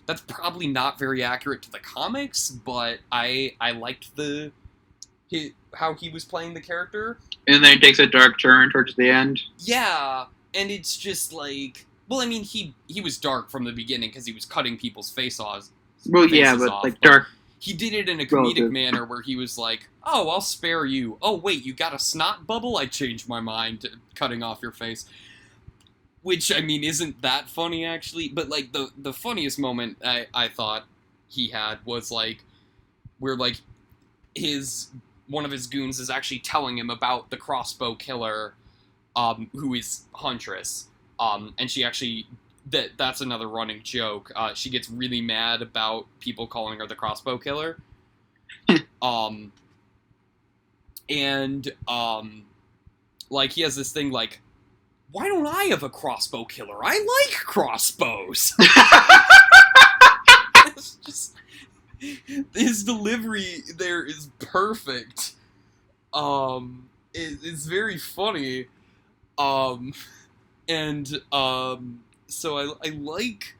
that's 0.06 0.20
probably 0.22 0.66
not 0.66 0.98
very 0.98 1.22
accurate 1.22 1.62
to 1.62 1.70
the 1.70 1.78
comics, 1.78 2.50
but 2.50 2.98
I 3.10 3.54
I 3.60 3.72
liked 3.72 4.14
the 4.16 4.52
how 5.74 5.94
he 5.94 6.08
was 6.08 6.24
playing 6.24 6.54
the 6.54 6.60
character. 6.60 7.18
and 7.46 7.64
then 7.64 7.76
it 7.76 7.80
takes 7.80 8.00
a 8.00 8.06
dark 8.06 8.40
turn 8.40 8.70
towards 8.70 8.96
the 8.96 9.08
end. 9.08 9.40
Yeah, 9.58 10.26
and 10.54 10.70
it's 10.70 10.96
just 10.96 11.32
like, 11.32 11.86
well, 12.08 12.20
I 12.20 12.26
mean, 12.26 12.42
he 12.42 12.74
he 12.88 13.00
was 13.00 13.18
dark 13.18 13.50
from 13.50 13.64
the 13.64 13.72
beginning 13.72 14.10
because 14.10 14.26
he 14.26 14.32
was 14.32 14.44
cutting 14.44 14.76
people's 14.76 15.10
face 15.10 15.38
offs. 15.40 15.70
Well, 16.06 16.26
yeah, 16.26 16.56
but 16.56 16.68
off, 16.68 16.84
like 16.84 17.00
but- 17.00 17.08
dark. 17.08 17.26
He 17.58 17.74
did 17.74 17.92
it 17.92 18.08
in 18.08 18.20
a 18.20 18.24
comedic 18.24 18.32
Relative. 18.32 18.72
manner 18.72 19.04
where 19.04 19.20
he 19.20 19.36
was 19.36 19.58
like, 19.58 19.86
"Oh, 20.02 20.30
I'll 20.30 20.40
spare 20.40 20.86
you. 20.86 21.18
Oh, 21.20 21.36
wait, 21.36 21.62
you 21.62 21.74
got 21.74 21.92
a 21.92 21.98
snot 21.98 22.46
bubble? 22.46 22.78
I 22.78 22.86
changed 22.86 23.28
my 23.28 23.40
mind, 23.40 23.82
to 23.82 23.90
cutting 24.14 24.42
off 24.42 24.60
your 24.62 24.72
face." 24.72 25.04
Which 26.22 26.50
I 26.50 26.62
mean, 26.62 26.84
isn't 26.84 27.20
that 27.20 27.50
funny 27.50 27.84
actually? 27.84 28.28
But 28.28 28.48
like 28.48 28.72
the 28.72 28.90
the 28.96 29.12
funniest 29.12 29.58
moment 29.58 29.98
I 30.02 30.26
I 30.32 30.48
thought 30.48 30.84
he 31.28 31.48
had 31.48 31.84
was 31.84 32.10
like, 32.10 32.42
where 33.18 33.36
like 33.36 33.60
his 34.34 34.88
one 35.28 35.44
of 35.44 35.50
his 35.50 35.66
goons 35.66 36.00
is 36.00 36.08
actually 36.08 36.38
telling 36.40 36.78
him 36.78 36.88
about 36.88 37.28
the 37.30 37.36
crossbow 37.36 37.94
killer, 37.94 38.54
um, 39.16 39.50
who 39.54 39.74
is 39.74 40.04
Huntress, 40.14 40.88
um, 41.18 41.54
and 41.58 41.70
she 41.70 41.84
actually 41.84 42.26
that 42.66 42.90
that's 42.96 43.20
another 43.20 43.48
running 43.48 43.82
joke. 43.82 44.30
Uh, 44.34 44.54
she 44.54 44.70
gets 44.70 44.90
really 44.90 45.20
mad 45.20 45.62
about 45.62 46.06
people 46.20 46.46
calling 46.46 46.78
her 46.78 46.86
the 46.86 46.94
crossbow 46.94 47.38
killer. 47.38 47.78
um, 49.02 49.52
and 51.08 51.72
um, 51.88 52.44
like 53.30 53.52
he 53.52 53.62
has 53.62 53.76
this 53.76 53.92
thing 53.92 54.10
like 54.10 54.40
why 55.12 55.26
don't 55.26 55.46
I 55.46 55.64
have 55.64 55.82
a 55.82 55.88
crossbow 55.88 56.44
killer? 56.44 56.84
I 56.84 56.92
like 56.92 57.34
crossbows. 57.34 58.54
it's 60.66 60.96
just 61.04 61.34
his 62.00 62.84
delivery 62.84 63.62
there 63.76 64.04
is 64.04 64.30
perfect. 64.38 65.32
Um, 66.14 66.88
it, 67.12 67.38
it's 67.42 67.66
very 67.66 67.98
funny. 67.98 68.66
Um, 69.36 69.94
and 70.68 71.20
um, 71.32 72.04
so 72.30 72.58
I 72.58 72.88
I 72.88 72.90
like 72.90 73.54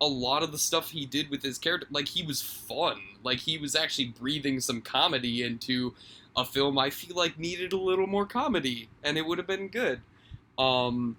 a 0.00 0.06
lot 0.06 0.42
of 0.42 0.52
the 0.52 0.58
stuff 0.58 0.90
he 0.90 1.06
did 1.06 1.30
with 1.30 1.42
his 1.42 1.58
character. 1.58 1.86
Like 1.90 2.08
he 2.08 2.22
was 2.22 2.40
fun. 2.40 3.00
Like 3.22 3.38
he 3.38 3.58
was 3.58 3.74
actually 3.74 4.06
breathing 4.06 4.60
some 4.60 4.80
comedy 4.80 5.42
into 5.42 5.94
a 6.36 6.44
film 6.44 6.78
I 6.78 6.90
feel 6.90 7.16
like 7.16 7.38
needed 7.38 7.72
a 7.72 7.76
little 7.78 8.06
more 8.06 8.26
comedy, 8.26 8.88
and 9.02 9.18
it 9.18 9.26
would 9.26 9.38
have 9.38 9.46
been 9.46 9.68
good. 9.68 10.00
Um, 10.56 11.16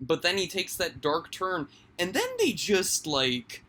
but 0.00 0.22
then 0.22 0.36
he 0.36 0.48
takes 0.48 0.76
that 0.76 1.00
dark 1.00 1.30
turn, 1.30 1.68
and 1.98 2.12
then 2.12 2.28
they 2.38 2.52
just 2.52 3.06
like. 3.06 3.62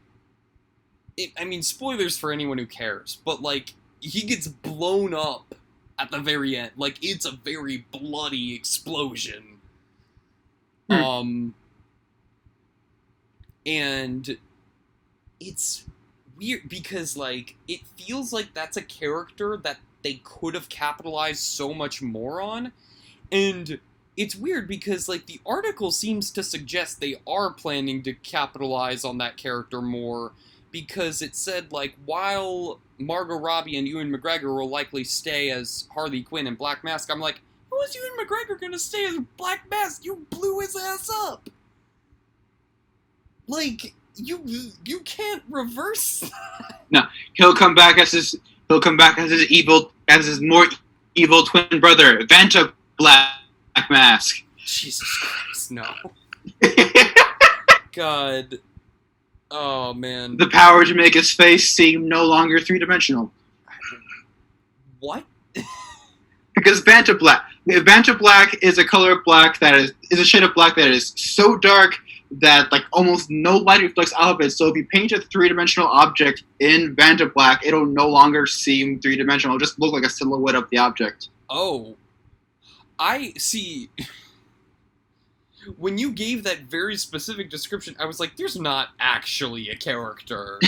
It, 1.15 1.31
I 1.37 1.45
mean, 1.45 1.63
spoilers 1.63 2.17
for 2.17 2.31
anyone 2.31 2.59
who 2.59 2.67
cares, 2.67 3.17
but 3.25 3.41
like 3.41 3.73
he 3.99 4.21
gets 4.21 4.47
blown 4.47 5.13
up 5.13 5.55
at 5.97 6.11
the 6.11 6.19
very 6.19 6.55
end. 6.55 6.71
Like 6.77 6.97
it's 7.01 7.25
a 7.25 7.31
very 7.31 7.85
bloody 7.91 8.53
explosion. 8.53 9.43
Hmm. 10.89 10.93
Um, 10.93 11.53
and 13.67 14.37
it's 15.39 15.83
weird 16.37 16.69
because 16.69 17.17
like 17.17 17.55
it 17.67 17.81
feels 17.97 18.31
like 18.31 18.53
that's 18.53 18.77
a 18.77 18.81
character 18.81 19.57
that 19.57 19.77
they 20.03 20.21
could 20.23 20.55
have 20.55 20.69
capitalized 20.69 21.41
so 21.41 21.73
much 21.73 22.01
more 22.01 22.41
on. 22.41 22.71
And 23.31 23.79
it's 24.15 24.35
weird 24.35 24.67
because 24.67 25.09
like 25.09 25.25
the 25.25 25.41
article 25.45 25.91
seems 25.91 26.31
to 26.31 26.43
suggest 26.43 27.01
they 27.01 27.17
are 27.27 27.51
planning 27.51 28.01
to 28.03 28.13
capitalize 28.13 29.03
on 29.03 29.17
that 29.17 29.37
character 29.37 29.81
more 29.81 30.31
because 30.71 31.21
it 31.21 31.35
said 31.35 31.71
like 31.71 31.95
while 32.05 32.79
Margot 32.97 33.37
Robbie 33.37 33.77
and 33.77 33.87
Ewan 33.87 34.11
McGregor 34.11 34.55
will 34.55 34.69
likely 34.69 35.03
stay 35.03 35.51
as 35.51 35.87
Harley 35.93 36.23
Quinn 36.23 36.47
and 36.47 36.57
Black 36.57 36.83
Mask 36.83 37.11
I'm 37.11 37.19
like 37.19 37.41
how 37.69 37.81
is 37.81 37.95
Ewan 37.95 38.25
McGregor 38.25 38.59
gonna 38.59 38.79
stay 38.79 39.05
as 39.05 39.19
Black 39.35 39.69
Mask? 39.69 40.03
You 40.03 40.25
blew 40.29 40.61
his 40.61 40.75
ass 40.75 41.11
up 41.13 41.49
like 43.47 43.93
you 44.15 44.41
you 44.85 44.99
can't 45.01 45.43
reverse 45.49 46.29
No. 46.89 47.03
He'll 47.33 47.53
come 47.55 47.75
back 47.75 47.97
as 47.97 48.11
his. 48.11 48.35
He'll 48.67 48.81
come 48.81 48.97
back 48.97 49.17
as 49.17 49.31
his 49.31 49.49
evil, 49.49 49.91
as 50.07 50.25
his 50.25 50.41
more 50.41 50.65
evil 51.15 51.43
twin 51.43 51.79
brother, 51.79 52.19
Vanta 52.23 52.73
Black 52.97 53.29
Mask. 53.89 54.43
Jesus 54.57 55.07
Christ, 55.21 55.71
no. 55.71 55.85
God. 57.93 58.59
Oh 59.49 59.93
man. 59.93 60.35
the 60.35 60.49
power 60.49 60.83
to 60.83 60.93
make 60.93 61.13
his 61.13 61.31
face 61.31 61.71
seem 61.71 62.09
no 62.09 62.25
longer 62.25 62.59
three 62.59 62.79
dimensional. 62.79 63.31
What? 64.99 65.23
Because 66.53 66.81
Vanta 66.81 67.17
Black, 67.17 67.43
Vanta 67.67 68.17
Black 68.17 68.61
is 68.61 68.77
a 68.77 68.85
color 68.85 69.13
of 69.13 69.23
black 69.23 69.59
that 69.59 69.75
is 69.75 69.93
is 70.11 70.19
a 70.19 70.25
shade 70.25 70.43
of 70.43 70.53
black 70.53 70.75
that 70.75 70.91
is 70.91 71.13
so 71.15 71.57
dark 71.57 71.97
that 72.31 72.71
like 72.71 72.83
almost 72.91 73.29
no 73.29 73.57
light 73.57 73.81
reflects 73.81 74.13
out 74.17 74.35
of 74.35 74.41
it. 74.45 74.51
So 74.51 74.67
if 74.67 74.75
you 74.75 74.85
paint 74.91 75.11
a 75.11 75.21
three 75.21 75.47
dimensional 75.47 75.87
object 75.89 76.43
in 76.59 76.95
Vanta 76.95 77.31
Black, 77.33 77.65
it'll 77.65 77.85
no 77.85 78.07
longer 78.09 78.45
seem 78.45 78.99
three 78.99 79.15
dimensional. 79.15 79.55
It'll 79.55 79.65
just 79.65 79.79
look 79.79 79.93
like 79.93 80.03
a 80.03 80.09
silhouette 80.09 80.55
of 80.55 80.69
the 80.69 80.77
object. 80.77 81.29
Oh. 81.49 81.95
I 82.99 83.33
see. 83.37 83.89
When 85.75 85.97
you 85.97 86.13
gave 86.13 86.43
that 86.45 86.59
very 86.61 86.95
specific 86.95 87.49
description, 87.49 87.93
I 87.99 88.05
was 88.05 88.21
like, 88.21 88.37
there's 88.37 88.57
not 88.57 88.91
actually 89.01 89.67
a 89.69 89.75
character. 89.75 90.59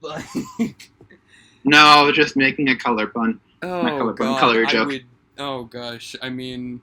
like, 0.00 0.24
No, 1.64 1.78
I 1.78 2.02
was 2.02 2.14
just 2.14 2.36
making 2.36 2.68
a 2.68 2.76
color 2.76 3.06
pun. 3.06 3.40
oh 3.62 3.82
color 3.82 4.12
pun, 4.12 4.26
god, 4.26 4.40
color 4.40 4.64
I 4.66 4.70
joke. 4.70 4.88
would. 4.88 5.04
Oh 5.38 5.64
gosh, 5.64 6.14
I 6.22 6.28
mean, 6.30 6.80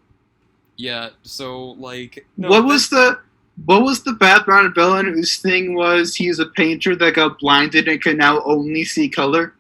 yeah. 0.82 1.10
So 1.22 1.72
like, 1.72 2.26
no, 2.38 2.50
what 2.50 2.66
was 2.66 2.90
the 2.90 3.20
what 3.66 3.84
was 3.84 4.04
the 4.04 4.14
Batman 4.14 4.74
villain 4.74 5.06
whose 5.06 5.38
thing 5.38 5.76
was 5.76 6.16
he's 6.16 6.40
a 6.40 6.48
painter 6.48 6.96
that 6.96 7.16
got 7.16 7.40
blinded 7.40 7.88
and 7.88 8.02
can 8.02 8.18
now 8.18 8.42
only 8.44 8.84
see 8.84 9.08
color? 9.08 9.54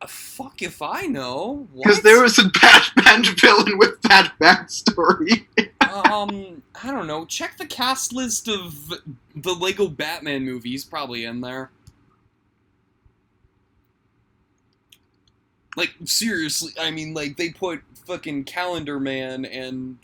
Uh, 0.00 0.06
fuck 0.06 0.62
if 0.62 0.80
I 0.80 1.02
know. 1.02 1.68
Because 1.76 2.02
there 2.02 2.22
was 2.22 2.38
a 2.38 2.48
Batman 2.62 3.24
villain 3.36 3.76
with 3.76 4.00
that 4.02 4.32
backstory. 4.40 5.44
um, 6.10 6.62
I 6.82 6.90
don't 6.90 7.06
know. 7.06 7.26
Check 7.26 7.58
the 7.58 7.66
cast 7.66 8.14
list 8.14 8.48
of 8.48 8.94
the 9.36 9.52
Lego 9.52 9.88
Batman 9.88 10.44
movies. 10.44 10.84
Probably 10.86 11.26
in 11.26 11.42
there. 11.42 11.70
Like 15.76 15.94
seriously, 16.04 16.72
I 16.80 16.90
mean, 16.90 17.12
like 17.12 17.36
they 17.36 17.50
put 17.50 17.82
fucking 18.04 18.44
Calendar 18.44 18.98
Man 19.00 19.44
and 19.44 19.98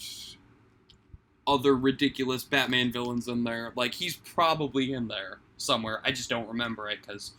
other 1.47 1.75
ridiculous 1.75 2.45
Batman 2.45 2.93
villains 2.93 3.27
in 3.27 3.45
there. 3.45 3.73
Like 3.75 3.95
he's 3.95 4.17
probably 4.17 4.93
in 4.93 5.09
there 5.09 5.39
somewhere. 5.57 6.01
I 6.05 6.13
just 6.13 6.29
don't 6.29 6.49
remember 6.49 6.89
it 6.89 6.99
because 7.01 7.33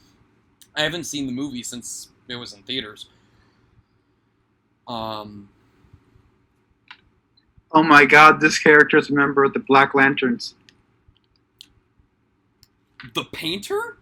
I 0.75 0.81
haven't 0.81 1.03
seen 1.03 1.27
the 1.27 1.31
movie 1.31 1.63
since 1.63 2.09
it 2.27 2.35
was 2.35 2.53
in 2.53 2.63
theaters. 2.63 3.07
Um. 4.87 5.49
oh 7.71 7.83
my 7.83 8.05
god, 8.05 8.41
this 8.41 8.57
character 8.57 8.97
is 8.97 9.11
a 9.11 9.13
member 9.13 9.43
of 9.43 9.53
the 9.53 9.59
Black 9.59 9.93
Lanterns. 9.93 10.55
The 13.13 13.23
painter? 13.25 13.97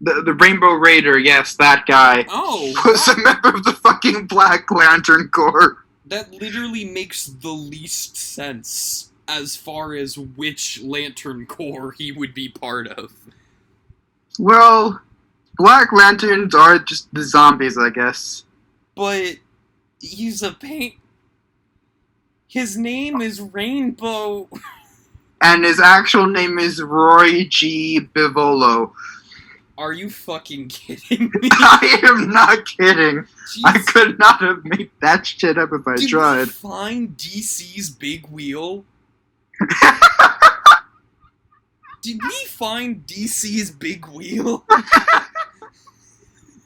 The, 0.00 0.22
the 0.22 0.34
Rainbow 0.34 0.72
Raider, 0.72 1.18
yes, 1.18 1.54
that 1.56 1.84
guy. 1.86 2.24
Oh, 2.28 2.72
Was 2.84 3.06
a 3.08 3.16
member 3.20 3.48
of 3.48 3.64
the 3.64 3.72
fucking 3.72 4.26
Black 4.26 4.70
Lantern 4.70 5.28
Corps. 5.28 5.83
That 6.06 6.32
literally 6.32 6.84
makes 6.84 7.26
the 7.26 7.50
least 7.50 8.16
sense 8.16 9.10
as 9.26 9.56
far 9.56 9.94
as 9.94 10.18
which 10.18 10.82
Lantern 10.82 11.46
Corps 11.46 11.92
he 11.92 12.12
would 12.12 12.34
be 12.34 12.48
part 12.48 12.86
of. 12.88 13.12
Well, 14.38 15.00
Black 15.56 15.92
Lanterns 15.92 16.54
are 16.54 16.78
just 16.78 17.12
the 17.14 17.22
zombies, 17.22 17.78
I 17.78 17.90
guess. 17.90 18.44
But 18.94 19.36
he's 20.00 20.42
a 20.42 20.52
paint. 20.52 20.94
His 22.46 22.76
name 22.76 23.20
is 23.20 23.40
Rainbow. 23.40 24.48
And 25.42 25.62
his 25.62 25.78
actual 25.78 26.26
name 26.26 26.58
is 26.58 26.80
Roy 26.80 27.44
G. 27.44 28.00
Bivolo. 28.00 28.92
Are 29.76 29.92
you 29.92 30.08
fucking 30.10 30.68
kidding 30.70 31.30
me? 31.34 31.48
I 31.52 32.00
am 32.04 32.30
not 32.30 32.64
kidding. 32.66 33.26
I 33.64 33.78
could 33.86 34.18
not 34.18 34.40
have 34.40 34.64
made 34.64 34.90
that 35.00 35.26
shit 35.26 35.58
up 35.58 35.70
if 35.72 35.86
I 35.86 35.96
Did 35.96 36.04
we 36.04 36.08
tried. 36.10 36.48
find 36.50 37.16
DC's 37.16 37.90
big 37.90 38.28
wheel? 38.28 38.84
Did 42.02 42.22
we 42.22 42.44
find 42.46 43.06
DC's 43.06 43.70
big 43.70 44.06
wheel? 44.08 44.64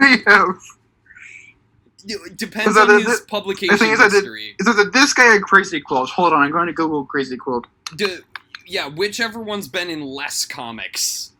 yeah. 0.00 0.52
It 2.04 2.36
depends 2.36 2.74
So 2.74 2.82
on 2.82 2.88
the- 2.88 3.00
his 3.00 3.20
the- 3.20 3.26
publication 3.26 3.76
thing 3.78 3.90
is 3.92 4.00
I 4.00 4.04
did- 4.04 4.12
history. 4.14 4.54
So 4.62 4.72
that 4.72 4.92
this 4.92 5.12
guy 5.12 5.24
had 5.24 5.42
Crazy 5.42 5.80
Quilts. 5.80 6.10
Hold 6.12 6.32
on, 6.32 6.42
I'm 6.42 6.50
going 6.50 6.66
to 6.66 6.72
Google 6.72 7.04
Crazy 7.04 7.36
Quilt. 7.36 7.66
D- 7.96 8.18
yeah, 8.66 8.88
whichever 8.88 9.40
one's 9.40 9.68
been 9.68 9.88
in 9.90 10.02
less 10.02 10.44
comics 10.44 11.32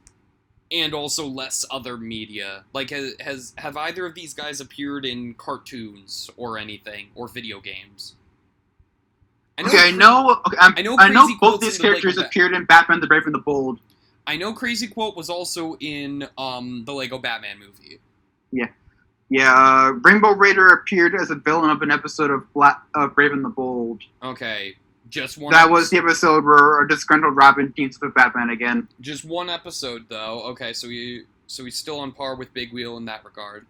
and 0.70 0.94
also 0.94 1.26
less 1.26 1.64
other 1.70 1.96
media. 1.96 2.64
Like, 2.72 2.90
has, 2.90 3.14
has 3.20 3.54
have 3.58 3.76
either 3.76 4.06
of 4.06 4.14
these 4.14 4.34
guys 4.34 4.60
appeared 4.60 5.04
in 5.04 5.34
cartoons 5.34 6.30
or 6.36 6.58
anything 6.58 7.08
or 7.14 7.28
video 7.28 7.60
games? 7.60 8.16
okay, 9.58 9.88
I 9.88 9.90
know. 9.90 10.40
Okay, 10.46 10.56
I 10.60 10.82
know 10.82 10.96
I 10.98 11.08
know 11.08 11.28
both 11.40 11.60
these 11.60 11.76
in 11.76 11.82
the 11.82 11.88
characters 11.88 12.18
appeared 12.18 12.52
in 12.52 12.64
Batman: 12.64 13.00
The 13.00 13.06
Brave 13.06 13.26
and 13.26 13.34
the 13.34 13.40
Bold. 13.40 13.80
I 14.26 14.36
know 14.36 14.52
Crazy 14.52 14.86
Quilt 14.86 15.16
was 15.16 15.30
also 15.30 15.76
in 15.80 16.28
um 16.36 16.84
the 16.84 16.92
Lego 16.92 17.18
Batman 17.18 17.58
movie. 17.58 17.98
Yeah, 19.30 19.52
uh, 19.52 19.92
Rainbow 20.04 20.32
Raider 20.32 20.68
appeared 20.68 21.14
as 21.14 21.30
a 21.30 21.34
villain 21.34 21.70
of 21.70 21.82
an 21.82 21.90
episode 21.90 22.30
of 22.30 22.50
Black 22.54 22.80
of 22.94 23.14
Brave 23.14 23.32
and 23.32 23.44
the 23.44 23.50
Bold. 23.50 24.02
Okay, 24.22 24.76
just 25.08 25.38
one. 25.38 25.52
That 25.52 25.70
was 25.70 25.90
the 25.90 25.98
episode 25.98 26.44
where 26.44 26.82
a 26.82 26.88
disgruntled 26.88 27.36
Robin 27.36 27.72
teams 27.72 28.00
with 28.00 28.14
Batman 28.14 28.50
again. 28.50 28.88
just 29.00 29.24
one 29.24 29.48
episode 29.50 30.06
though. 30.08 30.42
Okay, 30.50 30.72
so 30.72 30.88
he 30.88 31.22
so 31.46 31.64
he's 31.64 31.76
still 31.76 32.00
on 32.00 32.12
par 32.12 32.36
with 32.36 32.52
Big 32.52 32.72
Wheel 32.72 32.96
in 32.96 33.04
that 33.06 33.24
regard. 33.24 33.66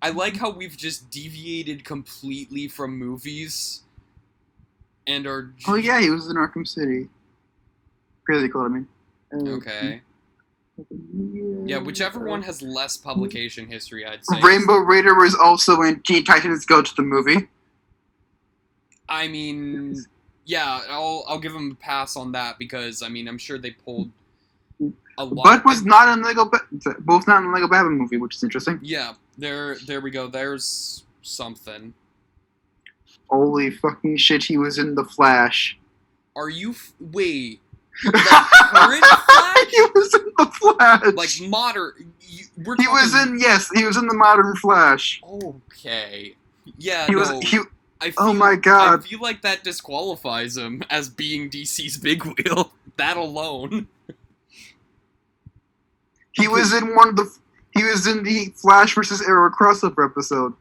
I 0.00 0.10
like 0.10 0.36
how 0.36 0.50
we've 0.50 0.76
just 0.76 1.10
deviated 1.10 1.84
completely 1.84 2.68
from 2.68 2.96
movies 2.98 3.82
and 5.06 5.26
are 5.26 5.42
j- 5.56 5.64
Oh 5.66 5.74
yeah, 5.74 6.00
he 6.00 6.10
was 6.10 6.28
in 6.28 6.36
Arkham 6.36 6.66
City. 6.66 7.08
Crazy 8.24 8.48
Quilt, 8.48 8.66
I 8.66 8.68
mean. 8.68 8.88
Uh, 9.32 9.50
okay. 9.56 10.02
Yeah, 11.64 11.78
whichever 11.78 12.20
one 12.20 12.42
has 12.42 12.62
less 12.62 12.96
publication 12.96 13.66
history, 13.66 14.06
I'd 14.06 14.24
say. 14.24 14.40
Rainbow 14.40 14.76
Raider 14.76 15.14
was 15.16 15.34
also 15.34 15.82
in 15.82 16.00
Teen 16.02 16.24
Titans 16.24 16.64
Go 16.64 16.82
to 16.82 16.94
the 16.94 17.02
movie. 17.02 17.48
I 19.08 19.28
mean, 19.28 19.96
yeah, 20.44 20.80
I'll 20.88 21.24
I'll 21.28 21.38
give 21.38 21.52
them 21.52 21.72
a 21.72 21.74
pass 21.74 22.16
on 22.16 22.32
that 22.32 22.58
because 22.58 23.02
I 23.02 23.08
mean 23.08 23.28
I'm 23.28 23.38
sure 23.38 23.58
they 23.58 23.72
pulled 23.72 24.10
a 25.18 25.24
lot. 25.24 25.44
But 25.44 25.64
was 25.64 25.84
not 25.84 26.16
in 26.16 26.22
Lego. 26.22 26.50
Both 27.00 27.26
not 27.26 27.42
in 27.42 27.52
Lego 27.52 27.68
Batman 27.68 27.98
movie, 27.98 28.16
which 28.16 28.36
is 28.36 28.42
interesting. 28.42 28.78
yeah, 28.82 29.14
there 29.36 29.76
there 29.86 30.00
we 30.00 30.10
go. 30.10 30.26
There's 30.26 31.04
something. 31.22 31.94
Holy 33.28 33.70
fucking 33.70 34.16
shit! 34.16 34.44
He 34.44 34.56
was 34.56 34.78
in 34.78 34.94
the 34.94 35.04
Flash. 35.04 35.78
Are 36.34 36.48
you 36.48 36.70
f- 36.70 36.94
wait? 37.00 37.60
The 38.04 38.12
current 38.12 39.04
Flash? 39.04 39.66
he 39.70 39.80
was 39.94 40.14
in 40.14 40.32
the 40.38 40.46
Flash. 40.46 41.14
Like 41.14 41.50
modern? 41.50 42.12
You, 42.20 42.44
we're 42.64 42.76
he 42.78 42.86
was 42.86 43.12
in 43.22 43.40
yes, 43.40 43.68
he 43.74 43.84
was 43.84 43.96
in 43.96 44.06
the 44.06 44.14
modern 44.14 44.54
Flash. 44.56 45.20
Okay. 45.24 46.36
Yeah. 46.78 47.06
He 47.06 47.12
no, 47.12 47.18
was 47.18 47.30
he. 47.42 47.58
I 48.00 48.12
Oh 48.18 48.32
my 48.32 48.56
God. 48.56 49.00
I 49.00 49.02
feel 49.02 49.20
like 49.20 49.42
that 49.42 49.64
disqualifies 49.64 50.56
him 50.56 50.82
as 50.90 51.08
being 51.08 51.50
DC's 51.50 51.96
big 51.96 52.24
wheel. 52.24 52.72
That 52.96 53.16
alone. 53.16 53.86
He 56.32 56.48
was 56.48 56.72
in 56.72 56.96
one 56.96 57.10
of 57.10 57.14
the. 57.16 57.32
He 57.70 57.84
was 57.84 58.08
in 58.08 58.24
the 58.24 58.46
Flash 58.56 58.96
versus 58.96 59.22
Arrow 59.22 59.50
crossover 59.50 60.04
episode. 60.04 60.54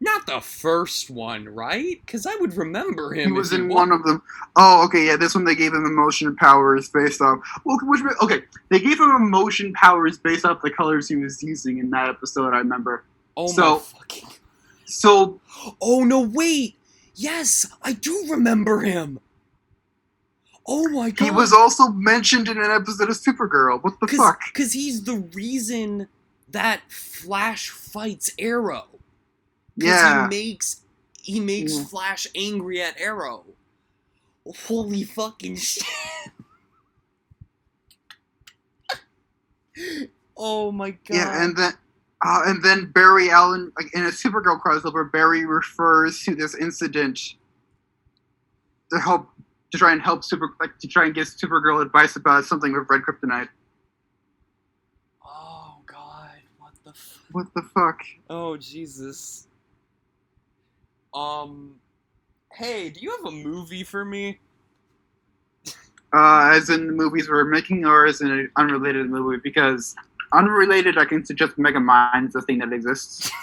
Not 0.00 0.26
the 0.26 0.42
first 0.42 1.08
one, 1.08 1.48
right? 1.48 1.98
Because 2.04 2.26
I 2.26 2.36
would 2.36 2.58
remember 2.58 3.14
him. 3.14 3.30
He 3.30 3.32
was 3.32 3.54
in 3.54 3.70
one 3.70 3.90
of 3.90 4.02
them. 4.02 4.22
Oh, 4.54 4.84
okay, 4.84 5.06
yeah. 5.06 5.16
This 5.16 5.34
one 5.34 5.46
they 5.46 5.54
gave 5.54 5.72
him 5.72 5.86
emotion 5.86 6.36
powers 6.36 6.90
based 6.90 7.22
off. 7.22 7.38
Well, 7.64 7.78
which 7.84 8.02
okay, 8.22 8.42
they 8.68 8.80
gave 8.80 9.00
him 9.00 9.10
emotion 9.12 9.72
powers 9.72 10.18
based 10.18 10.44
off 10.44 10.60
the 10.60 10.70
colors 10.70 11.08
he 11.08 11.16
was 11.16 11.42
using 11.42 11.78
in 11.78 11.88
that 11.90 12.10
episode. 12.10 12.52
I 12.52 12.58
remember. 12.58 13.04
Oh 13.34 13.46
so- 13.46 13.76
my 13.76 13.78
fucking. 13.78 14.28
So 14.94 15.40
Oh 15.80 16.04
no! 16.04 16.20
Wait. 16.20 16.76
Yes, 17.14 17.66
I 17.82 17.92
do 17.92 18.26
remember 18.28 18.80
him. 18.80 19.20
Oh 20.66 20.88
my 20.88 21.10
god. 21.10 21.24
he 21.24 21.30
was 21.30 21.52
also 21.52 21.88
mentioned 21.88 22.48
in 22.48 22.58
an 22.58 22.70
episode 22.70 23.10
of 23.10 23.16
Supergirl. 23.16 23.82
What 23.84 24.00
the 24.00 24.06
Cause, 24.06 24.18
fuck? 24.18 24.40
Because 24.52 24.72
he's 24.72 25.04
the 25.04 25.16
reason 25.16 26.08
that 26.48 26.80
Flash 26.88 27.68
fights 27.68 28.32
Arrow. 28.38 28.86
Yeah. 29.76 30.22
He 30.22 30.36
makes 30.36 30.80
he 31.20 31.40
makes. 31.40 31.78
Flash 31.78 32.26
angry 32.34 32.82
at 32.82 32.98
Arrow. 33.00 33.44
Holy 34.66 35.04
fucking 35.04 35.56
shit. 35.58 35.84
oh 40.36 40.72
my 40.72 40.90
god. 40.90 40.98
Yeah, 41.10 41.44
and 41.44 41.56
then. 41.56 41.72
Uh, 42.24 42.40
and 42.46 42.62
then 42.62 42.90
Barry 42.92 43.30
Allen, 43.30 43.70
like 43.78 43.94
in 43.94 44.04
a 44.04 44.08
Supergirl 44.08 44.60
crossover, 44.60 45.10
Barry 45.12 45.44
refers 45.44 46.22
to 46.24 46.34
this 46.34 46.54
incident 46.54 47.20
to 48.90 48.98
help 48.98 49.28
to 49.70 49.78
try 49.78 49.92
and 49.92 50.00
help 50.00 50.24
Super, 50.24 50.54
like 50.60 50.78
to 50.78 50.88
try 50.88 51.04
and 51.04 51.14
give 51.14 51.26
Supergirl 51.26 51.82
advice 51.82 52.16
about 52.16 52.44
something 52.44 52.72
with 52.72 52.86
Red 52.88 53.02
Kryptonite. 53.02 53.48
oh 55.26 55.76
god. 55.86 56.30
What 56.58 56.72
the 56.84 56.90
f- 56.90 57.24
What 57.32 57.46
the 57.54 57.62
fuck? 57.62 58.00
Oh 58.30 58.56
Jesus. 58.56 59.48
Um 61.12 61.76
Hey, 62.52 62.88
do 62.88 63.00
you 63.00 63.10
have 63.10 63.24
a 63.26 63.30
movie 63.36 63.82
for 63.82 64.04
me? 64.04 64.38
Uh, 66.14 66.52
as 66.54 66.70
in 66.70 66.86
the 66.86 66.92
movies 66.92 67.28
we're 67.28 67.44
making, 67.44 67.84
or 67.84 68.06
as 68.06 68.20
in 68.20 68.30
an 68.30 68.50
unrelated 68.56 69.10
movie? 69.10 69.40
Because 69.42 69.96
unrelated, 70.34 70.98
I 70.98 71.04
can 71.04 71.24
suggest 71.24 71.56
Megamind's 71.56 72.34
a 72.34 72.42
thing 72.42 72.58
that 72.58 72.72
exists. 72.72 73.30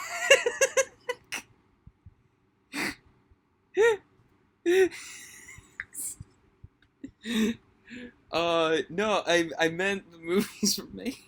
uh, 8.32 8.78
no, 8.90 9.24
I 9.26 9.50
I 9.60 9.70
meant 9.70 10.12
the 10.12 10.18
movies 10.18 10.80
were 10.84 10.88
making. 10.94 11.26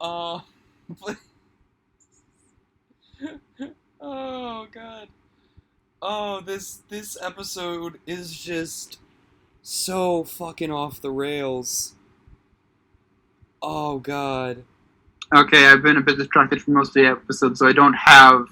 Uh, 0.00 0.40
oh 4.00 4.66
god, 4.72 5.08
oh 6.00 6.40
this 6.40 6.82
this 6.88 7.18
episode 7.20 7.98
is 8.06 8.38
just 8.38 8.98
so 9.62 10.24
fucking 10.24 10.70
off 10.70 11.00
the 11.00 11.10
rails. 11.10 11.94
Oh 13.62 13.98
god. 13.98 14.64
Okay, 15.34 15.66
I've 15.66 15.82
been 15.82 15.98
a 15.98 16.00
bit 16.00 16.16
distracted 16.16 16.62
for 16.62 16.70
most 16.70 16.88
of 16.88 16.94
the 16.94 17.06
episode, 17.06 17.58
so 17.58 17.66
I 17.66 17.72
don't 17.72 17.94
have 17.94 18.46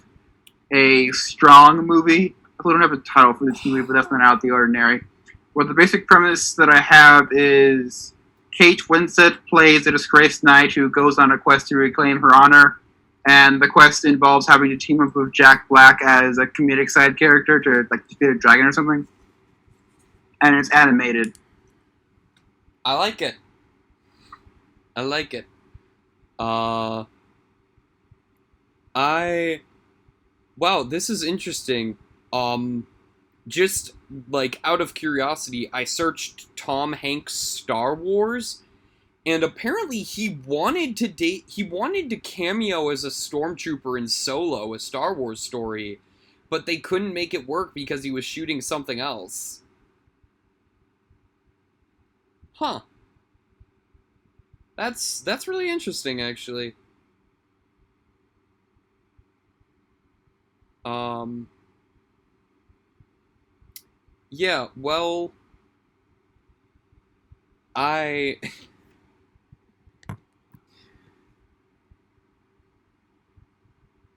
a 0.72 1.10
strong 1.12 1.86
movie. 1.86 2.34
I 2.60 2.70
don't 2.70 2.80
have 2.80 2.92
a 2.92 2.98
title 2.98 3.32
for 3.32 3.46
this 3.46 3.64
movie, 3.64 3.86
but 3.86 3.94
that's 3.94 4.10
not 4.10 4.20
out 4.20 4.34
of 4.34 4.40
the 4.42 4.50
ordinary. 4.50 5.02
Well, 5.54 5.66
the 5.66 5.74
basic 5.74 6.06
premise 6.06 6.54
that 6.54 6.68
I 6.68 6.80
have 6.80 7.28
is 7.32 8.12
Kate 8.52 8.80
Winslet 8.88 9.38
plays 9.48 9.86
a 9.86 9.92
disgraced 9.92 10.44
knight 10.44 10.72
who 10.72 10.90
goes 10.90 11.18
on 11.18 11.30
a 11.30 11.38
quest 11.38 11.68
to 11.68 11.76
reclaim 11.76 12.20
her 12.20 12.34
honor, 12.34 12.80
and 13.26 13.60
the 13.60 13.68
quest 13.68 14.04
involves 14.04 14.46
having 14.46 14.70
to 14.70 14.76
team 14.76 15.00
up 15.00 15.14
with 15.14 15.32
Jack 15.32 15.68
Black 15.68 16.00
as 16.02 16.38
a 16.38 16.46
comedic 16.46 16.90
side 16.90 17.18
character 17.18 17.58
to 17.60 17.86
like 17.90 18.06
defeat 18.08 18.28
a 18.28 18.34
dragon 18.34 18.66
or 18.66 18.72
something. 18.72 19.06
And 20.42 20.56
it's 20.56 20.70
animated. 20.70 21.38
I 22.84 22.94
like 22.94 23.22
it. 23.22 23.36
I 24.96 25.02
like 25.02 25.34
it. 25.34 25.44
Uh 26.38 27.04
I 28.94 29.60
Wow, 30.56 30.82
this 30.82 31.10
is 31.10 31.22
interesting. 31.22 31.98
Um 32.32 32.86
just 33.46 33.92
like 34.30 34.58
out 34.64 34.80
of 34.80 34.94
curiosity, 34.94 35.70
I 35.72 35.84
searched 35.84 36.56
Tom 36.56 36.94
Hanks 36.94 37.34
Star 37.34 37.94
Wars 37.94 38.62
and 39.26 39.42
apparently 39.42 40.02
he 40.02 40.38
wanted 40.46 40.96
to 40.96 41.08
date 41.08 41.44
he 41.46 41.62
wanted 41.62 42.08
to 42.10 42.16
cameo 42.16 42.88
as 42.88 43.04
a 43.04 43.08
stormtrooper 43.10 43.98
in 43.98 44.08
Solo, 44.08 44.72
a 44.72 44.78
Star 44.78 45.12
Wars 45.14 45.40
story, 45.40 46.00
but 46.48 46.64
they 46.64 46.78
couldn't 46.78 47.12
make 47.12 47.34
it 47.34 47.46
work 47.46 47.74
because 47.74 48.02
he 48.02 48.10
was 48.10 48.24
shooting 48.24 48.60
something 48.62 48.98
else. 48.98 49.62
Huh. 52.54 52.80
That's 54.76 55.20
that's 55.20 55.48
really 55.48 55.70
interesting 55.70 56.20
actually. 56.20 56.74
Um 60.84 61.48
Yeah, 64.30 64.68
well 64.76 65.32
I 67.74 68.38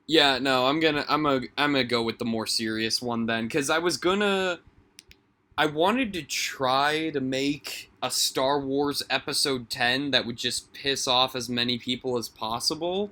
Yeah, 0.08 0.40
no, 0.40 0.66
I'm 0.66 0.80
gonna 0.80 1.06
I'm 1.08 1.26
a 1.26 1.42
I'm 1.58 1.74
gonna 1.74 1.84
go 1.84 2.02
with 2.02 2.18
the 2.18 2.26
more 2.26 2.48
serious 2.48 3.02
one 3.02 3.26
then 3.28 3.48
cuz 3.50 3.70
I 3.70 3.78
was 3.80 3.98
gonna 3.98 4.60
I 5.58 5.68
wanted 5.68 6.14
to 6.14 6.24
try 6.24 7.12
to 7.12 7.22
make 7.22 7.89
a 8.02 8.10
Star 8.10 8.60
Wars 8.60 9.04
episode 9.10 9.70
10 9.70 10.12
that 10.12 10.26
would 10.26 10.38
just 10.38 10.74
piss 10.74 11.08
off 11.08 11.36
as 11.36 11.50
many 11.50 11.78
people 11.78 12.18
as 12.18 12.30
possible. 12.30 13.12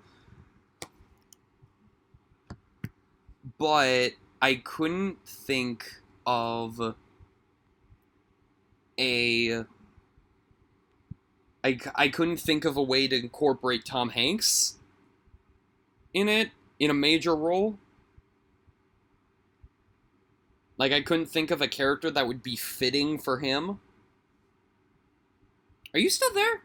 But 3.57 4.11
I 4.41 4.55
couldn't 4.55 5.25
think 5.25 6.01
of 6.25 6.95
a 8.99 9.63
I, 11.63 11.79
I 11.95 12.07
couldn't 12.07 12.37
think 12.37 12.63
of 12.65 12.77
a 12.77 12.83
way 12.83 13.07
to 13.07 13.15
incorporate 13.15 13.83
Tom 13.83 14.09
Hanks 14.09 14.75
in 16.13 16.29
it 16.29 16.51
in 16.79 16.89
a 16.89 16.93
major 16.93 17.35
role. 17.35 17.77
Like 20.77 20.91
I 20.91 21.01
couldn't 21.01 21.25
think 21.25 21.51
of 21.51 21.61
a 21.61 21.67
character 21.67 22.09
that 22.11 22.27
would 22.27 22.43
be 22.43 22.55
fitting 22.55 23.17
for 23.17 23.39
him. 23.39 23.79
Are 25.93 25.99
you 25.99 26.09
still 26.09 26.33
there? 26.33 26.61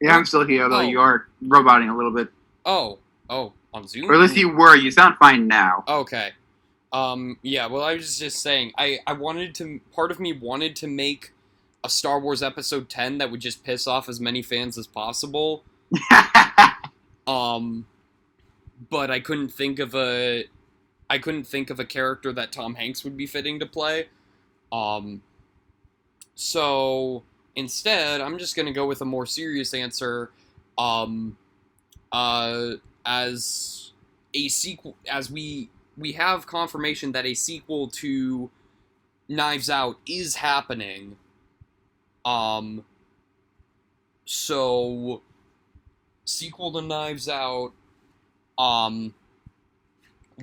Yeah, 0.00 0.16
I'm 0.16 0.24
still 0.24 0.46
here, 0.46 0.64
although 0.64 0.78
Oh. 0.78 0.80
you 0.88 1.00
are 1.00 1.28
roboting 1.42 1.88
a 1.88 1.96
little 1.96 2.10
bit. 2.12 2.28
Oh, 2.64 2.98
oh, 3.28 3.52
on 3.74 3.86
Zoom. 3.86 4.10
Or 4.10 4.14
at 4.14 4.20
least 4.20 4.36
you 4.36 4.48
were. 4.48 4.74
You 4.76 4.90
sound 4.90 5.16
fine 5.18 5.46
now. 5.46 5.84
Okay. 5.86 6.30
Um, 6.92 7.38
yeah, 7.42 7.66
well, 7.66 7.82
I 7.84 7.94
was 7.94 8.18
just 8.18 8.40
saying, 8.42 8.72
I, 8.78 8.98
I 9.06 9.12
wanted 9.12 9.54
to, 9.56 9.80
part 9.94 10.10
of 10.10 10.18
me 10.18 10.32
wanted 10.32 10.74
to 10.76 10.86
make 10.88 11.32
a 11.84 11.88
Star 11.88 12.18
Wars 12.18 12.42
Episode 12.42 12.88
10 12.88 13.18
that 13.18 13.30
would 13.30 13.40
just 13.40 13.62
piss 13.62 13.86
off 13.86 14.08
as 14.08 14.20
many 14.20 14.42
fans 14.42 14.76
as 14.78 14.86
possible. 14.86 15.64
Um, 17.26 17.86
but 18.88 19.08
I 19.10 19.20
couldn't 19.20 19.50
think 19.50 19.78
of 19.78 19.94
a, 19.94 20.46
I 21.08 21.18
couldn't 21.18 21.44
think 21.44 21.70
of 21.70 21.78
a 21.78 21.84
character 21.84 22.32
that 22.32 22.50
Tom 22.50 22.74
Hanks 22.74 23.04
would 23.04 23.16
be 23.16 23.26
fitting 23.26 23.60
to 23.60 23.66
play. 23.66 24.08
Um, 24.72 25.22
so 26.34 27.22
instead, 27.56 28.20
I'm 28.20 28.38
just 28.38 28.56
gonna 28.56 28.72
go 28.72 28.86
with 28.86 29.00
a 29.00 29.04
more 29.04 29.26
serious 29.26 29.74
answer. 29.74 30.30
Um, 30.78 31.36
uh, 32.12 32.72
as 33.04 33.92
a 34.34 34.48
sequel, 34.48 34.96
as 35.10 35.30
we 35.30 35.68
we 35.96 36.12
have 36.12 36.46
confirmation 36.46 37.12
that 37.12 37.26
a 37.26 37.34
sequel 37.34 37.88
to 37.88 38.50
Knives 39.28 39.70
Out 39.70 39.98
is 40.06 40.36
happening. 40.36 41.16
Um, 42.24 42.84
so 44.24 45.22
sequel 46.24 46.72
to 46.72 46.82
Knives 46.82 47.28
Out, 47.28 47.72
um, 48.58 49.14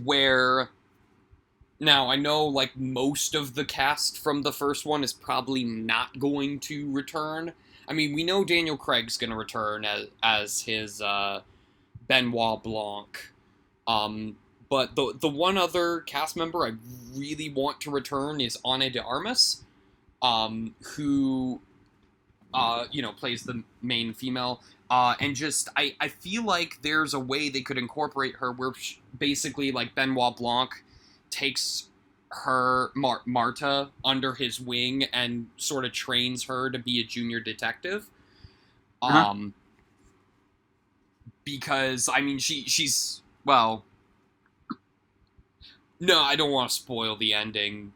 where 0.03 0.69
now 1.79 2.09
I 2.09 2.15
know 2.15 2.45
like 2.45 2.75
most 2.75 3.35
of 3.35 3.55
the 3.55 3.65
cast 3.65 4.17
from 4.17 4.41
the 4.41 4.51
first 4.51 4.85
one 4.85 5.03
is 5.03 5.13
probably 5.13 5.63
not 5.63 6.19
going 6.19 6.59
to 6.61 6.91
return. 6.91 7.53
I 7.87 7.93
mean, 7.93 8.13
we 8.13 8.23
know 8.23 8.43
Daniel 8.43 8.77
Craig's 8.77 9.17
going 9.17 9.29
to 9.29 9.35
return 9.35 9.85
as 9.85 10.07
as 10.21 10.61
his 10.61 11.01
uh, 11.01 11.41
Benoit 12.07 12.63
Blanc. 12.63 13.31
Um, 13.87 14.37
but 14.69 14.95
the 14.95 15.13
the 15.19 15.29
one 15.29 15.57
other 15.57 16.01
cast 16.01 16.35
member 16.35 16.65
I 16.65 16.73
really 17.15 17.49
want 17.49 17.79
to 17.81 17.91
return 17.91 18.41
is 18.41 18.57
Ana 18.65 18.89
de 18.89 19.01
Armas, 19.01 19.63
um, 20.21 20.75
who, 20.95 21.61
uh, 22.53 22.85
you 22.91 23.01
know, 23.01 23.13
plays 23.13 23.43
the 23.43 23.63
main 23.81 24.13
female. 24.13 24.61
Uh, 24.89 25.15
and 25.19 25.35
just 25.35 25.69
I, 25.75 25.95
I 25.99 26.07
feel 26.07 26.43
like 26.43 26.81
there's 26.81 27.13
a 27.13 27.19
way 27.19 27.49
they 27.49 27.61
could 27.61 27.77
incorporate 27.77 28.35
her 28.37 28.51
where 28.51 28.73
sh- 28.73 28.99
basically 29.17 29.71
like 29.71 29.95
Benoit 29.95 30.35
Blanc 30.37 30.83
takes 31.29 31.87
her 32.29 32.91
Mar- 32.95 33.21
Marta 33.25 33.89
under 34.03 34.33
his 34.33 34.59
wing 34.59 35.03
and 35.05 35.47
sort 35.57 35.85
of 35.85 35.93
trains 35.93 36.43
her 36.43 36.69
to 36.69 36.79
be 36.79 36.99
a 36.99 37.03
junior 37.03 37.39
detective. 37.39 38.07
Uh-huh. 39.01 39.29
Um, 39.29 39.53
because 41.45 42.09
I 42.13 42.21
mean 42.21 42.39
she 42.39 42.63
she's 42.63 43.21
well. 43.45 43.85
No, 45.99 46.21
I 46.21 46.35
don't 46.35 46.51
want 46.51 46.69
to 46.69 46.75
spoil 46.75 47.15
the 47.15 47.33
ending 47.33 47.93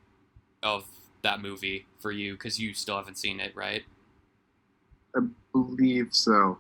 of 0.63 0.85
that 1.21 1.41
movie 1.41 1.85
for 1.99 2.11
you 2.11 2.33
because 2.33 2.59
you 2.59 2.73
still 2.73 2.97
haven't 2.97 3.17
seen 3.17 3.39
it, 3.39 3.55
right? 3.55 3.83
I 5.15 5.19
believe 5.51 6.09
so. 6.11 6.59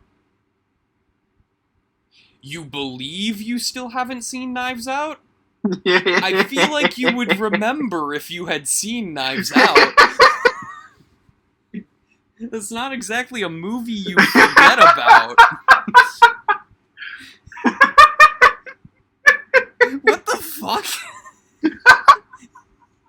You 2.41 2.65
believe 2.65 3.41
you 3.41 3.57
still 3.57 3.89
haven't 3.89 4.23
seen 4.23 4.53
Knives 4.53 4.87
Out? 4.87 5.19
I 5.85 6.43
feel 6.47 6.71
like 6.71 6.97
you 6.97 7.15
would 7.15 7.39
remember 7.39 8.13
if 8.13 8.31
you 8.31 8.47
had 8.47 8.67
seen 8.67 9.13
Knives 9.13 9.51
Out. 9.55 9.93
It's 12.39 12.71
not 12.71 12.91
exactly 12.91 13.43
a 13.43 13.49
movie 13.49 13.91
you 13.91 14.15
forget 14.15 14.79
about. 14.79 15.35
what 20.01 20.25
the 20.25 20.37
fuck? 20.41 20.85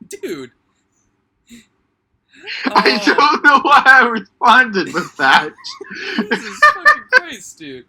Dude. 0.08 0.50
I 2.66 3.00
Oh, 3.06 3.14
don't 3.14 3.44
know 3.44 3.60
why 3.62 3.82
I 3.86 4.04
responded 4.06 4.92
with 4.92 5.16
that. 5.16 5.52
Jesus 6.18 6.58
fucking 6.74 7.02
Christ, 7.12 7.58
dude. 7.58 7.86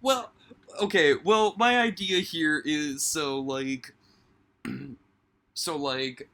Well, 0.00 0.30
okay, 0.80 1.14
well, 1.14 1.54
my 1.56 1.78
idea 1.78 2.20
here 2.20 2.62
is 2.64 3.02
so, 3.02 3.38
like. 3.38 3.94
so, 5.54 5.76
like. 5.76 6.28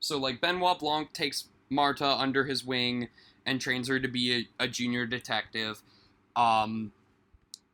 So, 0.00 0.18
like, 0.18 0.40
Benoit 0.40 0.78
Blanc 0.78 1.12
takes 1.12 1.48
Marta 1.70 2.06
under 2.06 2.44
his 2.44 2.64
wing 2.64 3.08
and 3.44 3.60
trains 3.60 3.88
her 3.88 3.98
to 3.98 4.08
be 4.08 4.48
a, 4.58 4.64
a 4.64 4.68
junior 4.68 5.06
detective. 5.06 5.82
Um, 6.36 6.92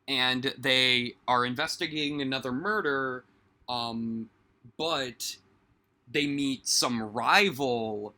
and 0.06 0.54
they 0.58 1.14
are 1.26 1.44
investigating 1.44 2.22
another 2.22 2.52
murder, 2.52 3.24
um, 3.68 4.28
but 4.76 5.36
they 6.10 6.26
meet 6.26 6.68
some 6.68 7.02
rival 7.12 8.14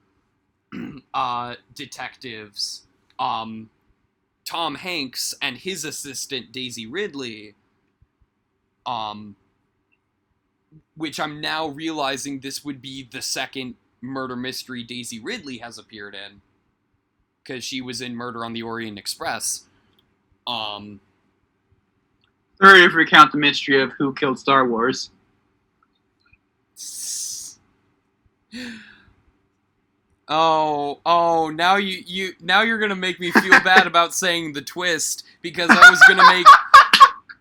uh, 1.15 1.55
detectives, 1.75 2.87
um, 3.19 3.71
Tom 4.47 4.77
Hanks 4.77 5.35
and 5.43 5.59
his 5.59 5.85
assistant 5.85 6.53
Daisy 6.53 6.87
Ridley. 6.87 7.55
Um, 8.87 9.37
which 10.97 11.21
I'm 11.21 11.41
now 11.41 11.67
realizing 11.67 12.41
this 12.41 12.65
would 12.65 12.81
be 12.81 13.09
the 13.11 13.21
second 13.23 13.75
murder 14.01 14.37
mystery 14.37 14.83
Daisy 14.83 15.19
Ridley 15.19 15.59
has 15.59 15.79
appeared 15.79 16.15
in, 16.15 16.41
because 17.43 17.65
she 17.65 17.81
was 17.81 18.01
in 18.01 18.15
Murder 18.15 18.45
on 18.45 18.53
the 18.53 18.63
Orient 18.63 18.99
Express. 18.99 19.65
Um, 20.47 21.01
Third, 22.63 22.85
if 22.85 22.95
we 22.95 23.07
count 23.07 23.33
the 23.33 23.39
mystery 23.39 23.83
of 23.83 23.93
who 23.93 24.15
killed 24.15 24.39
Star 24.39 24.67
Wars. 24.67 25.11
Oh, 30.29 31.01
oh, 31.07 31.51
now 31.51 31.77
you 31.77 32.03
you 32.05 32.33
now 32.41 32.63
you're 32.63 32.79
gonna 32.79 32.97
make 32.97 33.21
me 33.21 33.31
feel 33.31 33.61
bad 33.61 33.87
about 33.87 34.13
saying 34.15 34.55
the 34.55 34.63
twist 34.63 35.25
because 35.41 35.71
I 35.71 35.89
was 35.91 36.03
gonna 36.09 36.29
make 36.29 36.47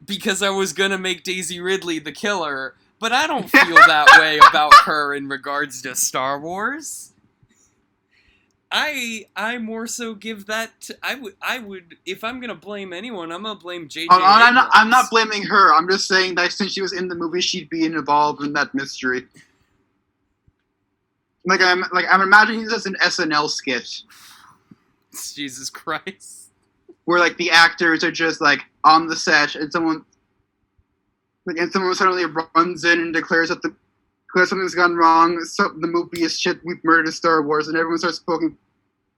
because 0.05 0.43
I 0.43 0.51
was 0.51 0.71
gonna 0.71 0.99
make 0.99 1.23
Daisy 1.23 1.59
Ridley 1.59 1.97
the 1.97 2.11
killer, 2.11 2.75
but 2.99 3.11
I 3.11 3.25
don't 3.25 3.49
feel 3.49 3.75
that 3.75 4.17
way 4.19 4.39
about 4.49 4.73
her 4.85 5.15
in 5.15 5.27
regards 5.27 5.81
to 5.81 5.95
Star 5.95 6.39
Wars. 6.39 7.13
I 8.71 9.25
I 9.35 9.57
more 9.57 9.87
so 9.87 10.13
give 10.13 10.47
that 10.47 10.81
to, 10.81 10.97
I 11.01 11.15
would 11.15 11.35
I 11.41 11.59
would 11.59 11.95
if 12.05 12.23
I'm 12.23 12.39
gonna 12.39 12.53
blame 12.53 12.93
anyone 12.93 13.31
I'm 13.31 13.43
gonna 13.43 13.59
blame 13.59 13.87
JJ. 13.87 14.07
Oh, 14.11 14.19
I'm, 14.21 14.53
not, 14.53 14.69
I'm 14.73 14.89
not 14.89 15.09
blaming 15.09 15.43
her. 15.43 15.73
I'm 15.73 15.87
just 15.89 16.07
saying 16.07 16.35
that 16.35 16.51
since 16.51 16.73
she 16.73 16.81
was 16.81 16.93
in 16.93 17.07
the 17.07 17.15
movie, 17.15 17.41
she'd 17.41 17.69
be 17.69 17.85
involved 17.85 18.43
in 18.43 18.53
that 18.53 18.75
mystery. 18.75 19.25
Like 21.45 21.61
I'm 21.61 21.83
like 21.93 22.05
I'm 22.09 22.21
imagining 22.21 22.65
this 22.65 22.73
as 22.73 22.85
an 22.85 22.95
SNL 23.01 23.49
skit 23.49 24.01
Jesus 25.33 25.69
Christ. 25.69 26.49
where 27.05 27.19
like 27.19 27.37
the 27.37 27.51
actors 27.51 28.03
are 28.03 28.11
just 28.11 28.41
like 28.41 28.61
on 28.83 29.07
the 29.07 29.15
set 29.15 29.55
and 29.55 29.71
someone 29.71 30.03
like 31.45 31.57
and 31.57 31.71
someone 31.71 31.93
suddenly 31.95 32.25
runs 32.25 32.83
in 32.83 32.99
and 32.99 33.13
declares 33.13 33.49
that 33.49 33.61
the 33.61 33.75
because 34.35 34.49
something's 34.49 34.75
gone 34.75 34.95
wrong. 34.95 35.39
So 35.45 35.69
the 35.79 35.87
movie 35.87 36.23
is 36.23 36.37
shit. 36.37 36.59
We've 36.65 36.83
murdered 36.83 37.13
Star 37.13 37.41
Wars, 37.41 37.69
and 37.69 37.77
everyone 37.77 37.99
starts 37.99 38.19
poking. 38.19 38.57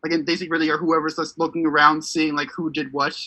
Like 0.03 0.13
and 0.13 0.27
Daisy 0.27 0.47
Ridley 0.47 0.69
or 0.69 0.77
whoever 0.77 1.09
starts 1.09 1.33
looking 1.37 1.65
around, 1.65 2.03
seeing 2.03 2.35
like 2.35 2.49
who 2.51 2.69
did 2.69 2.93
what. 2.93 3.17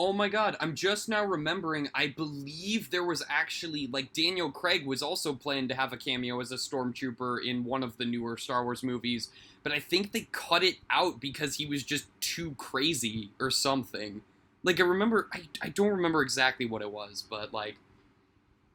Oh 0.00 0.12
my 0.12 0.28
god, 0.28 0.56
I'm 0.60 0.76
just 0.76 1.08
now 1.08 1.24
remembering. 1.24 1.90
I 1.92 2.06
believe 2.06 2.92
there 2.92 3.02
was 3.02 3.24
actually, 3.28 3.88
like, 3.88 4.12
Daniel 4.12 4.48
Craig 4.48 4.86
was 4.86 5.02
also 5.02 5.34
planned 5.34 5.70
to 5.70 5.74
have 5.74 5.92
a 5.92 5.96
cameo 5.96 6.40
as 6.40 6.52
a 6.52 6.54
stormtrooper 6.54 7.44
in 7.44 7.64
one 7.64 7.82
of 7.82 7.96
the 7.96 8.04
newer 8.04 8.36
Star 8.36 8.62
Wars 8.62 8.84
movies, 8.84 9.30
but 9.64 9.72
I 9.72 9.80
think 9.80 10.12
they 10.12 10.28
cut 10.30 10.62
it 10.62 10.76
out 10.88 11.18
because 11.18 11.56
he 11.56 11.66
was 11.66 11.82
just 11.82 12.06
too 12.20 12.52
crazy 12.52 13.32
or 13.40 13.50
something. 13.50 14.22
Like, 14.62 14.78
I 14.78 14.84
remember, 14.84 15.28
I, 15.32 15.48
I 15.62 15.68
don't 15.70 15.88
remember 15.88 16.22
exactly 16.22 16.64
what 16.64 16.80
it 16.80 16.92
was, 16.92 17.24
but, 17.28 17.52
like, 17.52 17.76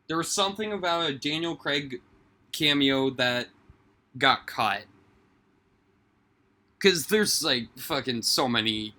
there 0.07 0.17
was 0.17 0.29
something 0.29 0.73
about 0.73 1.09
a 1.09 1.13
Daniel 1.13 1.55
Craig 1.55 2.01
cameo 2.51 3.09
that 3.11 3.47
got 4.17 4.45
cut. 4.45 4.81
Because 6.77 7.07
there's, 7.07 7.45
like, 7.45 7.69
fucking 7.77 8.23
so 8.23 8.49
many 8.49 8.93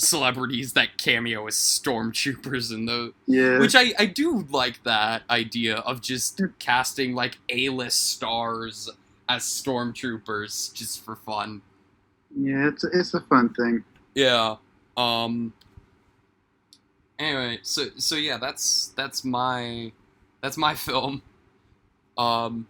celebrities 0.00 0.72
that 0.72 0.96
cameo 0.96 1.46
as 1.46 1.54
stormtroopers 1.54 2.72
in 2.72 2.86
the 2.86 3.12
Yeah. 3.26 3.58
which 3.58 3.74
I, 3.74 3.92
I 3.98 4.06
do 4.06 4.46
like 4.50 4.82
that 4.84 5.22
idea 5.28 5.76
of 5.76 6.00
just 6.00 6.40
casting 6.58 7.14
like 7.14 7.38
A-list 7.50 8.08
stars 8.10 8.88
as 9.28 9.42
stormtroopers 9.42 10.72
just 10.72 11.04
for 11.04 11.16
fun. 11.16 11.60
yeah, 12.34 12.68
it's 12.68 12.82
it's 12.84 13.14
a 13.14 13.20
fun 13.20 13.50
thing. 13.54 13.84
Yeah. 14.14 14.56
Um 14.96 15.52
anyway, 17.18 17.58
so 17.62 17.86
so 17.96 18.16
yeah, 18.16 18.38
that's 18.38 18.92
that's 18.96 19.24
my 19.24 19.92
that's 20.40 20.56
my 20.56 20.74
film. 20.86 21.22
Um 22.16 22.66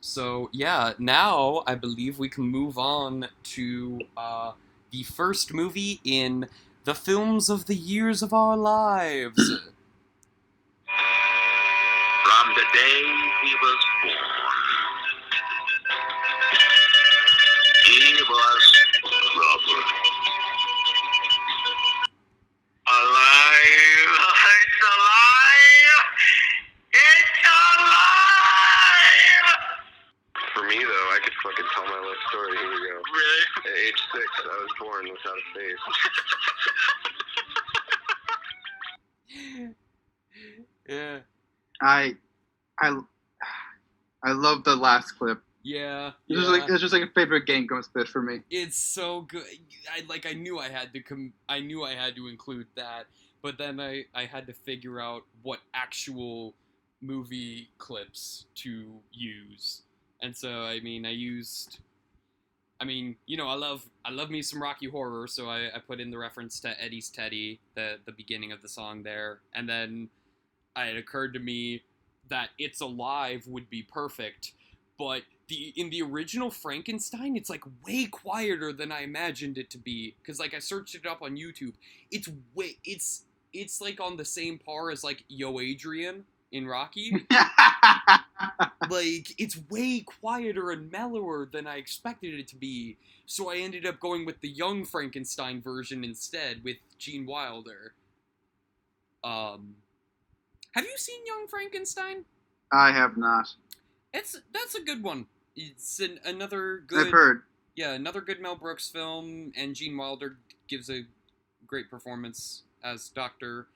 so 0.00 0.48
yeah, 0.52 0.94
now 0.98 1.62
I 1.66 1.74
believe 1.74 2.18
we 2.18 2.28
can 2.28 2.44
move 2.44 2.76
on 2.78 3.28
to 3.54 4.00
uh 4.16 4.52
the 4.90 5.02
first 5.02 5.52
movie 5.52 6.00
in 6.04 6.48
the 6.84 6.94
films 6.94 7.50
of 7.50 7.66
the 7.66 7.74
years 7.74 8.22
of 8.22 8.32
our 8.32 8.56
lives. 8.56 9.60
From 12.24 12.54
the 12.54 12.64
day 12.72 13.07
I 34.44 34.62
was 34.62 34.70
born 34.80 35.04
without 35.04 35.38
a 35.38 35.44
face. 35.58 35.84
yeah. 40.88 41.18
I, 41.80 42.16
I, 42.80 43.00
I 44.22 44.32
love 44.32 44.64
the 44.64 44.76
last 44.76 45.12
clip. 45.12 45.40
Yeah. 45.62 46.12
This 46.28 46.38
is 46.38 46.44
yeah. 46.44 46.50
like 46.50 46.70
it's 46.70 46.80
just 46.80 46.94
like 46.94 47.02
a 47.02 47.12
favorite 47.14 47.46
Game 47.46 47.66
Grumps 47.66 47.88
bit 47.88 48.08
for 48.08 48.22
me. 48.22 48.40
it's 48.50 48.78
so 48.78 49.22
good. 49.22 49.44
I 49.92 50.02
like 50.08 50.26
I 50.26 50.32
knew 50.32 50.58
I 50.58 50.68
had 50.68 50.92
to 50.94 51.00
com- 51.00 51.34
I 51.48 51.60
knew 51.60 51.84
I 51.84 51.94
had 51.94 52.16
to 52.16 52.28
include 52.28 52.66
that, 52.76 53.04
but 53.42 53.58
then 53.58 53.78
I 53.80 54.04
I 54.14 54.24
had 54.24 54.46
to 54.46 54.52
figure 54.52 55.00
out 55.00 55.24
what 55.42 55.58
actual 55.74 56.54
movie 57.02 57.70
clips 57.78 58.46
to 58.56 59.00
use. 59.12 59.82
And 60.22 60.34
so 60.34 60.62
I 60.62 60.80
mean 60.80 61.04
I 61.04 61.10
used 61.10 61.80
I 62.80 62.84
mean, 62.84 63.16
you 63.26 63.36
know, 63.36 63.48
I 63.48 63.54
love 63.54 63.84
I 64.04 64.10
love 64.10 64.30
me 64.30 64.42
some 64.42 64.62
Rocky 64.62 64.88
Horror, 64.88 65.26
so 65.26 65.48
I, 65.48 65.66
I 65.74 65.78
put 65.84 66.00
in 66.00 66.10
the 66.10 66.18
reference 66.18 66.60
to 66.60 66.80
Eddie's 66.82 67.10
Teddy, 67.10 67.60
the 67.74 67.96
the 68.06 68.12
beginning 68.12 68.52
of 68.52 68.62
the 68.62 68.68
song 68.68 69.02
there, 69.02 69.40
and 69.54 69.68
then 69.68 70.08
it 70.76 70.96
occurred 70.96 71.32
to 71.34 71.40
me 71.40 71.82
that 72.28 72.50
It's 72.58 72.80
Alive 72.80 73.44
would 73.46 73.68
be 73.70 73.82
perfect, 73.82 74.52
but 74.98 75.22
the 75.48 75.72
in 75.76 75.90
the 75.90 76.02
original 76.02 76.50
Frankenstein, 76.50 77.36
it's 77.36 77.50
like 77.50 77.64
way 77.86 78.06
quieter 78.06 78.72
than 78.72 78.92
I 78.92 79.02
imagined 79.02 79.58
it 79.58 79.70
to 79.70 79.78
be. 79.78 80.14
Cause 80.26 80.38
like 80.38 80.54
I 80.54 80.58
searched 80.58 80.94
it 80.94 81.06
up 81.06 81.22
on 81.22 81.36
YouTube, 81.36 81.74
it's 82.10 82.28
way 82.54 82.76
it's 82.84 83.24
it's 83.52 83.80
like 83.80 84.00
on 84.00 84.16
the 84.16 84.24
same 84.24 84.58
par 84.58 84.90
as 84.90 85.02
like 85.02 85.24
Yo 85.28 85.58
Adrian 85.58 86.24
in 86.52 86.66
Rocky. 86.66 87.26
like 88.90 89.34
it's 89.38 89.58
way 89.70 90.00
quieter 90.00 90.70
and 90.70 90.90
mellower 90.90 91.48
than 91.50 91.66
I 91.66 91.76
expected 91.76 92.38
it 92.38 92.48
to 92.48 92.56
be. 92.56 92.96
So 93.26 93.50
I 93.50 93.56
ended 93.56 93.86
up 93.86 94.00
going 94.00 94.26
with 94.26 94.40
the 94.40 94.48
young 94.48 94.84
Frankenstein 94.84 95.62
version 95.62 96.04
instead 96.04 96.64
with 96.64 96.76
Gene 96.98 97.26
Wilder. 97.26 97.94
Um 99.24 99.76
Have 100.72 100.84
you 100.84 100.96
seen 100.96 101.26
Young 101.26 101.46
Frankenstein? 101.48 102.24
I 102.72 102.92
have 102.92 103.16
not. 103.16 103.48
It's 104.12 104.40
that's 104.52 104.74
a 104.74 104.82
good 104.82 105.02
one. 105.02 105.26
It's 105.56 106.00
an, 106.00 106.20
another 106.24 106.84
I've 106.96 107.10
good 107.10 107.12
heard. 107.12 107.42
yeah, 107.76 107.92
another 107.92 108.20
good 108.20 108.40
Mel 108.40 108.56
Brooks 108.56 108.90
film, 108.90 109.52
and 109.56 109.74
Gene 109.74 109.96
Wilder 109.96 110.38
gives 110.68 110.88
a 110.90 111.02
great 111.66 111.90
performance 111.90 112.62
as 112.82 113.08
Doctor 113.08 113.66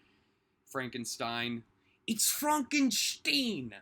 Frankenstein. 0.66 1.62
It's 2.06 2.30
Frankenstein. 2.30 3.74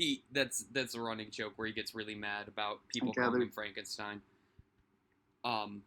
He 0.00 0.22
that's 0.32 0.64
that's 0.72 0.94
a 0.94 1.00
running 1.00 1.30
joke 1.30 1.52
where 1.56 1.66
he 1.66 1.74
gets 1.74 1.94
really 1.94 2.14
mad 2.14 2.48
about 2.48 2.78
people 2.88 3.12
calling 3.12 3.42
him 3.42 3.50
Frankenstein. 3.50 4.22
Um. 5.44 5.82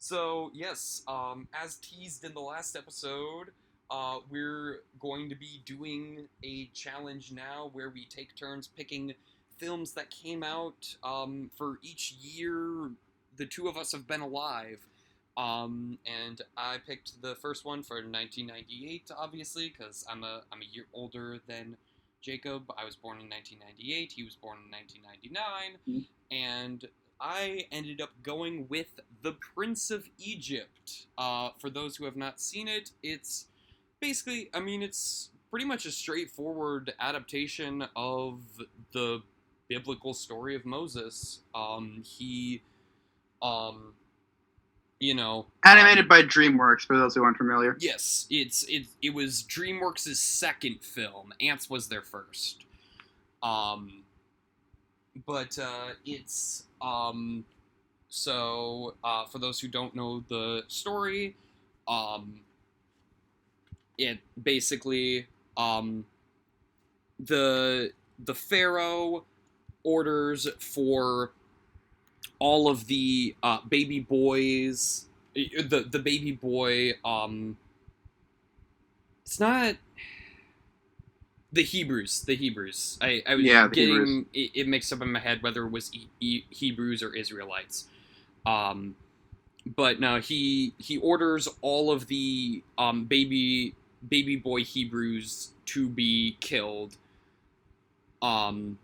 So 0.00 0.50
yes, 0.52 1.02
um, 1.06 1.46
as 1.54 1.76
teased 1.76 2.24
in 2.24 2.34
the 2.34 2.40
last 2.40 2.74
episode, 2.74 3.52
uh, 3.88 4.18
we're 4.28 4.80
going 4.98 5.28
to 5.28 5.36
be 5.36 5.62
doing 5.64 6.26
a 6.42 6.68
challenge 6.74 7.30
now 7.30 7.70
where 7.72 7.88
we 7.88 8.04
take 8.06 8.34
turns 8.34 8.66
picking 8.66 9.14
films 9.58 9.92
that 9.92 10.10
came 10.10 10.42
out 10.42 10.96
um, 11.04 11.50
for 11.56 11.78
each 11.82 12.14
year 12.20 12.90
the 13.36 13.46
two 13.46 13.68
of 13.68 13.76
us 13.76 13.92
have 13.92 14.08
been 14.08 14.20
alive. 14.20 14.86
Um, 15.36 15.98
and 16.04 16.42
I 16.56 16.76
picked 16.84 17.22
the 17.22 17.36
first 17.36 17.64
one 17.64 17.82
for 17.82 17.94
1998, 17.94 19.10
obviously, 19.16 19.72
because 19.76 20.04
I'm 20.10 20.24
a 20.24 20.42
I'm 20.52 20.60
a 20.60 20.66
year 20.70 20.86
older 20.92 21.38
than 21.46 21.76
Jacob. 22.22 22.72
I 22.78 22.84
was 22.84 22.96
born 22.96 23.20
in 23.20 23.28
1998. 23.28 24.12
He 24.12 24.22
was 24.22 24.36
born 24.36 24.58
in 24.64 24.70
1999, 24.70 25.78
Mhm. 25.88 26.06
and 26.30 26.88
I 27.20 27.66
ended 27.70 28.00
up 28.00 28.10
going 28.22 28.66
with 28.68 29.00
The 29.22 29.32
Prince 29.32 29.90
of 29.90 30.08
Egypt. 30.18 31.06
Uh, 31.18 31.50
for 31.58 31.68
those 31.70 31.96
who 31.96 32.04
have 32.04 32.16
not 32.16 32.40
seen 32.40 32.66
it, 32.68 32.92
it's 33.02 33.46
basically, 34.00 34.50
I 34.54 34.60
mean, 34.60 34.82
it's 34.82 35.30
pretty 35.50 35.66
much 35.66 35.84
a 35.86 35.92
straightforward 35.92 36.94
adaptation 36.98 37.82
of 37.94 38.42
the 38.92 39.22
biblical 39.68 40.14
story 40.14 40.54
of 40.56 40.64
Moses. 40.64 41.40
Um, 41.54 42.02
he, 42.02 42.62
um, 43.40 43.94
you 45.02 45.14
know, 45.14 45.46
Animated 45.64 46.04
um, 46.04 46.08
by 46.08 46.22
DreamWorks, 46.22 46.82
for 46.82 46.96
those 46.96 47.16
who 47.16 47.24
aren't 47.24 47.36
familiar. 47.36 47.76
Yes, 47.80 48.28
it's 48.30 48.62
it 48.68 48.86
it 49.02 49.12
was 49.12 49.42
DreamWorks' 49.42 50.14
second 50.14 50.80
film. 50.80 51.34
Antz 51.40 51.68
was 51.68 51.88
their 51.88 52.02
first. 52.02 52.64
Um 53.42 54.04
but 55.26 55.58
uh 55.58 55.94
it's 56.06 56.64
um 56.80 57.44
so 58.08 58.94
uh 59.02 59.26
for 59.26 59.40
those 59.40 59.58
who 59.58 59.66
don't 59.66 59.92
know 59.96 60.22
the 60.28 60.62
story, 60.68 61.34
um 61.88 62.38
it 63.98 64.20
basically 64.40 65.26
um 65.56 66.04
the 67.18 67.90
the 68.20 68.34
pharaoh 68.36 69.24
orders 69.82 70.48
for 70.60 71.32
all 72.42 72.68
of 72.68 72.88
the 72.88 73.36
uh, 73.44 73.60
baby 73.70 74.00
boys 74.00 75.06
the 75.34 75.86
the 75.90 76.00
baby 76.00 76.32
boy 76.32 76.92
um 77.06 77.56
it's 79.26 79.40
not 79.40 79.76
the 81.52 81.62
hebrews 81.62 82.22
the 82.22 82.36
hebrews. 82.36 82.98
I, 83.02 83.22
I 83.26 83.36
was 83.36 83.46
Yeah, 83.46 83.68
getting 83.72 84.26
it, 84.34 84.50
it 84.54 84.68
mixed 84.68 84.92
up 84.92 85.02
in 85.02 85.12
my 85.12 85.20
head 85.20 85.42
whether 85.42 85.64
it 85.66 85.70
was 85.70 85.94
e- 85.94 86.08
e- 86.20 86.44
hebrews 86.50 87.02
or 87.02 87.14
israelites. 87.14 87.88
Um 88.46 88.96
but 89.76 90.00
no 90.00 90.20
he 90.20 90.74
he 90.78 90.98
orders 90.98 91.48
all 91.62 91.92
of 91.92 92.08
the 92.08 92.62
um 92.78 93.06
baby 93.06 93.74
baby 94.08 94.36
boy 94.36 94.64
hebrews 94.64 95.50
to 95.66 95.88
be 95.88 96.36
killed. 96.40 96.96
Um 98.22 98.78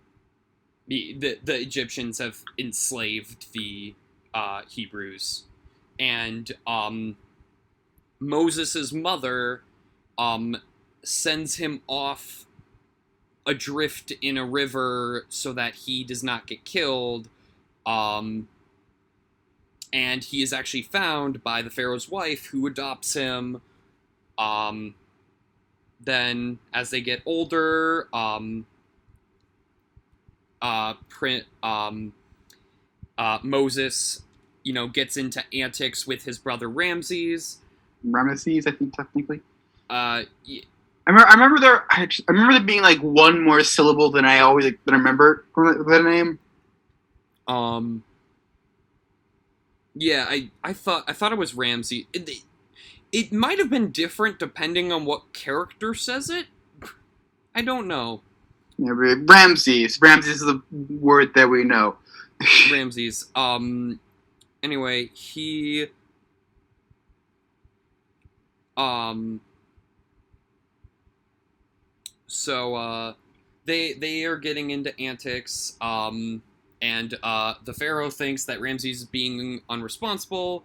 the 0.88 1.38
the, 1.44 1.54
egyptians 1.60 2.18
have 2.18 2.42
enslaved 2.58 3.52
the 3.52 3.94
uh 4.34 4.62
hebrews 4.68 5.44
and 5.98 6.52
um, 6.66 7.16
Moses' 8.20 8.92
mother 8.92 9.62
um, 10.16 10.56
sends 11.02 11.56
him 11.56 11.82
off 11.86 12.46
adrift 13.46 14.12
in 14.20 14.36
a 14.36 14.44
river 14.44 15.24
so 15.28 15.52
that 15.52 15.74
he 15.74 16.04
does 16.04 16.22
not 16.22 16.46
get 16.46 16.64
killed. 16.64 17.28
Um, 17.86 18.48
and 19.92 20.22
he 20.22 20.42
is 20.42 20.52
actually 20.52 20.82
found 20.82 21.42
by 21.42 21.62
the 21.62 21.70
Pharaoh's 21.70 22.10
wife, 22.10 22.46
who 22.46 22.66
adopts 22.66 23.14
him. 23.14 23.62
Um, 24.36 24.94
then, 26.00 26.58
as 26.72 26.90
they 26.90 27.00
get 27.00 27.22
older, 27.24 28.08
um, 28.12 28.66
uh, 30.62 30.94
print, 31.08 31.44
um, 31.62 32.12
uh, 33.16 33.38
Moses 33.42 34.22
you 34.68 34.74
know, 34.74 34.86
gets 34.86 35.16
into 35.16 35.42
antics 35.54 36.06
with 36.06 36.24
his 36.24 36.38
brother 36.38 36.68
Ramses. 36.68 37.58
Ramesses, 38.06 38.66
I 38.66 38.72
think 38.72 38.94
technically. 38.94 39.40
Uh, 39.88 40.24
I 40.26 40.26
remember, 41.06 41.28
I 41.28 41.32
remember 41.32 41.58
there. 41.58 41.86
I, 41.90 42.06
just, 42.06 42.28
I 42.28 42.32
remember 42.32 42.52
there 42.52 42.62
being 42.62 42.82
like 42.82 42.98
one 42.98 43.42
more 43.42 43.64
syllable 43.64 44.10
than 44.10 44.26
I 44.26 44.40
always 44.40 44.66
than 44.66 44.94
I 44.94 44.98
remember 44.98 45.46
from 45.54 45.78
the, 45.78 45.84
the 45.84 46.02
name. 46.02 46.38
um, 47.46 48.04
yeah, 49.94 50.26
I, 50.28 50.50
I 50.62 50.74
thought 50.74 51.04
I 51.08 51.14
thought 51.14 51.32
it 51.32 51.38
was 51.38 51.54
Ramsey. 51.54 52.06
It, 52.12 52.28
it 53.10 53.32
might 53.32 53.58
have 53.58 53.70
been 53.70 53.90
different 53.90 54.38
depending 54.38 54.92
on 54.92 55.06
what 55.06 55.32
character 55.32 55.94
says 55.94 56.28
it. 56.28 56.46
I 57.54 57.62
don't 57.62 57.88
know. 57.88 58.20
Ramses. 58.78 60.00
Ramses 60.00 60.36
is 60.36 60.46
the 60.46 60.62
word 61.00 61.34
that 61.34 61.48
we 61.48 61.64
know. 61.64 61.96
Ramses. 62.72 63.26
Um. 63.34 64.00
Anyway, 64.62 65.10
he. 65.14 65.86
Um. 68.76 69.40
So 72.26 72.74
uh, 72.76 73.14
they 73.64 73.92
they 73.94 74.24
are 74.24 74.36
getting 74.36 74.70
into 74.70 74.98
antics. 75.00 75.76
Um, 75.80 76.42
and 76.80 77.14
uh, 77.22 77.54
the 77.64 77.74
pharaoh 77.74 78.10
thinks 78.10 78.44
that 78.44 78.60
Ramses 78.60 79.02
is 79.02 79.04
being 79.04 79.60
unresponsible, 79.68 80.62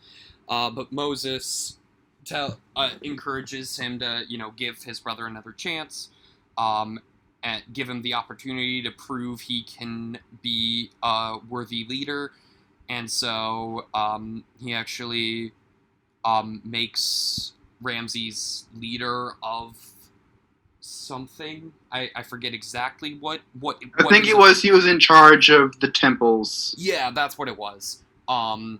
uh, 0.48 0.70
but 0.70 0.92
Moses 0.92 1.78
tell 2.26 2.60
uh, 2.76 2.92
encourages 3.02 3.78
him 3.78 4.00
to 4.00 4.24
you 4.28 4.38
know 4.38 4.52
give 4.52 4.84
his 4.84 5.00
brother 5.00 5.26
another 5.26 5.52
chance. 5.52 6.10
Um, 6.58 7.00
and 7.44 7.62
give 7.74 7.90
him 7.90 8.02
the 8.02 8.14
opportunity 8.14 8.82
to 8.82 8.92
prove 8.92 9.42
he 9.42 9.64
can 9.64 10.18
be 10.42 10.90
a 11.04 11.38
worthy 11.50 11.86
leader. 11.88 12.32
And 12.90 13.10
so 13.10 13.86
um, 13.94 14.44
he 14.60 14.74
actually 14.74 15.52
um, 16.24 16.62
makes 16.64 17.54
Ramses 17.82 18.66
leader 18.76 19.32
of 19.44 19.76
something. 20.80 21.74
I, 21.92 22.10
I 22.16 22.24
forget 22.24 22.54
exactly 22.54 23.16
what 23.16 23.42
what. 23.60 23.80
I 24.00 24.04
what 24.04 24.14
think 24.14 24.28
it 24.28 24.38
was 24.38 24.62
he 24.62 24.72
was 24.72 24.86
in 24.86 25.00
charge 25.00 25.50
of 25.50 25.78
the 25.82 25.90
temples. 25.90 26.76
Yeah, 26.78 27.12
that's 27.12 27.38
what 27.38 27.48
it 27.48 27.58
was. 27.58 28.04
Um, 28.28 28.80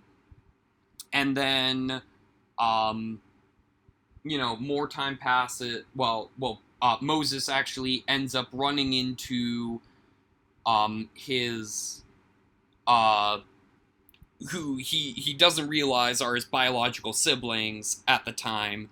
and 1.12 1.36
then, 1.36 2.02
um, 2.58 3.20
you 4.24 4.38
know, 4.38 4.56
more 4.56 4.88
time 4.88 5.18
passes. 5.18 5.84
Well, 5.94 6.30
well, 6.38 6.60
uh, 6.84 6.98
Moses 7.00 7.48
actually 7.48 8.04
ends 8.06 8.34
up 8.34 8.48
running 8.52 8.92
into, 8.92 9.80
um, 10.66 11.08
his, 11.14 12.04
uh, 12.86 13.40
who 14.50 14.76
he 14.76 15.12
he 15.12 15.32
doesn't 15.32 15.68
realize 15.68 16.20
are 16.20 16.34
his 16.34 16.44
biological 16.44 17.14
siblings 17.14 18.02
at 18.06 18.26
the 18.26 18.32
time. 18.32 18.90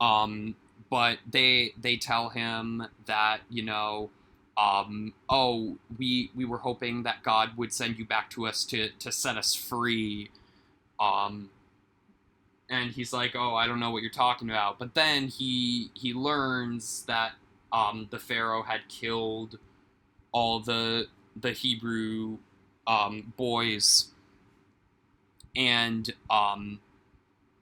Um, 0.00 0.54
but 0.88 1.18
they 1.28 1.74
they 1.80 1.96
tell 1.96 2.28
him 2.28 2.86
that 3.06 3.40
you 3.50 3.64
know 3.64 4.10
um, 4.56 5.12
oh, 5.28 5.76
we 5.98 6.30
we 6.34 6.44
were 6.44 6.58
hoping 6.58 7.02
that 7.02 7.22
God 7.24 7.56
would 7.56 7.72
send 7.72 7.98
you 7.98 8.04
back 8.06 8.30
to 8.30 8.46
us 8.46 8.64
to 8.66 8.90
to 9.00 9.12
set 9.12 9.36
us 9.36 9.54
free. 9.54 10.30
Um, 11.00 11.50
and 12.68 12.90
he's 12.90 13.12
like, 13.12 13.34
oh, 13.36 13.54
I 13.54 13.66
don't 13.66 13.80
know 13.80 13.90
what 13.90 14.02
you're 14.02 14.10
talking 14.10 14.50
about. 14.50 14.78
But 14.78 14.94
then 14.94 15.28
he 15.28 15.90
he 15.94 16.12
learns 16.12 17.04
that 17.06 17.32
um, 17.72 18.08
the 18.10 18.18
Pharaoh 18.18 18.62
had 18.62 18.88
killed 18.88 19.58
all 20.32 20.60
the 20.60 21.06
the 21.34 21.52
Hebrew 21.52 22.38
um, 22.86 23.32
boys, 23.36 24.08
and 25.54 26.12
um, 26.30 26.80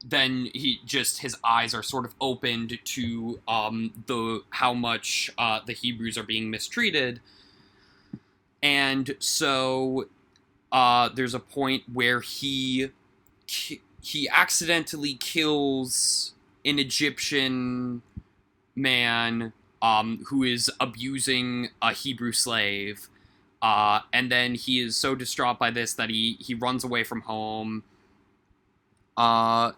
then 0.04 0.48
he 0.54 0.80
just 0.84 1.20
his 1.20 1.36
eyes 1.44 1.74
are 1.74 1.82
sort 1.82 2.04
of 2.04 2.14
opened 2.20 2.78
to 2.84 3.40
um, 3.46 4.04
the 4.06 4.42
how 4.50 4.74
much 4.74 5.30
uh, 5.38 5.60
the 5.66 5.72
Hebrews 5.72 6.16
are 6.16 6.22
being 6.22 6.50
mistreated, 6.50 7.20
and 8.62 9.16
so 9.18 10.08
uh, 10.72 11.08
there's 11.10 11.34
a 11.34 11.40
point 11.40 11.84
where 11.92 12.20
he 12.20 12.90
ki- 13.46 13.80
he 14.04 14.28
accidentally 14.28 15.14
kills 15.14 16.34
an 16.64 16.78
Egyptian 16.78 18.02
man 18.76 19.52
um, 19.80 20.24
who 20.28 20.42
is 20.42 20.70
abusing 20.78 21.68
a 21.80 21.92
Hebrew 21.92 22.32
slave. 22.32 23.08
Uh, 23.62 24.00
and 24.12 24.30
then 24.30 24.54
he 24.56 24.78
is 24.80 24.94
so 24.94 25.14
distraught 25.14 25.58
by 25.58 25.70
this 25.70 25.94
that 25.94 26.10
he, 26.10 26.36
he 26.38 26.52
runs 26.54 26.84
away 26.84 27.02
from 27.02 27.22
home. 27.22 27.82
Uh, 29.16 29.72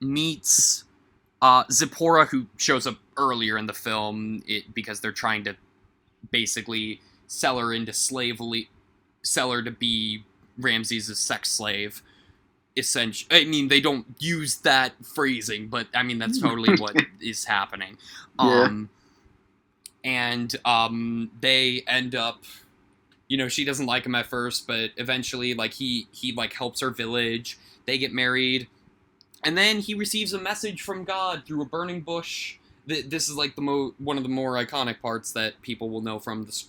meets 0.00 0.84
uh, 1.42 1.64
Zipporah, 1.70 2.26
who 2.26 2.46
shows 2.56 2.86
up 2.86 2.98
earlier 3.16 3.58
in 3.58 3.66
the 3.66 3.72
film 3.72 4.42
it, 4.46 4.72
because 4.72 5.00
they're 5.00 5.10
trying 5.10 5.42
to 5.44 5.56
basically 6.30 7.00
sell 7.26 7.58
her 7.58 7.72
into 7.72 7.92
slavery, 7.92 8.68
sell 9.22 9.50
her 9.50 9.62
to 9.62 9.70
be 9.70 10.22
Ramses' 10.58 11.18
sex 11.18 11.50
slave. 11.50 12.02
Essentially, 12.78 13.42
I 13.42 13.44
mean, 13.44 13.68
they 13.68 13.80
don't 13.80 14.06
use 14.18 14.56
that 14.58 14.92
phrasing, 15.04 15.68
but 15.68 15.88
I 15.94 16.02
mean 16.02 16.18
that's 16.18 16.40
totally 16.40 16.76
what 16.78 16.96
is 17.20 17.44
happening. 17.44 17.98
Yeah. 18.38 18.62
Um, 18.62 18.88
and 20.04 20.54
um, 20.64 21.30
they 21.40 21.82
end 21.86 22.14
up 22.14 22.44
you 23.28 23.36
know 23.36 23.48
she 23.48 23.64
doesn't 23.64 23.86
like 23.86 24.06
him 24.06 24.14
at 24.14 24.26
first 24.26 24.66
but 24.66 24.90
eventually 24.96 25.54
like 25.54 25.74
he 25.74 26.06
he 26.12 26.32
like 26.32 26.54
helps 26.54 26.80
her 26.80 26.90
village 26.90 27.58
they 27.86 27.98
get 27.98 28.12
married 28.12 28.66
and 29.44 29.56
then 29.56 29.80
he 29.80 29.94
receives 29.94 30.32
a 30.32 30.38
message 30.38 30.80
from 30.80 31.04
god 31.04 31.44
through 31.46 31.62
a 31.62 31.66
burning 31.66 32.00
bush 32.00 32.56
Th- 32.88 33.04
this 33.04 33.28
is 33.28 33.36
like 33.36 33.54
the 33.54 33.60
mo- 33.60 33.94
one 33.98 34.16
of 34.16 34.22
the 34.22 34.30
more 34.30 34.52
iconic 34.54 35.00
parts 35.02 35.32
that 35.32 35.60
people 35.60 35.90
will 35.90 36.00
know 36.00 36.18
from 36.18 36.46
the, 36.46 36.64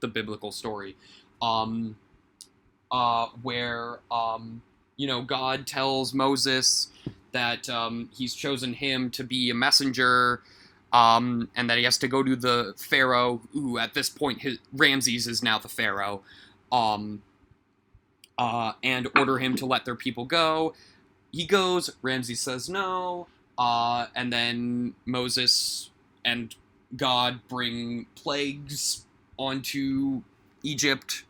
the 0.00 0.08
biblical 0.08 0.50
story 0.50 0.96
um 1.42 1.96
uh 2.90 3.26
where 3.42 4.00
um 4.10 4.62
you 4.98 5.06
know 5.06 5.22
god 5.22 5.66
tells 5.66 6.12
moses 6.12 6.88
that 7.32 7.68
um, 7.68 8.08
he's 8.12 8.34
chosen 8.34 8.72
him 8.72 9.10
to 9.10 9.22
be 9.22 9.50
a 9.50 9.54
messenger 9.54 10.42
um, 10.92 11.50
and 11.54 11.68
that 11.68 11.76
he 11.76 11.84
has 11.84 11.98
to 11.98 12.08
go 12.08 12.22
to 12.22 12.34
the 12.34 12.74
pharaoh 12.76 13.40
who 13.52 13.78
at 13.78 13.94
this 13.94 14.08
point 14.10 14.42
his, 14.42 14.58
ramses 14.72 15.26
is 15.26 15.42
now 15.42 15.58
the 15.58 15.68
pharaoh 15.68 16.22
um, 16.72 17.22
uh, 18.38 18.72
and 18.82 19.08
order 19.16 19.38
him 19.38 19.56
to 19.56 19.66
let 19.66 19.84
their 19.84 19.96
people 19.96 20.24
go. 20.24 20.74
He 21.32 21.44
goes 21.44 21.90
ramses 22.02 22.40
says 22.40 22.68
no 22.68 23.26
uh, 23.58 24.06
and 24.14 24.32
then 24.32 24.94
moses 25.04 25.90
and 26.24 26.54
god 26.96 27.40
bring 27.48 28.06
plagues 28.14 29.04
onto 29.36 30.22
egypt 30.62 31.24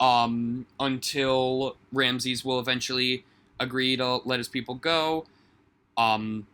um, 0.00 0.66
until 0.80 1.76
ramses 1.92 2.44
will 2.44 2.58
eventually 2.58 3.24
agree 3.60 3.96
to 3.96 4.16
let 4.24 4.38
his 4.38 4.48
people 4.48 4.74
go 4.74 5.26
um, 5.96 6.46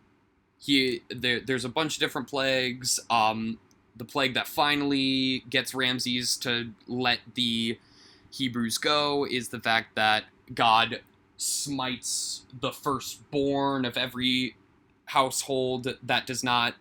he 0.58 1.02
there, 1.08 1.40
there's 1.40 1.64
a 1.64 1.68
bunch 1.68 1.96
of 1.96 2.00
different 2.00 2.28
plagues. 2.28 2.98
Um, 3.08 3.58
the 3.94 4.04
plague 4.04 4.34
that 4.34 4.48
finally 4.48 5.44
gets 5.48 5.74
Ramses 5.74 6.36
to 6.38 6.72
let 6.86 7.20
the 7.34 7.78
Hebrews 8.30 8.78
go 8.78 9.24
is 9.24 9.48
the 9.48 9.60
fact 9.60 9.94
that 9.94 10.24
God 10.52 11.00
smites 11.36 12.42
the 12.60 12.72
firstborn 12.72 13.84
of 13.84 13.96
every 13.96 14.56
household 15.06 15.96
that 16.02 16.26
does 16.26 16.42
not 16.42 16.74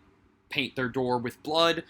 paint 0.50 0.76
their 0.76 0.90
door 0.90 1.18
with 1.18 1.42
blood. 1.44 1.84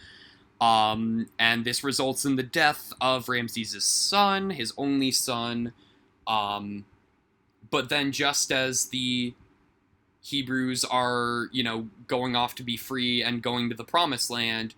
Um, 0.61 1.27
and 1.37 1.65
this 1.65 1.83
results 1.83 2.25
in 2.25 2.37
the 2.37 2.43
death 2.43 2.93
of 3.01 3.27
Ramses' 3.27 3.83
son, 3.83 4.51
his 4.51 4.73
only 4.77 5.11
son. 5.11 5.73
Um, 6.27 6.85
but 7.69 7.89
then, 7.89 8.11
just 8.11 8.51
as 8.51 8.85
the 8.85 9.33
Hebrews 10.25 10.83
are, 10.85 11.49
you 11.51 11.61
know, 11.61 11.87
going 12.07 12.35
off 12.35 12.55
to 12.55 12.63
be 12.63 12.77
free 12.77 13.21
and 13.21 13.43
going 13.43 13.69
to 13.69 13.75
the 13.75 13.83
promised 13.83 14.31
land. 14.31 14.73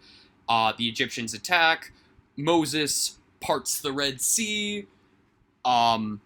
Uh, 0.50 0.74
the 0.78 0.88
Egyptians 0.90 1.34
attack. 1.34 1.94
Moses 2.36 3.18
parts 3.40 3.80
the 3.80 3.94
Red 3.94 4.20
Sea. 4.20 4.88
Um, 5.64 6.20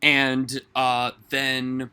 and 0.00 0.62
uh, 0.74 1.10
then, 1.28 1.90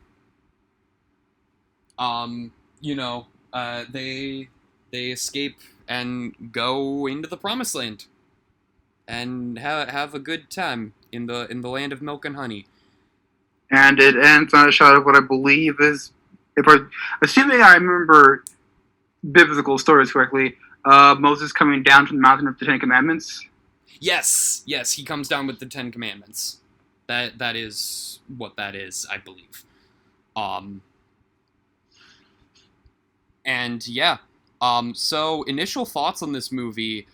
um, 1.98 2.54
you 2.80 2.96
know, 2.96 3.28
uh, 3.52 3.84
they 3.92 4.48
they 4.92 5.12
escape 5.12 5.58
and 5.90 6.52
go 6.54 7.08
into 7.08 7.28
the 7.28 7.36
promised 7.36 7.76
land 7.76 8.06
and 9.08 9.60
have 9.60 9.90
have 9.90 10.14
a 10.14 10.20
good 10.20 10.50
time 10.50 10.94
in 11.12 11.26
the 11.26 11.50
in 11.52 11.62
the 11.62 11.70
land 11.70 11.92
of 11.92 12.02
milk 12.02 12.24
and 12.24 12.36
honey. 12.38 12.68
and 13.72 14.00
it 14.00 14.16
ends 14.16 14.54
on 14.54 14.68
a 14.68 14.72
shot 14.72 14.96
of 14.96 15.06
what 15.06 15.16
I 15.16 15.20
believe 15.20 15.76
is, 15.80 16.12
if 16.58 16.66
I, 16.68 16.78
assuming 17.22 17.62
I 17.62 17.74
remember 17.76 18.44
biblical 19.32 19.78
stories 19.78 20.12
correctly, 20.12 20.56
uh, 20.86 21.16
Moses 21.20 21.52
coming 21.52 21.84
down 21.84 22.08
from 22.08 22.18
the 22.18 22.22
mountain 22.22 22.48
of 22.48 22.58
the 22.58 22.66
Ten 22.66 22.80
Commandments. 22.80 23.46
Yes, 24.00 24.64
yes, 24.66 24.94
he 24.94 25.04
comes 25.04 25.28
down 25.28 25.46
with 25.46 25.60
the 25.60 25.66
Ten 25.66 25.92
Commandments. 25.92 26.58
That 27.08 27.38
that 27.40 27.56
is 27.56 28.20
what 28.38 28.56
that 28.58 28.76
is, 28.76 29.06
I 29.12 29.18
believe. 29.18 29.64
Um, 30.36 30.82
and 33.44 33.86
yeah, 33.88 34.18
um, 34.62 34.94
so 34.94 35.44
initial 35.44 35.86
thoughts 35.86 36.22
on 36.22 36.32
this 36.34 36.52
movie. 36.52 37.08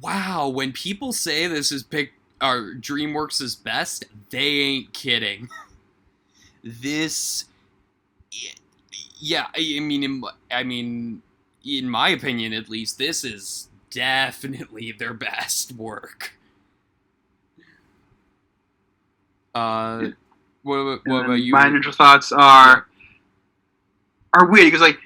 Wow, 0.00 0.48
when 0.48 0.72
people 0.72 1.12
say 1.12 1.46
this 1.46 1.70
is 1.70 1.82
pick 1.82 2.12
or 2.40 2.74
DreamWorks' 2.74 3.62
best, 3.62 4.04
they 4.30 4.38
ain't 4.38 4.92
kidding. 4.92 5.48
this, 6.64 7.44
yeah, 9.18 9.46
I 9.54 9.76
I 9.76 9.80
mean, 9.80 10.02
in, 10.02 10.24
I 10.50 10.64
mean, 10.64 11.22
in 11.64 11.88
my 11.88 12.08
opinion, 12.08 12.52
at 12.52 12.68
least, 12.68 12.98
this 12.98 13.22
is 13.24 13.68
definitely 13.90 14.92
their 14.98 15.14
best 15.14 15.72
work. 15.72 16.32
Uh, 19.54 20.08
what, 20.62 20.84
what, 20.84 21.06
what 21.06 21.24
about 21.26 21.34
you? 21.34 21.52
My 21.52 21.68
initial 21.68 21.92
thoughts 21.92 22.32
are 22.32 22.86
are 24.34 24.46
weird 24.46 24.66
because 24.66 24.80
like 24.80 24.98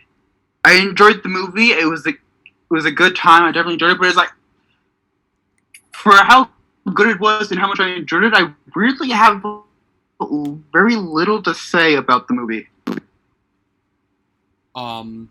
I 0.66 0.72
enjoyed 0.74 1.22
the 1.22 1.28
movie. 1.28 1.70
It 1.70 1.88
was 1.88 2.04
a 2.06 2.10
it 2.10 2.18
was 2.70 2.84
a 2.84 2.90
good 2.90 3.14
time. 3.14 3.44
I 3.44 3.52
definitely 3.52 3.74
enjoyed 3.74 3.92
it, 3.92 3.98
but 3.98 4.08
it's 4.08 4.16
like 4.16 4.32
for 5.92 6.12
how 6.12 6.50
good 6.92 7.08
it 7.08 7.20
was 7.20 7.50
and 7.52 7.60
how 7.60 7.68
much 7.68 7.80
I 7.80 7.88
enjoyed 7.90 8.24
it, 8.24 8.34
I 8.34 8.52
really 8.74 9.10
have 9.10 9.44
very 10.72 10.96
little 10.96 11.40
to 11.42 11.54
say 11.54 11.94
about 11.94 12.26
the 12.28 12.34
movie. 12.34 12.68
Um, 14.74 15.30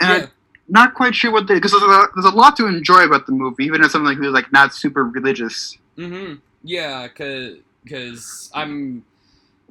And 0.00 0.08
yeah, 0.10 0.26
I'm 0.26 0.30
not 0.68 0.94
quite 0.94 1.14
sure 1.14 1.32
what 1.32 1.46
the 1.46 1.54
because 1.54 1.72
there's, 1.72 1.82
a- 1.82 2.08
there's 2.14 2.24
a 2.32 2.36
lot 2.36 2.56
to 2.56 2.66
enjoy 2.66 3.02
about 3.04 3.26
the 3.26 3.32
movie, 3.32 3.64
even 3.64 3.84
as 3.84 3.92
someone 3.92 4.16
who's 4.16 4.32
like 4.32 4.52
not 4.52 4.74
super 4.74 5.04
religious. 5.04 5.78
mm-hmm. 5.98 6.34
Yeah, 6.62 7.08
cause, 7.08 7.56
cause 7.88 8.50
I'm, 8.54 9.04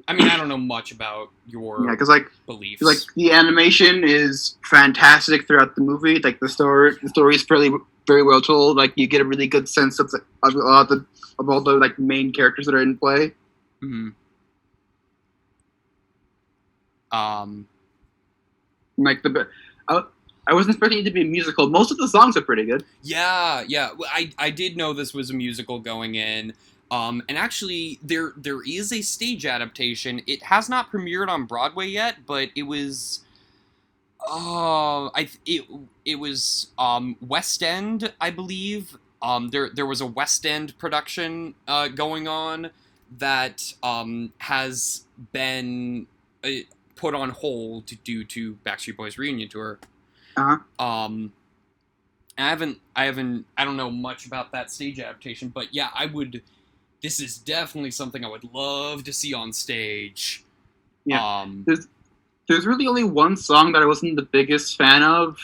I 0.08 0.12
mean, 0.12 0.28
I 0.28 0.36
don't 0.36 0.48
know 0.48 0.56
much 0.58 0.92
about 0.92 1.30
your 1.48 1.84
Yeah, 1.84 1.90
because 1.90 2.08
like 2.08 2.30
beliefs. 2.46 2.80
like 2.82 2.98
the 3.16 3.32
animation 3.32 4.04
is 4.04 4.56
fantastic 4.64 5.46
throughout 5.48 5.74
the 5.74 5.80
movie. 5.82 6.20
Like 6.20 6.38
the 6.40 6.48
story, 6.48 6.96
the 7.02 7.08
story 7.08 7.34
is 7.34 7.42
fairly 7.42 7.70
very 8.06 8.22
well 8.22 8.40
told. 8.40 8.76
Like 8.76 8.92
you 8.96 9.06
get 9.08 9.20
a 9.20 9.24
really 9.24 9.48
good 9.48 9.68
sense 9.68 9.98
of 9.98 10.10
the, 10.12 10.20
of 10.44 10.54
a 10.54 10.58
lot 10.58 10.82
of 10.82 10.88
the 10.90 11.06
of 11.40 11.48
all 11.50 11.60
the 11.60 11.72
like 11.72 11.98
main 11.98 12.32
characters 12.32 12.66
that 12.66 12.74
are 12.74 12.82
in 12.82 12.96
play. 12.96 13.32
Mhm. 13.82 14.14
Um, 17.12 17.66
Like 18.96 19.22
the 19.22 19.48
I, 19.88 20.02
I 20.46 20.54
wasn't 20.54 20.74
expecting 20.76 21.00
it 21.00 21.04
to 21.04 21.10
be 21.10 21.22
a 21.22 21.24
musical. 21.24 21.68
Most 21.68 21.90
of 21.90 21.96
the 21.98 22.08
songs 22.08 22.36
are 22.36 22.42
pretty 22.42 22.64
good. 22.64 22.84
yeah, 23.02 23.64
yeah. 23.66 23.90
I 24.10 24.30
I 24.38 24.50
did 24.50 24.76
know 24.76 24.92
this 24.92 25.12
was 25.14 25.30
a 25.30 25.34
musical 25.34 25.78
going 25.80 26.14
in. 26.14 26.52
Um, 26.90 27.22
and 27.28 27.36
actually, 27.36 27.98
there 28.02 28.32
there 28.36 28.62
is 28.62 28.92
a 28.92 29.02
stage 29.02 29.44
adaptation. 29.44 30.22
It 30.26 30.42
has 30.44 30.68
not 30.68 30.90
premiered 30.90 31.28
on 31.28 31.44
Broadway 31.44 31.88
yet, 31.88 32.26
but 32.26 32.50
it 32.54 32.62
was. 32.62 33.24
Oh, 34.28 35.10
I 35.14 35.28
it 35.44 35.64
it 36.04 36.16
was 36.16 36.68
um 36.78 37.16
West 37.20 37.62
End, 37.62 38.12
I 38.20 38.30
believe. 38.30 38.96
Um, 39.22 39.48
there 39.48 39.70
there 39.70 39.86
was 39.86 40.00
a 40.00 40.06
West 40.06 40.46
End 40.46 40.76
production 40.78 41.54
uh, 41.66 41.88
going 41.88 42.28
on 42.28 42.70
that 43.18 43.62
um 43.82 44.32
has 44.38 45.04
been 45.32 46.06
uh, 46.44 46.50
put 46.94 47.14
on 47.14 47.30
hold 47.30 47.92
due 48.04 48.24
to 48.24 48.54
Backstreet 48.64 48.96
Boys 48.96 49.18
reunion 49.18 49.48
tour. 49.48 49.78
Uh-huh. 50.36 50.84
Um, 50.84 51.32
I 52.38 52.48
haven't 52.48 52.78
I 52.94 53.06
haven't 53.06 53.46
I 53.56 53.64
don't 53.64 53.76
know 53.76 53.90
much 53.90 54.26
about 54.26 54.52
that 54.52 54.70
stage 54.70 55.00
adaptation, 55.00 55.48
but 55.48 55.74
yeah, 55.74 55.88
I 55.94 56.06
would. 56.06 56.42
This 57.02 57.20
is 57.20 57.38
definitely 57.38 57.90
something 57.90 58.24
I 58.24 58.28
would 58.28 58.44
love 58.52 59.04
to 59.04 59.12
see 59.12 59.34
on 59.34 59.52
stage. 59.52 60.44
Yeah. 61.04 61.24
Um, 61.42 61.64
There's 62.48 62.66
really 62.66 62.86
only 62.86 63.04
one 63.04 63.36
song 63.36 63.72
that 63.72 63.82
I 63.82 63.86
wasn't 63.86 64.16
the 64.16 64.22
biggest 64.22 64.76
fan 64.78 65.02
of. 65.02 65.38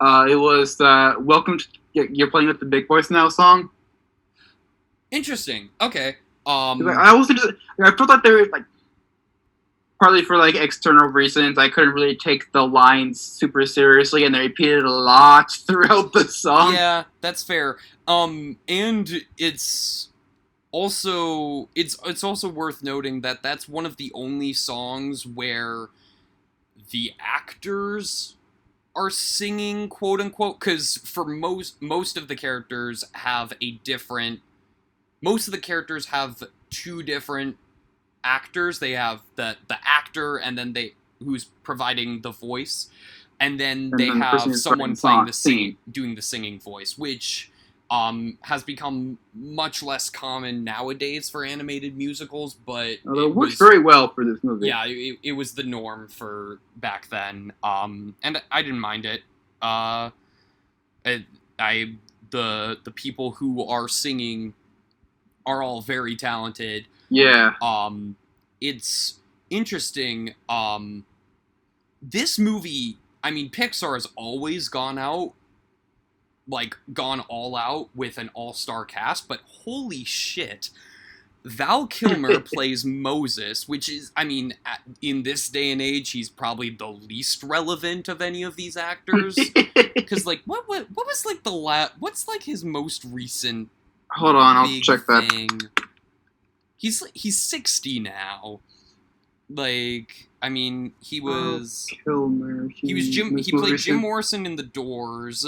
Uh, 0.00 0.26
it 0.28 0.36
was 0.36 0.80
uh, 0.80 1.14
"Welcome 1.18 1.58
to 1.58 1.66
You're 1.92 2.30
Playing 2.30 2.48
with 2.48 2.60
the 2.60 2.66
Big 2.66 2.86
Boys 2.88 3.10
Now" 3.10 3.28
song. 3.28 3.70
interesting. 5.10 5.70
Okay. 5.80 6.16
Um, 6.46 6.86
I 6.88 7.14
wasn't. 7.14 7.40
I 7.82 7.90
felt 7.96 8.08
like 8.10 8.22
there 8.22 8.36
was 8.36 8.48
like 8.50 8.64
partly 10.00 10.22
for 10.22 10.36
like 10.36 10.54
external 10.56 11.08
reasons. 11.08 11.56
I 11.56 11.68
couldn't 11.70 11.94
really 11.94 12.16
take 12.16 12.52
the 12.52 12.66
lines 12.66 13.20
super 13.20 13.64
seriously, 13.64 14.24
and 14.24 14.34
they 14.34 14.40
repeated 14.40 14.84
a 14.84 14.90
lot 14.90 15.50
throughout 15.66 16.12
the 16.12 16.24
song. 16.28 16.74
yeah, 16.74 17.04
that's 17.22 17.42
fair. 17.42 17.78
Um, 18.06 18.58
and 18.68 19.10
it's 19.38 20.08
also 20.74 21.68
it's 21.76 21.96
it's 22.04 22.24
also 22.24 22.48
worth 22.48 22.82
noting 22.82 23.20
that 23.20 23.44
that's 23.44 23.68
one 23.68 23.86
of 23.86 23.96
the 23.96 24.10
only 24.12 24.52
songs 24.52 25.24
where 25.24 25.86
the 26.90 27.12
actors 27.20 28.34
are 28.96 29.08
singing 29.08 29.88
quote 29.88 30.20
unquote 30.20 30.58
because 30.58 30.96
for 30.98 31.24
most 31.24 31.80
most 31.80 32.16
of 32.16 32.26
the 32.26 32.34
characters 32.34 33.04
have 33.12 33.52
a 33.62 33.72
different 33.84 34.40
most 35.22 35.46
of 35.46 35.52
the 35.52 35.60
characters 35.60 36.06
have 36.06 36.42
two 36.70 37.04
different 37.04 37.56
actors 38.24 38.80
they 38.80 38.92
have 38.92 39.22
the 39.36 39.56
the 39.68 39.78
actor 39.84 40.38
and 40.38 40.58
then 40.58 40.72
they 40.72 40.92
who's 41.20 41.44
providing 41.62 42.20
the 42.22 42.32
voice 42.32 42.88
and 43.38 43.60
then 43.60 43.92
And 43.92 44.00
they 44.00 44.08
then 44.08 44.18
the 44.18 44.24
have 44.24 44.56
someone 44.56 44.96
playing 44.96 45.26
the 45.26 45.32
singing. 45.32 45.76
doing 45.88 46.16
the 46.16 46.22
singing 46.22 46.58
voice 46.58 46.98
which 46.98 47.52
um 47.90 48.38
has 48.42 48.62
become 48.62 49.18
much 49.34 49.82
less 49.82 50.08
common 50.08 50.64
nowadays 50.64 51.28
for 51.28 51.44
animated 51.44 51.96
musicals 51.96 52.54
but 52.54 52.96
Although 53.06 53.22
it 53.22 53.26
it 53.28 53.34
works 53.34 53.52
was- 53.52 53.58
very 53.58 53.78
well 53.78 54.08
for 54.12 54.24
this 54.24 54.42
movie. 54.42 54.68
yeah 54.68 54.84
it, 54.86 55.18
it 55.22 55.32
was 55.32 55.52
the 55.54 55.62
norm 55.64 56.08
for 56.08 56.58
back 56.76 57.08
then 57.10 57.52
um 57.62 58.14
and 58.22 58.40
i 58.50 58.62
didn't 58.62 58.80
mind 58.80 59.04
it 59.04 59.20
uh 59.60 60.10
it, 61.04 61.24
i 61.58 61.92
the 62.30 62.78
the 62.84 62.90
people 62.90 63.32
who 63.32 63.64
are 63.68 63.86
singing 63.86 64.54
are 65.46 65.62
all 65.62 65.82
very 65.82 66.16
talented 66.16 66.86
Yeah. 67.10 67.52
um 67.60 68.16
it's 68.62 69.20
interesting 69.50 70.34
um 70.48 71.04
this 72.00 72.38
movie 72.38 72.96
i 73.22 73.30
mean 73.30 73.50
pixar 73.50 73.94
has 73.94 74.08
always 74.16 74.68
gone 74.68 74.98
out 74.98 75.32
like 76.48 76.76
gone 76.92 77.20
all 77.28 77.56
out 77.56 77.88
with 77.94 78.18
an 78.18 78.30
all-star 78.34 78.84
cast 78.84 79.26
but 79.28 79.40
holy 79.64 80.04
shit 80.04 80.70
val 81.44 81.86
kilmer 81.86 82.38
plays 82.54 82.84
moses 82.84 83.66
which 83.68 83.88
is 83.88 84.12
i 84.16 84.24
mean 84.24 84.54
at, 84.66 84.80
in 85.02 85.22
this 85.22 85.48
day 85.48 85.70
and 85.72 85.80
age 85.82 86.10
he's 86.10 86.28
probably 86.28 86.70
the 86.70 86.86
least 86.88 87.42
relevant 87.42 88.08
of 88.08 88.20
any 88.22 88.42
of 88.42 88.56
these 88.56 88.76
actors 88.76 89.36
because 89.94 90.26
like 90.26 90.42
what, 90.46 90.66
what 90.68 90.86
what 90.94 91.06
was 91.06 91.24
like 91.26 91.42
the 91.42 91.52
la- 91.52 91.88
what's 91.98 92.26
like 92.28 92.42
his 92.42 92.64
most 92.64 93.04
recent 93.04 93.68
Hold 94.10 94.36
on, 94.36 94.56
I'll 94.56 94.80
check 94.80 95.06
that. 95.08 95.28
thing. 95.28 95.48
He's 96.76 97.02
he's 97.14 97.40
sixty 97.42 97.98
now. 97.98 98.60
Like, 99.50 100.28
I 100.40 100.48
mean, 100.50 100.92
he 101.00 101.20
Oh, 101.20 101.24
was 101.56 101.88
Kilmer. 102.04 102.68
he 102.68 102.94
was 102.94 103.08
Jim. 103.08 103.36
He 103.36 103.50
played 103.50 103.78
Jim 103.78 103.96
Morrison 103.96 104.46
in 104.46 104.54
The 104.54 104.62
Doors. 104.62 105.46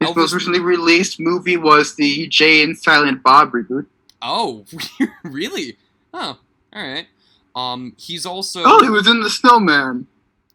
His 0.00 0.10
Elvis- 0.10 0.16
most 0.16 0.34
recently 0.34 0.60
released 0.60 1.18
movie 1.20 1.56
was 1.56 1.94
the 1.94 2.26
Jay 2.28 2.62
and 2.62 2.76
Silent 2.78 3.22
Bob 3.22 3.52
reboot. 3.52 3.86
Oh, 4.22 4.64
really? 5.24 5.76
Oh, 6.12 6.38
all 6.72 6.82
right. 6.82 7.06
Um, 7.54 7.94
he's 7.96 8.26
also 8.26 8.62
Oh, 8.64 8.82
he 8.82 8.90
was 8.90 9.06
in 9.06 9.20
The 9.20 9.30
Snowman. 9.30 10.06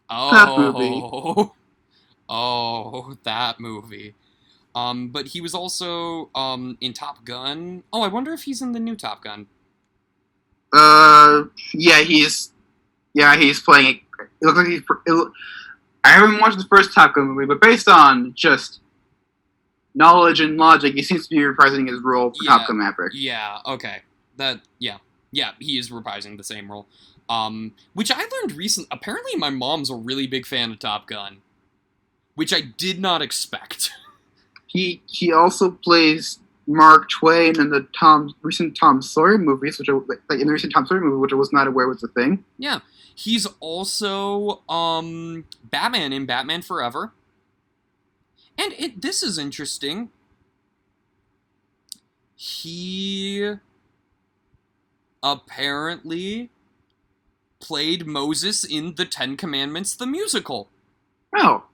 Oh, 0.08 0.30
that 0.30 0.58
movie. 0.58 1.00
oh 1.02 1.52
oh 2.28 3.16
that 3.24 3.58
movie. 3.58 4.14
Um, 4.74 5.08
but 5.08 5.28
he 5.28 5.40
was 5.40 5.54
also 5.54 6.30
um 6.34 6.78
in 6.80 6.92
Top 6.92 7.24
Gun. 7.24 7.82
Oh, 7.92 8.02
I 8.02 8.08
wonder 8.08 8.32
if 8.32 8.42
he's 8.44 8.62
in 8.62 8.72
the 8.72 8.80
new 8.80 8.94
Top 8.94 9.24
Gun. 9.24 9.46
Uh, 10.72 11.44
yeah, 11.74 12.00
he's 12.02 12.52
yeah 13.14 13.36
he's 13.36 13.60
playing. 13.60 13.96
It, 13.96 14.00
it 14.40 14.46
looks 14.46 14.58
like 14.58 14.66
he's. 14.68 14.82
It, 15.06 15.32
I 16.04 16.10
haven't 16.10 16.40
watched 16.40 16.58
the 16.58 16.64
first 16.64 16.94
Top 16.94 17.14
Gun 17.14 17.28
movie, 17.28 17.46
but 17.46 17.60
based 17.60 17.88
on 17.88 18.32
just 18.34 18.80
knowledge 19.94 20.40
and 20.40 20.56
logic, 20.56 20.94
he 20.94 21.02
seems 21.02 21.26
to 21.28 21.34
be 21.34 21.42
reprising 21.42 21.88
his 21.88 22.00
role 22.02 22.30
for 22.30 22.44
Yeah. 22.44 22.58
Top 22.58 22.68
Gun 22.68 22.78
Maverick. 22.78 23.12
Yeah, 23.14 23.58
okay. 23.66 24.02
That 24.36 24.60
yeah. 24.78 24.98
Yeah, 25.30 25.52
he 25.58 25.78
is 25.78 25.90
reprising 25.90 26.36
the 26.36 26.44
same 26.44 26.70
role. 26.70 26.86
Um 27.28 27.72
which 27.94 28.10
I 28.10 28.18
learned 28.20 28.52
recent 28.52 28.86
apparently 28.90 29.36
my 29.36 29.50
mom's 29.50 29.90
a 29.90 29.94
really 29.94 30.26
big 30.26 30.46
fan 30.46 30.70
of 30.72 30.78
Top 30.78 31.06
Gun. 31.06 31.38
Which 32.34 32.52
I 32.52 32.60
did 32.60 33.00
not 33.00 33.22
expect. 33.22 33.90
He 34.66 35.02
he 35.06 35.30
also 35.30 35.72
plays 35.72 36.38
Mark 36.66 37.10
Twain 37.10 37.60
in 37.60 37.68
the 37.68 37.86
Tom 37.98 38.34
recent 38.40 38.74
Tom 38.74 39.02
Sawyer 39.02 39.36
movies, 39.36 39.78
which 39.78 39.90
I, 39.90 39.92
like 39.92 40.40
in 40.40 40.46
the 40.46 40.52
recent 40.54 40.72
Tom 40.72 40.86
Sawyer 40.86 41.00
movie, 41.02 41.18
which 41.18 41.32
I 41.34 41.36
was 41.36 41.52
not 41.52 41.66
aware 41.66 41.86
was 41.88 42.02
a 42.02 42.08
thing. 42.08 42.42
yeah. 42.56 42.78
He's 43.14 43.46
also 43.60 44.62
um 44.70 45.44
Batman 45.62 46.14
in 46.14 46.24
Batman 46.24 46.62
Forever. 46.62 47.12
And 48.58 48.72
it 48.78 49.02
this 49.02 49.22
is 49.22 49.38
interesting. 49.38 50.10
He 52.34 53.54
apparently 55.22 56.50
played 57.60 58.06
Moses 58.06 58.64
in 58.64 58.96
the 58.96 59.04
Ten 59.04 59.36
Commandments 59.36 59.94
the 59.94 60.06
musical. 60.06 60.68
Oh, 61.36 61.64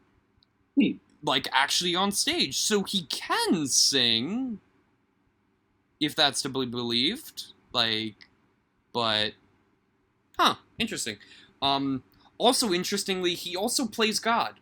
like 1.22 1.48
actually 1.52 1.94
on 1.94 2.12
stage. 2.12 2.59
So 2.59 2.82
he 2.82 3.02
can 3.02 3.66
sing 3.66 4.60
if 6.00 6.14
that's 6.14 6.42
to 6.42 6.48
be 6.48 6.66
believed. 6.66 7.46
Like 7.72 8.28
but 8.92 9.32
huh 10.38 10.56
interesting. 10.78 11.16
Um 11.60 12.02
also 12.38 12.72
interestingly 12.72 13.34
he 13.34 13.56
also 13.56 13.86
plays 13.86 14.20
god 14.20 14.55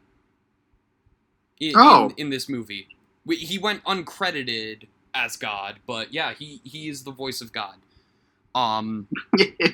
in, 1.61 1.73
Oh. 1.77 2.07
in, 2.11 2.15
in 2.27 2.31
this 2.31 2.49
movie 2.49 2.89
We- 3.25 3.37
he 3.37 3.59
went 3.59 3.83
uncredited 3.85 4.87
as 5.15 5.37
god 5.37 5.77
but 5.87 6.13
yeah 6.13 6.35
he 6.35 6.61
he 6.65 6.89
is 6.89 7.05
the 7.05 7.11
voice 7.13 7.41
of 7.41 7.53
god 7.53 7.77
um 8.55 9.09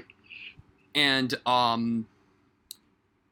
and 0.94 1.34
um 1.46 2.06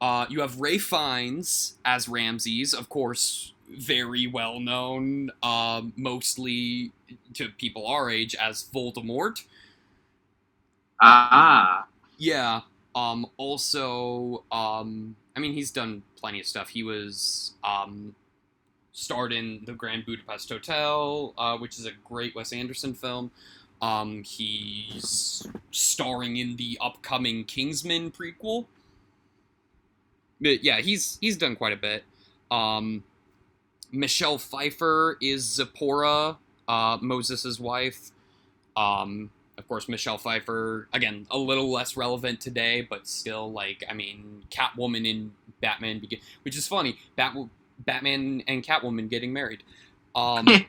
uh, 0.01 0.25
you 0.29 0.41
have 0.41 0.59
Ralph 0.59 0.81
Fiennes 0.81 1.75
as 1.85 2.09
Ramses, 2.09 2.73
of 2.73 2.89
course, 2.89 3.53
very 3.69 4.25
well 4.25 4.59
known, 4.59 5.29
um, 5.43 5.93
mostly 5.95 6.91
to 7.35 7.49
people 7.49 7.85
our 7.85 8.09
age 8.09 8.33
as 8.33 8.63
Voldemort. 8.73 9.43
ah, 10.99 11.85
Yeah. 12.17 12.61
Um, 12.95 13.27
also, 13.37 14.43
um, 14.51 15.15
I 15.35 15.39
mean, 15.39 15.53
he's 15.53 15.69
done 15.69 16.01
plenty 16.19 16.39
of 16.39 16.47
stuff. 16.47 16.69
He 16.69 16.81
was 16.81 17.53
um, 17.63 18.15
starred 18.91 19.31
in 19.33 19.61
the 19.65 19.73
Grand 19.73 20.05
Budapest 20.05 20.49
Hotel, 20.49 21.33
uh, 21.37 21.57
which 21.57 21.79
is 21.79 21.85
a 21.85 21.91
great 22.03 22.35
Wes 22.35 22.51
Anderson 22.53 22.93
film. 22.93 23.31
Um, 23.81 24.23
he's 24.23 25.45
starring 25.71 26.37
in 26.37 26.55
the 26.55 26.77
upcoming 26.81 27.43
Kingsman 27.45 28.11
prequel. 28.11 28.65
But 30.39 30.63
yeah, 30.63 30.81
he's 30.81 31.17
he's 31.21 31.37
done 31.37 31.55
quite 31.55 31.73
a 31.73 31.77
bit. 31.77 32.03
Um, 32.49 33.03
Michelle 33.91 34.37
Pfeiffer 34.37 35.17
is 35.21 35.43
Zipporah, 35.43 36.37
uh, 36.67 36.97
Moses' 37.01 37.59
wife. 37.59 38.11
Um, 38.75 39.31
of 39.57 39.67
course, 39.67 39.87
Michelle 39.89 40.17
Pfeiffer, 40.17 40.87
again, 40.93 41.27
a 41.29 41.37
little 41.37 41.71
less 41.71 41.97
relevant 41.97 42.39
today, 42.39 42.87
but 42.89 43.07
still, 43.07 43.51
like, 43.51 43.83
I 43.89 43.93
mean, 43.93 44.43
Catwoman 44.49 45.05
in 45.05 45.33
Batman, 45.61 45.99
Begin- 45.99 46.19
which 46.43 46.57
is 46.57 46.67
funny. 46.67 46.97
Bat- 47.15 47.35
Batman 47.85 48.43
and 48.47 48.63
Catwoman 48.63 49.09
getting 49.09 49.33
married. 49.33 49.63
Um, 50.15 50.47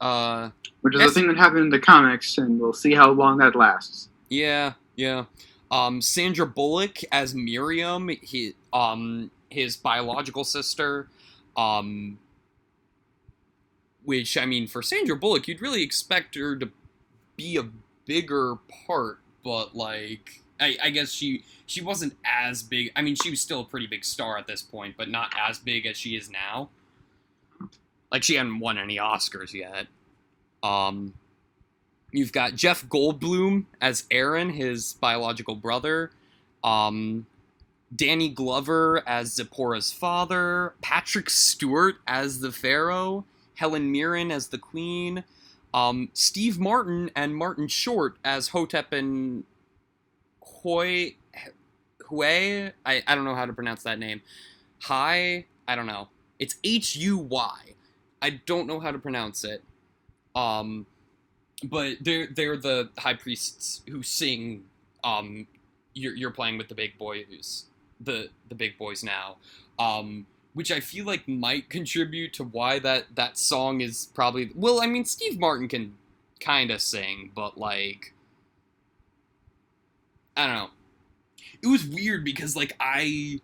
uh, 0.00 0.50
Which 0.82 0.94
is 0.94 1.02
a 1.02 1.10
thing 1.10 1.28
that 1.28 1.36
happened 1.36 1.60
in 1.60 1.70
the 1.70 1.78
comics, 1.78 2.38
and 2.38 2.60
we'll 2.60 2.72
see 2.72 2.94
how 2.94 3.10
long 3.10 3.38
that 3.38 3.54
lasts. 3.54 4.08
Yeah, 4.28 4.74
yeah. 4.96 5.24
Um, 5.70 6.00
Sandra 6.00 6.46
Bullock 6.46 6.98
as 7.10 7.34
Miriam, 7.34 8.08
he, 8.08 8.54
um, 8.72 9.30
his 9.50 9.76
biological 9.76 10.44
sister. 10.44 11.08
Um, 11.56 12.18
which 14.04 14.36
I 14.36 14.44
mean, 14.46 14.66
for 14.66 14.82
Sandra 14.82 15.16
Bullock, 15.16 15.48
you'd 15.48 15.62
really 15.62 15.82
expect 15.82 16.34
her 16.34 16.56
to 16.56 16.70
be 17.36 17.56
a 17.56 17.68
bigger 18.04 18.56
part, 18.86 19.20
but 19.42 19.74
like, 19.74 20.42
I, 20.60 20.76
I 20.82 20.90
guess 20.90 21.10
she 21.10 21.44
she 21.66 21.80
wasn't 21.80 22.16
as 22.24 22.62
big. 22.62 22.92
I 22.94 23.02
mean, 23.02 23.16
she 23.16 23.30
was 23.30 23.40
still 23.40 23.60
a 23.60 23.64
pretty 23.64 23.86
big 23.86 24.04
star 24.04 24.38
at 24.38 24.46
this 24.46 24.62
point, 24.62 24.96
but 24.96 25.08
not 25.08 25.32
as 25.38 25.58
big 25.58 25.86
as 25.86 25.96
she 25.96 26.16
is 26.16 26.30
now. 26.30 26.70
Like 28.12 28.22
she 28.22 28.34
hadn't 28.34 28.60
won 28.60 28.78
any 28.78 28.96
Oscars 28.96 29.52
yet. 29.52 29.86
Um, 30.62 31.14
You've 32.14 32.30
got 32.30 32.54
Jeff 32.54 32.86
Goldblum 32.86 33.64
as 33.80 34.04
Aaron, 34.08 34.50
his 34.50 34.92
biological 35.00 35.56
brother. 35.56 36.12
Um, 36.62 37.26
Danny 37.94 38.28
Glover 38.28 39.02
as 39.04 39.34
Zipporah's 39.34 39.90
father. 39.90 40.74
Patrick 40.80 41.28
Stewart 41.28 41.96
as 42.06 42.38
the 42.38 42.52
Pharaoh. 42.52 43.24
Helen 43.56 43.90
Mirren 43.90 44.30
as 44.30 44.46
the 44.46 44.58
Queen. 44.58 45.24
Um, 45.74 46.08
Steve 46.12 46.56
Martin 46.56 47.10
and 47.16 47.34
Martin 47.34 47.66
Short 47.66 48.14
as 48.24 48.48
Hotep 48.48 48.92
and 48.92 49.42
Hoi. 50.64 51.16
Hui? 52.08 52.72
I, 52.86 53.02
I 53.06 53.14
don't 53.14 53.24
know 53.24 53.34
how 53.36 53.46
to 53.46 53.52
pronounce 53.52 53.84
that 53.84 53.98
name. 53.98 54.22
Hi? 54.82 55.44
I 55.68 55.76
don't 55.76 55.86
know. 55.86 56.08
It's 56.38 56.56
H 56.64 56.96
U 56.96 57.18
Y. 57.18 57.58
I 58.22 58.40
don't 58.46 58.66
know 58.66 58.80
how 58.80 58.90
to 58.90 58.98
pronounce 58.98 59.44
it. 59.44 59.62
Um, 60.34 60.86
but 61.62 61.98
they're 62.00 62.26
they're 62.26 62.56
the 62.56 62.88
high 62.98 63.14
priests 63.14 63.82
who 63.88 64.02
sing 64.02 64.64
um 65.04 65.46
you're, 65.94 66.14
you're 66.14 66.30
playing 66.30 66.58
with 66.58 66.68
the 66.68 66.74
big 66.74 66.98
boys 66.98 67.66
the 68.00 68.28
the 68.48 68.54
big 68.54 68.76
boys 68.76 69.04
now 69.04 69.36
um 69.78 70.26
which 70.54 70.70
i 70.72 70.80
feel 70.80 71.06
like 71.06 71.26
might 71.28 71.70
contribute 71.70 72.32
to 72.32 72.44
why 72.44 72.78
that 72.78 73.04
that 73.14 73.38
song 73.38 73.80
is 73.80 74.10
probably 74.14 74.50
well 74.54 74.80
i 74.80 74.86
mean 74.86 75.04
steve 75.04 75.38
martin 75.38 75.68
can 75.68 75.94
kind 76.40 76.70
of 76.70 76.80
sing 76.80 77.30
but 77.34 77.56
like 77.56 78.13
i 80.36 80.46
don't 80.46 80.56
know 80.56 80.70
it 81.62 81.66
was 81.66 81.86
weird 81.86 82.24
because 82.24 82.56
like 82.56 82.74
i 82.80 83.40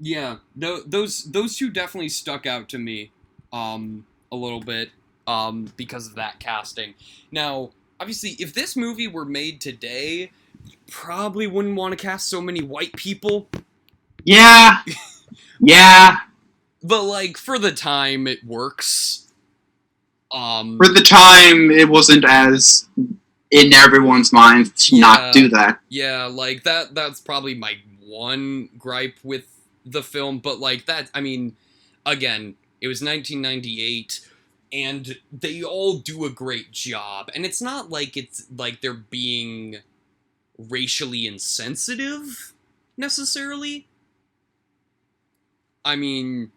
yeah 0.00 0.36
no, 0.54 0.80
those 0.80 1.24
those 1.24 1.56
two 1.56 1.70
definitely 1.70 2.08
stuck 2.08 2.46
out 2.46 2.68
to 2.68 2.78
me 2.78 3.10
um 3.52 4.04
a 4.30 4.36
little 4.36 4.60
bit 4.60 4.90
um, 5.28 5.70
because 5.76 6.06
of 6.06 6.14
that 6.16 6.40
casting. 6.40 6.94
Now, 7.30 7.70
obviously, 8.00 8.30
if 8.40 8.54
this 8.54 8.74
movie 8.76 9.06
were 9.06 9.26
made 9.26 9.60
today, 9.60 10.30
you 10.66 10.76
probably 10.90 11.46
wouldn't 11.46 11.76
want 11.76 11.96
to 11.96 12.02
cast 12.02 12.28
so 12.28 12.40
many 12.40 12.62
white 12.62 12.94
people. 12.94 13.46
Yeah, 14.24 14.82
yeah. 15.60 16.16
But 16.82 17.04
like 17.04 17.36
for 17.36 17.58
the 17.58 17.72
time, 17.72 18.26
it 18.26 18.42
works. 18.44 19.30
Um, 20.30 20.76
For 20.78 20.88
the 20.88 21.02
time, 21.02 21.70
it 21.70 21.88
wasn't 21.88 22.24
as 22.24 22.88
in 23.50 23.72
everyone's 23.72 24.32
mind 24.32 24.74
to 24.76 24.96
Yeah. 24.96 25.00
not 25.00 25.32
do 25.32 25.48
that. 25.50 25.80
yeah, 25.88 26.24
like 26.26 26.64
that. 26.64 26.94
That's 26.94 27.20
probably 27.20 27.54
my 27.54 27.78
one 28.00 28.68
gripe 28.78 29.18
with 29.22 29.46
the 29.84 30.02
film. 30.02 30.38
But 30.38 30.58
like 30.60 30.86
that, 30.86 31.10
I 31.14 31.20
mean, 31.20 31.56
again, 32.06 32.54
it 32.80 32.88
was 32.88 33.02
1998. 33.02 34.20
and 34.70 35.16
they 35.32 35.62
all 35.62 35.94
do 35.98 36.26
a 36.26 36.30
great 36.30 36.70
job 36.72 37.30
and 37.34 37.46
it's 37.46 37.62
not 37.62 37.88
like 37.88 38.18
it's 38.18 38.44
like 38.54 38.82
they're 38.82 38.92
being 38.92 39.76
racially 40.58 41.26
insensitive 41.26 42.52
necessarily 42.98 43.86
i 45.86 45.96
mean 45.96 46.50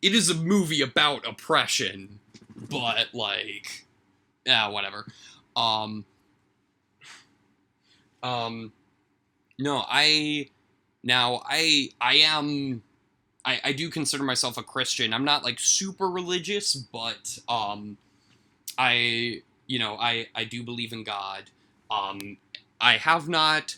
it 0.00 0.14
is 0.14 0.30
a 0.30 0.34
movie 0.34 0.80
about 0.82 1.26
oppression 1.26 2.20
but 2.70 3.08
like 3.12 3.86
yeah 4.46 4.68
whatever 4.68 5.04
um 5.56 6.04
um 8.22 8.72
no 9.58 9.84
i 9.88 10.48
now 11.02 11.42
i 11.46 11.88
i 12.00 12.14
am 12.16 12.82
I, 13.44 13.60
I 13.64 13.72
do 13.72 13.90
consider 13.90 14.22
myself 14.22 14.56
a 14.56 14.62
Christian. 14.62 15.12
I'm 15.12 15.24
not 15.24 15.42
like 15.44 15.58
super 15.58 16.08
religious, 16.08 16.74
but 16.74 17.38
um, 17.48 17.96
I 18.78 19.42
you 19.66 19.78
know 19.78 19.96
I 19.98 20.28
I 20.34 20.44
do 20.44 20.62
believe 20.62 20.92
in 20.92 21.04
God. 21.04 21.44
Um, 21.90 22.38
I 22.80 22.96
have 22.96 23.28
not. 23.28 23.76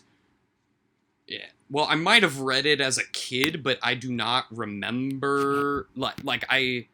Yeah. 1.27 1.47
Well, 1.71 1.87
I 1.89 1.95
might 1.95 2.23
have 2.23 2.41
read 2.41 2.67
it 2.67 2.81
as 2.81 2.99
a 2.99 3.05
kid, 3.13 3.63
but 3.63 3.79
I 3.83 3.95
do 3.95 4.13
not 4.13 4.47
remember. 4.51 5.89
Like 5.97 6.23
like 6.23 6.45
I 6.51 6.87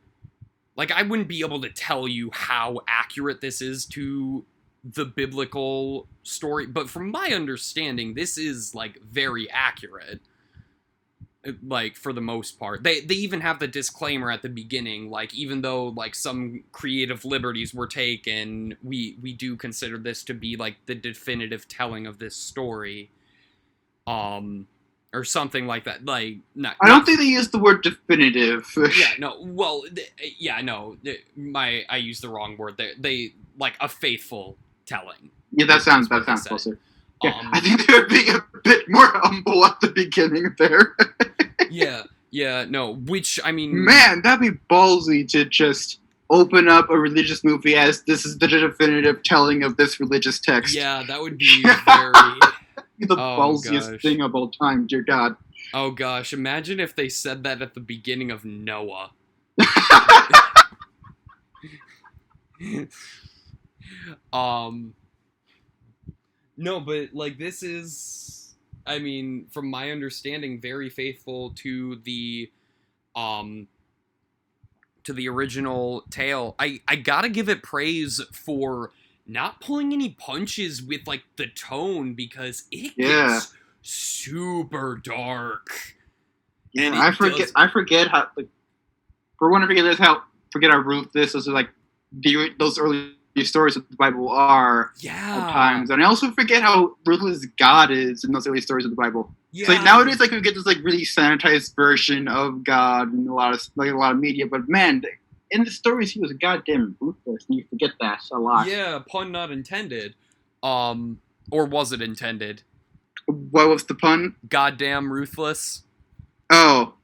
like 0.76 0.92
I 0.92 1.02
wouldn't 1.02 1.28
be 1.28 1.40
able 1.40 1.60
to 1.62 1.70
tell 1.70 2.06
you 2.06 2.30
how 2.32 2.80
accurate 2.86 3.40
this 3.40 3.60
is 3.60 3.84
to 3.86 4.44
the 4.84 5.04
biblical 5.04 6.08
story, 6.22 6.66
but 6.66 6.90
from 6.90 7.10
my 7.10 7.30
understanding, 7.34 8.14
this 8.14 8.38
is 8.38 8.74
like 8.74 9.00
very 9.02 9.50
accurate 9.50 10.20
like 11.66 11.96
for 11.96 12.12
the 12.12 12.20
most 12.20 12.58
part 12.58 12.82
they 12.82 13.00
they 13.00 13.14
even 13.14 13.40
have 13.40 13.58
the 13.58 13.66
disclaimer 13.68 14.30
at 14.30 14.42
the 14.42 14.48
beginning 14.48 15.08
like 15.10 15.34
even 15.34 15.62
though 15.62 15.86
like 15.88 16.14
some 16.14 16.62
creative 16.72 17.24
liberties 17.24 17.72
were 17.72 17.86
taken 17.86 18.76
we 18.82 19.16
we 19.22 19.32
do 19.32 19.56
consider 19.56 19.96
this 19.98 20.22
to 20.22 20.34
be 20.34 20.56
like 20.56 20.76
the 20.86 20.94
definitive 20.94 21.66
telling 21.66 22.06
of 22.06 22.18
this 22.18 22.36
story 22.36 23.10
um 24.06 24.66
or 25.14 25.24
something 25.24 25.66
like 25.66 25.84
that 25.84 26.04
like 26.04 26.38
not, 26.54 26.76
I 26.82 26.88
don't 26.88 27.06
think 27.06 27.18
they 27.18 27.24
used 27.26 27.52
the 27.52 27.58
word 27.58 27.82
definitive. 27.82 28.66
yeah 28.96 29.12
no 29.18 29.36
well 29.40 29.82
th- 29.94 30.12
yeah 30.38 30.60
no 30.60 30.96
th- 31.04 31.24
my 31.36 31.84
i 31.88 31.96
used 31.98 32.22
the 32.22 32.28
wrong 32.28 32.56
word 32.58 32.76
they 32.78 32.92
they 32.98 33.34
like 33.58 33.74
a 33.80 33.88
faithful 33.88 34.58
telling 34.94 35.30
Yeah, 35.52 35.66
that 35.70 35.82
sounds 35.82 36.08
that 36.10 36.24
sounds 36.26 36.42
closer. 36.46 36.74
Yeah, 37.22 37.38
Um, 37.38 37.50
I 37.52 37.60
think 37.60 37.86
they 37.86 37.92
were 37.98 38.06
being 38.06 38.30
a 38.34 38.40
bit 38.64 38.82
more 38.88 39.06
humble 39.24 39.64
at 39.64 39.78
the 39.80 39.90
beginning 40.02 40.46
there. 40.58 40.84
yeah 41.70 42.02
yeah 42.32 42.64
no 42.68 42.94
which 43.12 43.38
i 43.44 43.50
mean 43.58 43.70
Man, 43.84 44.22
that'd 44.22 44.40
be 44.40 44.56
ballsy 44.70 45.20
to 45.34 45.44
just 45.44 45.98
open 46.30 46.68
up 46.68 46.86
a 46.90 46.98
religious 47.08 47.42
movie 47.44 47.74
as 47.76 48.02
this 48.04 48.24
is 48.24 48.38
the 48.38 48.46
definitive 48.48 49.22
telling 49.24 49.62
of 49.64 49.76
this 49.76 49.98
religious 50.00 50.38
text. 50.40 50.74
yeah 50.74 51.02
that 51.08 51.20
would 51.20 51.36
be 51.38 51.62
very 51.86 52.38
the 53.10 53.14
Oh, 53.16 53.36
ballsiest 53.40 53.92
gosh. 53.92 54.02
thing 54.02 54.20
of 54.20 54.34
all 54.34 54.50
time, 54.50 54.86
dear 54.86 55.00
God. 55.02 55.34
Oh 55.72 55.90
gosh, 55.90 56.32
imagine 56.34 56.78
if 56.80 56.94
they 56.94 57.08
said 57.08 57.44
that 57.44 57.62
at 57.62 57.72
the 57.74 57.80
beginning 57.80 58.30
of 58.30 58.44
Noah. 58.44 59.10
um 64.32 64.94
No, 66.56 66.80
but 66.80 67.14
like 67.14 67.38
this 67.38 67.62
is 67.62 68.54
I 68.86 68.98
mean, 68.98 69.46
from 69.50 69.70
my 69.70 69.90
understanding 69.90 70.60
very 70.60 70.90
faithful 70.90 71.50
to 71.56 71.96
the 72.04 72.50
um 73.16 73.68
to 75.04 75.12
the 75.12 75.28
original 75.28 76.02
tale. 76.10 76.54
I 76.58 76.80
I 76.88 76.96
got 76.96 77.22
to 77.22 77.28
give 77.28 77.48
it 77.48 77.62
praise 77.62 78.20
for 78.32 78.92
not 79.26 79.60
pulling 79.60 79.92
any 79.92 80.10
punches 80.10 80.82
with 80.82 81.06
like 81.06 81.22
the 81.36 81.46
tone 81.48 82.14
because 82.14 82.64
it 82.70 82.92
Yeah. 82.96 83.28
gets 83.28 83.54
super 83.82 84.96
dark. 85.02 85.68
Yeah, 86.72 86.84
And 86.84 86.96
I 86.96 87.12
forget. 87.12 87.38
does- 87.38 87.52
I 87.56 87.68
forget 87.68 88.08
how. 88.08 88.28
Like, 88.36 88.48
for 89.38 89.50
one, 89.50 89.62
I 89.62 89.66
forget 89.66 89.84
this 89.84 89.98
how 89.98 90.22
forget 90.52 90.70
how 90.70 90.78
ruthless 90.78 91.32
those 91.32 91.48
are 91.48 91.52
like 91.52 91.70
the 92.12 92.50
those 92.58 92.78
early 92.78 93.14
stories 93.44 93.76
of 93.76 93.88
the 93.88 93.96
Bible 93.96 94.28
are 94.28 94.92
Yeah. 94.98 95.12
at 95.46 95.52
times, 95.52 95.90
and 95.90 96.02
I 96.02 96.06
also 96.06 96.30
forget 96.32 96.62
how 96.62 96.96
ruthless 97.06 97.44
God 97.58 97.90
is 97.90 98.24
in 98.24 98.32
those 98.32 98.46
early 98.46 98.60
stories 98.60 98.84
of 98.84 98.90
the 98.90 98.96
Bible. 98.96 99.34
Yeah. 99.52 99.62
It's 99.62 99.68
like 99.68 99.84
nowadays, 99.84 100.20
like 100.20 100.30
we 100.30 100.40
get 100.40 100.54
this 100.54 100.66
like 100.66 100.78
really 100.82 101.02
sanitized 101.04 101.74
version 101.74 102.28
of 102.28 102.64
God 102.64 103.12
in 103.12 103.26
a 103.28 103.34
lot 103.34 103.54
of 103.54 103.62
like 103.76 103.90
a 103.90 103.96
lot 103.96 104.12
of 104.12 104.18
media, 104.18 104.46
but 104.46 104.68
man, 104.68 105.02
in 105.50 105.64
the 105.64 105.70
stories 105.70 106.12
he 106.12 106.20
was 106.20 106.32
goddamn 106.34 106.96
ruthless, 107.00 107.46
and 107.48 107.58
you 107.58 107.64
forget 107.70 107.90
that 108.00 108.20
a 108.32 108.38
lot. 108.38 108.66
Yeah, 108.68 109.00
pun 109.08 109.32
not 109.32 109.50
intended. 109.50 110.14
Um, 110.62 111.20
or 111.50 111.64
was 111.66 111.92
it 111.92 112.02
intended? 112.02 112.62
What 113.26 113.68
was 113.68 113.84
the 113.84 113.94
pun? 113.94 114.36
Goddamn 114.48 115.12
ruthless. 115.12 115.84
Oh, 116.50 116.94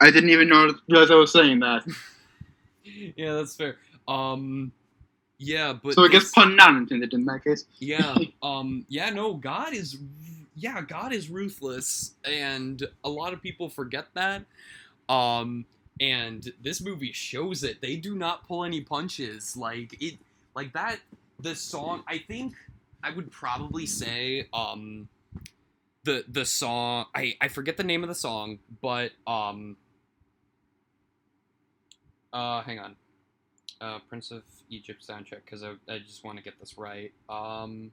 I 0.00 0.10
didn't 0.10 0.30
even 0.30 0.48
know 0.48 0.74
realize 0.88 1.10
I 1.10 1.14
was 1.14 1.32
saying 1.32 1.60
that. 1.60 1.82
yeah, 3.16 3.34
that's 3.34 3.54
fair. 3.56 3.76
Um, 4.08 4.72
yeah, 5.40 5.74
but 5.74 5.94
so 5.94 6.04
I 6.04 6.08
guess 6.08 6.24
this- 6.24 6.32
pun 6.32 6.56
not 6.56 6.76
intended 6.76 7.14
in 7.14 7.26
that 7.26 7.44
case. 7.44 7.66
yeah, 7.80 8.16
um, 8.42 8.86
yeah, 8.88 9.10
no, 9.10 9.34
God 9.34 9.74
is, 9.74 9.98
yeah, 10.56 10.82
God 10.82 11.12
is 11.14 11.30
ruthless, 11.30 12.14
and 12.24 12.82
a 13.04 13.10
lot 13.10 13.34
of 13.34 13.42
people 13.42 13.70
forget 13.70 14.06
that. 14.14 14.44
Um, 15.08 15.66
and 16.00 16.52
this 16.62 16.80
movie 16.82 17.12
shows 17.12 17.64
it. 17.64 17.82
They 17.82 17.96
do 17.96 18.16
not 18.16 18.46
pull 18.48 18.64
any 18.64 18.82
punches. 18.82 19.56
Like 19.56 19.96
it, 20.02 20.18
like 20.56 20.72
that. 20.74 21.00
The 21.40 21.56
song, 21.56 22.04
I 22.08 22.18
think, 22.18 22.54
I 23.02 23.10
would 23.12 23.32
probably 23.32 23.86
say, 23.86 24.48
um, 24.54 25.08
the 26.04 26.24
the 26.28 26.44
song. 26.46 27.06
I 27.14 27.36
I 27.40 27.48
forget 27.48 27.76
the 27.78 27.84
name 27.84 28.02
of 28.04 28.10
the 28.10 28.16
song, 28.16 28.60
but 28.82 29.12
um. 29.26 29.76
Uh, 32.32 32.62
hang 32.62 32.78
on. 32.80 32.96
Uh, 33.80 33.98
Prince 34.10 34.30
of 34.30 34.42
Egypt 34.68 35.02
soundtrack 35.08 35.42
because 35.44 35.62
I, 35.62 35.72
I 35.88 35.98
just 36.00 36.22
want 36.22 36.36
to 36.36 36.44
get 36.44 36.60
this 36.60 36.76
right. 36.76 37.12
Um, 37.30 37.92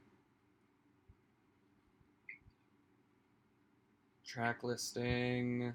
track 4.26 4.64
listing. 4.64 5.74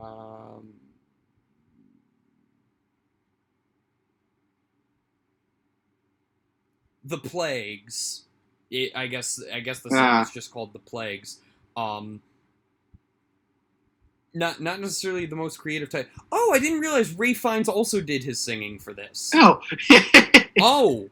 Um, 0.00 0.74
the 7.04 7.18
plagues. 7.18 8.22
It, 8.70 8.92
I 8.94 9.06
guess 9.08 9.40
I 9.52 9.60
guess 9.60 9.80
the 9.80 9.90
song 9.90 9.98
Ah. 9.98 10.22
is 10.22 10.30
just 10.30 10.50
called 10.50 10.72
the 10.72 10.78
plagues. 10.78 11.38
Um, 11.76 12.22
not 14.34 14.60
not 14.60 14.80
necessarily 14.80 15.26
the 15.26 15.36
most 15.36 15.58
creative 15.58 15.88
type. 15.88 16.10
Oh, 16.32 16.52
I 16.54 16.58
didn't 16.58 16.80
realize 16.80 17.12
Ralph 17.14 17.36
Fiennes 17.38 17.68
also 17.68 18.00
did 18.00 18.24
his 18.24 18.40
singing 18.40 18.78
for 18.78 18.92
this. 18.92 19.30
Oh, 19.36 19.60
Oh, 20.60 21.08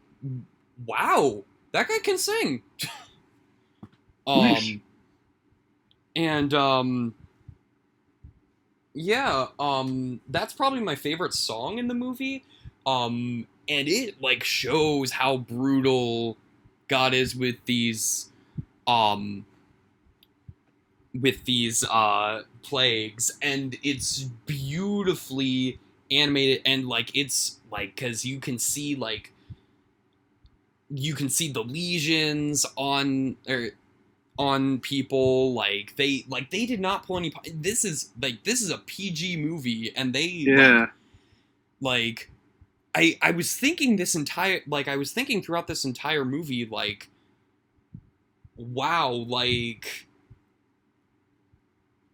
wow, 0.87 1.43
that 1.73 1.89
guy 1.89 1.99
can 2.03 2.19
sing. 2.19 2.63
um, 4.27 4.41
Nice. 4.45 4.73
and 6.15 6.55
um, 6.55 7.15
yeah, 8.95 9.47
um, 9.59 10.21
that's 10.29 10.53
probably 10.53 10.81
my 10.81 10.95
favorite 10.95 11.35
song 11.35 11.79
in 11.79 11.89
the 11.89 11.95
movie. 11.95 12.45
Um, 12.87 13.47
and 13.69 13.89
it 13.89 14.21
like 14.21 14.45
shows 14.45 15.11
how 15.13 15.39
brutal 15.39 16.37
God 16.89 17.15
is 17.15 17.35
with 17.35 17.57
these, 17.65 18.31
um, 18.87 19.45
with 21.21 21.45
these 21.45 21.85
uh 21.85 22.43
plagues, 22.63 23.33
and 23.43 23.77
it's 23.83 24.23
beautifully 24.47 25.79
animated 26.13 26.63
and 26.67 26.87
like 26.87 27.11
it's 27.17 27.59
like 27.71 27.97
because 27.97 28.25
you 28.25 28.39
can 28.39 28.59
see 28.59 28.95
like 28.95 29.33
you 30.91 31.15
can 31.15 31.29
see 31.29 31.51
the 31.51 31.63
lesions 31.63 32.67
on 32.77 33.37
or 33.49 33.71
on 34.39 34.79
people 34.81 35.55
like 35.55 35.95
they 35.97 36.25
like 36.29 36.51
they 36.51 36.67
did 36.67 36.81
not 36.81 37.07
pull 37.07 37.19
any 37.19 37.33
this 37.55 37.85
is 37.85 38.11
like 38.21 38.45
this 38.45 38.61
is 38.63 38.71
a 38.71 38.79
pg 38.79 39.37
movie 39.37 39.93
and 39.97 40.15
they 40.15 40.25
yeah. 40.25 40.87
like 41.81 42.31
i 42.95 43.17
i 43.23 43.31
was 43.31 43.55
thinking 43.55 43.97
this 43.97 44.15
entire 44.15 44.61
like 44.67 44.89
i 44.89 44.97
was 44.97 45.13
thinking 45.13 45.43
throughout 45.43 45.67
this 45.67 45.85
entire 45.85 46.25
movie 46.25 46.67
like 46.67 47.09
wow 48.57 49.11
like 49.11 50.07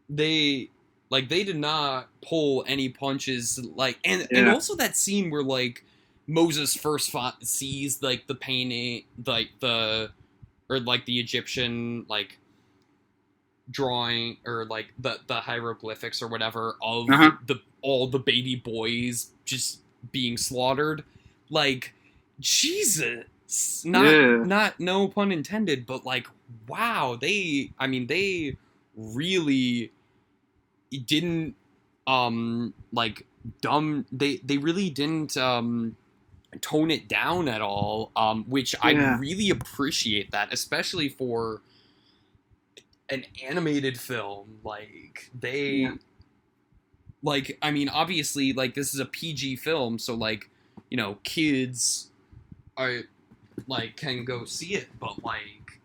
they 0.09 0.70
like 1.10 1.28
they 1.28 1.44
did 1.44 1.56
not 1.56 2.09
pull 2.26 2.64
any 2.66 2.89
punches 2.89 3.59
like 3.74 3.98
and 4.05 4.26
and 4.30 4.48
also 4.48 4.74
that 4.76 4.97
scene 4.97 5.30
where 5.30 5.43
like 5.43 5.85
moses 6.26 6.74
first 6.74 7.10
fought, 7.10 7.43
sees 7.47 8.02
like 8.02 8.26
the 8.26 8.35
painting 8.35 9.05
like 9.26 9.48
the 9.60 10.10
or 10.68 10.80
like 10.80 11.05
the 11.06 11.18
egyptian 11.18 12.05
like 12.09 12.39
drawing 13.70 14.36
or 14.47 14.64
like 14.66 14.86
the 14.98 15.18
the 15.26 15.35
hieroglyphics 15.35 16.22
or 16.22 16.28
whatever 16.28 16.76
of 16.82 17.09
Uh-huh. 17.10 17.32
the 17.47 17.60
all 17.82 18.06
the 18.06 18.18
baby 18.18 18.56
boys 18.56 19.30
just 19.44 19.80
being 20.12 20.36
slaughtered 20.39 21.05
like 21.51 21.93
jesus 22.40 23.85
not 23.85 24.05
Yeah. 24.05 24.43
not 24.44 24.80
no 24.80 25.09
pun 25.09 25.32
intended 25.32 25.86
but 25.86 26.05
like 26.06 26.26
wow 26.66 27.16
they 27.20 27.72
i 27.78 27.86
mean 27.86 28.06
they 28.06 28.56
really 28.97 29.93
didn't 30.90 31.55
um 32.06 32.73
like 32.93 33.27
dumb 33.60 34.06
they 34.10 34.36
they 34.39 34.59
really 34.59 34.90
didn't 34.90 35.36
um 35.36 35.97
tone 36.62 36.90
it 36.90 37.09
down 37.09 37.47
at 37.48 37.60
all 37.60 38.10
um 38.16 38.44
which 38.48 38.74
i 38.82 38.93
really 39.19 39.51
appreciate 39.51 40.31
that 40.31 40.52
especially 40.52 41.09
for 41.09 41.60
an 43.10 43.24
animated 43.47 43.98
film 44.01 44.59
like 44.65 45.31
they 45.39 45.70
Yeah. 45.77 45.94
like 47.23 47.59
i 47.62 47.70
mean 47.70 47.89
obviously 47.89 48.52
like 48.52 48.74
this 48.74 48.94
is 48.94 49.01
a 49.01 49.05
pg 49.06 49.56
film 49.56 49.98
so 49.98 50.15
like 50.15 50.48
you 50.90 50.97
know 50.97 51.19
kids 51.23 52.10
are 52.77 53.01
like 53.66 53.97
can 53.97 54.24
go 54.24 54.44
see 54.44 54.74
it 54.74 54.89
but 54.98 55.23
like 55.24 55.81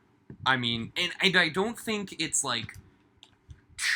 i 0.45 0.55
mean 0.55 0.91
and, 0.95 1.11
and 1.21 1.35
i 1.37 1.49
don't 1.49 1.77
think 1.79 2.15
it's 2.19 2.43
like 2.43 2.77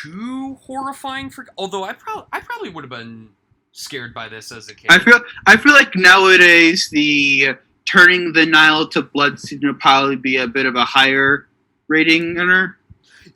too 0.03 0.55
horrifying 0.61 1.29
for 1.29 1.47
although 1.57 1.83
i 1.83 1.93
probably 1.93 2.25
i 2.33 2.39
probably 2.39 2.69
would 2.69 2.83
have 2.83 2.89
been 2.89 3.29
scared 3.71 4.13
by 4.13 4.27
this 4.27 4.51
as 4.51 4.69
a 4.69 4.75
kid 4.75 4.89
I 4.89 4.97
feel 4.97 5.19
I 5.45 5.55
feel 5.55 5.73
like 5.73 5.95
nowadays 5.95 6.89
the 6.91 7.57
turning 7.87 8.33
the 8.33 8.45
Nile 8.45 8.87
to 8.89 9.01
blood 9.01 9.39
scene 9.39 9.61
would 9.63 9.79
probably 9.79 10.15
be 10.15 10.37
a 10.37 10.47
bit 10.47 10.65
of 10.65 10.75
a 10.75 10.83
higher 10.83 11.47
rating 11.87 12.37
earner. 12.37 12.77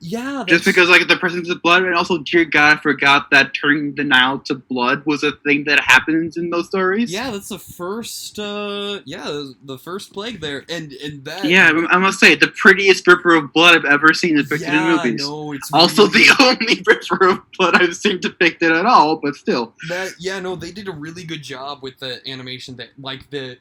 Yeah 0.03 0.43
Just 0.47 0.65
because 0.65 0.89
like 0.89 1.07
the 1.07 1.15
presence 1.15 1.47
of 1.49 1.61
blood, 1.61 1.83
and 1.83 1.93
also, 1.95 2.17
dear 2.17 2.43
God, 2.43 2.77
I 2.77 2.81
forgot 2.81 3.29
that 3.29 3.53
turning 3.53 3.93
the 3.93 4.03
Nile 4.03 4.39
to 4.39 4.55
blood 4.55 5.05
was 5.05 5.23
a 5.23 5.31
thing 5.45 5.63
that 5.65 5.79
happens 5.79 6.37
in 6.37 6.49
those 6.49 6.67
stories. 6.67 7.11
yeah 7.11 7.29
that's 7.31 7.49
the 7.49 7.59
first 7.59 8.39
uh 8.39 8.99
yeah 9.05 9.43
the 9.63 9.77
first 9.77 10.11
plague 10.11 10.41
there 10.41 10.65
and 10.69 10.91
and 10.93 11.23
that 11.25 11.45
yeah. 11.45 11.71
I- 11.89 11.97
must 11.99 12.19
say, 12.19 12.33
the 12.35 12.47
prettiest 12.47 13.05
river 13.05 13.35
of 13.35 13.53
blood 13.53 13.75
I've 13.75 13.85
ever 13.85 14.11
seen 14.13 14.35
depicted 14.37 14.67
in 14.69 14.73
yeah, 14.73 14.95
movies. 14.95 15.21
no, 15.27 15.51
it's 15.53 15.69
Also, 15.71 16.07
really- 16.07 16.25
the 16.25 16.35
only 16.59 16.83
river 16.87 17.29
of 17.33 17.51
blood 17.57 17.75
I've 17.81 17.95
seen 17.95 18.19
depicted 18.19 18.71
at 18.71 18.85
all, 18.87 19.17
but 19.17 19.35
still. 19.35 19.73
that 19.87 20.13
yeah 20.19 20.39
no 20.39 20.55
they 20.55 20.71
did 20.71 20.87
a 20.87 20.91
really 20.91 21.23
good 21.23 21.43
job 21.43 21.83
with 21.83 21.99
the 21.99 22.27
animation 22.27 22.75
that 22.77 22.89
like 22.99 23.29
the 23.29 23.57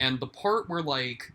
and 0.00 0.18
the 0.18 0.26
part 0.26 0.68
where 0.68 0.82
like 0.82 1.32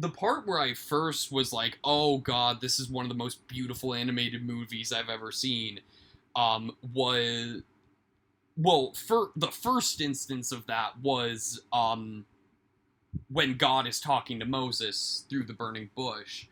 the 0.00 0.08
part 0.08 0.46
where 0.46 0.58
i 0.58 0.74
first 0.74 1.32
was 1.32 1.52
like 1.52 1.78
oh 1.84 2.18
god 2.18 2.60
this 2.60 2.78
is 2.78 2.90
one 2.90 3.04
of 3.04 3.08
the 3.08 3.14
most 3.14 3.46
beautiful 3.48 3.94
animated 3.94 4.46
movies 4.46 4.92
i've 4.92 5.08
ever 5.08 5.32
seen 5.32 5.80
um 6.34 6.70
was 6.92 7.62
well 8.56 8.92
for 8.94 9.30
the 9.36 9.50
first 9.50 10.00
instance 10.00 10.52
of 10.52 10.66
that 10.66 10.90
was 11.00 11.62
um 11.72 12.24
when 13.28 13.56
god 13.56 13.86
is 13.86 14.00
talking 14.00 14.38
to 14.38 14.44
moses 14.44 15.24
through 15.30 15.44
the 15.44 15.52
burning 15.54 15.88
bush 15.96 16.46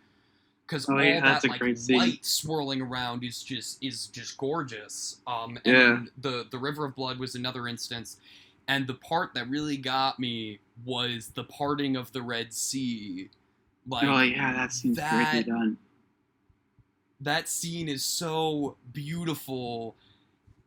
because 0.67 0.89
Oh, 0.89 0.95
all 0.95 1.01
yeah, 1.03 1.21
that 1.21 1.47
like 1.49 1.61
scene. 1.77 1.97
light 1.99 2.25
swirling 2.25 2.81
around 2.81 3.23
is 3.23 3.43
just 3.43 3.85
is 3.85 4.07
just 4.07 4.37
gorgeous. 4.39 5.21
Um, 5.27 5.59
and 5.65 5.75
Yeah. 5.75 6.03
the 6.19 6.47
the 6.51 6.59
River 6.59 6.87
of 6.87 6.95
Blood 6.97 7.19
was 7.19 7.35
another 7.35 7.69
instance, 7.69 8.17
and 8.69 8.87
the 8.87 8.95
part 8.95 9.35
that 9.35 9.49
really 9.49 9.77
got 9.77 10.19
me 10.19 10.61
was 10.85 11.29
the 11.35 11.45
parting 11.45 11.97
of 11.97 12.13
the 12.13 12.23
Red 12.23 12.53
Sea. 12.53 13.31
Like, 13.89 14.05
oh 14.05 14.21
yeah, 14.21 14.53
that 14.55 14.73
seems 14.73 14.97
that- 14.97 15.33
greatly 15.33 15.53
done. 15.53 15.77
that 17.21 17.49
scene 17.49 17.89
is 17.89 18.05
so 18.05 18.77
beautiful 18.93 19.97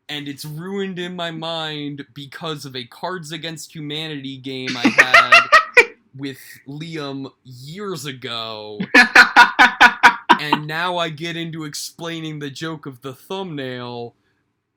and 0.10 0.28
it's 0.28 0.46
ruined 0.46 0.98
in 0.98 1.16
my 1.16 1.32
mind 1.32 2.06
because 2.14 2.64
of 2.66 2.76
a 2.76 2.86
cards 2.86 3.32
against 3.32 3.76
humanity 3.76 4.38
game 4.38 4.70
i 4.78 4.88
had 4.88 5.86
with 6.16 6.40
liam 6.68 7.30
years 7.44 8.06
ago 8.06 8.80
and 10.40 10.66
now 10.66 10.98
i 10.98 11.10
get 11.10 11.36
into 11.36 11.66
explaining 11.66 12.40
the 12.40 12.50
joke 12.50 12.86
of 12.86 13.02
the 13.02 13.14
thumbnail 13.14 14.16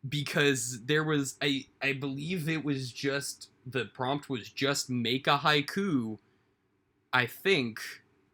because 0.09 0.81
there 0.87 1.05
was 1.05 1.37
i 1.43 1.67
i 1.83 1.93
believe 1.93 2.49
it 2.49 2.65
was 2.65 2.93
just 2.93 3.49
the 3.67 3.85
prompt 3.87 4.29
was 4.31 4.49
just 4.49 4.89
make 4.91 5.27
a 5.27 5.39
haiku 5.39 6.19
I 7.13 7.27
think 7.27 7.81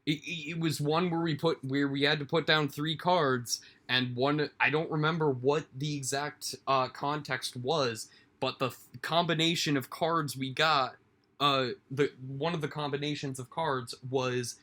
it, 0.04 0.20
it 0.26 0.60
was 0.60 0.80
one 0.80 1.10
where 1.10 1.20
we 1.20 1.34
put 1.34 1.64
where 1.64 1.88
we 1.88 2.02
had 2.02 2.18
to 2.18 2.24
put 2.24 2.46
down 2.46 2.68
three 2.68 2.96
cards, 2.96 3.60
and 3.88 4.14
one 4.14 4.50
I 4.60 4.70
don't 4.70 4.90
remember 4.90 5.30
what 5.30 5.66
the 5.76 5.96
exact 5.96 6.54
uh, 6.66 6.88
context 6.88 7.56
was, 7.56 8.08
but 8.40 8.58
the 8.58 8.68
f- 8.68 8.88
combination 9.02 9.76
of 9.76 9.90
cards 9.90 10.36
we 10.36 10.52
got, 10.52 10.96
uh, 11.40 11.68
the 11.90 12.12
one 12.26 12.54
of 12.54 12.60
the 12.60 12.68
combinations 12.68 13.38
of 13.38 13.50
cards 13.50 13.94
was. 14.10 14.56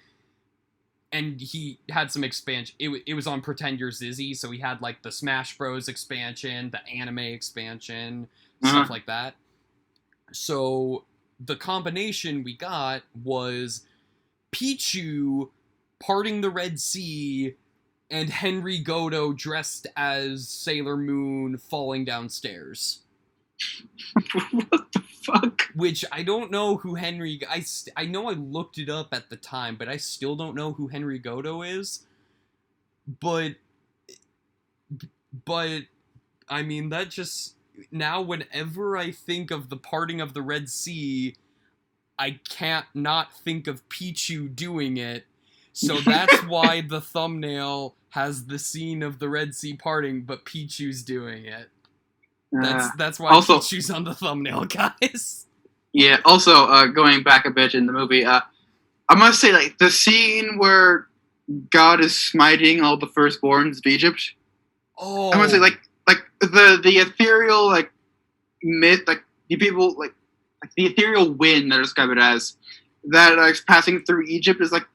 And 1.14 1.40
he 1.40 1.80
had 1.90 2.11
some 2.11 2.23
expansion. 2.23 2.76
It, 2.80 2.90
wa- 2.90 2.98
it 3.06 3.14
was 3.14 3.27
on 3.27 3.40
Pretend 3.41 3.80
You're 3.80 3.91
Xyzzy, 3.91 4.35
so 4.35 4.52
he 4.52 4.60
had 4.60 4.81
like 4.81 5.02
the 5.03 5.11
Smash 5.11 5.57
Bros. 5.57 5.88
expansion, 5.88 6.72
the 6.72 6.85
anime 6.91 7.19
expansion, 7.19 8.27
stuff 8.64 8.76
Uh-huh. 8.76 8.94
like 8.94 9.06
that. 9.06 9.35
So 10.31 11.06
the 11.40 11.56
combination 11.56 12.44
we 12.44 12.57
got 12.57 13.03
was 13.23 13.85
Pichu 14.52 15.49
parting 15.99 16.41
the 16.41 16.49
Red 16.49 16.80
Sea 16.80 17.56
and 18.10 18.30
Henry 18.30 18.84
Godo 18.84 19.35
dressed 19.38 19.88
as 19.95 20.48
Sailor 20.49 20.98
Moon 20.98 21.57
falling 21.57 22.06
downstairs. 22.06 23.02
what 24.34 24.69
the 24.72 24.82
fuck? 25.24 25.64
Which 25.76 26.06
I 26.12 26.24
don't 26.24 26.52
know 26.52 26.78
who 26.78 26.95
Henry. 26.95 27.40
I 27.50 27.62
st- 27.62 27.94
I 27.98 28.06
know 28.06 28.30
I 28.30 28.34
looked 28.34 28.78
it 28.78 28.90
up 28.90 29.14
at 29.14 29.30
the 29.30 29.36
time, 29.36 29.76
but 29.76 29.88
I 29.88 29.98
still 29.98 30.36
don't 30.36 30.56
know 30.56 30.74
who 30.74 30.88
Henry 30.88 31.20
Godo 31.20 31.68
is. 31.68 32.06
But, 33.20 33.56
but, 35.45 35.84
I 36.50 36.62
mean 36.62 36.90
that 36.90 37.10
just 37.10 37.56
now 37.91 38.22
whenever 38.22 38.98
I 38.98 39.12
think 39.12 39.52
of 39.52 39.70
the 39.70 39.78
parting 39.78 40.22
of 40.22 40.34
the 40.34 40.41
Red 40.41 40.70
Sea, 40.70 41.36
I 42.20 42.40
can't 42.50 42.86
not 42.94 43.34
think 43.34 43.68
of 43.68 43.88
Pichu 43.90 44.54
doing 44.54 44.98
it. 44.98 45.26
So 45.74 45.98
that's 46.06 46.44
why 46.45 46.82
the 46.82 47.02
thumbnail 47.02 47.95
has 48.10 48.45
the 48.45 48.60
scene 48.60 49.02
of 49.02 49.20
the 49.20 49.30
Red 49.30 49.56
Sea 49.56 49.76
parting, 49.76 50.24
but 50.24 50.45
Pichu's 50.45 51.04
doing 51.04 51.45
it. 51.45 51.70
That's 52.62 52.86
Uh, 52.86 52.90
that's 52.98 53.20
why 53.20 53.30
also- 53.32 53.60
Pichu's 53.60 53.90
on 53.90 54.04
the 54.04 54.14
thumbnail, 54.14 54.66
guys. 55.02 55.48
yeah. 55.92 56.20
Also, 56.26 56.52
uh, 56.68 56.86
going 56.88 57.24
back 57.24 57.46
a 57.46 57.50
bit 57.52 57.74
in 57.74 57.86
the 57.88 57.94
movie, 57.94 58.24
uh, 58.26 58.42
I 59.10 59.16
must 59.16 59.40
say, 59.42 59.52
like 59.52 59.78
the 59.80 59.90
scene 59.92 60.58
where 60.58 61.08
God 61.72 62.00
is 62.00 62.18
smiting 62.18 62.82
all 62.82 62.96
the 62.98 63.08
firstborns 63.08 63.78
of 63.80 63.86
Egypt. 63.86 64.34
Oh, 64.98 65.32
I 65.34 65.38
must 65.38 65.52
say 65.52 65.60
like 65.60 65.80
like 66.08 66.20
the 66.40 66.80
the 66.82 66.98
ethereal 67.00 67.68
like 67.68 67.92
myth 68.64 69.02
like 69.08 69.24
the 69.50 69.58
people 69.58 69.94
like 69.98 70.14
like 70.62 70.72
the 70.78 70.86
ethereal 70.86 71.32
wind 71.34 71.72
that 71.72 71.80
I 71.80 71.82
describe 71.82 72.12
it 72.12 72.18
as 72.18 72.56
that 73.06 73.38
uh, 73.38 73.42
is 73.48 73.60
passing 73.62 74.04
through 74.06 74.24
Egypt 74.28 74.62
is 74.62 74.72
like 74.72 74.86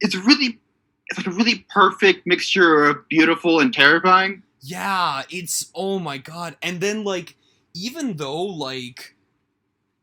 it's 0.00 0.16
really 0.16 0.58
it's 1.06 1.18
like 1.18 1.26
a 1.28 1.30
really 1.36 1.66
perfect 1.72 2.26
mixture 2.26 2.84
of 2.86 3.06
beautiful 3.08 3.60
and 3.60 3.72
terrifying. 3.72 4.42
Yeah, 4.60 5.22
it's 5.30 5.70
oh 5.74 5.98
my 5.98 6.18
god. 6.18 6.56
And 6.62 6.80
then 6.80 7.04
like 7.04 7.36
even 7.74 8.16
though 8.16 8.42
like 8.42 9.14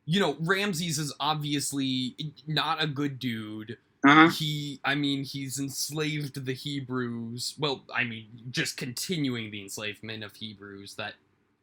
you 0.06 0.20
know, 0.22 0.38
Ramses 0.40 1.00
is 1.00 1.14
obviously 1.20 2.16
not 2.48 2.82
a 2.82 2.88
good 2.88 3.20
dude. 3.20 3.78
Uh-huh. 4.08 4.30
He 4.30 4.80
I 4.84 4.96
mean, 4.96 5.24
he's 5.24 5.60
enslaved 5.60 6.46
the 6.46 6.54
Hebrews. 6.54 7.56
Well, 7.60 7.84
I 7.94 8.04
mean, 8.04 8.28
just 8.52 8.78
continuing 8.78 9.52
the 9.52 9.62
enslavement 9.62 10.24
of 10.24 10.36
Hebrews 10.36 10.96
that 10.96 11.16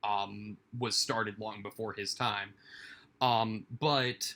um 0.05 0.59
was 0.79 0.97
started 0.97 1.39
long 1.39 1.63
before 1.63 1.95
his 1.95 2.15
time. 2.15 2.55
Um 3.21 3.67
but 3.81 4.35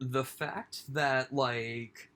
the 0.00 0.24
fact 0.24 0.92
that 0.94 1.32
like 1.32 2.09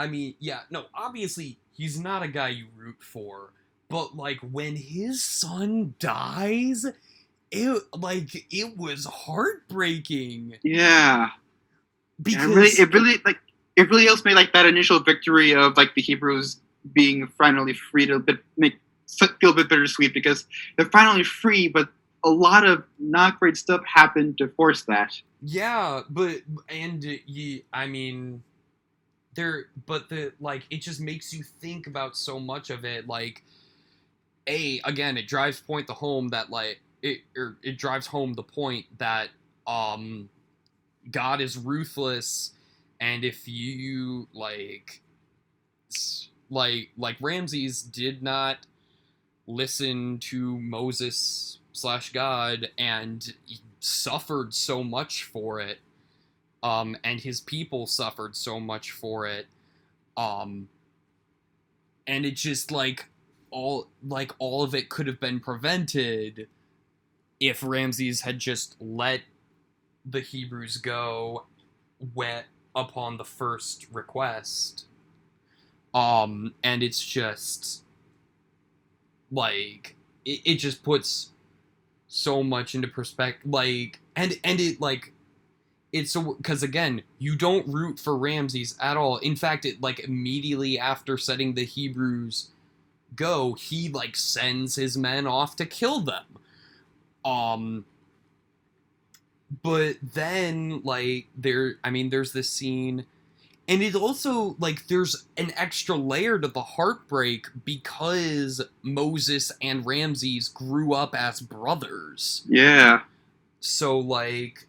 I 0.00 0.06
mean, 0.06 0.34
yeah, 0.38 0.60
no, 0.70 0.86
obviously 0.94 1.58
he's 1.72 2.00
not 2.00 2.22
a 2.22 2.28
guy 2.28 2.48
you 2.48 2.68
root 2.74 2.96
for, 3.00 3.52
but 3.90 4.16
like 4.16 4.38
when 4.40 4.74
his 4.76 5.22
son 5.22 5.92
dies, 5.98 6.86
it 7.50 7.82
like 7.94 8.46
it 8.50 8.78
was 8.78 9.04
heartbreaking 9.04 10.56
Yeah. 10.62 11.28
because 12.22 12.46
Yeah, 12.46 12.50
it 12.50 12.54
really, 12.54 12.70
it 12.70 12.94
really 12.94 13.20
like 13.26 13.40
it 13.76 13.90
really 13.90 14.06
helps 14.06 14.24
me 14.24 14.32
like 14.32 14.54
that 14.54 14.64
initial 14.64 15.00
victory 15.00 15.54
of 15.54 15.76
like 15.76 15.94
the 15.94 16.00
Hebrews 16.00 16.60
being 16.94 17.26
finally 17.36 17.74
free 17.74 18.06
to 18.06 18.18
bit, 18.20 18.38
make 18.56 18.80
feel 19.38 19.50
a 19.50 19.54
bit 19.54 19.68
bittersweet 19.68 20.14
because 20.14 20.46
they're 20.78 20.86
finally 20.86 21.24
free, 21.24 21.68
but 21.68 21.90
a 22.24 22.30
lot 22.30 22.66
of 22.66 22.84
not 22.98 23.38
great 23.38 23.58
stuff 23.58 23.82
happened 23.84 24.38
to 24.38 24.48
force 24.48 24.84
that. 24.84 25.12
yeah, 25.42 26.00
but 26.08 26.36
and 26.70 27.04
you, 27.26 27.60
I 27.70 27.86
mean, 27.86 28.42
there, 29.40 29.66
but 29.86 30.08
the 30.08 30.32
like 30.40 30.66
it 30.70 30.82
just 30.82 31.00
makes 31.00 31.32
you 31.32 31.42
think 31.42 31.86
about 31.86 32.16
so 32.16 32.38
much 32.38 32.70
of 32.70 32.84
it. 32.84 33.08
Like, 33.08 33.42
a 34.46 34.80
again, 34.84 35.16
it 35.16 35.26
drives 35.26 35.60
point 35.60 35.86
the 35.86 35.94
home 35.94 36.28
that 36.28 36.50
like 36.50 36.80
it 37.02 37.20
or 37.36 37.56
it 37.62 37.78
drives 37.78 38.06
home 38.06 38.34
the 38.34 38.42
point 38.42 38.86
that 38.98 39.28
um 39.66 40.28
God 41.10 41.40
is 41.40 41.56
ruthless, 41.56 42.52
and 43.00 43.24
if 43.24 43.48
you 43.48 44.28
like, 44.32 45.00
like 46.50 46.90
like 46.98 47.16
Ramses 47.20 47.82
did 47.82 48.22
not 48.22 48.58
listen 49.46 50.18
to 50.18 50.58
Moses 50.60 51.58
slash 51.72 52.12
God 52.12 52.68
and 52.76 53.34
suffered 53.80 54.52
so 54.52 54.84
much 54.84 55.24
for 55.24 55.60
it, 55.60 55.78
um, 56.62 56.96
and 57.04 57.20
his 57.20 57.40
people 57.40 57.86
suffered 57.86 58.36
so 58.36 58.60
much 58.60 58.90
for 58.92 59.26
it, 59.26 59.46
um, 60.16 60.68
and 62.06 62.24
it 62.26 62.36
just 62.36 62.70
like 62.70 63.06
all 63.50 63.88
like 64.06 64.32
all 64.38 64.62
of 64.62 64.74
it 64.74 64.88
could 64.88 65.06
have 65.06 65.20
been 65.20 65.40
prevented 65.40 66.48
if 67.40 67.62
Ramses 67.62 68.20
had 68.20 68.38
just 68.38 68.76
let 68.80 69.22
the 70.04 70.20
Hebrews 70.20 70.76
go 70.76 71.46
went 72.14 72.46
upon 72.74 73.16
the 73.16 73.24
first 73.24 73.86
request. 73.92 74.86
Um, 75.92 76.54
and 76.62 76.82
it's 76.82 77.04
just 77.04 77.82
like 79.32 79.96
it, 80.24 80.40
it 80.44 80.54
just 80.56 80.82
puts 80.82 81.30
so 82.06 82.42
much 82.42 82.74
into 82.74 82.88
perspective 82.88 83.50
like 83.50 84.00
and 84.16 84.38
and 84.42 84.60
it 84.60 84.80
like 84.80 85.12
it's 85.92 86.16
because 86.16 86.62
again 86.62 87.02
you 87.18 87.36
don't 87.36 87.66
root 87.66 87.98
for 87.98 88.16
ramses 88.16 88.76
at 88.80 88.96
all. 88.96 89.18
In 89.18 89.36
fact 89.36 89.64
it 89.64 89.80
like 89.80 90.00
immediately 90.00 90.78
after 90.78 91.18
setting 91.18 91.54
the 91.54 91.64
hebrews 91.64 92.50
go 93.16 93.54
he 93.54 93.88
like 93.88 94.14
sends 94.16 94.76
his 94.76 94.96
men 94.96 95.26
off 95.26 95.56
to 95.56 95.66
kill 95.66 96.00
them. 96.00 96.24
Um 97.24 97.84
but 99.62 99.96
then 100.00 100.80
like 100.84 101.26
there 101.36 101.74
i 101.82 101.90
mean 101.90 102.10
there's 102.10 102.32
this 102.32 102.48
scene 102.48 103.04
and 103.68 103.82
it 103.82 103.94
also 103.94 104.56
like 104.58 104.86
there's 104.86 105.26
an 105.36 105.52
extra 105.56 105.96
layer 105.96 106.38
to 106.38 106.48
the 106.48 106.62
heartbreak 106.62 107.46
because 107.64 108.60
moses 108.82 109.50
and 109.60 109.84
ramses 109.84 110.48
grew 110.48 110.92
up 110.92 111.14
as 111.14 111.40
brothers. 111.40 112.44
Yeah. 112.48 113.00
so 113.58 113.98
like 113.98 114.66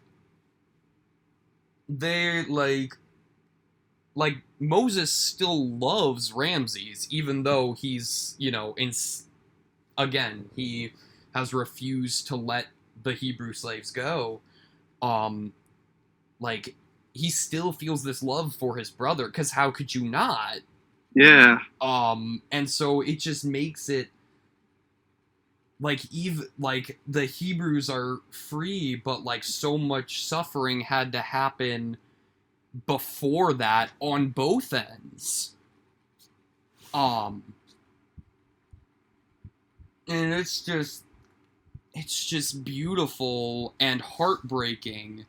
they're 1.98 2.44
like 2.48 2.94
like 4.14 4.38
moses 4.60 5.12
still 5.12 5.68
loves 5.78 6.32
ramses 6.32 7.08
even 7.10 7.42
though 7.44 7.72
he's 7.74 8.36
you 8.38 8.50
know 8.50 8.74
in 8.76 8.92
again 9.98 10.48
he 10.56 10.92
has 11.34 11.54
refused 11.54 12.26
to 12.26 12.36
let 12.36 12.66
the 13.02 13.12
hebrew 13.12 13.52
slaves 13.52 13.90
go 13.90 14.40
um 15.02 15.52
like 16.40 16.76
he 17.14 17.30
still 17.30 17.72
feels 17.72 18.04
this 18.04 18.22
love 18.22 18.54
for 18.54 18.76
his 18.76 18.90
brother 18.90 19.26
because 19.28 19.52
how 19.52 19.70
could 19.70 19.94
you 19.94 20.04
not 20.08 20.58
Yeah. 21.14 21.58
um 21.80 22.42
and 22.52 22.68
so 22.70 23.00
it 23.02 23.18
just 23.20 23.44
makes 23.44 23.88
it 23.88 24.08
like 25.82 26.02
even 26.12 26.46
like 26.58 27.00
the 27.08 27.26
hebrews 27.26 27.90
are 27.90 28.20
free 28.32 28.96
but 28.96 29.24
like 29.24 29.44
so 29.44 29.78
much 29.78 30.24
suffering 30.26 30.82
had 30.82 31.12
to 31.12 31.20
happen 31.20 31.98
before 32.86 33.54
that 33.54 33.90
on 34.00 34.28
both 34.30 34.72
ends. 34.72 35.56
Um 36.94 37.42
and 40.08 40.34
it's 40.34 40.62
just 40.64 41.04
it's 41.94 42.24
just 42.26 42.64
beautiful 42.64 43.74
and 43.80 44.00
heartbreaking 44.02 45.26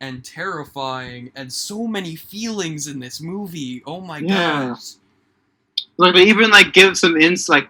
and 0.00 0.24
terrifying 0.24 1.32
and 1.36 1.52
so 1.52 1.86
many 1.86 2.16
feelings 2.16 2.88
in 2.88 3.00
this 3.00 3.20
movie. 3.20 3.82
Oh 3.86 4.00
my 4.00 4.20
Yeah. 4.20 4.22
gosh. 4.22 4.94
Like 5.98 6.14
they 6.14 6.24
even 6.24 6.50
like 6.50 6.72
give 6.72 6.98
some 6.98 7.16
ins 7.16 7.48
like 7.48 7.68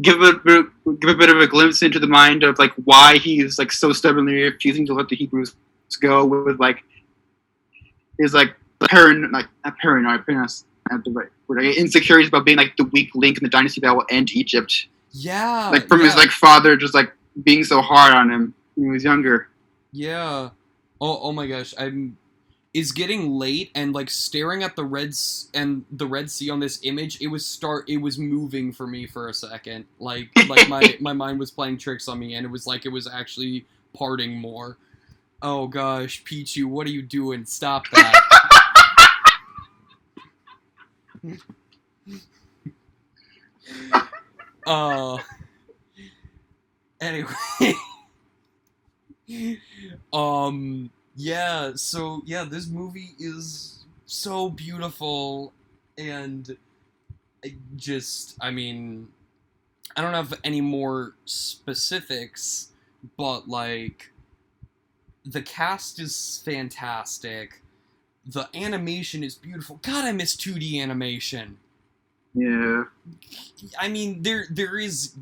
give 0.00 0.20
a 0.20 0.34
bit, 0.34 0.66
give 1.00 1.10
a 1.10 1.14
bit 1.14 1.30
of 1.30 1.38
a 1.38 1.46
glimpse 1.46 1.82
into 1.82 1.98
the 1.98 2.06
mind 2.06 2.42
of 2.42 2.58
like 2.58 2.72
why 2.84 3.18
he's 3.18 3.58
like 3.58 3.72
so 3.72 3.92
stubbornly 3.92 4.42
refusing 4.42 4.86
to 4.86 4.94
let 4.94 5.08
the 5.08 5.16
Hebrews 5.16 5.54
go 6.00 6.24
with 6.24 6.60
like 6.60 6.82
his 8.18 8.34
like 8.34 8.54
paranoid, 8.80 9.32
like 9.32 9.46
not 9.64 9.78
paranoid, 9.78 10.24
paranoid, 10.26 10.50
not 10.90 11.04
the 11.04 11.10
right 11.10 11.28
like, 11.48 11.76
insecurities 11.76 12.28
about 12.28 12.44
being 12.44 12.56
like 12.56 12.76
the 12.76 12.84
weak 12.84 13.10
link 13.14 13.38
in 13.38 13.44
the 13.44 13.50
dynasty 13.50 13.80
that 13.80 13.94
will 13.94 14.06
end 14.10 14.30
Egypt. 14.32 14.86
Yeah. 15.12 15.70
Like 15.70 15.88
from 15.88 16.00
his 16.00 16.14
Uh, 16.14 16.18
like 16.18 16.30
father 16.30 16.76
just 16.76 16.94
like 16.94 17.12
being 17.42 17.64
so 17.64 17.80
hard 17.80 18.14
on 18.14 18.30
him 18.30 18.54
when 18.74 18.86
he 18.86 18.92
was 18.92 19.04
younger. 19.04 19.48
Yeah. 19.92 20.50
Oh, 21.00 21.20
oh 21.22 21.32
my 21.32 21.46
gosh. 21.46 21.74
I'm 21.78 22.16
is 22.72 22.92
getting 22.92 23.30
late 23.32 23.70
and 23.74 23.92
like 23.92 24.08
staring 24.10 24.62
at 24.62 24.76
the 24.76 24.84
red 24.84 25.08
s- 25.08 25.48
and 25.54 25.84
the 25.90 26.06
red 26.06 26.30
sea 26.30 26.50
on 26.50 26.60
this 26.60 26.78
image. 26.84 27.20
It 27.20 27.26
was 27.28 27.44
start. 27.44 27.88
It 27.88 27.96
was 27.98 28.18
moving 28.18 28.72
for 28.72 28.86
me 28.86 29.06
for 29.06 29.28
a 29.28 29.34
second. 29.34 29.86
Like 29.98 30.30
like 30.48 30.68
my 30.68 30.96
my 31.00 31.12
mind 31.12 31.38
was 31.40 31.50
playing 31.50 31.78
tricks 31.78 32.06
on 32.08 32.18
me, 32.18 32.34
and 32.34 32.44
it 32.46 32.50
was 32.50 32.66
like 32.66 32.86
it 32.86 32.90
was 32.90 33.06
actually 33.08 33.66
parting 33.94 34.38
more. 34.38 34.76
Oh 35.42 35.66
gosh, 35.68 36.22
Pichu, 36.24 36.64
what 36.66 36.86
are 36.86 36.90
you 36.90 37.02
doing? 37.02 37.44
Stop 37.44 37.84
that. 37.92 38.14
uh. 44.66 45.18
Anyway. 47.00 47.34
um 50.12 50.90
yeah 51.16 51.72
so 51.74 52.22
yeah 52.24 52.44
this 52.44 52.68
movie 52.68 53.14
is 53.18 53.84
so 54.06 54.48
beautiful 54.48 55.52
and 55.98 56.56
I 57.44 57.54
just 57.76 58.36
i 58.40 58.50
mean 58.50 59.08
i 59.96 60.02
don't 60.02 60.14
have 60.14 60.38
any 60.44 60.60
more 60.60 61.14
specifics 61.24 62.68
but 63.16 63.48
like 63.48 64.12
the 65.24 65.42
cast 65.42 66.00
is 66.00 66.42
fantastic 66.44 67.62
the 68.26 68.48
animation 68.54 69.22
is 69.24 69.34
beautiful 69.34 69.80
god 69.82 70.04
i 70.04 70.12
miss 70.12 70.36
2d 70.36 70.80
animation 70.80 71.58
Yeah. 72.34 72.84
I 73.78 73.88
mean, 73.88 74.22
there 74.22 74.46
there 74.50 74.78
is 74.78 75.14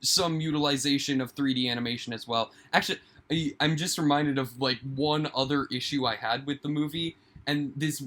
some 0.00 0.40
utilization 0.40 1.20
of 1.20 1.34
3D 1.34 1.68
animation 1.70 2.12
as 2.12 2.26
well. 2.28 2.52
Actually, 2.72 3.00
I, 3.30 3.54
I'm 3.60 3.76
just 3.76 3.98
reminded 3.98 4.38
of 4.38 4.60
like 4.60 4.78
one 4.94 5.30
other 5.34 5.66
issue 5.70 6.06
I 6.06 6.16
had 6.16 6.46
with 6.46 6.62
the 6.62 6.68
movie, 6.68 7.16
and 7.46 7.72
this. 7.76 8.02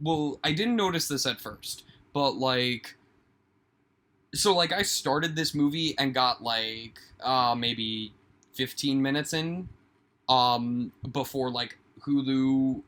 Well, 0.00 0.40
I 0.44 0.52
didn't 0.52 0.76
notice 0.76 1.08
this 1.08 1.26
at 1.26 1.40
first, 1.40 1.84
but 2.12 2.32
like. 2.32 2.96
So 4.34 4.54
like 4.54 4.72
I 4.72 4.82
started 4.82 5.36
this 5.36 5.54
movie 5.54 5.96
and 5.98 6.12
got 6.12 6.42
like 6.42 6.98
uh 7.20 7.54
maybe 7.54 8.12
15 8.54 9.00
minutes 9.00 9.32
in, 9.32 9.68
um 10.28 10.92
before 11.12 11.50
like 11.50 11.78
Hulu 12.06 12.82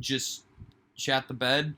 just 0.00 0.44
shat 0.96 1.28
the 1.28 1.34
bed 1.34 1.76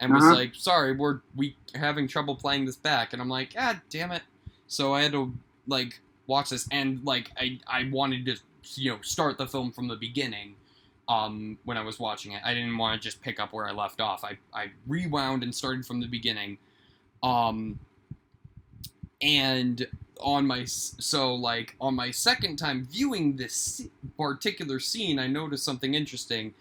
and 0.00 0.14
was 0.14 0.24
Uh-huh. 0.26 0.34
like, 0.36 0.54
"Sorry, 0.54 0.94
we're 0.96 1.20
we 1.36 1.56
having 1.74 2.08
trouble 2.08 2.34
playing 2.36 2.64
this 2.66 2.76
back," 2.76 3.12
and 3.12 3.22
I'm 3.22 3.28
like, 3.28 3.54
"Ah, 3.58 3.80
damn 3.90 4.12
it!" 4.12 4.22
So 4.66 4.94
I 4.94 5.02
had 5.02 5.12
to 5.12 5.34
like 5.66 6.00
watch 6.26 6.50
this, 6.50 6.66
and 6.70 7.04
like 7.04 7.30
I 7.36 7.58
I 7.66 7.88
wanted 7.90 8.26
to 8.26 8.36
you 8.74 8.92
know 8.92 8.98
start 9.02 9.38
the 9.38 9.46
film 9.46 9.72
from 9.72 9.88
the 9.88 9.96
beginning. 9.96 10.56
Um, 11.06 11.58
when 11.64 11.76
I 11.76 11.82
was 11.82 11.98
watching 11.98 12.32
it, 12.32 12.40
I 12.44 12.54
didn't 12.54 12.78
want 12.78 13.00
to 13.00 13.06
just 13.06 13.20
pick 13.20 13.38
up 13.38 13.52
where 13.52 13.66
I 13.66 13.72
left 13.72 14.00
off. 14.00 14.24
I 14.24 14.38
I 14.52 14.70
rewound 14.86 15.42
and 15.42 15.54
started 15.54 15.86
from 15.86 16.00
the 16.00 16.06
beginning. 16.06 16.58
Um, 17.22 17.78
and 19.20 19.86
on 20.20 20.46
my 20.46 20.64
so 20.64 21.34
like 21.34 21.74
on 21.80 21.94
my 21.94 22.10
second 22.10 22.56
time 22.56 22.86
viewing 22.90 23.36
this 23.36 23.86
particular 24.16 24.80
scene, 24.80 25.18
I 25.18 25.26
noticed 25.26 25.64
something 25.64 25.94
interesting 25.94 26.54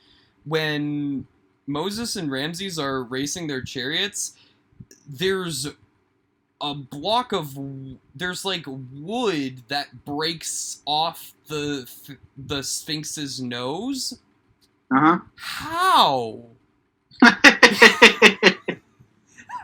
when 0.46 1.26
Moses 1.68 2.16
and 2.16 2.32
Ramses 2.32 2.78
are 2.78 3.04
racing 3.04 3.48
their 3.48 3.62
chariots, 3.62 4.34
there's 5.08 5.68
a 6.64 6.74
block 6.74 7.34
of 7.34 7.56
there's 8.16 8.46
like 8.46 8.66
wood 8.94 9.62
that 9.68 10.06
breaks 10.06 10.82
off 10.88 11.34
the 11.48 11.88
the 12.38 12.64
Sphinx's 12.64 13.42
nose. 13.42 14.20
Uh 14.96 15.20
How? 15.36 16.42
huh. 17.22 17.32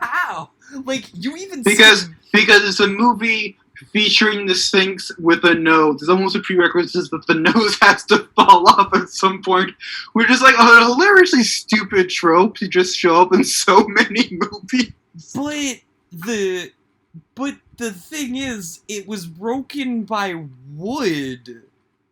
How? 0.00 0.50
Like 0.84 1.04
you 1.14 1.36
even 1.36 1.62
because 1.62 2.02
see- 2.02 2.12
because 2.32 2.68
it's 2.68 2.80
a 2.80 2.86
movie 2.86 3.56
featuring 3.92 4.46
the 4.46 4.54
Sphinx 4.54 5.10
with 5.18 5.42
a 5.44 5.54
nose. 5.54 6.00
There's 6.00 6.10
almost 6.10 6.36
a 6.36 6.40
prerequisite 6.40 7.10
that 7.10 7.26
the 7.26 7.34
nose 7.54 7.78
has 7.80 8.04
to 8.06 8.28
fall 8.36 8.68
off 8.68 8.94
at 8.94 9.08
some 9.08 9.42
point. 9.42 9.70
We're 10.14 10.26
just 10.26 10.42
like 10.42 10.54
a 10.58 10.80
hilariously 10.84 11.42
stupid 11.44 12.10
trope 12.10 12.56
to 12.58 12.68
just 12.68 12.96
show 12.96 13.20
up 13.22 13.32
in 13.32 13.42
so 13.42 13.84
many 13.88 14.30
movies. 14.32 14.92
but 15.34 15.80
the 16.12 16.70
but 17.40 17.56
the 17.78 17.92
thing 17.92 18.36
is, 18.36 18.82
it 18.88 19.08
was 19.08 19.26
broken 19.26 20.04
by 20.04 20.46
wood. 20.76 21.62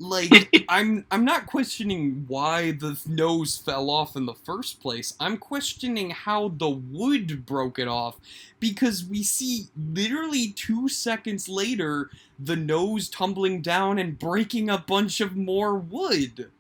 Like 0.01 0.65
I'm 0.71 1.07
I'm 1.13 1.25
not 1.27 1.47
questioning 1.47 2.27
why 2.29 2.73
the 2.73 2.99
nose 3.07 3.59
fell 3.59 3.91
off 3.91 4.17
in 4.17 4.27
the 4.27 4.35
first 4.35 4.81
place. 4.81 5.15
I'm 5.21 5.39
questioning 5.39 6.11
how 6.11 6.51
the 6.51 6.71
wood 6.71 7.47
broke 7.47 7.79
it 7.79 7.89
off 7.89 8.17
because 8.61 9.05
we 9.05 9.23
see 9.25 9.69
literally 9.77 10.53
2 10.57 10.89
seconds 10.89 11.49
later 11.49 12.11
the 12.39 12.57
nose 12.57 13.09
tumbling 13.11 13.63
down 13.63 13.99
and 13.99 14.19
breaking 14.19 14.71
a 14.71 14.79
bunch 14.79 15.21
of 15.21 15.37
more 15.37 15.77
wood. 15.77 16.51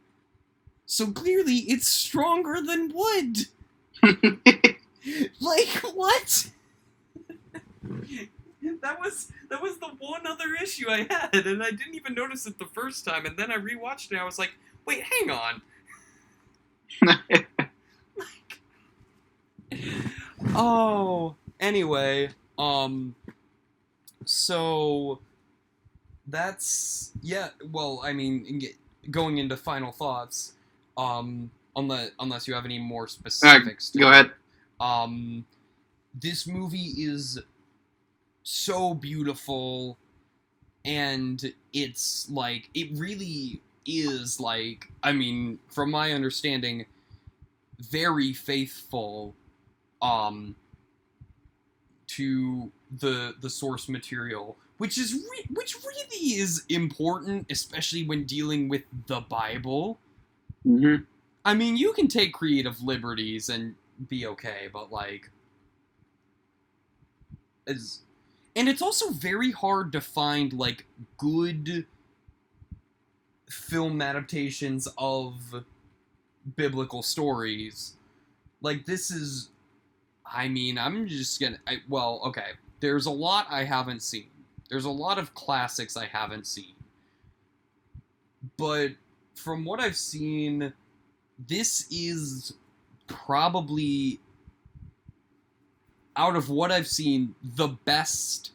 So 0.86 1.12
clearly 1.12 1.56
it's 1.68 1.88
stronger 1.88 2.60
than 2.62 2.92
wood. 2.94 3.46
Like 5.40 5.68
what? 5.94 6.50
that 8.82 8.98
was 9.00 9.32
that 9.50 9.62
was 9.62 9.78
the 9.78 9.88
one 9.98 10.26
other 10.26 10.54
issue 10.62 10.90
I 10.90 11.06
had, 11.10 11.46
and 11.46 11.62
I 11.62 11.70
didn't 11.70 11.94
even 11.94 12.14
notice 12.14 12.46
it 12.46 12.58
the 12.58 12.66
first 12.66 13.04
time, 13.04 13.26
and 13.26 13.36
then 13.36 13.50
I 13.50 13.56
rewatched 13.56 14.06
it. 14.06 14.12
and 14.12 14.20
I 14.20 14.24
was 14.24 14.38
like, 14.38 14.52
wait, 14.86 15.02
hang 15.02 15.30
on. 15.30 15.62
Oh, 20.54 21.36
anyway, 21.60 22.30
um, 22.58 23.14
so 24.24 25.20
that's 26.26 27.12
yeah. 27.22 27.50
Well, 27.70 28.00
I 28.04 28.12
mean, 28.12 28.62
going 29.10 29.38
into 29.38 29.56
final 29.56 29.92
thoughts, 29.92 30.54
um, 30.96 31.50
unless 31.76 32.10
unless 32.18 32.48
you 32.48 32.54
have 32.54 32.64
any 32.64 32.78
more 32.78 33.06
specifics. 33.08 33.90
to 33.90 33.98
Go 33.98 34.10
ahead. 34.10 34.32
Um, 34.80 35.44
this 36.14 36.46
movie 36.46 36.92
is 36.96 37.38
so 38.48 38.94
beautiful, 38.94 39.98
and 40.84 41.54
it's 41.72 42.30
like 42.30 42.70
it 42.74 42.88
really 42.98 43.62
is 43.86 44.40
like 44.40 44.90
I 45.02 45.12
mean, 45.12 45.60
from 45.68 45.90
my 45.90 46.12
understanding, 46.12 46.86
very 47.80 48.32
faithful, 48.32 49.36
um, 50.02 50.56
to 52.06 52.72
the 52.98 53.34
the 53.40 53.50
source 53.50 53.88
material, 53.88 54.56
which 54.78 54.98
is 54.98 55.12
re- 55.14 55.46
which 55.50 55.76
really 55.84 56.34
is 56.40 56.64
important, 56.68 57.46
especially 57.50 58.04
when 58.06 58.24
dealing 58.24 58.68
with 58.68 58.82
the 59.06 59.20
Bible. 59.20 59.98
hmm 60.64 61.08
I 61.44 61.54
mean, 61.54 61.76
you 61.76 61.92
can 61.92 62.08
take 62.08 62.32
creative 62.32 62.82
liberties 62.82 63.48
and 63.48 63.74
be 64.08 64.26
okay, 64.26 64.68
but 64.72 64.92
like, 64.92 65.30
as, 67.66 68.02
and 68.58 68.68
it's 68.68 68.82
also 68.82 69.10
very 69.10 69.52
hard 69.52 69.92
to 69.92 70.00
find 70.00 70.52
like 70.52 70.84
good 71.16 71.86
film 73.48 74.02
adaptations 74.02 74.88
of 74.98 75.64
biblical 76.56 77.04
stories. 77.04 77.96
Like 78.60 78.84
this 78.84 79.12
is, 79.12 79.50
I 80.26 80.48
mean, 80.48 80.76
I'm 80.76 81.06
just 81.06 81.40
gonna. 81.40 81.60
I, 81.68 81.76
well, 81.88 82.20
okay. 82.26 82.50
There's 82.80 83.06
a 83.06 83.12
lot 83.12 83.46
I 83.48 83.62
haven't 83.62 84.02
seen. 84.02 84.26
There's 84.68 84.86
a 84.86 84.90
lot 84.90 85.18
of 85.18 85.34
classics 85.34 85.96
I 85.96 86.06
haven't 86.06 86.48
seen. 86.48 86.74
But 88.56 88.90
from 89.36 89.64
what 89.64 89.78
I've 89.78 89.96
seen, 89.96 90.72
this 91.46 91.86
is 91.92 92.54
probably 93.06 94.18
out 96.18 96.34
of 96.36 96.50
what 96.50 96.72
I've 96.72 96.88
seen 96.88 97.34
the 97.42 97.68
best 97.68 98.50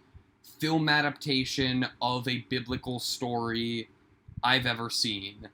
film 0.59 0.89
adaptation 0.89 1.87
of 2.01 2.27
a 2.27 2.39
biblical 2.49 2.99
story 2.99 3.89
I've 4.43 4.65
ever 4.65 4.89
seen. 4.89 5.47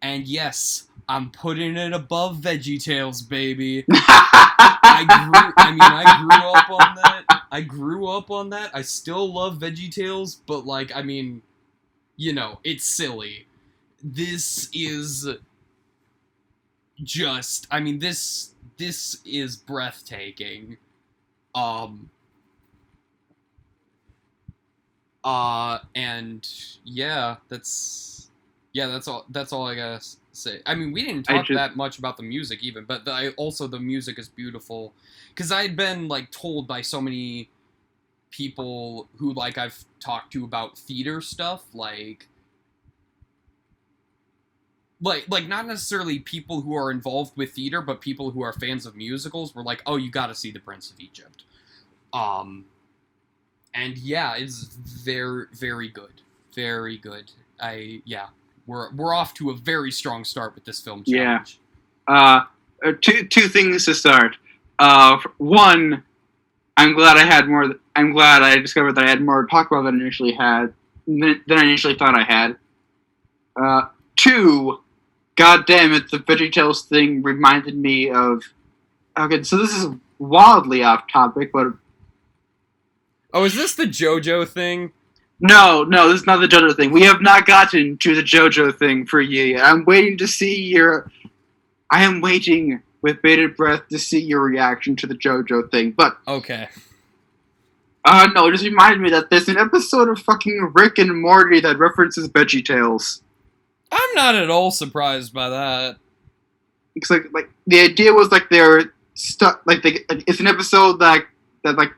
And 0.00 0.26
yes, 0.28 0.84
I'm 1.08 1.30
putting 1.30 1.76
it 1.76 1.92
above 1.92 2.36
Veggie 2.38 2.82
Tales, 2.82 3.22
baby. 3.22 3.84
I 3.90 5.04
grew 5.04 5.52
I 5.56 5.70
mean 5.72 5.80
I 5.80 6.20
grew 6.20 6.50
up 6.52 6.70
on 6.70 6.94
that. 6.96 7.42
I 7.50 7.60
grew 7.60 8.06
up 8.06 8.30
on 8.30 8.50
that. 8.50 8.70
I 8.72 8.82
still 8.82 9.32
love 9.32 9.58
Veggie 9.58 9.90
Tales, 9.90 10.36
but 10.46 10.64
like 10.64 10.94
I 10.94 11.02
mean, 11.02 11.42
you 12.16 12.32
know, 12.32 12.60
it's 12.62 12.84
silly. 12.84 13.46
This 14.02 14.68
is 14.72 15.28
just 17.02 17.66
I 17.70 17.80
mean 17.80 17.98
this 17.98 18.54
this 18.78 19.20
is 19.24 19.56
breathtaking. 19.56 20.76
Um 21.56 22.10
uh 25.24 25.78
and 25.96 26.48
yeah, 26.84 27.36
that's 27.48 28.30
yeah, 28.72 28.86
that's 28.86 29.08
all 29.08 29.24
that's 29.30 29.52
all 29.52 29.66
I 29.66 29.74
got 29.74 30.00
to 30.00 30.06
say. 30.32 30.60
I 30.66 30.74
mean, 30.74 30.92
we 30.92 31.02
didn't 31.04 31.24
talk 31.24 31.46
just- 31.46 31.56
that 31.56 31.76
much 31.76 31.98
about 31.98 32.16
the 32.16 32.22
music 32.22 32.62
even, 32.62 32.84
but 32.84 33.04
the, 33.04 33.10
I, 33.10 33.28
also 33.30 33.66
the 33.66 33.80
music 33.80 34.18
is 34.18 34.28
beautiful 34.28 34.92
cuz 35.34 35.50
I'd 35.50 35.74
been 35.76 36.08
like 36.08 36.30
told 36.30 36.68
by 36.68 36.82
so 36.82 37.00
many 37.00 37.48
people 38.30 39.08
who 39.16 39.32
like 39.32 39.56
I've 39.56 39.84
talked 39.98 40.32
to 40.34 40.44
about 40.44 40.78
theater 40.78 41.20
stuff 41.22 41.64
like 41.74 42.28
like 45.00 45.26
like 45.28 45.46
not 45.46 45.66
necessarily 45.66 46.18
people 46.18 46.62
who 46.62 46.74
are 46.74 46.90
involved 46.90 47.36
with 47.36 47.52
theater 47.52 47.80
but 47.82 48.00
people 48.00 48.30
who 48.30 48.42
are 48.42 48.52
fans 48.52 48.86
of 48.86 48.96
musicals 48.96 49.54
were 49.54 49.62
like 49.62 49.82
oh 49.86 49.96
you 49.96 50.10
got 50.10 50.28
to 50.28 50.34
see 50.34 50.50
the 50.50 50.60
prince 50.60 50.90
of 50.90 50.98
egypt 51.00 51.44
um 52.12 52.64
and 53.74 53.98
yeah 53.98 54.34
it's 54.36 54.64
very 54.64 55.46
very 55.52 55.88
good 55.88 56.22
very 56.54 56.96
good 56.96 57.30
i 57.60 58.00
yeah 58.04 58.26
we're 58.66 58.90
we're 58.94 59.14
off 59.14 59.34
to 59.34 59.50
a 59.50 59.54
very 59.54 59.90
strong 59.90 60.24
start 60.24 60.54
with 60.54 60.64
this 60.64 60.80
film 60.80 61.02
Yeah. 61.06 61.24
challenge 61.24 61.60
Uh, 62.08 62.44
uh, 62.84 62.92
two 63.00 63.26
two 63.26 63.48
things 63.48 63.84
to 63.86 63.94
start. 63.94 64.36
Uh, 64.78 65.18
one, 65.38 66.04
I'm 66.76 66.94
glad 66.94 67.16
I 67.16 67.24
had 67.24 67.48
more. 67.48 67.74
I'm 67.96 68.12
glad 68.12 68.42
I 68.42 68.56
discovered 68.58 68.92
that 68.96 69.04
I 69.04 69.08
had 69.08 69.22
more 69.22 69.42
to 69.42 69.48
talk 69.50 69.70
about 69.70 69.82
than 69.84 69.96
I 69.96 70.00
initially 70.02 70.32
had 70.32 70.72
than, 71.06 71.42
than 71.46 71.58
I 71.58 71.62
initially 71.62 71.94
thought 71.96 72.14
I 72.14 72.22
had. 72.22 72.56
Uh, 73.60 73.88
two, 74.16 74.78
god 75.36 75.66
damn 75.66 75.92
it, 75.92 76.10
the 76.10 76.18
VeggieTales 76.18 76.86
thing 76.86 77.22
reminded 77.22 77.76
me 77.76 78.10
of. 78.10 78.42
Okay, 79.18 79.42
so 79.42 79.56
this 79.56 79.74
is 79.74 79.88
wildly 80.18 80.82
off 80.82 81.10
topic, 81.10 81.50
but 81.52 81.68
oh 83.32 83.44
is 83.44 83.54
this 83.54 83.74
the 83.74 83.84
jojo 83.84 84.46
thing 84.46 84.92
no, 85.38 85.84
no, 85.84 86.08
this 86.08 86.22
is 86.22 86.26
not 86.26 86.40
the 86.40 86.46
JoJo 86.46 86.74
thing. 86.76 86.92
We 86.92 87.02
have 87.02 87.20
not 87.20 87.44
gotten 87.44 87.98
to 87.98 88.14
the 88.14 88.22
JoJo 88.22 88.78
thing 88.78 89.04
for 89.04 89.20
you 89.20 89.42
yet. 89.42 89.66
I'm 89.66 89.84
waiting 89.84 90.16
to 90.16 90.26
see 90.26 90.62
your. 90.62 91.10
I 91.90 92.04
am 92.04 92.22
waiting 92.22 92.82
with 93.02 93.20
bated 93.20 93.54
breath 93.54 93.86
to 93.90 93.98
see 93.98 94.18
your 94.18 94.40
reaction 94.40 94.96
to 94.96 95.06
the 95.06 95.14
JoJo 95.14 95.70
thing. 95.70 95.90
But 95.90 96.16
okay 96.26 96.68
uh 98.06 98.28
no, 98.34 98.46
it 98.46 98.52
just 98.52 98.64
reminded 98.64 99.00
me 99.00 99.10
that 99.10 99.30
there's 99.30 99.48
an 99.48 99.58
episode 99.58 100.08
of 100.08 100.20
fucking 100.20 100.72
Rick 100.74 100.98
and 100.98 101.20
Morty 101.20 101.60
that 101.60 101.78
references 101.78 102.28
VeggieTales. 102.28 103.20
I'm 103.92 104.14
not 104.14 104.34
at 104.34 104.50
all 104.50 104.70
surprised 104.70 105.32
by 105.32 105.48
that 105.48 105.96
It's 106.94 107.10
like 107.10 107.26
like 107.32 107.50
the 107.66 107.80
idea 107.80 108.12
was 108.12 108.30
like 108.30 108.48
they're 108.50 108.92
stuck 109.14 109.62
like 109.66 109.82
they 109.82 110.04
like, 110.08 110.24
it's 110.26 110.40
an 110.40 110.46
episode 110.46 110.98
that 111.00 111.26
that 111.64 111.76
like 111.76 111.92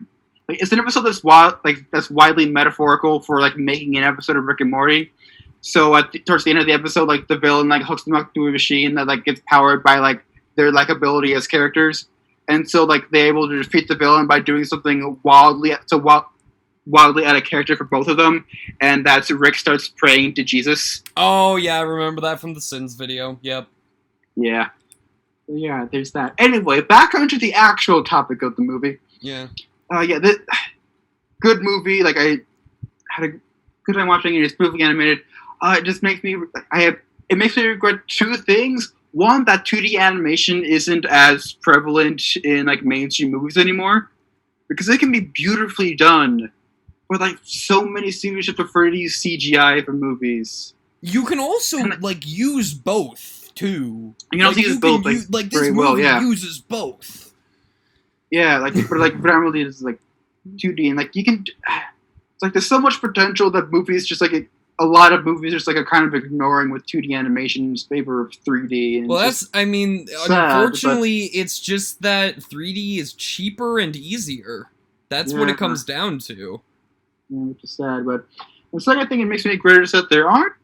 like 0.49 0.61
it's 0.61 0.73
an 0.73 0.79
episode 0.79 1.03
that's 1.03 1.23
wild 1.23 1.57
like 1.65 1.85
that's 1.93 2.11
widely 2.11 2.47
metaphorical 2.47 3.21
for 3.21 3.41
like 3.41 3.57
making 3.57 3.97
an 3.97 4.05
episode 4.05 4.37
of 4.37 4.45
Rick 4.45 4.61
and 4.61 4.71
Morty. 4.71 5.13
So 5.61 5.95
at 5.97 6.13
the, 6.13 6.21
towards 6.21 6.45
the 6.45 6.51
end 6.51 6.61
of 6.61 6.67
the 6.67 6.73
episode, 6.73 7.09
like 7.09 7.29
the 7.29 7.37
villain 7.37 7.69
like 7.69 7.83
hooks 7.83 8.05
them 8.05 8.15
up 8.15 8.33
to 8.35 8.47
a 8.47 8.51
machine 8.51 8.95
that 8.95 9.07
like 9.07 9.25
gets 9.25 9.43
powered 9.47 9.83
by 9.83 9.99
like 9.99 10.25
their 10.57 10.73
like 10.73 10.89
ability 10.89 11.35
as 11.35 11.47
characters, 11.47 12.09
and 12.49 12.69
so 12.69 12.85
like 12.85 13.11
they're 13.11 13.27
able 13.27 13.49
to 13.49 13.61
defeat 13.63 13.89
the 13.89 13.95
villain 13.95 14.27
by 14.27 14.41
doing 14.41 14.65
something 14.65 15.19
wildly 15.23 15.73
so 15.87 15.99
wild, 15.99 16.25
wildly 16.89 17.25
out 17.25 17.37
of 17.37 17.45
character 17.45 17.77
for 17.77 17.85
both 17.85 18.09
of 18.09 18.17
them, 18.17 18.45
and 18.81 19.05
that's 19.05 19.31
Rick 19.31 19.57
starts 19.57 19.89
praying 19.89 20.35
to 20.35 20.43
Jesus. 20.45 21.03
oh 21.17 21.57
yeah 21.57 21.77
i 21.79 21.83
remember 21.83 22.21
that 22.23 22.41
from 22.41 22.55
the 22.55 22.61
sins 22.61 22.95
video 22.95 23.39
yep 23.43 23.69
Yeah, 24.37 24.69
yeah. 25.49 25.87
There's 25.91 26.13
that. 26.13 26.35
Anyway, 26.39 26.81
back 26.83 27.15
onto 27.15 27.39
the 27.39 27.53
actual 27.55 28.05
topic 28.05 28.43
of 28.43 28.55
the 28.57 28.63
movie. 28.63 28.99
yeah 29.21 29.49
Uh, 29.93 30.01
yeah, 30.01 30.19
this, 30.19 30.37
good 31.41 31.61
movie. 31.63 32.03
Like 32.03 32.17
I 32.19 32.39
had 33.11 33.25
a 33.25 33.29
good 33.85 33.95
time 33.97 34.07
watching 34.09 34.35
it. 34.35 34.43
It's 34.43 34.55
beautifully 34.55 34.83
animated. 34.83 35.19
Uh, 35.61 35.77
it 35.79 35.85
just 35.85 36.03
makes 36.03 36.23
me. 36.23 36.37
I 36.71 36.83
have. 36.83 36.97
It 37.29 37.37
makes 37.39 37.57
me 37.57 37.65
regret 37.67 37.97
two 38.09 38.37
things. 38.37 38.93
One, 39.13 39.45
that 39.47 39.65
2D 39.67 39.99
animation 39.99 40.63
isn't 40.65 41.05
as 41.07 41.55
prevalent 41.63 42.23
in 42.45 42.67
like 42.67 42.83
mainstream 42.85 43.31
movies 43.33 43.57
anymore, 43.57 44.11
because 44.69 44.89
it 44.89 45.01
can 45.01 45.11
be 45.11 45.21
beautifully 45.21 45.95
done. 45.95 46.53
But 47.09 47.21
like 47.21 47.39
so 47.43 47.85
many 47.87 48.11
studios 48.11 48.47
just 48.47 48.57
prefer 48.57 48.91
to 48.91 48.97
use 48.97 49.23
CGI 49.23 49.85
for 49.85 49.93
movies. 49.93 50.75
You 51.01 51.25
can 51.25 51.39
also 51.39 51.79
And- 51.79 52.03
like 52.03 52.27
use 52.27 52.75
both 52.75 53.51
too. 53.55 54.15
You 54.33 54.39
can 54.39 54.43
also 54.43 54.59
like, 54.59 54.67
use 54.67 54.77
both, 54.79 55.05
like, 55.05 55.15
u- 55.17 55.23
like 55.31 55.51
this 55.51 55.61
very 55.61 55.73
movie 55.73 55.79
well, 55.81 55.99
yeah. 55.99 56.21
uses 56.21 56.59
both. 56.59 57.33
Yeah, 58.31 58.59
like 58.59 58.75
but 58.75 58.99
like 58.99 59.13
predominantly 59.21 59.63
it's 59.63 59.81
like 59.83 59.99
2D 60.57 60.89
and 60.89 60.97
like 60.97 61.15
you 61.17 61.25
can. 61.25 61.45
It's 61.47 62.43
like 62.43 62.53
there's 62.53 62.67
so 62.69 62.79
much 62.81 63.01
potential 63.01 63.51
that 63.53 63.71
movies 63.73 64.07
just 64.07 64.21
like 64.21 64.49
a 64.81 64.85
lot 64.85 65.13
of 65.13 65.25
movies 65.25 65.53
just 65.53 65.67
like 65.67 65.77
are 65.77 65.85
kind 65.85 66.05
of 66.05 66.15
ignoring 66.15 66.71
with 66.71 66.87
2D 66.87 67.13
animation 67.17 67.65
in 67.71 67.77
favor 67.77 68.21
of 68.21 68.31
3D. 68.47 68.99
And 68.99 69.09
Well, 69.09 69.19
that's 69.19 69.49
I 69.55 69.65
mean, 69.65 70.07
sad, 70.07 70.29
but- 70.29 70.55
unfortunately, 70.63 71.25
it's 71.35 71.59
just 71.59 72.03
that 72.03 72.37
3D 72.37 72.99
is 72.99 73.13
cheaper 73.15 73.79
and 73.81 73.97
easier. 73.97 74.67
That's 75.09 75.33
what 75.33 75.49
it 75.49 75.57
comes 75.57 75.85
down 75.85 76.19
to. 76.21 76.61
Just, 77.29 77.31
yeah, 77.31 77.39
which 77.49 77.65
is 77.65 77.71
sad. 77.73 78.05
But 78.07 78.27
the 78.73 78.81
second 78.81 79.09
thing 79.09 79.21
it 79.21 79.27
makes 79.27 79.45
me 79.45 79.57
greater 79.57 79.83
is 79.83 79.93
that 79.93 80.11
there 80.11 80.29
aren't. 80.29 80.55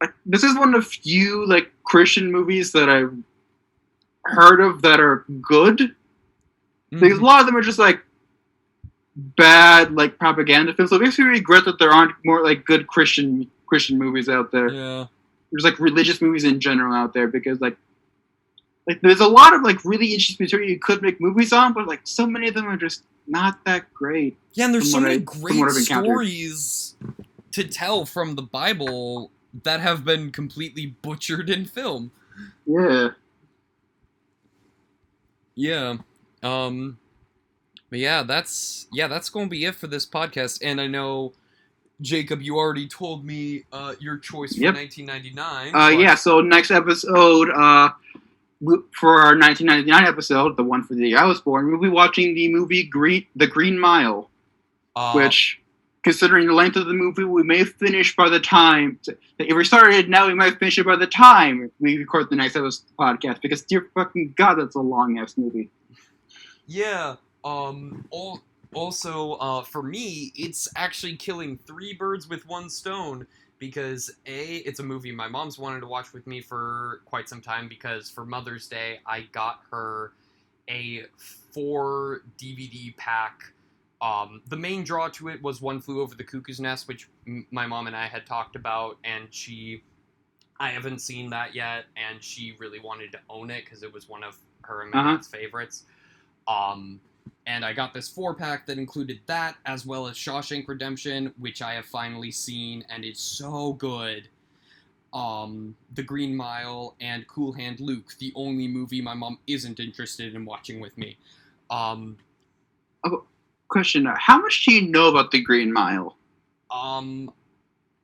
Like, 0.00 0.12
this 0.26 0.42
is 0.42 0.56
one 0.58 0.74
of 0.74 0.82
the 0.84 0.90
few 0.90 1.46
like 1.46 1.70
Christian 1.84 2.30
movies 2.30 2.72
that 2.72 2.88
I've 2.88 3.14
heard 4.24 4.60
of 4.60 4.82
that 4.82 5.00
are 5.00 5.24
good. 5.40 5.94
Because 6.90 7.18
a 7.18 7.20
Mhm. 7.20 7.24
lot 7.24 7.40
of 7.40 7.46
them 7.46 7.56
are 7.56 7.62
just 7.62 7.78
like 7.78 8.02
bad 9.16 9.92
like 9.92 10.18
propaganda 10.18 10.74
films. 10.74 10.90
So 10.90 10.96
it 10.96 11.02
makes 11.02 11.18
me 11.18 11.24
regret 11.26 11.64
that 11.66 11.78
there 11.78 11.90
aren't 11.90 12.14
more 12.24 12.42
like 12.42 12.64
good 12.64 12.86
Christian 12.86 13.50
Christian 13.66 13.98
movies 13.98 14.28
out 14.28 14.50
there. 14.52 14.68
Yeah. 14.72 15.06
There's 15.50 15.64
like 15.64 15.78
religious 15.80 16.20
movies 16.20 16.44
in 16.44 16.60
general 16.60 16.92
out 16.94 17.14
there 17.14 17.28
because 17.28 17.60
like 17.60 17.76
like 18.86 19.00
there's 19.00 19.20
a 19.20 19.26
lot 19.28 19.54
of 19.54 19.62
like 19.62 19.84
really 19.84 20.08
interesting 20.12 20.44
material 20.44 20.68
you 20.70 20.78
could 20.78 21.00
make 21.02 21.20
movies 21.20 21.52
on, 21.52 21.72
but 21.72 21.86
like 21.86 22.00
so 22.04 22.26
many 22.26 22.48
of 22.48 22.54
them 22.54 22.66
are 22.66 22.76
just 22.76 23.04
not 23.26 23.64
that 23.64 23.92
great. 23.94 24.36
Yeah, 24.52 24.66
and 24.66 24.74
there's 24.74 24.90
so 24.92 25.00
many 25.00 25.14
I- 25.14 25.18
great 25.18 25.58
what 25.58 25.70
I've 25.70 25.76
encountered. 25.78 26.04
stories 26.06 26.96
to 27.52 27.64
tell 27.64 28.04
from 28.04 28.34
the 28.34 28.42
Bible 28.42 29.30
that 29.62 29.80
have 29.80 30.04
been 30.04 30.30
completely 30.32 30.86
butchered 31.02 31.48
in 31.48 31.64
film. 31.64 32.10
Yeah. 32.66 33.10
Yeah. 35.54 35.96
Um 36.42 36.98
but 37.90 37.98
yeah, 38.00 38.22
that's 38.22 38.86
yeah, 38.92 39.06
that's 39.06 39.28
going 39.28 39.46
to 39.46 39.50
be 39.50 39.64
it 39.64 39.76
for 39.76 39.86
this 39.86 40.04
podcast 40.06 40.58
and 40.62 40.80
I 40.80 40.86
know 40.88 41.32
Jacob 42.00 42.42
you 42.42 42.56
already 42.58 42.88
told 42.88 43.24
me 43.24 43.64
uh 43.72 43.94
your 44.00 44.18
choice 44.18 44.54
for 44.56 44.62
Yep. 44.62 44.74
1999. 44.74 45.68
Uh, 45.68 45.72
but- 45.72 45.98
yeah. 46.02 46.14
So 46.16 46.40
next 46.40 46.70
episode, 46.70 47.50
uh, 47.50 47.90
for 48.92 49.20
our 49.20 49.36
1999 49.36 50.04
episode, 50.04 50.56
the 50.56 50.62
one 50.64 50.82
for 50.82 50.94
the 50.94 51.08
year 51.08 51.18
I 51.18 51.24
was 51.26 51.40
born, 51.40 51.70
we'll 51.70 51.80
be 51.80 51.88
watching 51.88 52.34
the 52.34 52.48
movie 52.52 52.84
Green, 52.84 53.26
The 53.36 53.46
Green 53.46 53.78
Mile. 53.78 54.30
uh, 54.96 55.12
which, 55.12 55.60
considering 56.02 56.46
the 56.46 56.52
length 56.52 56.76
of 56.76 56.86
the 56.86 56.92
movie, 56.94 57.24
we 57.24 57.42
may 57.42 57.64
finish 57.64 58.14
by 58.14 58.28
the 58.28 58.40
time. 58.40 58.98
If 59.38 59.56
we 59.56 59.64
started 59.64 60.08
now, 60.08 60.26
we 60.26 60.34
might 60.34 60.58
finish 60.58 60.78
it 60.78 60.86
by 60.86 60.96
the 60.96 61.06
time 61.06 61.70
we 61.80 61.98
record 61.98 62.30
the 62.30 62.36
next 62.36 62.56
episode 62.56 62.84
podcast. 62.98 63.40
Because 63.42 63.62
dear 63.62 63.88
fucking 63.94 64.34
god, 64.36 64.56
that's 64.56 64.76
a 64.76 64.80
long 64.80 65.18
ass 65.18 65.36
movie. 65.36 65.70
Yeah. 66.66 67.16
Um. 67.44 68.06
Al- 68.12 68.42
also, 68.72 69.34
uh, 69.34 69.62
for 69.62 69.82
me, 69.82 70.32
it's 70.34 70.68
actually 70.74 71.16
killing 71.16 71.56
three 71.56 71.94
birds 71.94 72.28
with 72.28 72.46
one 72.48 72.68
stone 72.68 73.26
because 73.66 74.10
a, 74.26 74.56
it's 74.56 74.80
a 74.80 74.82
movie 74.82 75.12
my 75.12 75.28
mom's 75.28 75.58
wanted 75.58 75.80
to 75.80 75.86
watch 75.86 76.12
with 76.12 76.26
me 76.26 76.40
for 76.40 77.00
quite 77.04 77.28
some 77.28 77.40
time 77.40 77.68
because 77.68 78.10
for 78.10 78.24
Mother's 78.24 78.66
Day 78.68 79.00
I 79.06 79.22
got 79.32 79.60
her 79.70 80.12
a 80.68 81.04
four 81.52 82.22
DVD 82.38 82.96
pack. 82.96 83.42
Um, 84.00 84.42
the 84.48 84.56
main 84.56 84.84
draw 84.84 85.08
to 85.08 85.28
it 85.28 85.42
was 85.42 85.62
One 85.62 85.80
Flew 85.80 86.00
Over 86.02 86.14
the 86.14 86.24
Cuckoo's 86.24 86.60
Nest, 86.60 86.88
which 86.88 87.08
m- 87.26 87.46
my 87.50 87.66
mom 87.66 87.86
and 87.86 87.96
I 87.96 88.06
had 88.06 88.26
talked 88.26 88.54
about, 88.56 88.98
and 89.04 89.28
she, 89.30 89.82
I 90.60 90.70
haven't 90.70 90.98
seen 91.00 91.30
that 91.30 91.54
yet, 91.54 91.84
and 91.96 92.22
she 92.22 92.54
really 92.58 92.80
wanted 92.80 93.12
to 93.12 93.18
own 93.30 93.50
it 93.50 93.64
because 93.64 93.82
it 93.82 93.92
was 93.92 94.08
one 94.08 94.22
of 94.22 94.36
her 94.62 94.82
and 94.82 94.90
my 94.90 95.00
Uh-huh. 95.00 95.10
dad's 95.16 95.28
favorites. 95.28 95.84
Um, 96.46 97.00
and 97.46 97.64
I 97.64 97.72
got 97.72 97.92
this 97.92 98.08
four 98.08 98.34
pack 98.34 98.66
that 98.66 98.78
included 98.78 99.20
that 99.26 99.56
as 99.66 99.84
well 99.84 100.06
as 100.06 100.16
Shawshank 100.16 100.66
Redemption, 100.68 101.32
which 101.38 101.62
I 101.62 101.74
have 101.74 101.86
finally 101.86 102.30
seen 102.30 102.84
and 102.90 103.04
it's 103.04 103.20
so 103.20 103.74
good. 103.74 104.28
Um, 105.12 105.76
The 105.94 106.02
Green 106.02 106.34
Mile 106.34 106.96
and 107.00 107.26
Cool 107.28 107.52
Hand 107.52 107.80
Luke, 107.80 108.14
the 108.18 108.32
only 108.34 108.66
movie 108.66 109.00
my 109.00 109.14
mom 109.14 109.38
isn't 109.46 109.78
interested 109.78 110.34
in 110.34 110.44
watching 110.44 110.80
with 110.80 110.96
me. 110.98 111.16
Um, 111.70 112.16
Question: 113.68 114.06
uh, 114.06 114.16
How 114.18 114.40
much 114.40 114.64
do 114.64 114.72
you 114.72 114.88
know 114.88 115.08
about 115.08 115.30
the 115.30 115.40
Green 115.40 115.72
Mile? 115.72 116.16
um, 116.70 117.32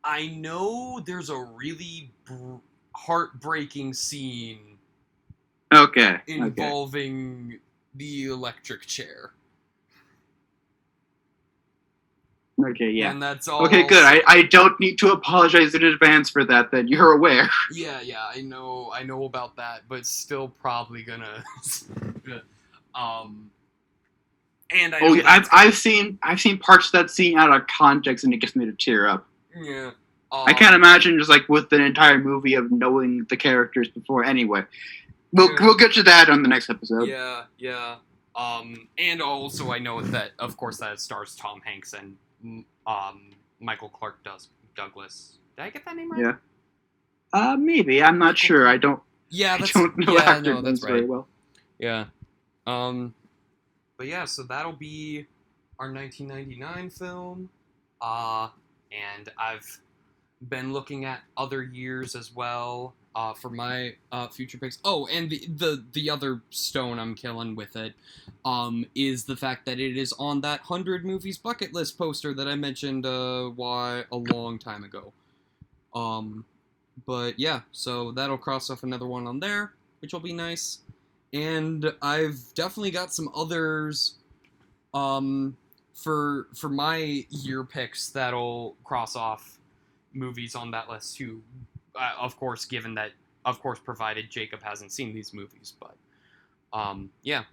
I 0.05 0.29
know 0.29 1.01
there's 1.05 1.31
a 1.31 1.39
really 1.39 2.13
br- 2.25 2.57
heartbreaking 2.95 3.95
scene 3.95 4.71
Okay. 5.73 6.19
Okay. 6.29 6.51
The 7.95 8.27
electric 8.27 8.87
chair. 8.87 9.33
Okay. 12.69 12.91
Yeah. 12.91 13.11
And 13.11 13.23
that's 13.23 13.49
all. 13.49 13.65
Okay. 13.67 13.87
Good. 13.87 14.05
I, 14.05 14.23
I 14.27 14.43
don't 14.43 14.79
need 14.81 14.97
to 14.99 15.13
apologize 15.13 15.75
in 15.75 15.85
advance 15.85 16.31
for 16.31 16.45
that. 16.45 16.71
Then 16.71 16.89
you're 16.89 17.13
aware. 17.13 17.49
Yeah, 17.73 18.01
yeah, 18.01 18.29
I 18.35 18.41
know, 18.41 18.91
I 18.93 19.03
know 19.03 19.25
about 19.25 19.57
that, 19.57 19.83
but 19.89 20.07
still 20.07 20.49
probably 20.49 21.03
gonna. 21.03 21.43
um. 22.95 23.51
And 24.73 24.95
I. 24.95 25.01
Oh, 25.03 25.15
yeah, 25.15 25.23
I've 25.27 25.49
I've 25.53 25.75
seen 25.75 26.19
I've 26.23 26.41
seen 26.41 26.59
parts 26.59 26.87
of 26.87 26.93
that 26.93 27.11
scene 27.11 27.39
out 27.39 27.53
of 27.53 27.67
context, 27.67 28.25
and 28.25 28.33
it 28.33 28.39
gets 28.39 28.55
me 28.55 28.67
to 28.67 28.73
tear 28.73 29.09
up. 29.09 29.27
Yeah. 29.57 29.93
I 30.33 30.53
um, 30.53 30.57
can't 30.57 30.77
imagine 30.77 31.19
just 31.19 31.29
like 31.29 31.49
with 31.49 31.73
an 31.73 31.81
entire 31.81 32.19
movie 32.19 32.55
of 32.55 32.71
knowing 32.71 33.27
the 33.29 33.37
characters 33.37 33.89
before. 33.89 34.23
Anyway, 34.25 34.63
we'll 35.33 35.51
we'll 35.61 35.77
get 35.77 35.93
to 35.95 36.03
that 36.05 36.29
on 36.29 36.43
the 36.43 36.49
next 36.49 36.71
episode. 36.71 37.09
Yeah, 37.09 37.45
yeah. 37.59 37.97
Um, 38.37 38.89
and 38.97 39.21
also 39.21 39.73
I 39.73 39.79
know 39.79 40.01
that, 40.01 40.31
of 40.39 40.57
course, 40.57 40.79
that 40.79 41.01
stars 41.01 41.35
Tom 41.37 41.61
Hanks 41.65 41.95
and 41.95 42.65
um 42.87 43.31
Michael 43.61 43.89
Clark 43.89 44.23
does 44.25 44.49
Douglas. 44.77 45.39
Did 45.57 45.63
I 45.63 45.71
get 45.71 45.85
that 45.85 45.97
name 45.97 46.11
right? 46.11 46.21
Yeah. 46.21 46.35
Uh, 47.33 47.57
maybe 47.57 48.03
I'm 48.03 48.19
not 48.19 48.39
sure. 48.39 48.67
I 48.67 48.77
don't. 48.77 49.01
Yeah, 49.29 49.59
I 49.61 49.67
don't 49.67 49.97
know 49.99 50.15
yeah, 50.15 50.23
actor 50.23 50.55
no, 50.55 50.63
that's 50.63 50.81
very 50.81 51.01
right. 51.01 51.09
well. 51.09 51.29
Yeah. 51.79 52.07
Um, 52.67 53.15
but 53.97 54.07
yeah, 54.07 54.25
so 54.25 54.43
that'll 54.43 54.73
be 54.73 55.27
our 55.79 55.93
1999 55.93 56.91
film. 56.91 57.49
Uh, 58.01 58.49
and 58.91 59.31
I've 59.39 59.81
been 60.49 60.73
looking 60.73 61.05
at 61.05 61.21
other 61.37 61.63
years 61.63 62.17
as 62.17 62.35
well 62.35 62.95
uh, 63.15 63.35
for 63.35 63.51
my 63.51 63.95
uh, 64.13 64.29
future 64.29 64.59
picks. 64.59 64.79
Oh, 64.85 65.07
and 65.07 65.31
the, 65.31 65.47
the 65.57 65.85
the 65.93 66.11
other 66.11 66.43
stone 66.51 66.99
I'm 66.99 67.15
killing 67.15 67.57
with 67.57 67.77
it 67.77 67.95
um, 68.45 68.87
is 68.95 69.25
the 69.25 69.37
fact 69.37 69.67
that 69.67 69.81
it 69.81 69.97
is 69.97 70.13
on 70.19 70.41
that 70.43 70.61
100 70.61 71.05
movies 71.05 71.39
bucket 71.39 71.75
list 71.75 71.99
poster 71.99 72.35
that 72.35 72.49
I 72.49 72.55
mentioned 72.55 73.07
uh, 73.07 73.49
why 73.49 74.05
a 74.13 74.17
long 74.17 74.59
time 74.59 74.85
ago. 74.85 75.13
Um, 75.95 76.45
but 77.07 77.39
yeah, 77.39 77.61
so 77.73 78.13
that'll 78.13 78.39
cross 78.39 78.71
off 78.71 78.83
another 78.83 79.07
one 79.07 79.27
on 79.27 79.41
there, 79.41 79.73
which 80.01 80.13
will 80.13 80.21
be 80.21 80.33
nice 80.33 80.81
and 81.33 81.93
I've 82.03 82.41
definitely 82.55 82.91
got 82.91 83.15
some 83.15 83.31
others 83.35 84.15
um 84.93 85.57
for 85.95 86.49
for 86.55 86.69
my 86.69 87.25
year 87.31 87.63
picks 87.63 88.09
that'll 88.09 88.77
cross 88.85 89.15
off 89.15 89.59
movies 90.13 90.55
on 90.55 90.71
that 90.73 90.89
list 90.89 91.17
too. 91.17 91.43
Uh, 91.99 92.13
of 92.19 92.37
course, 92.37 92.65
given 92.65 92.95
that 92.95 93.13
of 93.45 93.61
course 93.61 93.79
provided 93.79 94.31
Jacob 94.31 94.63
hasn't 94.63 94.93
seen 94.93 95.15
these 95.15 95.33
movies, 95.33 95.75
but 95.81 95.97
um 96.73 97.11
yeah. 97.23 97.45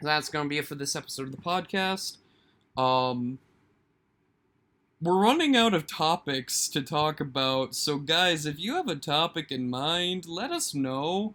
That's 0.00 0.28
going 0.28 0.46
to 0.46 0.48
be 0.48 0.58
it 0.58 0.66
for 0.66 0.74
this 0.74 0.96
episode 0.96 1.26
of 1.28 1.30
the 1.32 1.42
podcast. 1.42 2.16
Um 2.76 3.38
we're 5.00 5.20
running 5.20 5.56
out 5.56 5.74
of 5.74 5.86
topics 5.86 6.68
to 6.68 6.80
talk 6.80 7.18
about. 7.20 7.74
So 7.74 7.98
guys, 7.98 8.46
if 8.46 8.60
you 8.60 8.74
have 8.76 8.86
a 8.88 8.94
topic 8.94 9.50
in 9.50 9.68
mind, 9.68 10.26
let 10.26 10.52
us 10.52 10.74
know 10.74 11.34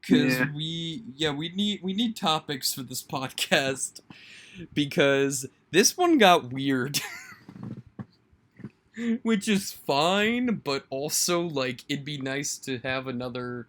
because 0.00 0.34
Yeah. 0.38 0.46
we 0.54 1.02
yeah 1.16 1.30
we 1.30 1.48
need 1.48 1.82
we 1.82 1.92
need 1.92 2.14
topics 2.16 2.72
for 2.72 2.82
this 2.82 3.02
podcast 3.16 4.00
because 4.72 5.46
this 5.72 5.96
one 5.96 6.18
got 6.18 6.52
weird 6.52 7.00
which 9.22 9.48
is 9.48 9.72
fine 9.72 10.60
but 10.64 10.84
also 10.90 11.40
like 11.42 11.84
it'd 11.88 12.04
be 12.04 12.18
nice 12.18 12.56
to 12.58 12.78
have 12.78 13.06
another 13.06 13.66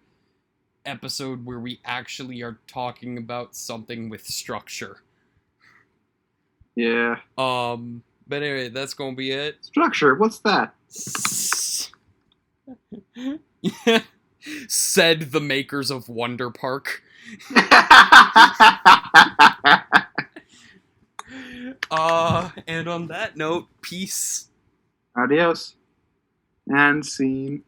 episode 0.85 1.45
where 1.45 1.59
we 1.59 1.79
actually 1.83 2.41
are 2.43 2.59
talking 2.67 3.17
about 3.17 3.55
something 3.55 4.09
with 4.09 4.25
structure 4.25 5.01
Yeah. 6.75 7.17
um 7.37 8.03
but 8.27 8.43
anyway 8.43 8.69
that's 8.69 8.93
gonna 8.93 9.15
be 9.15 9.31
it 9.31 9.57
Structure. 9.61 10.15
What's 10.15 10.39
that? 10.39 10.73
said 14.67 15.31
the 15.31 15.41
makers 15.41 15.89
of 15.89 16.07
wonder 16.09 16.51
park 16.51 17.01
Uh, 21.91 22.49
and 22.67 22.87
on 22.87 23.07
that 23.07 23.35
note, 23.37 23.67
peace. 23.81 24.49
Adios. 25.15 25.75
And 26.67 27.05
scene. 27.05 27.63